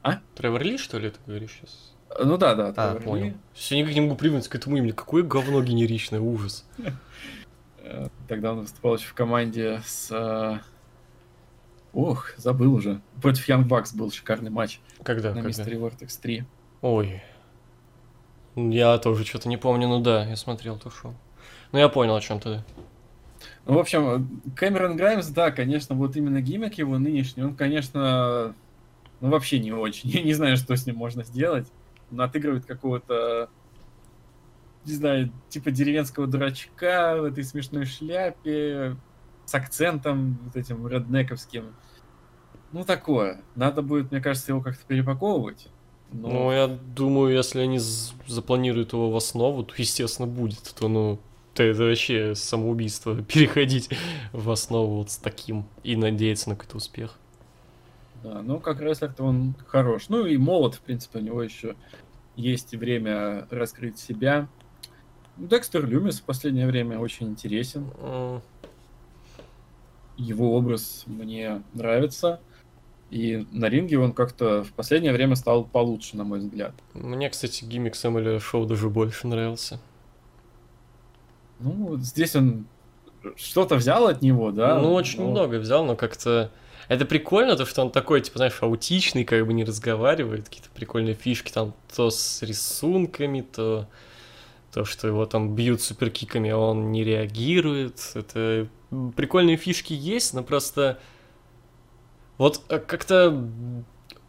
3. 0.04 0.20
Тревор 0.36 0.62
Ли, 0.62 0.78
что 0.78 1.00
ли, 1.00 1.10
ты 1.10 1.18
говоришь 1.26 1.58
сейчас? 1.60 1.93
Ну 2.20 2.38
да, 2.38 2.56
да. 2.56 2.74
А, 2.76 2.96
понял. 3.00 3.34
Все 3.54 3.78
никак 3.78 3.94
не 3.94 4.02
могу 4.02 4.16
привыкнуть 4.16 4.48
к 4.48 4.56
этому 4.56 4.78
имени. 4.78 4.92
Какое 4.92 5.24
говно 5.24 5.62
генеричное, 5.64 6.20
ужас. 6.20 6.66
Э, 7.80 8.08
Тогда 8.28 8.54
он 8.54 8.62
выступал 8.62 8.96
еще 8.96 9.08
в 9.08 9.14
команде 9.14 9.82
с... 9.86 10.10
э, 10.12 10.60
Ох, 11.94 12.34
забыл 12.38 12.74
уже. 12.74 13.02
Против 13.22 13.48
Young 13.48 13.68
Bucks 13.68 13.96
был 13.96 14.12
шикарный 14.12 14.50
матч 14.50 14.80
Когда? 15.04 15.34
на 15.34 15.42
когда? 15.42 15.50
Mystery 15.50 15.80
Vortex 15.80 16.20
3. 16.22 16.44
Ой. 16.82 17.22
Я 18.56 18.98
тоже 18.98 19.26
что-то 19.26 19.50
не 19.50 19.58
помню, 19.58 19.88
ну 19.88 20.00
да, 20.00 20.26
я 20.26 20.36
смотрел 20.36 20.78
то 20.78 20.90
шоу. 20.90 21.14
Ну 21.72 21.80
я 21.80 21.90
понял, 21.90 22.16
о 22.16 22.22
чем 22.22 22.40
ты. 22.40 22.64
Ну, 23.66 23.76
в 23.76 23.80
общем, 23.80 24.42
Кэмерон 24.56 24.96
Граймс, 24.98 25.28
да, 25.28 25.52
конечно, 25.52 25.96
вот 25.96 26.16
именно 26.16 26.42
гиммик 26.42 26.78
его 26.78 26.98
нынешний, 26.98 27.44
он, 27.44 27.56
конечно, 27.56 28.54
ну, 29.22 29.30
вообще 29.30 29.60
не 29.60 29.72
очень. 29.72 30.10
Я 30.12 30.22
не 30.22 30.34
знаю, 30.34 30.58
что 30.58 30.76
с 30.76 30.86
ним 30.86 30.98
можно 30.98 31.24
сделать. 31.24 31.68
Отыгрывает 32.18 32.66
какого-то, 32.66 33.50
не 34.86 34.94
знаю, 34.94 35.32
типа 35.50 35.72
деревенского 35.72 36.28
дурачка 36.28 37.18
в 37.20 37.24
этой 37.24 37.44
смешной 37.44 37.86
шляпе, 37.86 38.96
с 39.46 39.54
акцентом 39.56 40.40
вот 40.46 40.56
этим 40.56 40.88
реднековским. 40.88 41.74
Ну, 42.72 42.84
такое. 42.84 43.42
Надо 43.56 43.82
будет, 43.82 44.12
мне 44.12 44.20
кажется, 44.22 44.52
его 44.52 44.62
как-то 44.62 44.84
перепаковывать. 44.86 45.68
Но- 46.12 46.30
Ну, 46.30 46.52
я 46.52 46.68
думаю, 46.68 47.34
если 47.36 47.60
они 47.62 47.80
запланируют 48.28 48.94
его 48.94 49.12
в 49.12 49.16
основу, 49.16 49.64
то, 49.64 49.74
естественно, 49.78 50.28
будет. 50.28 50.74
То, 50.80 50.88
ну, 50.88 51.20
то 51.54 51.64
это 51.64 51.84
вообще 51.84 52.36
самоубийство 52.36 53.16
переходить 53.24 53.90
в 54.32 54.50
основу 54.50 54.98
вот 54.98 55.12
с 55.12 55.18
таким 55.18 55.66
и 55.84 55.96
надеяться 55.96 56.50
на 56.50 56.56
какой-то 56.56 56.78
успех. 56.78 57.20
Да, 58.24 58.42
ну 58.42 58.60
как 58.60 58.80
рестлер-то 58.80 59.24
он 59.24 59.54
хорош. 59.68 60.10
Ну 60.10 60.26
и 60.26 60.38
молод, 60.38 60.76
в 60.76 60.82
принципе, 60.82 61.20
у 61.20 61.22
него 61.22 61.44
еще 61.44 61.76
есть 62.36 62.74
время 62.74 63.48
раскрыть 63.50 64.00
себя. 64.00 64.48
Декстер 65.38 65.86
Люмис 65.86 66.20
в 66.20 66.24
последнее 66.24 66.68
время 66.68 67.00
очень 67.00 67.28
интересен. 67.28 67.92
Его 70.16 70.56
образ 70.56 71.04
мне 71.08 71.64
нравится. 71.74 72.40
И 73.10 73.46
на 73.52 73.70
ринге 73.70 74.00
он 74.00 74.12
как-то 74.12 74.64
в 74.64 74.74
последнее 74.74 75.14
время 75.14 75.36
стал 75.36 75.66
получше, 75.66 76.18
на 76.18 76.24
мой 76.24 76.40
взгляд. 76.40 76.74
Мне, 76.94 77.30
кстати, 77.30 77.64
гиммик 77.64 77.96
Сэмюэля 77.96 78.40
Шоу 78.40 78.66
даже 78.66 78.90
больше 78.90 79.28
нравился. 79.28 79.80
Ну, 81.60 81.98
здесь 81.98 82.36
он 82.36 82.66
что-то 83.36 83.76
взял 83.76 84.08
от 84.08 84.22
него, 84.22 84.52
да? 84.52 84.80
ну, 84.80 84.94
очень 84.94 85.22
но- 85.22 85.30
много 85.30 85.56
взял, 85.56 85.86
но 85.86 85.96
как-то... 85.96 86.52
Это 86.88 87.06
прикольно, 87.06 87.56
то, 87.56 87.66
что 87.66 87.82
он 87.82 87.92
такой, 87.92 88.22
типа, 88.22 88.38
знаешь, 88.38 88.58
аутичный, 88.62 89.24
как 89.24 89.46
бы 89.46 89.54
не 89.54 89.64
разговаривает, 89.64 90.50
какие-то 90.50 90.70
прикольные 90.70 91.16
фишки 91.16 91.52
там 91.52 91.74
то 91.96 92.10
с 92.10 92.42
рисунками, 92.42 93.42
то 93.42 93.88
то, 94.74 94.86
что 94.86 95.08
его 95.08 95.26
там 95.26 95.56
бьют 95.56 95.82
суперкиками, 95.82 96.50
а 96.50 96.58
он 96.58 96.92
не 96.92 97.04
реагирует. 97.04 98.12
Это 98.16 98.68
прикольные 99.16 99.58
фишки 99.58 99.94
есть, 99.94 100.34
но 100.34 100.44
просто 100.44 101.00
вот 102.38 102.62
э, 102.70 102.80
как-то 102.80 103.48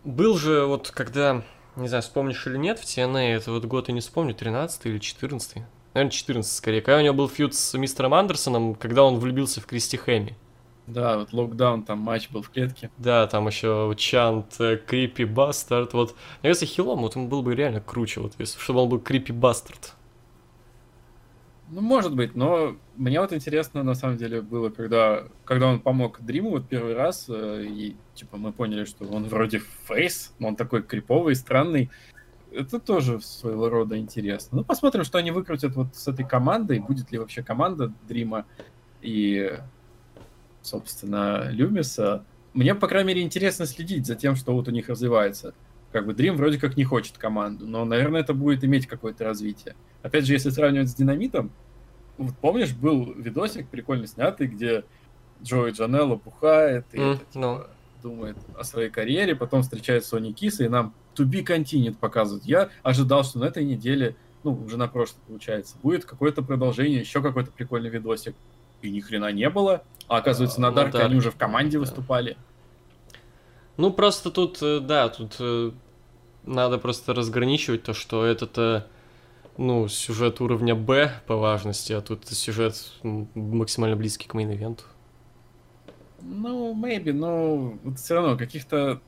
был 0.05 0.36
же 0.36 0.66
вот 0.66 0.90
когда, 0.90 1.43
не 1.76 1.89
знаю, 1.89 2.02
вспомнишь 2.02 2.47
или 2.47 2.59
нет, 2.59 2.78
в 2.78 2.85
TNA, 2.85 3.36
это 3.36 3.52
вот 3.52 3.64
год 3.64 3.89
я 3.89 3.94
не 3.94 4.01
вспомню, 4.01 4.35
13 4.35 4.86
или 4.86 4.98
14 4.98 5.62
Наверное, 5.94 6.10
14 6.10 6.52
скорее. 6.52 6.82
Когда 6.82 6.98
у 6.98 7.02
него 7.02 7.14
был 7.14 7.28
фьюд 7.28 7.55
с 7.55 7.72
мистером 7.78 8.14
Андерсоном, 8.14 8.74
когда 8.74 9.05
он 9.05 9.20
влюбился 9.20 9.60
в 9.60 9.66
Кристи 9.66 9.97
Хэмми. 9.97 10.36
Да, 10.86 11.19
вот 11.19 11.32
локдаун, 11.32 11.82
там 11.82 11.98
матч 11.98 12.28
был 12.31 12.43
в 12.43 12.51
клетке. 12.51 12.90
Да, 12.98 13.27
там 13.27 13.47
еще 13.47 13.94
Чант, 13.97 14.59
Крипи 14.86 15.24
Бастард. 15.24 15.94
Вот, 15.94 16.15
мне 16.43 16.51
кажется, 16.51 16.66
Хилом 16.66 17.01
вот 17.01 17.16
он 17.16 17.28
был 17.28 17.43
бы 17.43 17.55
реально 17.55 17.81
круче, 17.81 18.20
вот, 18.20 18.35
если, 18.39 18.59
чтобы 18.59 18.81
он 18.81 18.89
был 18.90 19.01
Крипи 19.01 19.32
Бастард. 19.32 19.94
Ну, 21.70 21.81
может 21.81 22.15
быть, 22.15 22.35
но 22.35 22.77
мне 22.97 23.20
вот 23.20 23.32
интересно, 23.32 23.82
на 23.82 23.94
самом 23.94 24.19
деле, 24.19 24.43
было, 24.43 24.69
когда, 24.69 25.24
когда 25.44 25.69
он 25.69 25.81
помог 25.81 26.20
Дриму 26.20 26.51
вот 26.51 26.69
первый 26.69 26.94
раз, 26.94 27.27
э, 27.28 27.65
и, 27.66 27.97
типа, 28.15 28.36
мы 28.36 28.52
поняли, 28.52 28.85
что 28.85 29.06
он 29.06 29.24
вроде 29.24 29.62
фейс, 29.89 30.35
но 30.39 30.48
он 30.48 30.56
такой 30.56 30.82
криповый, 30.82 31.35
странный. 31.35 31.90
Это 32.52 32.78
тоже 32.78 33.19
своего 33.20 33.70
рода 33.70 33.98
интересно. 33.98 34.59
Ну, 34.59 34.65
посмотрим, 34.65 35.05
что 35.05 35.19
они 35.19 35.31
выкрутят 35.31 35.74
вот 35.74 35.97
с 35.97 36.06
этой 36.06 36.27
командой, 36.27 36.81
будет 36.81 37.11
ли 37.11 37.19
вообще 37.19 37.43
команда 37.43 37.93
Дрима 38.06 38.44
и, 39.01 39.59
собственно, 40.64 41.48
Люмиса. 41.50 42.24
Мне, 42.52 42.74
по 42.74 42.88
крайней 42.88 43.08
мере, 43.08 43.22
интересно 43.22 43.66
следить 43.66 44.06
за 44.06 44.14
тем, 44.14 44.36
что 44.36 44.52
вот 44.54 44.68
у 44.68 44.70
них 44.70 44.88
развивается. 44.88 45.54
Как 45.92 46.06
бы 46.06 46.14
Дрим 46.14 46.36
вроде 46.36 46.58
как 46.58 46.76
не 46.76 46.84
хочет 46.84 47.18
команду, 47.18 47.66
но, 47.66 47.84
наверное, 47.84 48.20
это 48.20 48.34
будет 48.34 48.64
иметь 48.64 48.86
какое-то 48.86 49.24
развитие. 49.24 49.76
Опять 50.02 50.26
же, 50.26 50.32
если 50.32 50.50
сравнивать 50.50 50.88
с 50.88 50.94
Динамитом, 50.94 51.52
вот 52.18 52.34
помнишь, 52.40 52.72
был 52.72 53.12
видосик 53.12 53.68
прикольно 53.68 54.06
снятый, 54.06 54.46
где 54.48 54.84
Джои 55.42 55.72
Джанелло 55.72 56.16
бухает 56.16 56.86
и 56.92 56.98
М, 56.98 57.10
это, 57.12 57.24
типа, 57.26 57.38
ну. 57.38 57.62
думает 58.02 58.36
о 58.58 58.64
своей 58.64 58.90
карьере, 58.90 59.34
потом 59.36 59.62
встречает 59.62 60.04
Сони 60.04 60.32
Киса 60.32 60.64
и 60.64 60.68
нам 60.68 60.94
to 61.16 61.24
be 61.24 61.44
continued 61.44 61.96
показывают. 61.98 62.44
Я 62.44 62.70
ожидал, 62.82 63.24
что 63.24 63.38
на 63.38 63.44
этой 63.44 63.64
неделе, 63.64 64.16
ну, 64.42 64.52
уже 64.52 64.76
на 64.76 64.88
прошлой, 64.88 65.18
получается, 65.26 65.76
будет 65.82 66.04
какое-то 66.04 66.42
продолжение, 66.42 67.00
еще 67.00 67.22
какой-то 67.22 67.50
прикольный 67.52 67.90
видосик. 67.90 68.34
И 68.85 68.90
ни 68.90 69.01
хрена 69.01 69.32
не 69.32 69.48
было. 69.48 69.82
А 70.09 70.19
оказывается, 70.19 70.61
на 70.61 70.69
на 70.69 70.77
Дарке 70.77 70.98
они 70.98 71.16
уже 71.16 71.31
в 71.31 71.36
команде 71.36 71.78
да. 71.78 71.81
выступали. 71.81 72.36
Ну, 73.78 73.90
просто 73.90 74.31
тут, 74.31 74.59
э, 74.62 74.81
да, 74.81 75.09
тут 75.09 75.36
э, 75.40 75.73
надо 76.44 76.78
просто 76.78 77.15
разграничивать 77.15 77.82
то, 77.82 77.94
что 77.94 78.24
это-то, 78.24 78.86
ну, 79.56 79.89
сюжет 79.89 80.40
уровня 80.43 80.74
Б 80.74 81.11
по 81.27 81.36
важности, 81.36 81.94
а 81.94 82.02
тут 82.02 82.27
сюжет 82.28 82.77
максимально 83.02 83.97
близкий 83.97 84.28
к 84.28 84.35
мейн-ивенту. 84.35 84.82
Ну, 86.20 86.74
maybe, 86.74 87.12
но 87.12 87.78
вот 87.82 87.98
все 87.98 88.15
равно 88.15 88.36
каких-то 88.36 89.01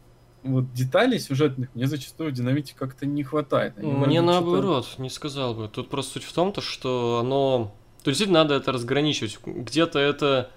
вот 0.42 0.72
деталей 0.72 1.18
сюжетных 1.18 1.68
мне 1.74 1.86
зачастую 1.86 2.30
в 2.30 2.32
динамите 2.32 2.74
как-то 2.76 3.06
не 3.06 3.24
хватает. 3.24 3.74
Они 3.78 3.90
Мне 3.90 4.20
наоборот, 4.22 4.86
не 4.98 5.10
сказал 5.10 5.54
бы. 5.54 5.68
Тут 5.68 5.90
просто 5.90 6.14
суть 6.14 6.24
в 6.24 6.32
том, 6.32 6.52
то, 6.52 6.60
что 6.60 7.18
оно... 7.20 7.74
То 8.06 8.10
действительно 8.10 8.44
надо 8.44 8.54
это 8.54 8.70
разграничивать. 8.70 9.36
Где-то 9.44 9.98
это, 9.98 10.52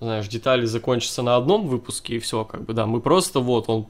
знаешь, 0.00 0.28
детали 0.28 0.66
закончатся 0.66 1.22
на 1.22 1.36
одном 1.36 1.66
выпуске, 1.66 2.16
и 2.16 2.18
все, 2.18 2.44
как 2.44 2.64
бы, 2.66 2.74
да. 2.74 2.84
Мы 2.84 3.00
просто 3.00 3.40
вот, 3.40 3.70
он 3.70 3.86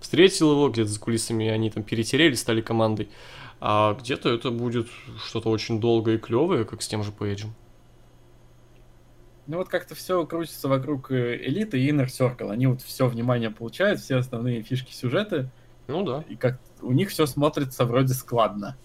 встретил 0.00 0.52
его, 0.52 0.70
где-то 0.70 0.88
за 0.88 0.98
кулисами 0.98 1.46
они 1.46 1.70
там 1.70 1.82
перетерели, 1.82 2.32
стали 2.32 2.62
командой. 2.62 3.10
А 3.60 3.92
где-то 4.00 4.30
это 4.30 4.50
будет 4.50 4.88
что-то 5.26 5.50
очень 5.50 5.78
долгое 5.78 6.14
и 6.14 6.18
клевое, 6.18 6.64
как 6.64 6.80
с 6.80 6.88
тем 6.88 7.02
же 7.02 7.12
Пейджем. 7.12 7.52
Ну 9.46 9.58
вот 9.58 9.68
как-то 9.68 9.94
все 9.94 10.24
крутится 10.24 10.68
вокруг 10.68 11.10
э, 11.10 11.36
элиты 11.46 11.78
и 11.78 11.90
Inner 11.90 12.06
Circle. 12.06 12.50
Они 12.50 12.66
вот 12.66 12.80
все 12.80 13.08
внимание 13.08 13.50
получают, 13.50 14.00
все 14.00 14.16
основные 14.16 14.62
фишки 14.62 14.94
сюжета, 14.94 15.50
Ну 15.86 16.02
да. 16.02 16.24
и 16.30 16.34
как 16.34 16.58
у 16.80 16.92
них 16.92 17.10
все 17.10 17.26
смотрится 17.26 17.84
вроде 17.84 18.14
складно. 18.14 18.78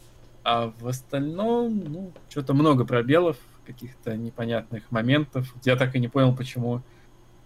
А 0.43 0.73
в 0.81 0.85
остальном, 0.85 1.81
ну, 1.85 2.11
что-то 2.29 2.53
много 2.53 2.83
пробелов, 2.83 3.37
каких-то 3.65 4.15
непонятных 4.15 4.91
моментов. 4.91 5.53
Я 5.63 5.75
так 5.75 5.95
и 5.95 5.99
не 5.99 6.07
понял, 6.07 6.35
почему 6.35 6.81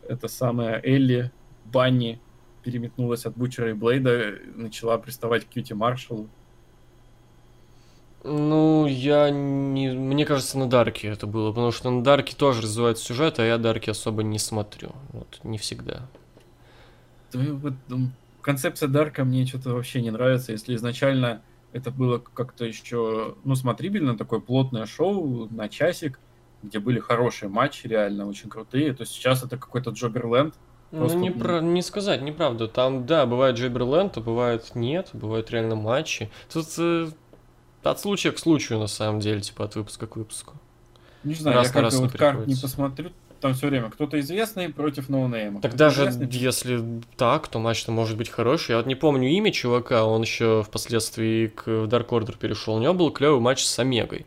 эта 0.08 0.28
самая 0.28 0.82
Элли 0.84 1.32
Банни 1.66 2.20
переметнулась 2.64 3.26
от 3.26 3.36
Бучера 3.38 3.70
и 3.70 3.74
Блейда, 3.74 4.32
и 4.32 4.46
начала 4.56 4.98
приставать 4.98 5.46
к 5.46 5.50
Кьюти 5.50 5.74
Маршалу. 5.74 6.30
Ну, 8.24 8.88
я 8.88 9.30
не... 9.30 9.92
Мне 9.92 10.26
кажется, 10.26 10.58
на 10.58 10.70
Дарке 10.70 11.08
это 11.08 11.28
было, 11.28 11.52
потому 11.52 11.72
что 11.72 11.90
на 11.90 12.04
Дарке 12.04 12.36
тоже 12.36 12.62
развивается 12.62 13.06
сюжет, 13.06 13.40
а 13.40 13.46
я 13.46 13.58
Дарки 13.58 13.90
особо 13.90 14.24
не 14.24 14.40
смотрю. 14.40 14.92
Вот, 15.14 15.40
не 15.44 15.58
всегда. 15.58 16.10
Да, 17.32 17.40
вот, 17.40 17.74
м, 17.90 18.12
концепция 18.42 18.90
Дарка 18.90 19.24
мне 19.24 19.46
что-то 19.46 19.74
вообще 19.74 20.02
не 20.02 20.12
нравится. 20.12 20.52
Если 20.52 20.76
изначально 20.76 21.42
это 21.74 21.92
было 21.92 22.18
как-то 22.18 22.66
еще, 22.66 23.36
ну, 23.44 23.56
смотрибельно, 23.56 24.18
такое 24.18 24.40
плотное 24.40 24.86
шоу 24.86 25.48
на 25.50 25.70
часик, 25.70 26.20
где 26.64 26.80
были 26.80 27.00
хорошие 27.00 27.50
матчи, 27.50 27.88
реально 27.88 28.28
очень 28.28 28.50
крутые, 28.50 28.94
то 28.94 29.06
сейчас 29.06 29.44
это 29.44 29.58
какой-то 29.58 29.92
Джоберленд. 29.92 30.56
Ну, 30.92 31.14
не, 31.20 31.32
про... 31.32 31.60
не 31.60 31.82
сказать, 31.82 32.22
неправда. 32.22 32.68
Там, 32.68 33.06
да, 33.06 33.26
бывает 33.26 33.58
Джейберленд, 33.58 34.18
а 34.18 34.22
бывает 34.22 34.72
нет, 34.74 35.10
бывают 35.12 35.52
реально 35.52 35.76
матчи. 35.76 36.30
Тут 36.52 36.68
э, 36.78 37.10
от 37.84 38.00
случая 38.00 38.32
к 38.32 38.40
случаю, 38.40 38.80
на 38.80 38.88
самом 38.88 39.20
деле, 39.20 39.42
типа 39.42 39.66
от 39.66 39.76
выпуска 39.76 40.08
к 40.08 40.16
выпуску. 40.16 40.54
Не 41.24 41.34
знаю, 41.34 41.58
Раз 41.58 41.68
я 41.68 41.74
как 41.74 41.82
раз 41.84 41.96
вот 41.96 42.14
карт 42.14 42.48
не 42.48 42.56
посмотрю, 42.56 43.12
там 43.40 43.54
все 43.54 43.68
время 43.68 43.90
кто-то 43.90 44.20
известный 44.20 44.70
против 44.70 45.10
ноунейма. 45.10 45.62
Так 45.62 45.76
даже 45.76 46.10
известный- 46.10 46.30
если 46.40 46.84
так, 47.16 47.48
то 47.48 47.60
матч-то 47.60 47.92
может 47.92 48.18
быть 48.18 48.30
хороший. 48.30 48.72
Я 48.72 48.78
вот 48.78 48.86
не 48.86 48.96
помню 48.96 49.30
имя 49.30 49.52
чувака, 49.52 50.06
он 50.06 50.22
еще 50.22 50.64
впоследствии 50.64 51.48
к 51.48 51.68
Dark 51.68 52.08
Order 52.10 52.38
перешел. 52.38 52.76
У 52.76 52.80
него 52.80 52.94
был 52.94 53.12
клевый 53.12 53.40
матч 53.40 53.64
с 53.64 53.80
Омегой. 53.80 54.26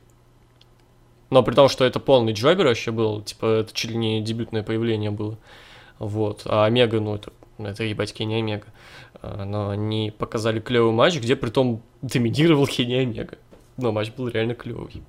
Но 1.31 1.43
при 1.43 1.55
том, 1.55 1.69
что 1.69 1.85
это 1.85 2.01
полный 2.01 2.32
джобер 2.32 2.66
вообще 2.66 2.91
был, 2.91 3.23
типа, 3.23 3.47
это 3.61 3.73
чуть 3.73 3.93
ли 3.93 3.97
не 3.97 4.20
дебютное 4.20 4.62
появление 4.62 5.11
было. 5.11 5.39
Вот. 5.99 6.43
А 6.45 6.65
Омега, 6.65 6.99
ну, 7.01 7.15
это, 7.15 7.32
это 7.59 7.85
ебать 7.85 8.12
Кенни 8.12 8.35
Омега. 8.35 8.66
А, 9.23 9.45
Но 9.45 9.70
они 9.70 10.12
показали 10.16 10.61
клевый 10.61 10.93
матч, 10.93 11.16
где 11.19 11.37
при 11.37 11.51
том 11.51 11.82
доминировал 12.03 12.66
Кенни 12.66 12.95
Омега. 12.95 13.39
Но 13.77 13.93
матч 13.93 14.11
был 14.11 14.28
реально 14.28 14.55
клевый. 14.55 15.03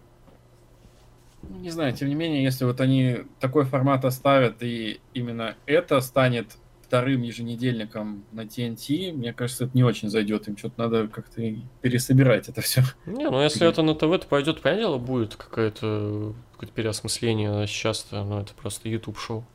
Ну, 1.43 1.59
Не 1.59 1.69
знаю, 1.69 1.93
тем 1.93 2.09
не 2.09 2.15
менее, 2.15 2.43
если 2.43 2.65
вот 2.65 2.81
они 2.81 3.19
такой 3.39 3.65
формат 3.65 4.05
оставят, 4.05 4.61
и 4.61 4.99
именно 5.13 5.55
это 5.65 5.99
станет 6.01 6.57
вторым 6.81 7.21
еженедельником 7.21 8.25
на 8.33 8.41
TNT, 8.41 9.13
мне 9.13 9.31
кажется, 9.31 9.63
это 9.63 9.71
не 9.75 9.83
очень 9.83 10.09
зайдет. 10.09 10.49
Им 10.49 10.57
что-то 10.57 10.73
надо 10.77 11.07
как-то 11.07 11.41
пересобирать 11.81 12.49
это 12.49 12.59
все. 12.59 12.83
Не, 13.05 13.29
ну 13.29 13.41
если 13.41 13.67
это 13.67 13.81
на 13.81 13.95
ТВ, 13.95 14.19
то 14.19 14.27
пойдет, 14.27 14.61
понятное 14.61 14.87
дело, 14.87 14.97
будет 14.97 15.35
какое-то 15.35 16.35
какое-то 16.51 16.75
переосмысление. 16.75 17.63
А 17.63 17.65
сейчас-то, 17.65 18.23
ну, 18.23 18.39
это 18.41 18.53
просто 18.53 18.89
YouTube-шоу. 18.89 19.45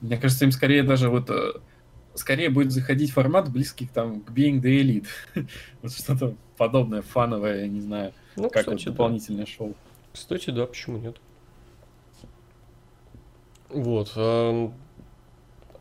Мне 0.00 0.16
кажется, 0.18 0.44
им 0.44 0.50
скорее 0.50 0.82
даже 0.82 1.08
вот 1.08 1.30
э, 1.30 1.52
скорее 2.14 2.50
будет 2.50 2.72
заходить 2.72 3.12
формат 3.12 3.50
близкий 3.50 3.86
там, 3.86 4.20
к 4.20 4.30
Being 4.30 4.60
the 4.60 4.80
Elite. 4.82 5.06
вот 5.82 5.92
что-то 5.92 6.34
подобное, 6.56 7.02
фановое, 7.02 7.62
я 7.62 7.68
не 7.68 7.80
знаю, 7.80 8.12
Ну, 8.34 8.50
как 8.50 8.62
кстати, 8.64 8.86
да. 8.86 8.90
дополнительное 8.90 9.46
шоу. 9.46 9.74
Кстати, 10.16 10.48
да, 10.48 10.64
почему 10.66 10.96
нет? 10.96 11.18
Вот. 13.68 14.12
ам, 14.16 14.72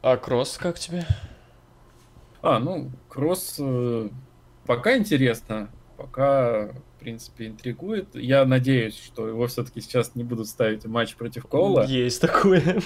А 0.01 0.17
кросс 0.17 0.57
как 0.57 0.77
тебе? 0.77 1.07
А, 2.41 2.59
ну, 2.59 2.91
кросс 3.07 3.55
э, 3.59 4.09
пока 4.65 4.97
интересно, 4.97 5.69
пока, 5.95 6.67
в 6.67 6.99
принципе, 6.99 7.47
интригует. 7.47 8.13
Я 8.13 8.43
надеюсь, 8.43 9.01
что 9.01 9.25
его 9.25 9.47
все-таки 9.47 9.79
сейчас 9.79 10.15
не 10.15 10.25
будут 10.25 10.49
ставить 10.49 10.83
в 10.83 10.89
матч 10.89 11.15
против 11.15 11.47
Коула. 11.47 11.85
Есть 11.85 12.19
такое. 12.19 12.81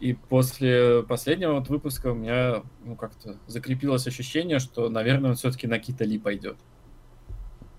И 0.00 0.14
после 0.14 1.04
последнего 1.04 1.52
вот 1.52 1.68
выпуска 1.68 2.08
у 2.08 2.14
меня, 2.14 2.64
ну, 2.84 2.96
как-то 2.96 3.36
закрепилось 3.46 4.08
ощущение, 4.08 4.58
что, 4.58 4.88
наверное, 4.88 5.30
он 5.30 5.36
все-таки 5.36 5.68
на 5.68 5.78
Кита 5.78 6.04
Ли 6.04 6.18
пойдет. 6.18 6.56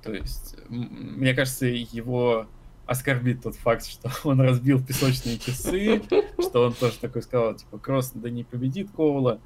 То 0.01 0.13
есть, 0.13 0.55
мне 0.69 1.33
кажется, 1.33 1.65
его 1.65 2.47
оскорбит 2.91 3.41
тот 3.41 3.55
факт, 3.55 3.85
что 3.85 4.11
он 4.23 4.41
разбил 4.41 4.83
песочные 4.83 5.37
часы, 5.37 6.01
что 6.39 6.65
он 6.65 6.73
тоже 6.73 6.97
такой 6.99 7.21
сказал, 7.21 7.55
типа, 7.55 7.79
Кросс 7.79 8.11
да 8.13 8.29
не 8.29 8.43
победит 8.43 8.91
Коула, 8.91 9.39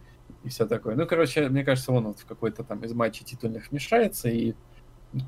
и 0.44 0.50
все 0.50 0.66
такое. 0.66 0.96
Ну, 0.96 1.06
короче, 1.06 1.48
мне 1.50 1.64
кажется, 1.64 1.92
он 1.92 2.06
вот 2.06 2.20
в 2.20 2.26
какой-то 2.26 2.64
там 2.64 2.84
из 2.84 2.94
матчей 2.94 3.26
титульных 3.26 3.70
вмешается, 3.72 4.30
и 4.30 4.54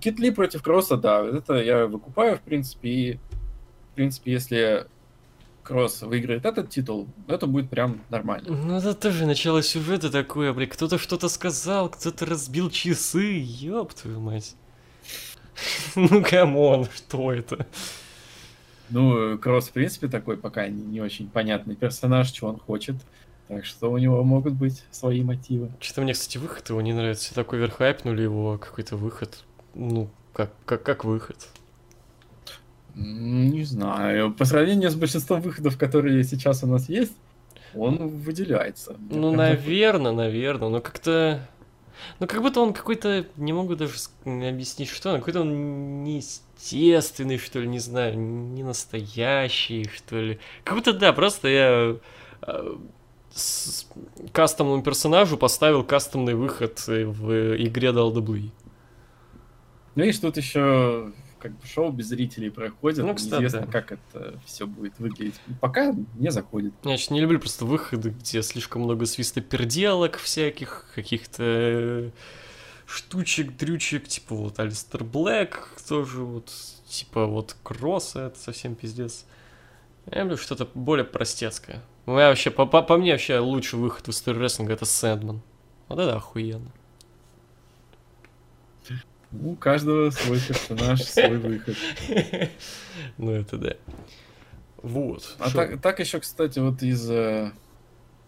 Кит 0.02 0.20
Ли 0.20 0.32
против 0.32 0.64
Кросса, 0.64 0.98
да, 0.98 1.24
это 1.24 1.56
я 1.56 1.88
выкупаю, 1.88 2.38
в 2.38 2.42
принципе, 2.42 2.90
и, 2.90 3.20
в 3.92 3.96
принципе, 3.96 4.32
если 4.32 4.88
Кросс 5.64 6.02
выиграет 6.02 6.46
этот 6.46 6.70
титул, 6.70 7.08
это 7.28 7.46
будет 7.46 7.70
прям 7.70 8.02
нормально. 8.10 8.50
Ну, 8.50 8.78
это 8.78 8.94
тоже 8.94 9.26
начало 9.26 9.62
сюжета 9.62 10.10
такое, 10.10 10.54
блин. 10.54 10.70
Кто-то 10.70 10.98
что-то 10.98 11.30
сказал, 11.30 11.90
кто-то 11.90 12.26
разбил 12.26 12.70
часы. 12.70 13.42
Ёб 13.44 13.94
твою 13.94 14.20
мать. 14.20 14.56
Ну, 15.96 16.24
камон, 16.24 16.88
что 16.94 17.34
это? 17.34 17.66
Ну, 18.90 19.38
Кросс, 19.38 19.68
в 19.70 19.72
принципе, 19.72 20.08
такой 20.08 20.38
пока 20.38 20.68
не, 20.68 20.82
не 20.82 21.02
очень 21.02 21.30
понятный 21.30 21.76
персонаж, 21.76 22.28
что 22.28 22.48
он 22.48 22.58
хочет. 22.58 22.96
Так 23.48 23.66
что 23.66 23.92
у 23.92 23.98
него 23.98 24.24
могут 24.24 24.54
быть 24.54 24.84
свои 24.92 25.24
мотивы. 25.24 25.72
Что-то 25.80 26.02
мне, 26.02 26.14
кстати, 26.14 26.38
выход 26.38 26.70
его 26.70 26.82
не 26.82 26.94
нравится. 26.94 27.34
Такой 27.34 27.60
верхайпнули 27.60 28.22
его, 28.22 28.58
какой-то 28.58 28.98
выход. 28.98 29.46
Ну, 29.74 30.10
как, 30.34 30.52
как, 30.66 30.84
как 30.84 31.06
выход. 31.06 31.38
Не 32.94 33.64
знаю. 33.64 34.34
По 34.34 34.44
сравнению 34.44 34.90
с 34.90 34.96
большинством 34.96 35.42
выходов, 35.42 35.78
которые 35.78 36.24
сейчас 36.24 36.64
у 36.64 36.68
нас 36.68 36.90
есть, 36.90 37.14
он 37.74 38.08
выделяется. 38.08 38.98
Ну, 39.10 39.32
наверное, 39.34 40.12
наверное, 40.12 40.70
но 40.70 40.82
как-то... 40.82 41.48
Ну, 42.20 42.28
как 42.28 42.42
будто 42.42 42.62
он 42.62 42.74
какой-то, 42.74 43.26
не 43.38 43.54
могу 43.54 43.76
даже 43.76 43.94
объяснить, 44.26 44.90
что 44.90 45.12
он, 45.12 45.20
какой-то 45.20 45.42
он 45.42 46.04
неестественный, 46.04 47.38
что 47.38 47.60
ли, 47.60 47.68
не 47.68 47.80
знаю, 47.80 48.18
не 48.18 48.64
настоящий, 48.64 49.90
что 49.94 50.20
ли. 50.20 50.40
Как 50.64 50.76
будто, 50.76 50.94
да, 50.94 51.14
просто 51.14 51.48
я 51.48 51.96
э, 52.42 52.78
с 53.34 53.88
кастомному 54.32 54.82
персонажу 54.84 55.38
поставил 55.38 55.84
кастомный 55.84 56.34
выход 56.34 56.84
э, 56.88 57.06
в 57.06 57.56
игре 57.58 57.90
WWE. 57.90 58.52
Ну, 59.96 60.04
видишь, 60.04 60.20
тут 60.20 60.38
еще 60.38 61.12
как 61.40 61.52
бы 61.58 61.66
шоу 61.66 61.92
без 61.92 62.08
зрителей 62.08 62.50
проходит. 62.52 63.06
Ну, 63.06 63.14
кстати, 63.16 63.42
Неизвестно, 63.42 63.68
да. 63.68 63.72
как 63.72 63.92
это 63.94 64.40
все 64.46 64.68
будет 64.68 64.98
выглядеть. 65.00 65.36
Пока 65.62 65.94
не 66.16 66.32
заходит. 66.32 66.74
Я 66.84 66.92
очень 66.94 67.14
не 67.14 67.22
люблю 67.22 67.40
просто 67.40 67.66
выходы, 67.66 68.10
где 68.10 68.42
слишком 68.42 68.82
много 68.84 69.06
свистоперделок 69.06 70.18
всяких, 70.18 70.86
каких-то 70.96 71.44
э, 71.44 72.12
штучек, 72.86 73.56
дрючек, 73.58 74.08
типа 74.08 74.36
вот 74.36 74.60
Алистер 74.60 75.04
Блэк 75.04 75.60
тоже 75.88 76.24
вот, 76.24 76.52
типа 76.88 77.26
вот 77.26 77.56
Кросса, 77.64 78.28
это 78.28 78.40
совсем 78.40 78.76
пиздец. 78.76 79.26
Я 80.10 80.22
люблю 80.22 80.38
что-то 80.38 80.68
более 80.74 81.04
простецкое. 81.06 81.84
У 82.06 82.12
меня 82.12 82.30
вообще, 82.30 82.50
по, 82.52 82.66
по- 82.66 82.82
по 82.82 82.98
мне 82.98 83.12
вообще 83.12 83.40
лучший 83.40 83.78
выход 83.78 84.08
в 84.08 84.12
истории 84.12 84.40
рестлинга 84.40 84.74
это 84.74 84.86
Сэндман. 84.86 85.42
Вот 85.90 86.00
это 86.00 86.16
охуенно. 86.16 86.72
У 89.32 89.56
каждого 89.56 90.10
свой 90.10 90.40
персонаж, 90.40 91.04
свой 91.04 91.38
выход. 91.38 91.76
Ну 93.18 93.32
это 93.32 93.58
да. 93.58 93.74
Вот. 94.82 95.36
А 95.40 95.50
Шо- 95.50 95.58
так, 95.58 95.82
так 95.82 96.00
еще, 96.00 96.20
кстати, 96.20 96.60
вот 96.60 96.82
из 96.82 97.10
э, 97.10 97.52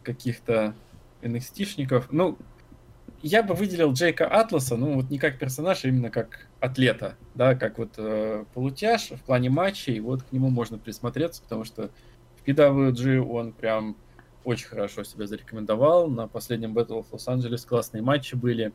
каких-то 0.04 0.74
NXT-шников, 1.22 2.06
ну, 2.12 2.38
я 3.22 3.44
бы 3.44 3.54
выделил 3.54 3.94
Джейка 3.94 4.28
Атласа, 4.28 4.76
ну, 4.78 4.94
вот 4.96 5.10
не 5.10 5.20
как 5.20 5.40
персонаж, 5.40 5.84
а 5.84 5.88
именно 5.88 6.10
как 6.10 6.48
атлета, 6.60 7.16
да, 7.36 7.56
как 7.56 7.78
вот 7.78 7.94
э, 7.98 8.46
полутяж 8.54 9.12
в 9.12 9.22
плане 9.22 9.50
матчей, 9.50 10.00
вот 10.00 10.24
к 10.24 10.32
нему 10.32 10.50
можно 10.50 10.78
присмотреться, 10.78 11.42
потому 11.42 11.64
что 11.66 11.90
в 12.38 12.48
PWG 12.48 13.20
он 13.20 13.52
прям 13.54 13.98
очень 14.44 14.68
хорошо 14.68 15.04
себя 15.04 15.28
зарекомендовал, 15.28 16.10
на 16.10 16.28
последнем 16.28 16.78
Battle 16.78 17.04
of 17.04 17.06
Los-Angeles 17.12 17.68
классные 17.68 18.02
матчи 18.02 18.36
были, 18.36 18.74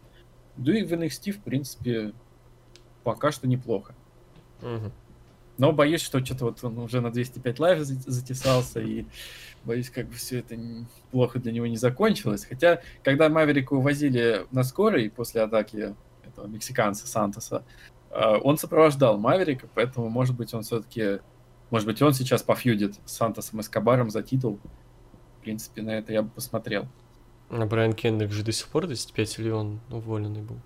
да 0.57 0.77
и 0.77 0.83
в 0.83 0.93
NXT, 0.93 1.33
в 1.33 1.41
принципе, 1.41 2.13
пока 3.03 3.33
что 3.33 3.47
неплохо. 3.47 3.95
Мгм. 4.61 4.93
Но 5.57 5.73
боюсь, 5.73 6.03
что 6.03 6.25
что-то 6.25 6.47
вот 6.47 6.65
он 6.65 6.79
уже 6.79 7.01
на 7.01 7.13
205 7.13 7.61
Live 7.61 7.85
за- 7.85 8.11
затесался, 8.11 8.81
и 8.81 9.07
боюсь, 9.65 9.89
как 9.91 10.09
бы 10.09 10.15
все 10.15 10.41
это 10.41 10.57
плохо 11.13 11.39
для 11.39 11.53
него 11.53 11.67
не 11.67 11.77
закончилось. 11.77 12.45
Хотя, 12.45 12.81
когда 13.03 13.29
Маверика 13.29 13.75
увозили 13.75 14.47
на 14.51 14.65
скорой 14.65 15.11
после 15.11 15.43
атаки 15.43 15.95
этого 16.25 16.47
мексиканца 16.47 17.07
Сантоса, 17.07 17.65
э, 18.11 18.37
он 18.43 18.59
сопровождал 18.59 19.17
Маверика, 19.19 19.69
поэтому, 19.75 20.09
может 20.09 20.37
быть, 20.37 20.53
он 20.55 20.63
все-таки... 20.63 21.21
Может 21.71 21.87
быть, 21.87 22.03
он 22.03 22.13
сейчас 22.13 22.43
пофьюдит 22.43 22.97
с 23.05 23.13
Сантосом 23.13 23.61
Эскобаром 23.61 24.11
за 24.11 24.23
титул. 24.23 24.61
В 25.39 25.43
принципе, 25.43 25.83
на 25.83 25.91
это 25.91 26.13
я 26.13 26.23
бы 26.23 26.29
посмотрел. 26.29 26.87
А 27.51 27.67
Брайан 27.67 27.93
Кендрик 27.93 28.33
же 28.33 28.43
до 28.43 28.53
сих 28.53 28.69
пор 28.69 28.87
205 28.87 29.39
или 29.39 29.51
он 29.51 29.81
уволенный 29.91 30.43
был? 30.43 30.59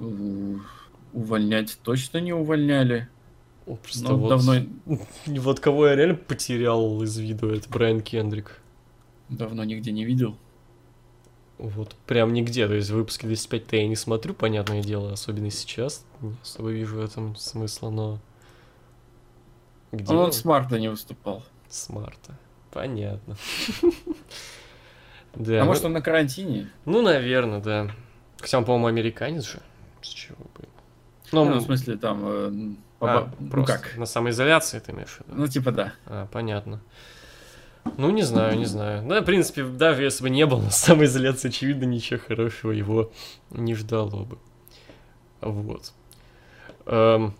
У- 0.00 0.58
Увольнять 1.12 1.78
точно 1.82 2.18
не 2.18 2.32
увольняли. 2.32 3.08
О, 3.66 3.76
Просто 3.76 4.02
Но 4.02 4.16
вот, 4.18 4.28
давно, 4.28 4.54
вот 5.26 5.60
кого 5.60 5.86
я 5.86 5.94
реально 5.94 6.16
потерял 6.16 7.00
из 7.02 7.16
виду, 7.16 7.48
это 7.50 7.68
Брайан 7.70 8.00
Кендрик. 8.00 8.60
давно 9.28 9.62
нигде 9.64 9.92
не 9.92 10.04
видел. 10.04 10.36
Вот 11.58 11.94
прям 12.06 12.32
нигде. 12.32 12.66
То 12.66 12.74
есть 12.74 12.90
выпуски 12.90 13.26
205 13.26 13.72
я 13.72 13.86
не 13.86 13.94
смотрю, 13.96 14.34
понятное 14.34 14.82
дело, 14.82 15.12
особенно 15.12 15.50
сейчас. 15.50 16.04
Не 16.20 16.34
особо 16.42 16.70
вижу 16.70 16.96
в 16.96 17.00
этом 17.00 17.36
смысла, 17.36 17.90
но... 17.90 18.18
Где 19.92 20.12
он, 20.12 20.24
он 20.24 20.32
с 20.32 20.44
марта 20.44 20.80
не 20.80 20.88
выступал. 20.90 21.44
С 21.68 21.88
марта. 21.88 22.36
Понятно. 22.72 23.36
Да. 25.36 25.62
А 25.62 25.64
может 25.64 25.84
он 25.84 25.92
на 25.92 26.00
карантине? 26.00 26.70
Ну, 26.84 27.02
наверное, 27.02 27.60
да. 27.60 27.90
Хотя 28.40 28.58
он, 28.58 28.64
по-моему, 28.64 28.86
американец 28.86 29.50
же. 29.50 29.60
С 30.02 30.08
чего 30.08 30.36
бы. 30.54 30.68
Ну, 31.32 31.44
ну 31.44 31.58
в 31.58 31.62
смысле, 31.62 31.96
там... 31.96 32.20
Э, 32.24 32.74
а, 33.00 33.30
ну 33.38 33.64
как? 33.64 33.96
На 33.96 34.06
самоизоляции 34.06 34.78
ты 34.78 34.92
имеешь 34.92 35.08
в 35.08 35.20
виду? 35.20 35.40
Ну, 35.40 35.46
типа 35.46 35.72
да. 35.72 35.92
А, 36.06 36.26
понятно. 36.26 36.80
Ну, 37.96 38.10
не 38.10 38.22
знаю, 38.22 38.58
не 38.58 38.64
знаю. 38.64 39.02
Ну, 39.02 39.20
в 39.20 39.24
принципе, 39.24 39.64
даже 39.64 40.02
если 40.02 40.22
бы 40.22 40.30
не 40.30 40.46
был 40.46 40.60
на 40.60 40.70
самоизоляции, 40.70 41.48
очевидно, 41.48 41.84
ничего 41.84 42.20
хорошего 42.20 42.70
его 42.70 43.10
не 43.50 43.74
ждало 43.74 44.24
бы. 44.24 44.38
Вот. 45.40 45.92
Эм, 46.86 47.34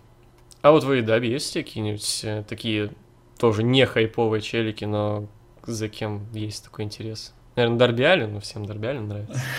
а 0.61 0.71
вот 0.71 0.83
в 0.83 0.91
Эйдабе 0.91 1.31
есть 1.31 1.53
какие-нибудь 1.53 2.21
э, 2.23 2.43
такие 2.47 2.91
тоже 3.39 3.63
не 3.63 3.85
хайповые 3.85 4.41
челики, 4.41 4.85
но 4.85 5.27
за 5.65 5.89
кем 5.89 6.25
есть 6.33 6.63
такой 6.63 6.85
интерес? 6.85 7.33
Наверное, 7.55 7.79
Дарби 7.79 8.03
Аллен, 8.03 8.33
но 8.33 8.39
всем 8.39 8.65
Дарби 8.65 8.87
Аллен 8.87 9.07
нравится. 9.07 9.41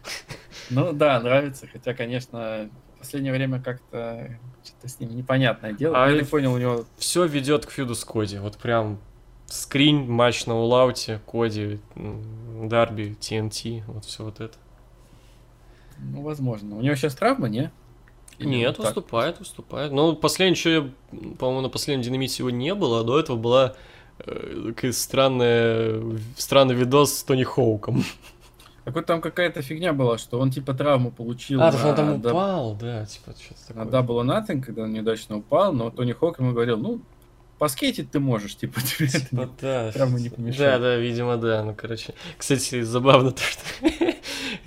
Ну 0.69 0.93
да, 0.93 1.21
нравится, 1.21 1.69
хотя, 1.73 1.95
конечно, 1.95 2.69
в 2.97 2.99
последнее 2.99 3.33
время 3.33 3.63
как-то 3.63 4.37
что-то 4.65 4.89
с 4.89 4.99
ним 4.99 5.17
непонятное 5.17 5.73
дело. 5.73 6.03
А 6.03 6.11
я 6.11 6.17
не 6.19 6.25
понял, 6.25 6.55
у 6.55 6.59
него... 6.59 6.85
Все 6.99 7.25
ведет 7.25 7.67
к 7.67 7.71
фьюду 7.71 7.95
с 7.95 8.05
Коди, 8.05 8.39
вот 8.39 8.57
прям 8.57 8.99
скрин, 9.47 10.11
матч 10.11 10.47
на 10.47 10.57
улауте, 10.57 11.21
Коди, 11.25 11.79
Дарби, 11.95 13.17
TNT, 13.21 13.85
вот 13.87 14.05
все 14.05 14.25
вот 14.25 14.41
это. 14.41 14.57
Ну, 15.99 16.23
возможно. 16.23 16.77
У 16.77 16.81
него 16.81 16.97
сейчас 16.97 17.15
травма, 17.15 17.49
не? 17.49 17.71
Или 18.39 18.49
Нет, 18.49 18.77
вот 18.79 18.87
выступает, 18.87 19.39
выступает. 19.39 19.93
Но 19.93 20.15
последний, 20.15 20.57
что 20.57 20.69
я, 20.69 20.91
по-моему, 21.39 21.63
на 21.63 21.69
последнем 21.69 22.03
динамите 22.03 22.43
его 22.43 22.51
не 22.51 22.75
было, 22.75 23.01
а 23.01 23.05
до 23.05 23.19
этого 23.19 23.37
была 23.37 23.77
э, 24.19 24.65
такая 24.69 24.93
странная, 24.93 26.03
странный 26.37 26.75
видос 26.75 27.15
с 27.15 27.23
Тони 27.23 27.45
Хоуком. 27.45 28.05
Так 28.85 28.95
вот 28.95 29.05
там 29.05 29.21
какая-то 29.21 29.63
фигня 29.63 29.93
была, 29.93 30.17
что 30.17 30.39
он 30.39 30.53
типа 30.53 30.73
травму 30.73 31.11
получил. 31.11 31.61
А, 31.61 31.73
на, 31.73 31.89
он 31.89 31.97
там 31.97 32.15
упал, 32.21 32.77
да, 32.77 33.05
типа 33.05 33.35
что-то 33.37 33.67
такое. 33.67 33.85
Double 33.85 34.23
or 34.23 34.25
Nothing, 34.25 34.63
когда 34.63 34.83
он 34.83 34.93
неудачно 34.93 35.39
упал, 35.39 35.73
но 35.73 35.91
Тони 35.91 36.13
Хоук 36.13 36.39
ему 36.39 36.53
говорил, 36.53 36.77
ну, 36.79 37.01
поскейтить 37.59 38.11
ты 38.11 38.21
можешь, 38.21 38.57
типа, 38.57 38.81
тебе 38.83 39.09
типа, 39.09 39.43
это 39.43 39.53
да, 39.61 39.93
травма 39.93 40.21
не 40.21 40.29
помешает. 40.29 40.59
Да, 40.59 40.79
да, 40.79 40.97
видимо, 40.97 41.37
да. 41.37 41.65
Ну, 41.65 41.75
короче, 41.75 42.15
кстати, 42.37 42.83
забавно 42.83 43.33
то, 43.33 43.43
что 43.43 43.63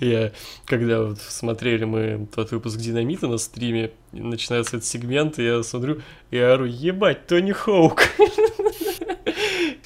я, 0.00 0.32
когда 0.66 1.02
вот 1.02 1.18
смотрели 1.20 1.84
мы 1.84 2.28
тот 2.34 2.50
выпуск 2.50 2.78
Динамита 2.78 3.26
на 3.26 3.38
стриме, 3.38 3.92
начинается 4.12 4.76
этот 4.76 4.86
сегмент, 4.86 5.38
и 5.38 5.44
я 5.44 5.62
смотрю, 5.62 6.02
и 6.30 6.38
ору, 6.38 6.64
ебать, 6.66 7.26
Тони 7.26 7.52
Хоук. 7.52 8.02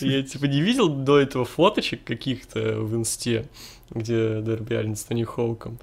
Я, 0.07 0.23
типа, 0.23 0.45
не 0.47 0.61
видел 0.61 0.89
до 0.89 1.19
этого 1.19 1.45
фоточек 1.45 2.05
каких-то 2.05 2.81
в 2.81 2.95
инсте, 2.95 3.47
где 3.91 4.41
Дерби 4.43 4.75
Аллен 4.75 4.97
с 4.97 5.05
Тони 5.05 5.25
Хоуком. 5.25 5.79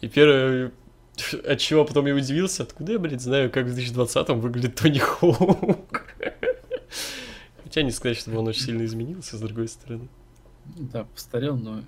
И 0.00 0.08
первое, 0.08 0.72
от 1.46 1.58
чего 1.58 1.84
потом 1.84 2.06
я 2.06 2.14
удивился, 2.14 2.62
откуда 2.62 2.92
я, 2.92 2.98
блядь, 2.98 3.20
знаю, 3.20 3.50
как 3.50 3.66
в 3.66 3.76
2020-м 3.76 4.40
выглядит 4.40 4.74
Тони 4.74 4.98
Хоук. 4.98 6.06
Хотя 7.64 7.82
не 7.82 7.90
сказать, 7.90 8.18
чтобы 8.18 8.38
он 8.38 8.48
очень 8.48 8.62
сильно 8.62 8.84
изменился, 8.84 9.36
с 9.36 9.40
другой 9.40 9.68
стороны. 9.68 10.08
Да, 10.76 11.04
постарел, 11.04 11.56
но 11.56 11.82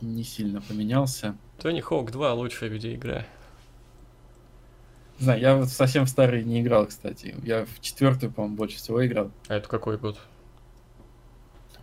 не 0.00 0.24
сильно 0.24 0.60
поменялся. 0.60 1.36
Тони 1.58 1.80
Хоук 1.80 2.10
2 2.10 2.34
лучшая 2.34 2.70
видеоигра. 2.70 3.26
Не 5.18 5.24
знаю, 5.24 5.40
я 5.40 5.56
вот 5.56 5.68
совсем 5.68 6.04
в 6.04 6.08
старый 6.08 6.42
не 6.42 6.62
играл, 6.62 6.86
кстати. 6.86 7.36
Я 7.44 7.64
в 7.64 7.80
четвертую, 7.80 8.32
по-моему, 8.32 8.56
больше 8.56 8.78
всего 8.78 9.06
играл. 9.06 9.30
А 9.48 9.54
это 9.54 9.68
какой 9.68 9.96
год? 9.96 10.18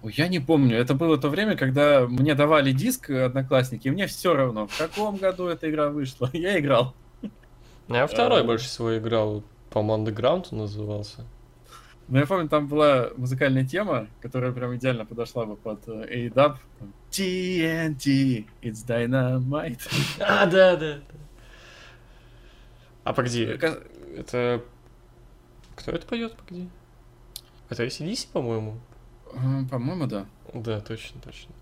Ой, 0.02 0.14
я 0.16 0.28
не 0.28 0.40
помню. 0.40 0.78
Это 0.78 0.94
было 0.94 1.18
то 1.18 1.30
время, 1.30 1.58
когда 1.58 2.08
мне 2.08 2.34
давали 2.36 2.72
диск 2.72 3.10
одноклассники, 3.10 3.88
и 3.88 3.92
мне 3.92 4.08
все 4.08 4.34
равно, 4.34 4.68
в 4.68 4.78
каком 4.78 5.18
году 5.18 5.48
эта 5.48 5.70
игра 5.70 5.90
вышла. 5.90 6.30
Я 6.34 6.60
играл. 6.60 6.96
Я 7.90 8.08
второй 8.08 8.42
а. 8.42 8.44
больше 8.44 8.66
всего 8.66 8.98
играл, 8.98 9.44
по-моему, 9.72 10.06
Underground 10.06 10.56
назывался. 10.56 11.26
Ну, 12.08 12.18
я 12.18 12.26
помню, 12.26 12.50
там 12.50 12.68
была 12.68 13.10
музыкальная 13.18 13.66
тема, 13.66 14.08
которая 14.20 14.52
прям 14.52 14.76
идеально 14.76 15.06
подошла 15.06 15.46
бы 15.46 15.56
под 15.56 15.88
A-Dub. 15.88 16.56
TNT, 17.12 18.46
it's 18.62 18.86
dynamite. 18.88 19.82
А, 20.20 20.46
да, 20.46 20.76
да. 20.76 21.00
А 23.04 23.14
погоди, 23.14 23.44
это... 23.44 24.64
Кто 25.76 25.92
это 25.92 26.08
поет, 26.08 26.36
погоди? 26.36 26.70
Это 27.70 27.86
ACDC, 27.86 28.28
по-моему? 28.34 28.80
По-моему, 29.70 30.08
да. 30.08 30.26
Да, 30.54 30.80
точно, 30.82 31.22
точно. 31.22 31.54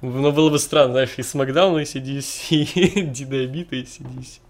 Но 0.00 0.32
было 0.32 0.50
бы 0.50 0.58
странно, 0.58 0.92
знаешь, 0.92 1.14
и 1.16 1.22
Смакдаун 1.22 1.80
ACDC, 1.80 2.54
и 2.54 3.02
Динамит 3.06 3.72
ACDC. 3.72 4.40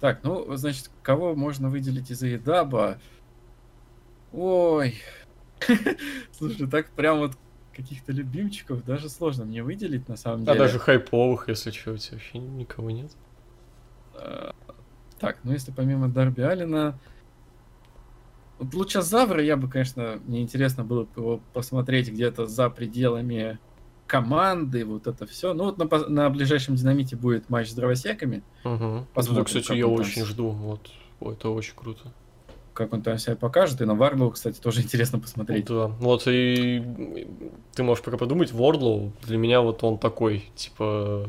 Так, 0.00 0.20
ну, 0.22 0.54
значит, 0.56 0.90
кого 1.02 1.34
можно 1.34 1.68
выделить 1.68 2.10
из 2.10 2.22
Эйдаба? 2.22 2.98
Ой. 4.32 5.00
Слушай, 6.32 6.68
так 6.68 6.90
прям 6.90 7.20
вот 7.20 7.32
каких-то 7.74 8.12
любимчиков 8.12 8.84
даже 8.84 9.08
сложно 9.08 9.44
мне 9.44 9.62
выделить 9.62 10.08
на 10.08 10.16
самом 10.16 10.42
а 10.42 10.44
деле. 10.46 10.56
А 10.56 10.58
даже 10.58 10.78
хайповых, 10.78 11.48
если 11.48 11.70
что, 11.70 11.92
у 11.92 11.96
тебя 11.96 12.18
вообще 12.18 12.38
никого 12.38 12.90
нет? 12.90 13.10
А, 14.14 14.54
так, 15.18 15.38
ну 15.42 15.52
если 15.52 15.70
помимо 15.70 16.08
Дарби 16.08 16.42
Алина... 16.42 16.98
Вот 18.64 18.74
Лучезавра 18.74 19.42
я 19.42 19.56
бы, 19.56 19.68
конечно, 19.68 20.20
мне 20.26 20.42
интересно 20.42 20.84
было 20.84 21.04
бы 21.04 21.10
его 21.16 21.40
посмотреть 21.52 22.10
где-то 22.10 22.46
за 22.46 22.70
пределами 22.70 23.58
команды, 24.06 24.84
вот 24.84 25.06
это 25.06 25.26
все. 25.26 25.54
Ну 25.54 25.64
вот 25.64 25.78
на, 25.78 26.08
на 26.08 26.30
ближайшем 26.30 26.74
динамите 26.74 27.16
будет 27.16 27.48
матч 27.48 27.70
с 27.70 27.74
дровосеками. 27.74 28.42
Угу. 28.64 29.06
Посмотрим, 29.14 29.44
кстати, 29.44 29.72
я 29.72 29.86
очень 29.86 30.24
жду. 30.24 30.50
Вот, 30.50 30.90
это 31.20 31.48
очень 31.50 31.74
круто 31.74 32.12
как 32.74 32.92
он 32.92 33.02
там 33.02 33.16
себя 33.18 33.36
покажет. 33.36 33.80
И 33.80 33.84
на 33.84 33.94
Варлоу, 33.94 34.32
кстати, 34.32 34.60
тоже 34.60 34.80
интересно 34.82 35.18
посмотреть. 35.18 35.66
Да, 35.66 35.86
вот 35.86 36.24
и 36.26 36.82
ты 37.72 37.82
можешь 37.82 38.04
пока 38.04 38.18
подумать, 38.18 38.52
Вордлоу 38.52 39.12
для 39.22 39.38
меня 39.38 39.60
вот 39.62 39.82
он 39.82 39.96
такой, 39.96 40.50
типа... 40.54 41.26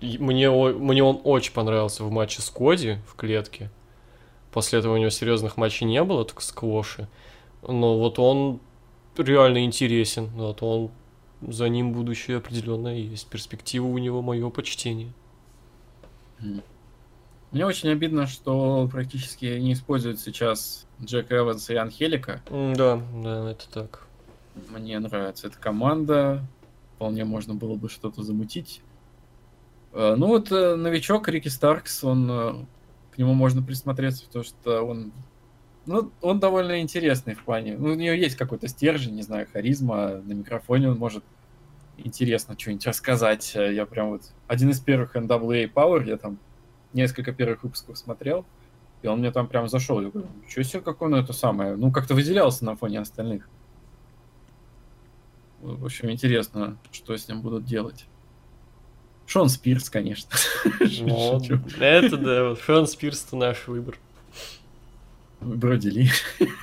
Мне, 0.00 0.50
мне 0.50 1.02
он 1.02 1.20
очень 1.24 1.52
понравился 1.52 2.04
в 2.04 2.10
матче 2.10 2.40
с 2.40 2.48
Коди 2.48 2.96
в 3.06 3.16
клетке. 3.16 3.70
После 4.52 4.80
этого 4.80 4.94
у 4.94 4.96
него 4.96 5.10
серьезных 5.10 5.56
матчей 5.56 5.86
не 5.86 6.02
было, 6.02 6.24
только 6.24 6.42
сквоши. 6.42 7.08
Но 7.62 7.98
вот 7.98 8.18
он 8.18 8.60
реально 9.16 9.64
интересен. 9.64 10.26
Вот 10.34 10.62
он 10.62 10.90
за 11.46 11.68
ним 11.68 11.92
будущее 11.92 12.38
определенное 12.38 12.96
есть. 12.96 13.28
Перспектива 13.28 13.86
у 13.86 13.98
него 13.98 14.22
мое 14.22 14.48
почтение. 14.50 15.12
Мне 17.50 17.66
очень 17.66 17.90
обидно, 17.90 18.26
что 18.26 18.88
практически 18.90 19.58
не 19.58 19.72
используют 19.72 20.20
сейчас 20.20 20.86
Джек 21.02 21.32
Эванс 21.32 21.68
и 21.70 21.74
Анхелика. 21.74 22.42
Да, 22.48 23.02
да, 23.22 23.50
это 23.50 23.68
так. 23.70 24.06
Мне 24.70 24.98
нравится 24.98 25.48
эта 25.48 25.58
команда. 25.58 26.42
Вполне 26.96 27.24
можно 27.24 27.54
было 27.54 27.74
бы 27.74 27.88
что-то 27.88 28.22
замутить. 28.22 28.82
Э, 29.92 30.14
ну 30.16 30.28
вот 30.28 30.52
э, 30.52 30.76
новичок 30.76 31.28
Рики 31.28 31.48
Старкс, 31.48 32.04
он 32.04 32.30
э, 32.30 32.54
к 33.12 33.18
нему 33.18 33.34
можно 33.34 33.62
присмотреться, 33.62 34.26
потому 34.26 34.44
что 34.44 34.82
он 34.82 35.12
ну, 35.86 36.12
он 36.20 36.38
довольно 36.40 36.80
интересный 36.80 37.34
в 37.34 37.44
плане. 37.44 37.76
Ну, 37.78 37.92
у 37.92 37.94
него 37.94 38.14
есть 38.14 38.36
какой-то 38.36 38.68
стержень, 38.68 39.14
не 39.14 39.22
знаю, 39.22 39.46
харизма. 39.50 40.20
На 40.24 40.32
микрофоне 40.34 40.90
он 40.90 40.98
может 40.98 41.24
интересно 41.96 42.56
что-нибудь 42.58 42.86
рассказать. 42.86 43.54
Я 43.54 43.86
прям 43.86 44.10
вот 44.10 44.22
один 44.46 44.70
из 44.70 44.80
первых 44.80 45.16
NWA 45.16 45.72
Power, 45.72 46.06
я 46.06 46.16
там 46.16 46.38
несколько 46.92 47.32
первых 47.32 47.62
выпусков 47.62 47.98
смотрел, 47.98 48.44
и 49.02 49.06
он 49.06 49.20
мне 49.20 49.32
там 49.32 49.48
прям 49.48 49.68
зашел. 49.68 50.00
Я 50.00 50.10
говорю, 50.10 50.28
что 50.48 50.62
себе, 50.62 50.80
как 50.80 51.00
он 51.02 51.14
это 51.14 51.32
самое. 51.32 51.76
Ну, 51.76 51.90
как-то 51.90 52.14
выделялся 52.14 52.64
на 52.64 52.76
фоне 52.76 53.00
остальных. 53.00 53.48
В 55.60 55.84
общем, 55.84 56.10
интересно, 56.10 56.78
что 56.90 57.16
с 57.16 57.28
ним 57.28 57.42
будут 57.42 57.64
делать. 57.64 58.06
Шон 59.30 59.48
Спирс, 59.48 59.88
конечно. 59.88 60.28
Ну, 61.02 61.40
это 61.78 62.16
да, 62.16 62.56
Шон 62.56 62.88
Спирс 62.88 63.24
это 63.24 63.36
наш 63.36 63.68
выбор. 63.68 63.96
Бродили. 65.40 66.08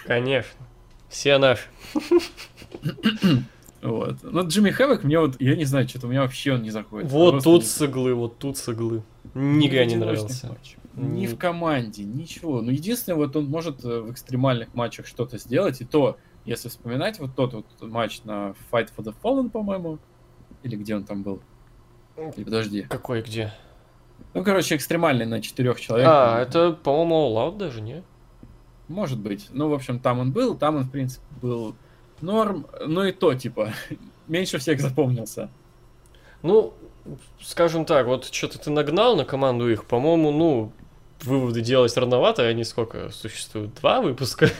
Конечно. 0.05 0.65
Все 1.09 1.37
наши. 1.37 1.63
Вот. 3.79 4.17
Но 4.23 4.41
Джимми 4.41 4.71
Хэвок 4.71 5.03
мне 5.03 5.19
вот, 5.19 5.39
я 5.39 5.55
не 5.55 5.63
знаю, 5.63 5.87
что-то 5.87 6.07
у 6.07 6.09
меня 6.09 6.23
вообще 6.23 6.53
он 6.53 6.63
не 6.63 6.71
заходит. 6.71 7.11
Вот 7.11 7.33
Просто 7.33 7.49
тут 7.49 7.61
не... 7.61 7.67
с 7.67 7.81
иглы, 7.83 8.13
вот 8.15 8.39
тут 8.39 8.57
с 8.57 8.67
иглы. 8.67 9.03
Никогда 9.35 9.85
не 9.85 9.95
нравился. 9.95 10.47
Матч. 10.47 10.77
Ни 10.95 11.27
в 11.27 11.37
команде, 11.37 12.03
ничего. 12.03 12.61
Ну, 12.61 12.71
единственное, 12.71 13.17
вот 13.17 13.35
он 13.35 13.45
может 13.45 13.85
э, 13.85 13.99
в 14.01 14.11
экстремальных 14.11 14.73
матчах 14.73 15.05
что-то 15.05 15.37
сделать, 15.37 15.79
и 15.79 15.85
то, 15.85 16.17
если 16.43 16.69
вспоминать 16.69 17.19
вот 17.19 17.35
тот 17.35 17.53
вот 17.53 17.65
матч 17.81 18.23
на 18.23 18.55
Fight 18.71 18.89
for 18.97 19.05
the 19.05 19.13
Fallen, 19.23 19.51
по-моему, 19.51 19.99
или 20.63 20.75
где 20.75 20.95
он 20.95 21.03
там 21.03 21.21
был, 21.21 21.39
подожди. 22.35 22.83
Какой 22.83 23.21
где? 23.21 23.53
Ну, 24.33 24.43
короче, 24.43 24.75
экстремальный 24.75 25.25
на 25.25 25.41
четырех 25.41 25.79
человек. 25.79 26.07
А, 26.09 26.41
это, 26.41 26.71
по-моему, 26.71 27.15
All 27.15 27.49
Out 27.53 27.57
даже, 27.57 27.81
не? 27.81 28.03
Может 28.87 29.19
быть. 29.19 29.47
Ну, 29.51 29.69
в 29.69 29.73
общем, 29.73 29.99
там 29.99 30.19
он 30.19 30.31
был, 30.31 30.55
там 30.57 30.75
он, 30.77 30.83
в 30.83 30.91
принципе, 30.91 31.25
был 31.41 31.75
норм. 32.21 32.67
Ну 32.85 33.03
и 33.03 33.11
то, 33.11 33.33
типа, 33.33 33.73
меньше 34.27 34.57
всех 34.57 34.79
запомнился. 34.79 35.49
Ну, 36.43 36.73
скажем 37.41 37.85
так, 37.85 38.05
вот 38.07 38.25
что-то 38.25 38.59
ты 38.59 38.69
нагнал 38.69 39.15
на 39.15 39.25
команду 39.25 39.69
их, 39.69 39.85
по-моему, 39.85 40.31
ну, 40.31 40.71
выводы 41.21 41.61
делать 41.61 41.95
рановато, 41.97 42.43
они 42.47 42.63
сколько 42.63 43.09
существуют? 43.09 43.75
Два 43.75 44.01
выпуска? 44.01 44.49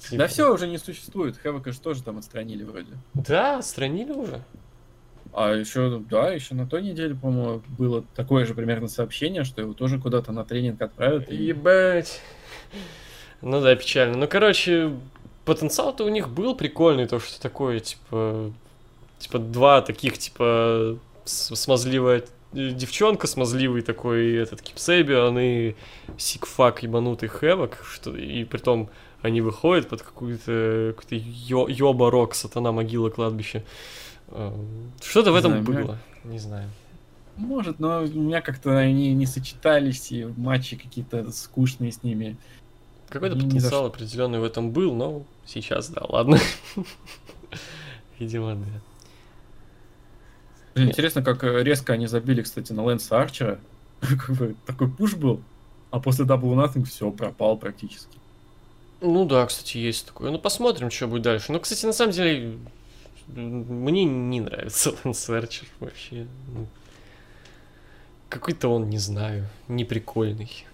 Да 0.00 0.10
Типа. 0.10 0.26
все 0.28 0.54
уже 0.54 0.68
не 0.68 0.78
существует. 0.78 1.36
Хэвока 1.36 1.72
же 1.72 1.80
тоже 1.80 2.04
там 2.04 2.18
отстранили 2.18 2.62
вроде. 2.62 2.92
Да, 3.14 3.58
отстранили 3.58 4.12
уже. 4.12 4.44
А 5.40 5.54
еще, 5.54 6.02
да, 6.10 6.32
еще 6.32 6.56
на 6.56 6.66
той 6.66 6.82
неделе, 6.82 7.14
по-моему, 7.14 7.62
было 7.78 8.02
такое 8.16 8.44
же 8.44 8.54
примерно 8.54 8.88
сообщение, 8.88 9.44
что 9.44 9.60
его 9.60 9.72
тоже 9.72 10.00
куда-то 10.00 10.32
на 10.32 10.44
тренинг 10.44 10.82
отправят. 10.82 11.30
И... 11.30 11.36
Ебать. 11.36 12.20
Ну 13.40 13.60
да, 13.60 13.76
печально. 13.76 14.16
Ну, 14.16 14.26
короче, 14.26 14.96
потенциал-то 15.44 16.04
у 16.04 16.08
них 16.08 16.28
был 16.28 16.56
прикольный, 16.56 17.06
то, 17.06 17.20
что 17.20 17.40
такое, 17.40 17.78
типа, 17.78 18.52
типа, 19.20 19.38
два 19.38 19.80
таких, 19.80 20.18
типа, 20.18 20.98
смазливая 21.24 22.24
э, 22.54 22.70
девчонка, 22.70 23.28
смазливый 23.28 23.82
такой 23.82 24.34
этот 24.34 24.60
Кипсебиан 24.60 25.38
и 25.38 25.76
сикфак 26.16 26.82
ебанутый 26.82 27.28
Хэвок, 27.28 27.84
что, 27.88 28.16
и 28.16 28.42
притом 28.42 28.90
они 29.22 29.40
выходят 29.40 29.88
под 29.88 30.02
какую-то 30.02 30.94
какой-то 30.96 31.14
ё- 31.14 31.68
ёба-рок, 31.68 32.34
сатана, 32.34 32.72
могила, 32.72 33.08
кладбище. 33.08 33.62
Э, 34.28 34.52
Что-то 35.02 35.30
в 35.32 35.34
Не 35.34 35.38
этом 35.40 35.50
знаю, 35.52 35.64
меня- 35.68 35.80
было, 35.84 35.98
не 36.24 36.38
знаю. 36.38 36.68
Может, 37.36 37.78
но 37.78 38.00
у 38.02 38.06
меня 38.06 38.40
как-то 38.40 38.76
они 38.76 39.12
не 39.14 39.26
сочетались, 39.26 40.10
и 40.10 40.24
матчи 40.24 40.76
какие-то 40.76 41.30
скучные 41.30 41.92
с 41.92 42.02
ними. 42.02 42.36
Какой-то 43.08 43.36
за 43.38 43.44
потенциал 43.46 43.70
что. 43.70 43.86
определенный 43.86 44.38
в 44.40 44.44
этом 44.44 44.70
был, 44.72 44.94
но 44.94 45.22
сейчас 45.46 45.88
да, 45.88 46.02
ладно. 46.08 46.38
Видимо, 48.18 48.56
да. 50.74 50.82
Интересно, 50.82 51.22
как 51.22 51.42
э, 51.44 51.62
резко 51.62 51.92
они 51.92 52.06
забили, 52.06 52.42
кстати, 52.42 52.72
на 52.72 52.84
Лэнса 52.84 53.20
Арчера. 53.20 53.58
Как 54.00 54.30
бы 54.30 54.54
такой 54.64 54.88
пуш 54.88 55.14
был, 55.14 55.40
а 55.90 55.98
после 55.98 56.24
Double 56.24 56.54
Nothing 56.54 56.84
все, 56.84 57.10
пропал 57.10 57.56
практически. 57.56 58.16
Ну 59.00 59.24
да, 59.24 59.44
кстати, 59.46 59.78
есть 59.78 60.06
такое. 60.06 60.30
Ну 60.30 60.38
посмотрим, 60.38 60.90
что 60.90 61.08
будет 61.08 61.22
дальше. 61.22 61.50
Ну, 61.52 61.58
кстати, 61.60 61.84
на 61.86 61.92
самом 61.92 62.12
деле, 62.12 62.58
мне 63.34 64.04
не 64.04 64.40
нравится 64.40 64.94
Лэнс 65.04 65.30
Арчер 65.30 65.66
вообще. 65.80 66.26
Ну, 66.48 66.66
Какой-то 68.28 68.68
он, 68.68 68.88
не 68.88 68.98
знаю, 68.98 69.46
неприкольный. 69.68 70.64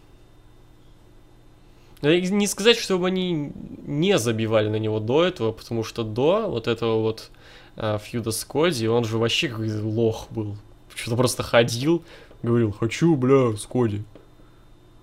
Не 2.03 2.47
сказать, 2.47 2.77
чтобы 2.77 3.07
они 3.07 3.53
не 3.87 4.19
забивали 4.19 4.69
на 4.69 4.77
него 4.77 5.01
до 5.01 5.25
этого, 5.25 5.53
потому 5.53 5.85
что 5.85 6.05
до 6.05 6.49
вот 6.49 6.69
этого 6.69 7.01
вот 7.01 7.31
а, 7.77 7.99
фьюда 7.99 8.31
с 8.31 8.45
Коди, 8.45 8.87
он 8.87 9.05
же 9.05 9.19
вообще 9.19 9.49
какой-то 9.49 9.83
лох 9.83 10.29
был. 10.31 10.57
Что-то 10.95 11.17
просто 11.17 11.43
ходил, 11.43 12.05
говорил, 12.43 12.73
хочу, 12.73 13.17
бля, 13.17 13.57
с 13.57 13.67
Коди. 13.67 14.03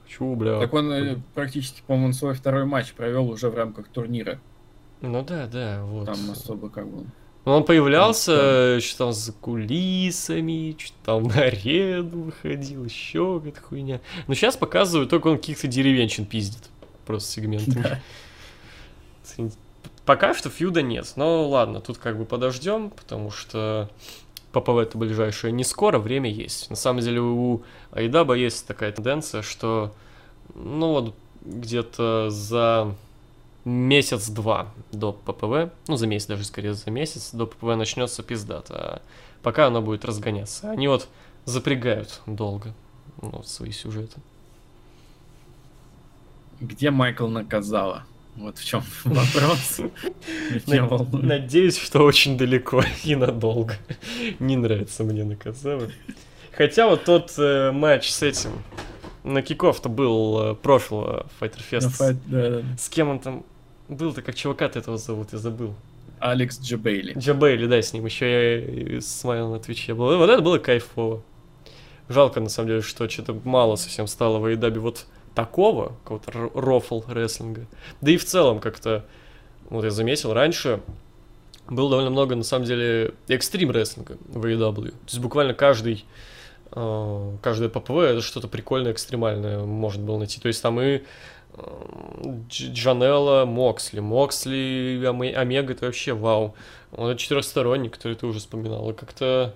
Хочу, 0.03 0.35
бля. 0.35 0.59
Так 0.59 0.73
он 0.73 0.91
э, 0.91 0.99
Коди». 0.99 1.21
практически, 1.33 1.81
по-моему, 1.87 2.13
свой 2.13 2.35
второй 2.35 2.65
матч 2.65 2.93
провел 2.93 3.29
уже 3.29 3.49
в 3.49 3.55
рамках 3.55 3.87
турнира. 3.87 4.39
Ну 5.01 5.23
да, 5.23 5.47
да, 5.47 5.83
вот. 5.83 6.05
Там 6.05 6.31
особо 6.31 6.69
как 6.69 6.87
бы... 6.87 7.05
Ну, 7.43 7.53
Он 7.53 7.63
появлялся, 7.63 8.79
что 8.81 8.97
там 8.97 9.13
за 9.13 9.33
кулисами, 9.33 10.75
что 10.79 10.93
там 11.03 11.23
на 11.23 11.43
арену 11.43 12.23
выходил, 12.23 12.85
еще 12.85 13.39
какая-то 13.39 13.61
хуйня. 13.61 14.01
Но 14.27 14.33
сейчас 14.35 14.57
показывают, 14.57 15.09
только 15.09 15.27
он 15.27 15.37
каких-то 15.37 15.67
деревенщин 15.67 16.25
пиздит. 16.25 16.69
Просто 17.05 17.31
сегментами. 17.31 17.99
Да. 19.37 19.49
Пока 20.05 20.33
что 20.33 20.49
фьюда 20.49 20.81
нет. 20.81 21.13
Но 21.15 21.47
ладно, 21.47 21.79
тут 21.79 21.97
как 21.97 22.17
бы 22.17 22.25
подождем, 22.25 22.89
потому 22.89 23.31
что 23.31 23.89
ППВ 24.51 24.77
это 24.77 24.97
ближайшее 24.97 25.51
не 25.51 25.63
скоро, 25.63 25.99
время 25.99 26.29
есть. 26.29 26.69
На 26.69 26.75
самом 26.75 27.01
деле 27.01 27.21
у 27.21 27.63
Айдаба 27.91 28.35
есть 28.35 28.67
такая 28.67 28.91
тенденция, 28.91 29.41
что 29.41 29.93
ну 30.53 30.91
вот 30.91 31.15
где-то 31.43 32.29
за 32.29 32.95
месяц-два 33.65 34.73
до 34.91 35.13
ППВ, 35.13 35.71
ну 35.87 35.95
за 35.95 36.07
месяц 36.07 36.27
даже 36.27 36.43
скорее 36.43 36.73
за 36.73 36.89
месяц 36.89 37.31
до 37.31 37.45
ППВ 37.45 37.75
начнется 37.75 38.23
пиздат, 38.23 38.71
а 38.71 39.01
пока 39.43 39.67
она 39.67 39.81
будет 39.81 40.05
разгоняться. 40.05 40.71
Они 40.71 40.87
вот 40.87 41.07
запрягают 41.45 42.21
долго 42.25 42.73
ну, 43.21 43.43
свои 43.43 43.71
сюжеты. 43.71 44.19
Где 46.59 46.91
Майкл 46.91 47.27
наказала? 47.27 48.03
Вот 48.35 48.57
в 48.57 48.65
чем 48.65 48.83
вопрос. 49.03 49.81
Надеюсь, 51.11 51.77
что 51.77 52.03
очень 52.03 52.37
далеко 52.37 52.83
и 53.03 53.15
надолго. 53.15 53.75
Не 54.39 54.55
нравится 54.55 55.03
мне 55.03 55.23
Наказава. 55.23 55.89
Хотя 56.51 56.87
вот 56.87 57.05
тот 57.05 57.33
э, 57.37 57.71
матч 57.71 58.09
с 58.11 58.21
этим 58.21 58.51
на 59.23 59.41
киков-то 59.41 59.89
был 59.89 60.41
э, 60.41 60.55
прошлого 60.55 61.27
Fighter 61.39 61.61
Fest. 61.69 61.89
файт, 61.89 62.17
да, 62.25 62.49
да. 62.49 62.63
С 62.77 62.89
кем 62.89 63.09
он 63.09 63.19
там 63.19 63.45
был-то, 63.87 64.21
как 64.21 64.35
чувака-то 64.35 64.79
этого 64.79 64.97
зовут, 64.97 65.33
я 65.33 65.37
забыл. 65.37 65.75
Алекс 66.19 66.59
Джабейли. 66.59 67.17
Джабейли, 67.17 67.65
да, 67.65 67.81
с 67.81 67.93
ним 67.93 68.05
еще 68.05 68.31
я 68.31 68.59
и 68.59 68.99
смотрел 69.01 69.51
на 69.51 69.59
Твиче. 69.59 69.93
Было. 69.93 70.17
Вот 70.17 70.29
это 70.29 70.41
было 70.41 70.59
кайфово. 70.59 71.23
Жалко, 72.09 72.39
на 72.39 72.49
самом 72.49 72.69
деле, 72.69 72.81
что 72.81 73.09
что-то 73.09 73.39
мало 73.43 73.75
совсем 73.75 74.05
стало 74.07 74.39
в 74.39 74.45
Айдабе 74.45 74.79
вот 74.79 75.05
такого, 75.33 75.93
какого-то 76.03 76.51
рофл 76.53 77.03
рестлинга. 77.07 77.65
Да 78.01 78.11
и 78.11 78.17
в 78.17 78.25
целом 78.25 78.59
как-то, 78.59 79.05
вот 79.69 79.83
я 79.83 79.91
заметил, 79.91 80.33
раньше 80.33 80.81
было 81.69 81.89
довольно 81.89 82.09
много, 82.09 82.35
на 82.35 82.43
самом 82.43 82.65
деле, 82.65 83.13
экстрим 83.27 83.71
рестлинга 83.71 84.17
в 84.27 84.45
AEW. 84.45 84.89
То 84.89 84.95
есть 85.07 85.19
буквально 85.19 85.53
каждый 85.53 86.05
каждое 86.71 87.69
ППВ 87.69 87.97
это 87.99 88.21
что-то 88.21 88.47
прикольное, 88.47 88.91
экстремальное 88.93 89.59
можно 89.63 90.05
было 90.05 90.17
найти. 90.17 90.39
То 90.39 90.47
есть 90.47 90.61
там 90.61 90.79
и 90.79 90.85
э, 90.85 91.01
Дж- 91.53 92.71
Джанелла, 92.73 93.45
Моксли. 93.45 93.99
Моксли, 93.99 95.01
Омега, 95.35 95.73
это 95.73 95.85
вообще 95.85 96.13
вау. 96.13 96.55
Он 96.93 97.09
это 97.09 97.19
четырехсторонний, 97.19 97.89
который 97.89 98.15
ты 98.15 98.25
уже 98.25 98.39
вспоминал. 98.39 98.89
И 98.89 98.93
как-то... 98.93 99.53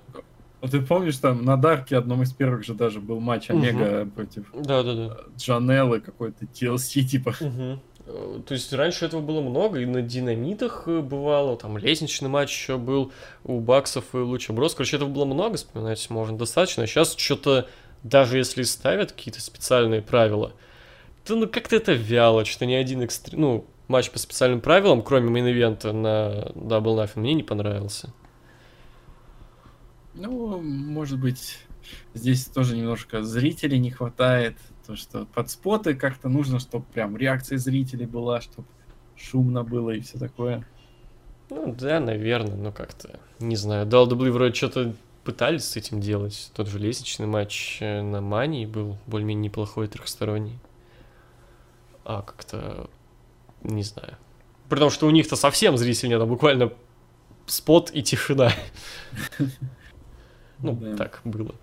Вот 0.61 0.71
ты 0.71 0.81
помнишь, 0.81 1.17
там 1.17 1.45
на 1.45 1.57
Дарке 1.57 1.95
одном 1.97 2.23
из 2.23 2.33
первых 2.33 2.65
же 2.65 2.73
даже 2.73 2.99
был 2.99 3.19
матч. 3.19 3.49
Омега 3.49 4.07
против 4.15 4.45
Да-да-да. 4.53 5.17
Джанеллы 5.37 5.99
какой-то 6.01 6.45
TLC, 6.45 7.01
типа. 7.03 7.33
Мгм. 7.39 7.79
Э, 8.15 8.41
То 8.45 8.53
есть 8.53 8.71
раньше 8.73 9.05
этого 9.05 9.21
было 9.21 9.41
много, 9.41 9.79
и 9.79 9.85
на 9.85 10.01
динамитах 10.01 10.83
э, 10.87 11.01
бывало, 11.01 11.57
там 11.57 11.77
лестничный 11.77 12.29
матч 12.29 12.51
еще 12.51 12.77
был 12.77 13.11
у 13.43 13.59
Баксов 13.59 14.05
и 14.13 14.17
Lucha 14.17 14.53
Bros. 14.53 14.73
Короче, 14.73 14.95
этого 14.95 15.09
было 15.09 15.25
много, 15.25 15.57
вспоминать 15.57 16.09
можно 16.09 16.37
достаточно. 16.37 16.83
А 16.83 16.87
сейчас 16.87 17.15
что-то, 17.15 17.67
даже 18.03 18.37
если 18.37 18.63
ставят 18.63 19.11
какие-то 19.11 19.41
специальные 19.41 20.01
правила, 20.01 20.53
то 21.25 21.35
ну 21.35 21.47
как-то 21.47 21.75
это 21.75 21.93
вяло, 21.93 22.45
что 22.45 22.65
ни 22.65 22.73
один 22.73 23.01
экстрим... 23.01 23.41
Ну, 23.41 23.65
матч 23.87 24.09
по 24.09 24.19
специальным 24.19 24.61
правилам, 24.61 25.01
кроме 25.01 25.29
мейн-ивента 25.29 25.91
на 25.91 26.51
Double 26.55 26.85
or 26.85 26.95
Nothing, 26.95 27.19
мне 27.19 27.33
не 27.33 27.43
понравился. 27.43 28.13
Ну, 30.13 30.61
может 30.61 31.19
быть, 31.19 31.59
здесь 32.13 32.45
тоже 32.45 32.77
немножко 32.77 33.21
зрителей 33.21 33.79
не 33.79 33.91
хватает. 33.91 34.55
То, 34.85 34.95
что 34.95 35.25
под 35.25 35.49
споты 35.49 35.95
как-то 35.95 36.29
нужно, 36.29 36.59
чтобы 36.59 36.85
прям 36.93 37.17
реакция 37.17 37.57
зрителей 37.57 38.05
была, 38.05 38.41
чтобы 38.41 38.67
шумно 39.15 39.63
было 39.63 39.91
и 39.91 40.01
все 40.01 40.19
такое. 40.19 40.65
Ну 41.49 41.73
да, 41.77 41.99
наверное, 41.99 42.55
но 42.55 42.71
как-то, 42.71 43.19
не 43.39 43.55
знаю. 43.55 43.87
WWE 43.87 44.31
вроде 44.31 44.53
что-то 44.53 44.93
пытались 45.23 45.65
с 45.65 45.75
этим 45.75 45.99
делать. 45.99 46.51
Тот 46.55 46.67
же 46.67 46.79
лестничный 46.79 47.25
матч 47.25 47.79
э, 47.81 48.01
на 48.01 48.21
Мании 48.21 48.65
был 48.65 48.97
более-менее 49.07 49.45
неплохой 49.45 49.87
трехсторонний. 49.87 50.59
А 52.03 52.21
как-то, 52.21 52.89
не 53.63 53.83
знаю. 53.83 54.17
При 54.69 54.77
том, 54.77 54.89
что 54.89 55.07
у 55.07 55.11
них-то 55.11 55.35
совсем 55.35 55.77
зрителей 55.77 56.09
нет, 56.09 56.21
а 56.21 56.25
буквально 56.25 56.71
спот 57.47 57.91
и 57.93 58.03
тишина. 58.03 58.51
Ну, 60.59 60.95
так 60.95 61.19
было. 61.25 61.53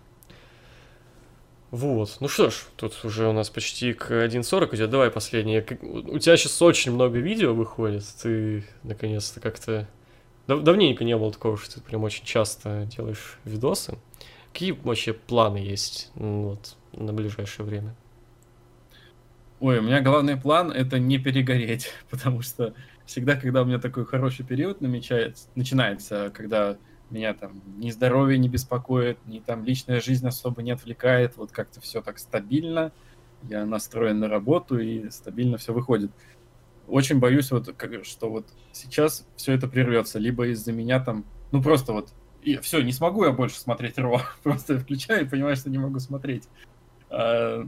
Вот. 1.72 2.18
Ну 2.20 2.28
что 2.28 2.50
ж, 2.50 2.66
тут 2.76 3.02
уже 3.02 3.26
у 3.26 3.32
нас 3.32 3.48
почти 3.48 3.94
к 3.94 4.10
1.40 4.10 4.76
идет. 4.76 4.90
Давай 4.90 5.10
последнее. 5.10 5.66
У 5.80 6.18
тебя 6.18 6.36
сейчас 6.36 6.60
очень 6.60 6.92
много 6.92 7.18
видео 7.18 7.54
выходит. 7.54 8.04
Ты 8.22 8.64
наконец-то 8.82 9.40
как-то... 9.40 9.88
Дав- 10.46 10.62
давненько 10.62 11.02
не 11.02 11.16
было 11.16 11.32
такого, 11.32 11.56
что 11.56 11.76
ты 11.76 11.80
прям 11.80 12.04
очень 12.04 12.26
часто 12.26 12.86
делаешь 12.94 13.38
видосы. 13.44 13.96
Какие 14.52 14.72
вообще 14.72 15.14
планы 15.14 15.56
есть 15.56 16.10
вот, 16.14 16.76
на 16.92 17.14
ближайшее 17.14 17.64
время? 17.64 17.96
Ой, 19.58 19.78
у 19.78 19.82
меня 19.82 20.02
главный 20.02 20.36
план 20.36 20.70
это 20.72 20.98
не 20.98 21.16
перегореть, 21.16 21.88
потому 22.10 22.42
что 22.42 22.74
всегда, 23.06 23.34
когда 23.34 23.62
у 23.62 23.64
меня 23.64 23.78
такой 23.78 24.04
хороший 24.04 24.44
период 24.44 24.82
намечается, 24.82 25.48
начинается, 25.54 26.30
когда 26.34 26.76
меня 27.12 27.34
там 27.34 27.62
ни 27.78 27.90
здоровье 27.90 28.38
не 28.38 28.48
беспокоит, 28.48 29.18
ни 29.26 29.40
там 29.40 29.64
личная 29.64 30.00
жизнь 30.00 30.26
особо 30.26 30.62
не 30.62 30.72
отвлекает, 30.72 31.36
вот 31.36 31.52
как-то 31.52 31.80
все 31.80 32.02
так 32.02 32.18
стабильно, 32.18 32.92
я 33.48 33.64
настроен 33.64 34.20
на 34.20 34.28
работу 34.28 34.78
и 34.78 35.10
стабильно 35.10 35.58
все 35.58 35.72
выходит. 35.72 36.10
Очень 36.88 37.18
боюсь, 37.18 37.50
вот, 37.50 37.74
что 38.02 38.30
вот 38.30 38.46
сейчас 38.72 39.26
все 39.36 39.52
это 39.52 39.68
прервется, 39.68 40.18
либо 40.18 40.48
из-за 40.48 40.72
меня 40.72 41.00
там, 41.00 41.24
ну 41.50 41.62
просто 41.62 41.92
вот, 41.92 42.12
и 42.42 42.56
все, 42.58 42.82
не 42.82 42.92
смогу 42.92 43.24
я 43.24 43.32
больше 43.32 43.58
смотреть 43.58 43.98
Ро, 43.98 44.20
просто 44.42 44.78
включаю 44.78 45.24
и 45.26 45.28
понимаю, 45.28 45.56
что 45.56 45.70
не 45.70 45.78
могу 45.78 45.98
смотреть. 45.98 46.48
А, 47.08 47.66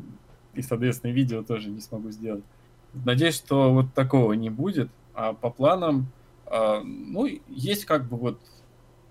и, 0.54 0.62
соответственно, 0.62 1.12
видео 1.12 1.42
тоже 1.42 1.68
не 1.68 1.80
смогу 1.80 2.10
сделать. 2.10 2.44
Надеюсь, 2.92 3.36
что 3.36 3.72
вот 3.72 3.92
такого 3.94 4.32
не 4.34 4.50
будет, 4.50 4.88
а 5.14 5.32
по 5.32 5.50
планам, 5.50 6.08
а, 6.46 6.80
ну, 6.82 7.28
есть 7.48 7.84
как 7.84 8.08
бы 8.08 8.16
вот 8.16 8.40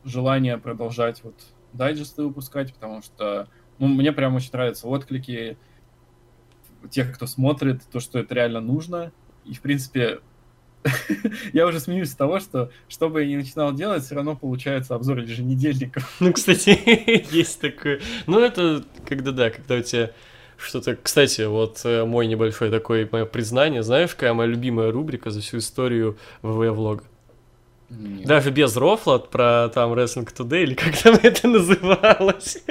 желание 0.04 0.58
продолжать 0.58 1.24
вот 1.24 1.36
дайджесты 1.74 2.24
выпускать, 2.24 2.74
потому 2.74 3.02
что 3.02 3.48
ну, 3.80 3.88
мне 3.88 4.12
прям 4.12 4.36
очень 4.36 4.52
нравятся 4.54 4.88
отклики 4.88 5.58
тех, 6.90 7.14
кто 7.14 7.28
смотрит, 7.28 7.82
то, 7.92 8.00
что 8.00 8.20
это 8.20 8.36
реально 8.36 8.62
нужно. 8.62 9.12
И, 9.46 9.54
в 9.54 9.62
принципе, 9.62 10.20
я 11.54 11.66
уже 11.66 11.80
смеюсь 11.80 12.12
с 12.12 12.16
того, 12.16 12.40
что 12.40 12.72
что 12.88 13.10
бы 13.10 13.24
я 13.24 13.28
ни 13.28 13.36
начинал 13.38 13.74
делать, 13.74 14.04
все 14.04 14.16
равно 14.16 14.36
получается 14.36 14.96
обзор 14.96 15.20
еженедельников. 15.20 16.16
Ну, 16.20 16.34
кстати, 16.34 16.80
есть 17.34 17.62
такое. 17.62 18.02
Ну, 18.28 18.40
это 18.40 18.84
когда, 19.08 19.32
да, 19.32 19.50
когда 19.50 19.76
у 19.76 19.82
тебя 19.82 20.12
что-то... 20.58 20.96
Кстати, 20.96 21.42
вот 21.42 21.82
э, 21.84 22.06
мой 22.06 22.28
небольшой 22.28 22.70
такой 22.70 23.08
мое 23.12 23.26
признание. 23.26 23.84
Знаешь, 23.84 24.12
какая 24.12 24.34
моя 24.34 24.50
любимая 24.50 24.92
рубрика 24.92 25.30
за 25.30 25.42
всю 25.42 25.58
историю 25.58 26.18
ВВ-влога? 26.42 27.04
Нет. 27.98 28.28
Даже 28.28 28.52
без 28.52 28.76
рофла 28.78 29.18
про 29.20 29.70
там 29.74 29.94
Wrestling 29.94 30.32
Today, 30.34 30.64
или 30.64 30.74
как 30.74 30.98
там 30.98 31.16
это 31.24 31.48
называлось. 31.48 32.64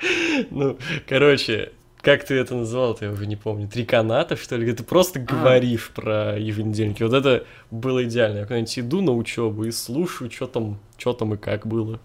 ну, 0.50 0.78
короче, 1.08 1.72
как 2.00 2.24
ты 2.24 2.34
это 2.34 2.54
называл, 2.54 2.96
я 3.00 3.10
уже 3.10 3.26
не 3.26 3.36
помню. 3.36 3.68
Три 3.68 3.84
каната, 3.84 4.36
что 4.36 4.56
ли? 4.56 4.72
Ты 4.72 4.82
просто 4.82 5.20
А. 5.20 5.22
говоришь 5.22 5.90
про 5.94 6.38
еженедельники. 6.38 7.02
Вот 7.02 7.12
это 7.12 7.44
было 7.70 8.04
идеально. 8.04 8.38
Я 8.38 8.44
куда-нибудь 8.44 8.78
иду 8.78 9.00
на 9.02 9.12
учебу 9.12 9.64
и 9.64 9.70
слушаю, 9.70 10.30
что 10.30 10.46
там, 10.46 10.78
что 10.96 11.12
там 11.12 11.34
и 11.34 11.36
как 11.36 11.66
было. 11.66 12.00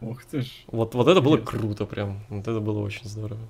Ух 0.00 0.24
ты 0.24 0.42
ж, 0.42 0.46
Вот, 0.68 0.94
вот 0.94 1.08
это 1.08 1.20
было 1.20 1.36
круто 1.38 1.84
прям. 1.86 2.20
Вот 2.30 2.46
это 2.48 2.60
было 2.60 2.78
очень 2.80 3.06
здорово. 3.08 3.40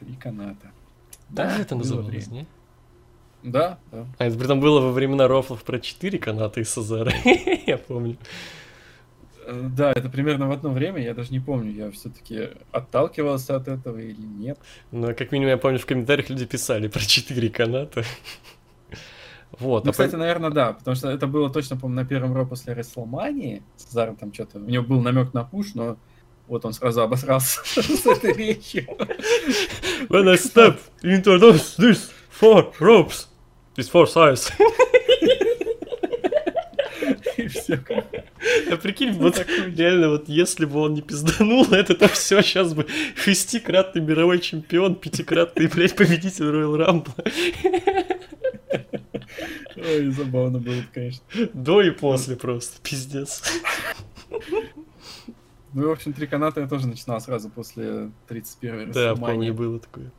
три 0.00 0.14
каната. 0.16 0.70
Да, 1.28 1.56
это 1.58 1.74
называлось, 1.76 2.26
время. 2.26 2.40
не? 2.40 2.46
Да, 3.42 3.78
да. 3.90 4.06
А 4.18 4.24
это 4.26 4.38
при 4.38 4.46
том 4.46 4.60
было 4.60 4.80
во 4.80 4.92
времена 4.92 5.26
рофлов 5.28 5.64
про 5.64 5.78
четыре 5.80 6.18
каната 6.18 6.60
и 6.60 6.64
Сазара. 6.64 7.12
Я 7.66 7.76
помню. 7.78 8.16
Э, 9.46 9.68
Да, 9.76 9.90
это 9.92 10.08
примерно 10.08 10.46
в 10.48 10.52
одно 10.52 10.70
время, 10.70 11.02
я 11.02 11.14
даже 11.14 11.32
не 11.32 11.40
помню, 11.40 11.72
я 11.72 11.90
все-таки 11.90 12.50
отталкивался 12.70 13.56
от 13.56 13.66
этого 13.66 13.98
или 13.98 14.20
нет. 14.20 14.58
Но 14.92 15.12
как 15.14 15.32
минимум 15.32 15.50
я 15.50 15.56
помню, 15.56 15.78
в 15.80 15.86
комментариях 15.86 16.30
люди 16.30 16.46
писали 16.46 16.86
про 16.88 17.00
четыре 17.00 17.48
каната. 17.50 18.04
Вот, 19.58 19.84
Ну, 19.84 19.90
а 19.90 19.92
по- 19.92 19.92
кстати, 19.92 20.14
наверное, 20.14 20.50
да, 20.50 20.72
потому 20.72 20.94
что 20.94 21.10
это 21.10 21.26
было 21.26 21.50
точно, 21.50 21.76
по 21.76 21.86
на 21.88 22.04
первом 22.06 22.34
ро 22.34 22.46
после 22.46 22.74
Рестлмании. 22.74 23.62
Цезарь 23.76 24.14
там 24.18 24.32
что-то, 24.32 24.58
у 24.58 24.62
него 24.62 24.84
был 24.84 25.00
намек 25.02 25.34
на 25.34 25.44
пуш, 25.44 25.74
но 25.74 25.98
вот 26.46 26.64
он 26.64 26.72
сразу 26.72 27.02
обосрался 27.02 27.60
с 27.64 28.06
этой 28.06 28.32
речью. 28.32 28.86
When 30.08 30.28
I 30.28 30.36
step 30.36 30.78
into 31.02 31.38
those, 31.38 31.76
these 31.78 32.10
four 32.40 32.72
ropes, 32.80 33.28
four 33.78 34.06
sides. 34.06 34.52
И 37.36 37.46
все. 37.48 37.80
А 38.70 38.76
прикинь, 38.76 39.12
вот 39.12 39.44
реально, 39.76 40.10
вот 40.10 40.28
если 40.28 40.64
бы 40.64 40.80
он 40.80 40.94
не 40.94 41.02
пизданул, 41.02 41.66
это 41.72 41.94
то 41.94 42.08
все 42.08 42.42
сейчас 42.42 42.74
бы 42.74 42.86
шестикратный 43.16 44.02
мировой 44.02 44.40
чемпион, 44.40 44.94
пятикратный, 44.96 45.66
блядь, 45.68 45.96
победитель 45.96 46.44
Royal 46.46 46.76
Rumble. 46.86 48.12
Ой, 49.76 50.10
забавно 50.10 50.58
было, 50.58 50.82
конечно. 50.92 51.24
До 51.52 51.80
и 51.82 51.90
после 51.90 52.36
просто, 52.36 52.80
пиздец. 52.82 53.42
Ну, 55.74 55.82
и, 55.82 55.86
в 55.86 55.90
общем, 55.90 56.12
три 56.12 56.26
каната 56.26 56.60
я 56.60 56.68
тоже 56.68 56.86
начинал 56.86 57.20
сразу 57.20 57.48
после 57.48 58.10
31-й 58.28 58.92
Да, 58.92 59.16
помню, 59.16 59.54
было 59.54 59.78
такое. 59.80 60.12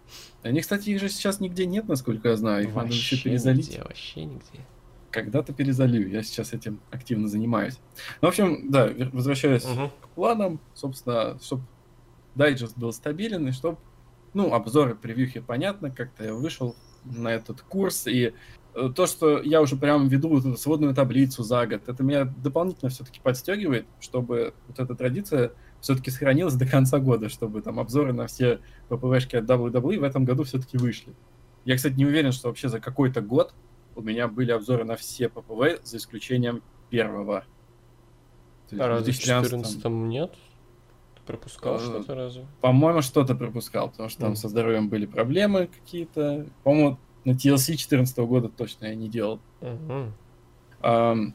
Они, 0.44 0.62
кстати, 0.62 0.90
их 0.90 1.00
же 1.00 1.10
сейчас 1.10 1.40
нигде 1.40 1.66
нет, 1.66 1.88
насколько 1.88 2.30
я 2.30 2.36
знаю. 2.36 2.68
Их 2.68 2.76
надо 2.76 2.90
еще 2.90 3.18
перезалить. 3.18 3.68
нигде, 3.70 3.82
вообще 3.84 4.26
нигде. 4.26 4.60
Когда-то 5.10 5.54
перезалью. 5.54 6.10
Я 6.10 6.24
сейчас 6.24 6.54
этим 6.54 6.80
активно 6.92 7.28
занимаюсь. 7.28 7.80
Ну, 8.22 8.28
в 8.28 8.30
общем, 8.30 8.70
да, 8.70 8.90
возвращаясь 9.12 9.64
Мгм. 9.66 9.90
к 10.02 10.10
планам, 10.10 10.60
собственно, 10.74 11.38
чтобы 11.42 11.64
дайджест 12.36 12.78
был 12.78 12.92
стабилен, 12.92 13.48
и 13.48 13.52
чтобы, 13.52 13.78
ну, 14.34 14.54
обзоры, 14.54 14.96
превьюхи, 14.96 15.40
понятно, 15.40 15.92
как-то 15.92 16.24
я 16.26 16.34
вышел 16.34 16.76
на 17.06 17.30
этот 17.30 17.62
курс, 17.62 18.08
и 18.08 18.34
э, 18.76 18.90
то, 18.96 19.06
что 19.06 19.40
я 19.42 19.62
уже 19.62 19.76
прям 19.76 20.08
веду 20.08 20.30
вот 20.30 20.40
эту 20.46 20.58
сводную 20.58 20.96
таблицу 20.96 21.44
за 21.44 21.68
год, 21.68 21.88
это 21.88 22.02
меня 22.02 22.26
дополнительно 22.26 22.90
все-таки 22.90 23.20
подстегивает, 23.22 23.86
чтобы 24.00 24.54
вот 24.68 24.80
эта 24.80 24.96
традиция 24.96 25.52
все-таки 25.84 26.12
сохранилась 26.12 26.54
до 26.54 26.66
конца 26.66 26.98
года, 26.98 27.28
чтобы 27.28 27.62
там 27.62 27.78
обзоры 27.78 28.14
на 28.14 28.28
все 28.28 28.62
ППВшки 28.88 29.36
от 29.36 29.44
WWE 29.44 30.00
в 30.00 30.04
этом 30.04 30.24
году 30.24 30.46
все-таки 30.46 30.78
вышли. 30.78 31.14
Я, 31.66 31.76
кстати, 31.76 31.96
не 31.96 32.06
уверен, 32.06 32.32
что 32.32 32.48
вообще 32.48 32.70
за 32.70 32.80
какой-то 32.80 33.20
год 33.20 33.54
у 33.94 34.02
меня 34.02 34.30
были 34.30 34.52
обзоры 34.52 34.86
на 34.86 34.96
все 34.96 35.28
ППВ, 35.28 35.84
за 35.84 35.98
исключением 35.98 36.64
первого. 36.90 37.44
А 38.72 38.88
разве 38.88 39.12
в 39.12 39.18
2014 39.18 39.52
14 39.52 39.86
нет? 39.86 40.34
Пропускал 41.26 41.76
Э, 41.76 41.80
что-то 41.80 42.16
разве? 42.16 42.48
По-моему, 42.62 43.02
что-то 43.02 43.36
пропускал, 43.36 43.90
потому 43.90 44.08
что 44.08 44.22
там 44.22 44.38
со 44.38 44.48
здоровьем 44.48 44.88
были 44.88 45.06
проблемы 45.06 45.68
какие-то. 45.68 46.48
По-моему, 46.64 46.98
на 47.26 47.32
TLC 47.32 47.76
14 47.76 48.18
года 48.20 48.48
точно 48.48 48.86
я 48.86 48.96
не 48.96 49.10
делал. 49.10 49.42
Ну, 50.82 51.34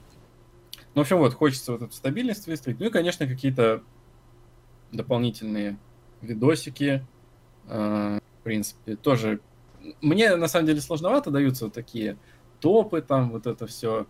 в 0.95 1.01
общем, 1.01 1.19
вот, 1.19 1.35
хочется 1.35 1.73
вот 1.73 1.83
эту 1.83 1.93
стабильность 1.93 2.47
выстроить. 2.47 2.81
Ну 2.81 2.87
и, 2.87 2.91
конечно, 2.91 3.27
какие-то 3.27 3.83
дополнительные 4.93 5.79
видосики. 6.21 7.05
А, 7.67 8.19
В 8.41 8.45
принципе, 8.45 8.97
тоже... 8.97 9.41
Мне, 10.01 10.35
на 10.37 10.49
самом 10.49 10.67
деле, 10.67 10.81
сложновато 10.81 11.31
даются 11.31 11.67
вот 11.67 11.75
такие 11.75 12.17
топы, 12.61 13.01
там, 13.01 13.31
вот 13.31 13.47
это 13.47 13.67
все 13.67 14.07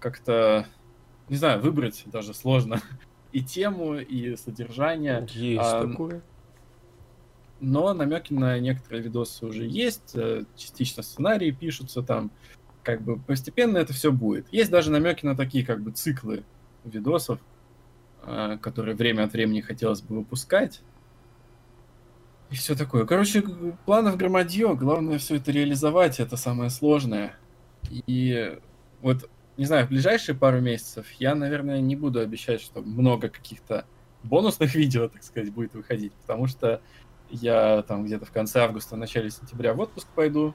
как-то... 0.00 0.66
Не 1.28 1.36
знаю, 1.36 1.60
выбрать 1.60 2.02
даже 2.06 2.34
сложно 2.34 2.80
и 3.32 3.42
тему, 3.42 3.96
и 3.96 4.36
содержание. 4.36 5.26
Есть 5.30 5.62
а, 5.62 5.86
такое. 5.86 6.22
но 7.60 7.92
намеки 7.94 8.32
на 8.32 8.58
некоторые 8.58 9.02
видосы 9.02 9.46
уже 9.46 9.66
есть, 9.66 10.14
э, 10.14 10.44
частично 10.56 11.02
сценарии 11.02 11.50
пишутся 11.50 12.02
там, 12.02 12.30
как 12.82 13.02
бы 13.02 13.18
постепенно 13.18 13.78
это 13.78 13.92
все 13.92 14.12
будет. 14.12 14.46
Есть 14.52 14.70
даже 14.70 14.90
намеки 14.90 15.24
на 15.24 15.34
такие 15.34 15.64
как 15.64 15.82
бы 15.82 15.90
циклы 15.90 16.44
видосов, 16.84 17.38
э, 17.38 17.53
которые 18.60 18.94
время 18.94 19.24
от 19.24 19.32
времени 19.32 19.60
хотелось 19.60 20.02
бы 20.02 20.16
выпускать. 20.16 20.80
И 22.50 22.56
все 22.56 22.74
такое. 22.74 23.04
Короче, 23.04 23.42
планов 23.84 24.16
громадье, 24.16 24.74
главное 24.74 25.18
все 25.18 25.36
это 25.36 25.50
реализовать, 25.50 26.20
это 26.20 26.36
самое 26.36 26.70
сложное. 26.70 27.36
И 27.90 28.58
вот, 29.00 29.28
не 29.56 29.64
знаю, 29.64 29.86
в 29.86 29.88
ближайшие 29.88 30.34
пару 30.34 30.60
месяцев 30.60 31.06
я, 31.18 31.34
наверное, 31.34 31.80
не 31.80 31.96
буду 31.96 32.20
обещать, 32.20 32.60
что 32.60 32.80
много 32.80 33.28
каких-то 33.28 33.86
бонусных 34.22 34.74
видео, 34.76 35.08
так 35.08 35.22
сказать, 35.22 35.52
будет 35.52 35.74
выходить, 35.74 36.12
потому 36.12 36.46
что 36.46 36.80
я 37.30 37.82
там 37.82 38.04
где-то 38.04 38.26
в 38.26 38.30
конце 38.30 38.60
августа, 38.60 38.96
начале 38.96 39.30
сентября 39.30 39.74
в 39.74 39.80
отпуск 39.80 40.06
пойду, 40.14 40.54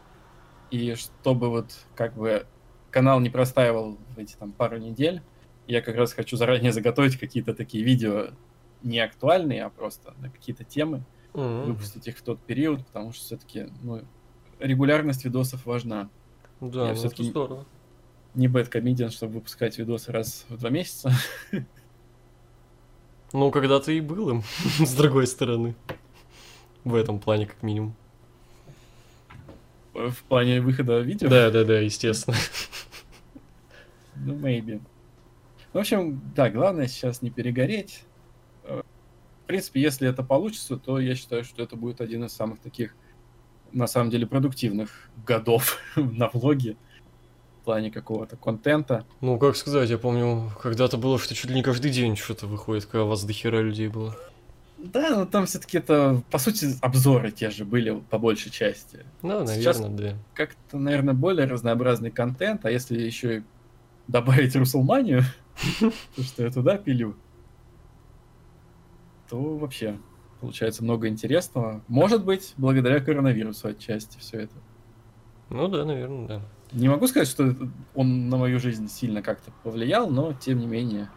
и 0.72 0.96
чтобы 0.96 1.50
вот 1.50 1.72
как 1.96 2.14
бы 2.14 2.46
канал 2.92 3.20
не 3.20 3.30
простаивал 3.30 3.98
в 4.16 4.20
эти 4.20 4.36
там 4.36 4.52
пару 4.52 4.78
недель, 4.78 5.22
я 5.70 5.82
как 5.82 5.96
раз 5.96 6.14
хочу 6.14 6.36
заранее 6.36 6.72
заготовить 6.72 7.18
какие-то 7.18 7.54
такие 7.54 7.84
видео 7.84 8.30
не 8.82 9.00
актуальные, 9.00 9.66
а 9.66 9.70
просто 9.70 10.14
на 10.20 10.30
какие-то 10.30 10.64
темы, 10.64 11.04
Мгм. 11.34 11.66
выпустить 11.66 12.08
их 12.08 12.18
в 12.18 12.22
тот 12.24 12.40
период, 12.42 12.86
потому 12.88 13.14
что 13.14 13.24
все-таки, 13.24 13.68
ну, 13.84 14.02
регулярность 14.60 15.24
видосов 15.26 15.66
важна. 15.66 16.10
Да, 16.60 16.80
я 16.82 16.86
ну 16.88 16.92
это 16.92 17.00
всё-таки- 17.00 17.24
здорово. 17.30 17.66
Не 18.34 18.48
бэткомедиан, 18.48 19.12
чтобы 19.12 19.34
выпускать 19.36 19.78
видосы 19.78 20.12
раз 20.12 20.46
в 20.50 20.58
два 20.58 20.70
месяца. 20.70 21.12
Ну, 23.32 23.52
когда-то 23.52 23.92
и 23.92 24.02
был 24.02 24.30
им, 24.32 24.44
с 24.84 24.96
другой 24.96 25.28
стороны. 25.28 25.76
В 26.84 26.96
этом 26.96 27.20
плане, 27.20 27.46
как 27.46 27.62
минимум. 27.62 27.94
В 29.94 30.24
плане 30.28 30.62
выхода 30.62 31.00
видео. 31.02 31.30
Да, 31.30 31.52
да, 31.52 31.64
да, 31.64 31.78
естественно. 31.80 32.36
Ну, 34.16 34.34
maybe. 34.36 34.82
В 35.74 35.78
общем, 35.78 36.22
да, 36.36 36.50
главное 36.50 36.88
сейчас 36.88 37.22
не 37.22 37.30
перегореть. 37.30 38.04
Э, 38.64 38.82
В 39.44 39.48
принципе, 39.48 39.82
если 39.82 40.08
это 40.10 40.24
получится, 40.24 40.78
то 40.78 41.00
я 41.00 41.16
считаю, 41.16 41.44
что 41.44 41.62
это 41.64 41.76
будет 41.76 42.02
один 42.02 42.24
из 42.26 42.34
самых 42.34 42.60
таких, 42.60 42.96
на 43.72 43.88
самом 43.88 44.10
деле, 44.10 44.26
продуктивных 44.28 45.10
годов 45.26 45.78
на 45.96 46.30
влоге. 46.30 46.76
плане 47.66 47.92
какого-то 47.92 48.36
контента. 48.36 49.06
Ну, 49.22 49.38
как 49.38 49.56
сказать, 49.56 49.90
я 49.92 49.98
помню, 50.00 50.52
когда-то 50.62 50.98
было, 50.98 51.20
что 51.20 51.36
чуть 51.36 51.50
ли 51.52 51.56
не 51.56 51.62
каждый 51.62 51.92
день 51.92 52.16
что-то 52.16 52.48
выходит, 52.48 52.86
когда 52.86 53.04
у 53.04 53.08
вас 53.10 53.24
до 53.24 53.34
хера 53.34 53.62
людей 53.62 53.90
было. 53.90 54.16
Да, 54.80 55.10
но 55.18 55.26
там 55.26 55.46
все-таки 55.46 55.78
это, 55.78 56.24
по 56.32 56.40
сути, 56.40 56.68
обзоры 56.82 57.32
те 57.32 57.50
же 57.52 57.66
были 57.66 58.02
по 58.10 58.18
большей 58.18 58.50
части. 58.50 59.06
Ну, 59.22 59.46
Сейчас- 59.46 59.78
наверное, 59.78 60.12
да. 60.14 60.18
Как-то, 60.34 60.80
наверное, 60.80 61.14
более 61.14 61.46
разнообразный 61.46 62.10
контент, 62.12 62.66
а 62.66 62.72
если 62.72 63.00
еще 63.00 63.40
и 63.40 63.44
добавить 64.10 64.56
Руслманию, 64.56 65.24
то 66.16 66.24
что 66.24 66.44
я 66.44 66.52
туда 66.52 66.78
пилю, 66.78 67.16
то 69.30 69.58
вообще 69.58 70.00
получается 70.42 70.84
много 70.84 71.08
интересного. 71.08 71.84
Может 71.88 72.26
быть, 72.26 72.54
благодаря 72.58 73.00
коронавирусу 73.00 73.68
отчасти 73.68 74.18
все 74.18 74.42
это. 74.42 74.56
Ну 75.50 75.68
да, 75.68 75.86
наверное, 75.86 76.28
да. 76.28 76.42
Не 76.72 76.90
могу 76.90 77.08
сказать, 77.08 77.28
что 77.28 77.56
он 77.96 78.30
на 78.30 78.38
мою 78.38 78.60
жизнь 78.60 78.88
сильно 78.88 79.22
как-то 79.22 79.52
повлиял, 79.64 80.10
но 80.10 80.34
тем 80.34 80.60
не 80.60 80.68
менее. 80.68 81.10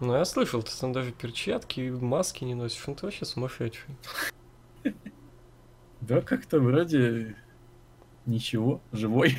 Ну, 0.00 0.14
я 0.14 0.24
слышал, 0.24 0.62
ты 0.62 0.70
там 0.78 0.92
даже 0.92 1.12
перчатки 1.12 1.80
и 1.80 1.90
маски 1.90 2.44
не 2.44 2.54
носишь. 2.54 2.84
Ну, 2.86 2.94
ты 2.94 3.06
вообще 3.06 3.24
сумасшедший. 3.24 3.96
Да, 6.00 6.20
как-то 6.20 6.60
вроде 6.60 7.34
ничего, 8.24 8.80
живой. 8.92 9.36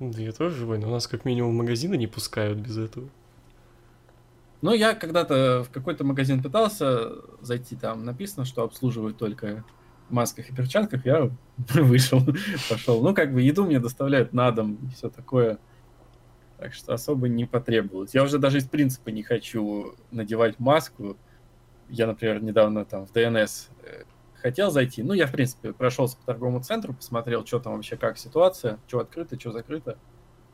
Да 0.00 0.20
я 0.22 0.32
тоже 0.32 0.56
живой, 0.56 0.78
но 0.78 0.88
у 0.88 0.90
нас 0.92 1.06
как 1.08 1.24
минимум 1.24 1.56
магазины 1.56 1.96
не 1.96 2.06
пускают 2.06 2.58
без 2.58 2.78
этого. 2.78 3.08
Ну, 4.60 4.72
я 4.72 4.94
когда-то 4.94 5.64
в 5.64 5.70
какой-то 5.70 6.04
магазин 6.04 6.42
пытался 6.42 7.12
зайти, 7.40 7.76
там 7.76 8.04
написано, 8.04 8.44
что 8.44 8.62
обслуживают 8.62 9.16
только 9.16 9.64
в 10.08 10.12
масках 10.12 10.50
и 10.50 10.54
перчатках, 10.54 11.04
я 11.04 11.30
вышел, 11.74 12.20
пошел. 12.68 13.02
Ну, 13.02 13.14
как 13.14 13.32
бы 13.32 13.42
еду 13.42 13.64
мне 13.64 13.78
доставляют 13.78 14.32
на 14.32 14.50
дом 14.50 14.78
и 14.82 14.94
все 14.94 15.10
такое. 15.10 15.58
Так 16.58 16.74
что 16.74 16.92
особо 16.92 17.28
не 17.28 17.44
потребовалось. 17.44 18.14
Я 18.14 18.24
уже 18.24 18.38
даже 18.38 18.58
из 18.58 18.66
принципа 18.66 19.10
не 19.10 19.22
хочу 19.22 19.94
надевать 20.10 20.58
маску. 20.58 21.16
Я, 21.88 22.08
например, 22.08 22.42
недавно 22.42 22.84
там 22.84 23.06
в 23.06 23.12
ДНС 23.12 23.68
э, 23.84 24.02
хотел 24.40 24.70
зайти. 24.70 25.02
Ну, 25.02 25.12
я, 25.12 25.26
в 25.26 25.32
принципе, 25.32 25.72
прошелся 25.72 26.16
по 26.16 26.24
торговому 26.24 26.62
центру, 26.62 26.94
посмотрел, 26.94 27.46
что 27.46 27.58
там 27.60 27.74
вообще, 27.74 27.96
как 27.96 28.18
ситуация, 28.18 28.78
что 28.86 29.00
открыто, 29.00 29.38
что 29.38 29.52
закрыто. 29.52 29.98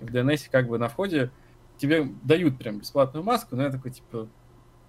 В 0.01 0.11
ДНС 0.11 0.48
как 0.51 0.69
бы 0.69 0.78
на 0.78 0.89
входе 0.89 1.31
тебе 1.77 2.09
дают 2.23 2.59
прям 2.59 2.78
бесплатную 2.78 3.24
маску, 3.24 3.56
но 3.56 3.65
я 3.65 3.70
такой, 3.70 3.90
типа, 3.90 4.28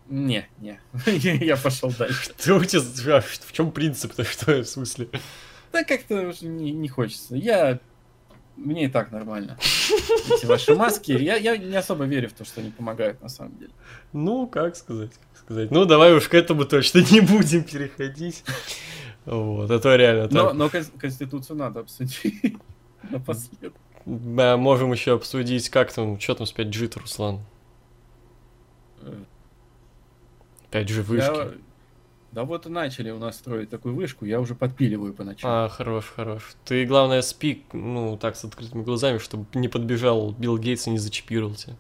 не, 0.08 0.48
не, 0.60 0.80
я 1.46 1.58
пошел 1.58 1.92
дальше. 1.98 2.32
Ты 2.38 2.54
у 2.54 2.64
тебя, 2.64 3.22
в 3.22 3.52
чем 3.52 3.72
принцип-то, 3.72 4.24
что 4.24 4.62
в 4.62 4.66
смысле? 4.66 5.10
Да 5.72 5.84
как-то 5.84 6.32
не, 6.42 6.72
не 6.72 6.88
хочется. 6.88 7.36
Я... 7.36 7.80
Мне 8.58 8.86
и 8.86 8.88
так 8.88 9.12
нормально. 9.12 9.58
Эти 10.32 10.46
ваши 10.46 10.76
маски. 10.76 11.12
Я, 11.12 11.36
я 11.36 11.58
не 11.58 11.76
особо 11.76 12.06
верю 12.06 12.30
в 12.30 12.34
то, 12.34 12.46
что 12.46 12.62
они 12.62 12.72
помогают 12.72 13.22
на 13.22 13.30
самом 13.30 13.58
деле. 13.58 13.72
Ну, 14.14 14.48
как 14.48 14.76
сказать, 14.76 15.12
как 15.12 15.40
сказать. 15.42 15.72
Ну, 15.72 15.86
давай 15.86 16.14
уж 16.14 16.28
к 16.30 16.34
этому 16.34 16.66
точно 16.66 17.00
не 17.12 17.20
будем 17.22 17.64
переходить. 17.64 18.44
Вот, 19.26 19.72
это 19.72 19.96
реально 19.96 20.30
Но, 20.32 20.44
так. 20.48 20.54
но 20.54 20.70
кон- 20.70 20.86
Конституцию 21.00 21.58
надо 21.58 21.82
обсудить 21.82 22.56
напоследок. 23.10 23.74
Да, 24.06 24.56
можем 24.56 24.92
еще 24.94 25.14
обсудить, 25.16 25.70
как 25.70 25.92
там, 25.92 26.20
что 26.20 26.36
там 26.36 26.46
с 26.48 26.54
5G, 26.54 27.00
Руслан? 27.00 27.40
Э, 29.02 29.24
5G 30.72 30.94
я- 30.96 31.02
вышки. 31.02 31.58
Да 32.36 32.44
вот 32.44 32.66
и 32.66 32.70
начали 32.70 33.12
у 33.12 33.18
нас 33.18 33.38
строить 33.38 33.70
такую 33.70 33.96
вышку, 33.96 34.26
я 34.26 34.42
уже 34.42 34.56
подпиливаю 34.56 35.14
по 35.14 35.24
ночам. 35.24 35.50
А, 35.50 35.70
хорош, 35.70 36.12
хорош. 36.14 36.56
Ты, 36.66 36.86
главное, 36.86 37.22
спи, 37.22 37.64
ну, 37.72 38.18
так, 38.18 38.36
с 38.36 38.44
открытыми 38.44 38.84
глазами, 38.84 39.20
чтобы 39.20 39.46
не 39.54 39.70
подбежал 39.70 40.34
Билл 40.34 40.58
Гейтс 40.58 40.86
и 40.88 40.90
не 40.90 40.98
зачипировал 40.98 41.56
тебя. 41.56 41.78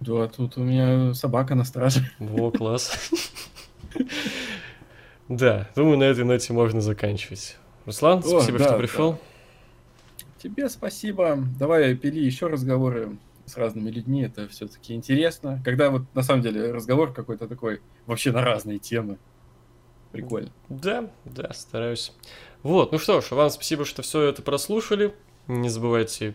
Да, 0.00 0.28
тут 0.28 0.56
у 0.56 0.62
меня 0.62 1.12
собака 1.12 1.54
на 1.54 1.64
страже. 1.64 2.10
Во, 2.18 2.50
класс. 2.50 3.10
Да, 5.28 5.68
думаю, 5.76 5.98
на 5.98 6.04
этой 6.04 6.24
ноте 6.24 6.54
можно 6.54 6.80
заканчивать. 6.80 7.58
Руслан, 7.84 8.22
спасибо, 8.22 8.60
что 8.60 8.78
пришел. 8.78 9.20
Тебе 10.38 10.70
спасибо. 10.70 11.36
Давай 11.58 11.94
пили 11.96 12.18
еще 12.18 12.46
разговоры 12.46 13.18
с 13.44 13.58
разными 13.58 13.90
людьми. 13.90 14.22
Это 14.22 14.48
все-таки 14.48 14.94
интересно. 14.94 15.60
Когда 15.66 15.90
вот 15.90 16.04
на 16.14 16.22
самом 16.22 16.40
деле 16.40 16.72
разговор 16.72 17.12
какой-то 17.12 17.46
такой 17.46 17.82
вообще 18.06 18.32
на 18.32 18.40
разные 18.40 18.78
темы. 18.78 19.18
Прикольно. 20.12 20.50
Да, 20.68 21.10
да, 21.24 21.52
стараюсь. 21.52 22.12
Вот, 22.62 22.92
ну 22.92 22.98
что 22.98 23.20
ж, 23.20 23.30
вам 23.30 23.50
спасибо, 23.50 23.84
что 23.84 24.02
все 24.02 24.22
это 24.22 24.42
прослушали. 24.42 25.14
Не 25.46 25.68
забывайте 25.68 26.34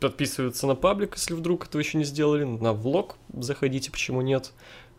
подписываться 0.00 0.66
на 0.66 0.74
паблик, 0.74 1.14
если 1.14 1.34
вдруг 1.34 1.66
этого 1.66 1.80
еще 1.80 1.98
не 1.98 2.04
сделали. 2.04 2.44
На 2.44 2.72
влог 2.72 3.16
заходите, 3.32 3.90
почему 3.90 4.20
нет. 4.20 4.52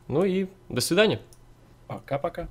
Ну 0.07 0.23
и 0.23 0.47
до 0.69 0.81
свидания. 0.81 1.21
Пока-пока. 1.87 2.47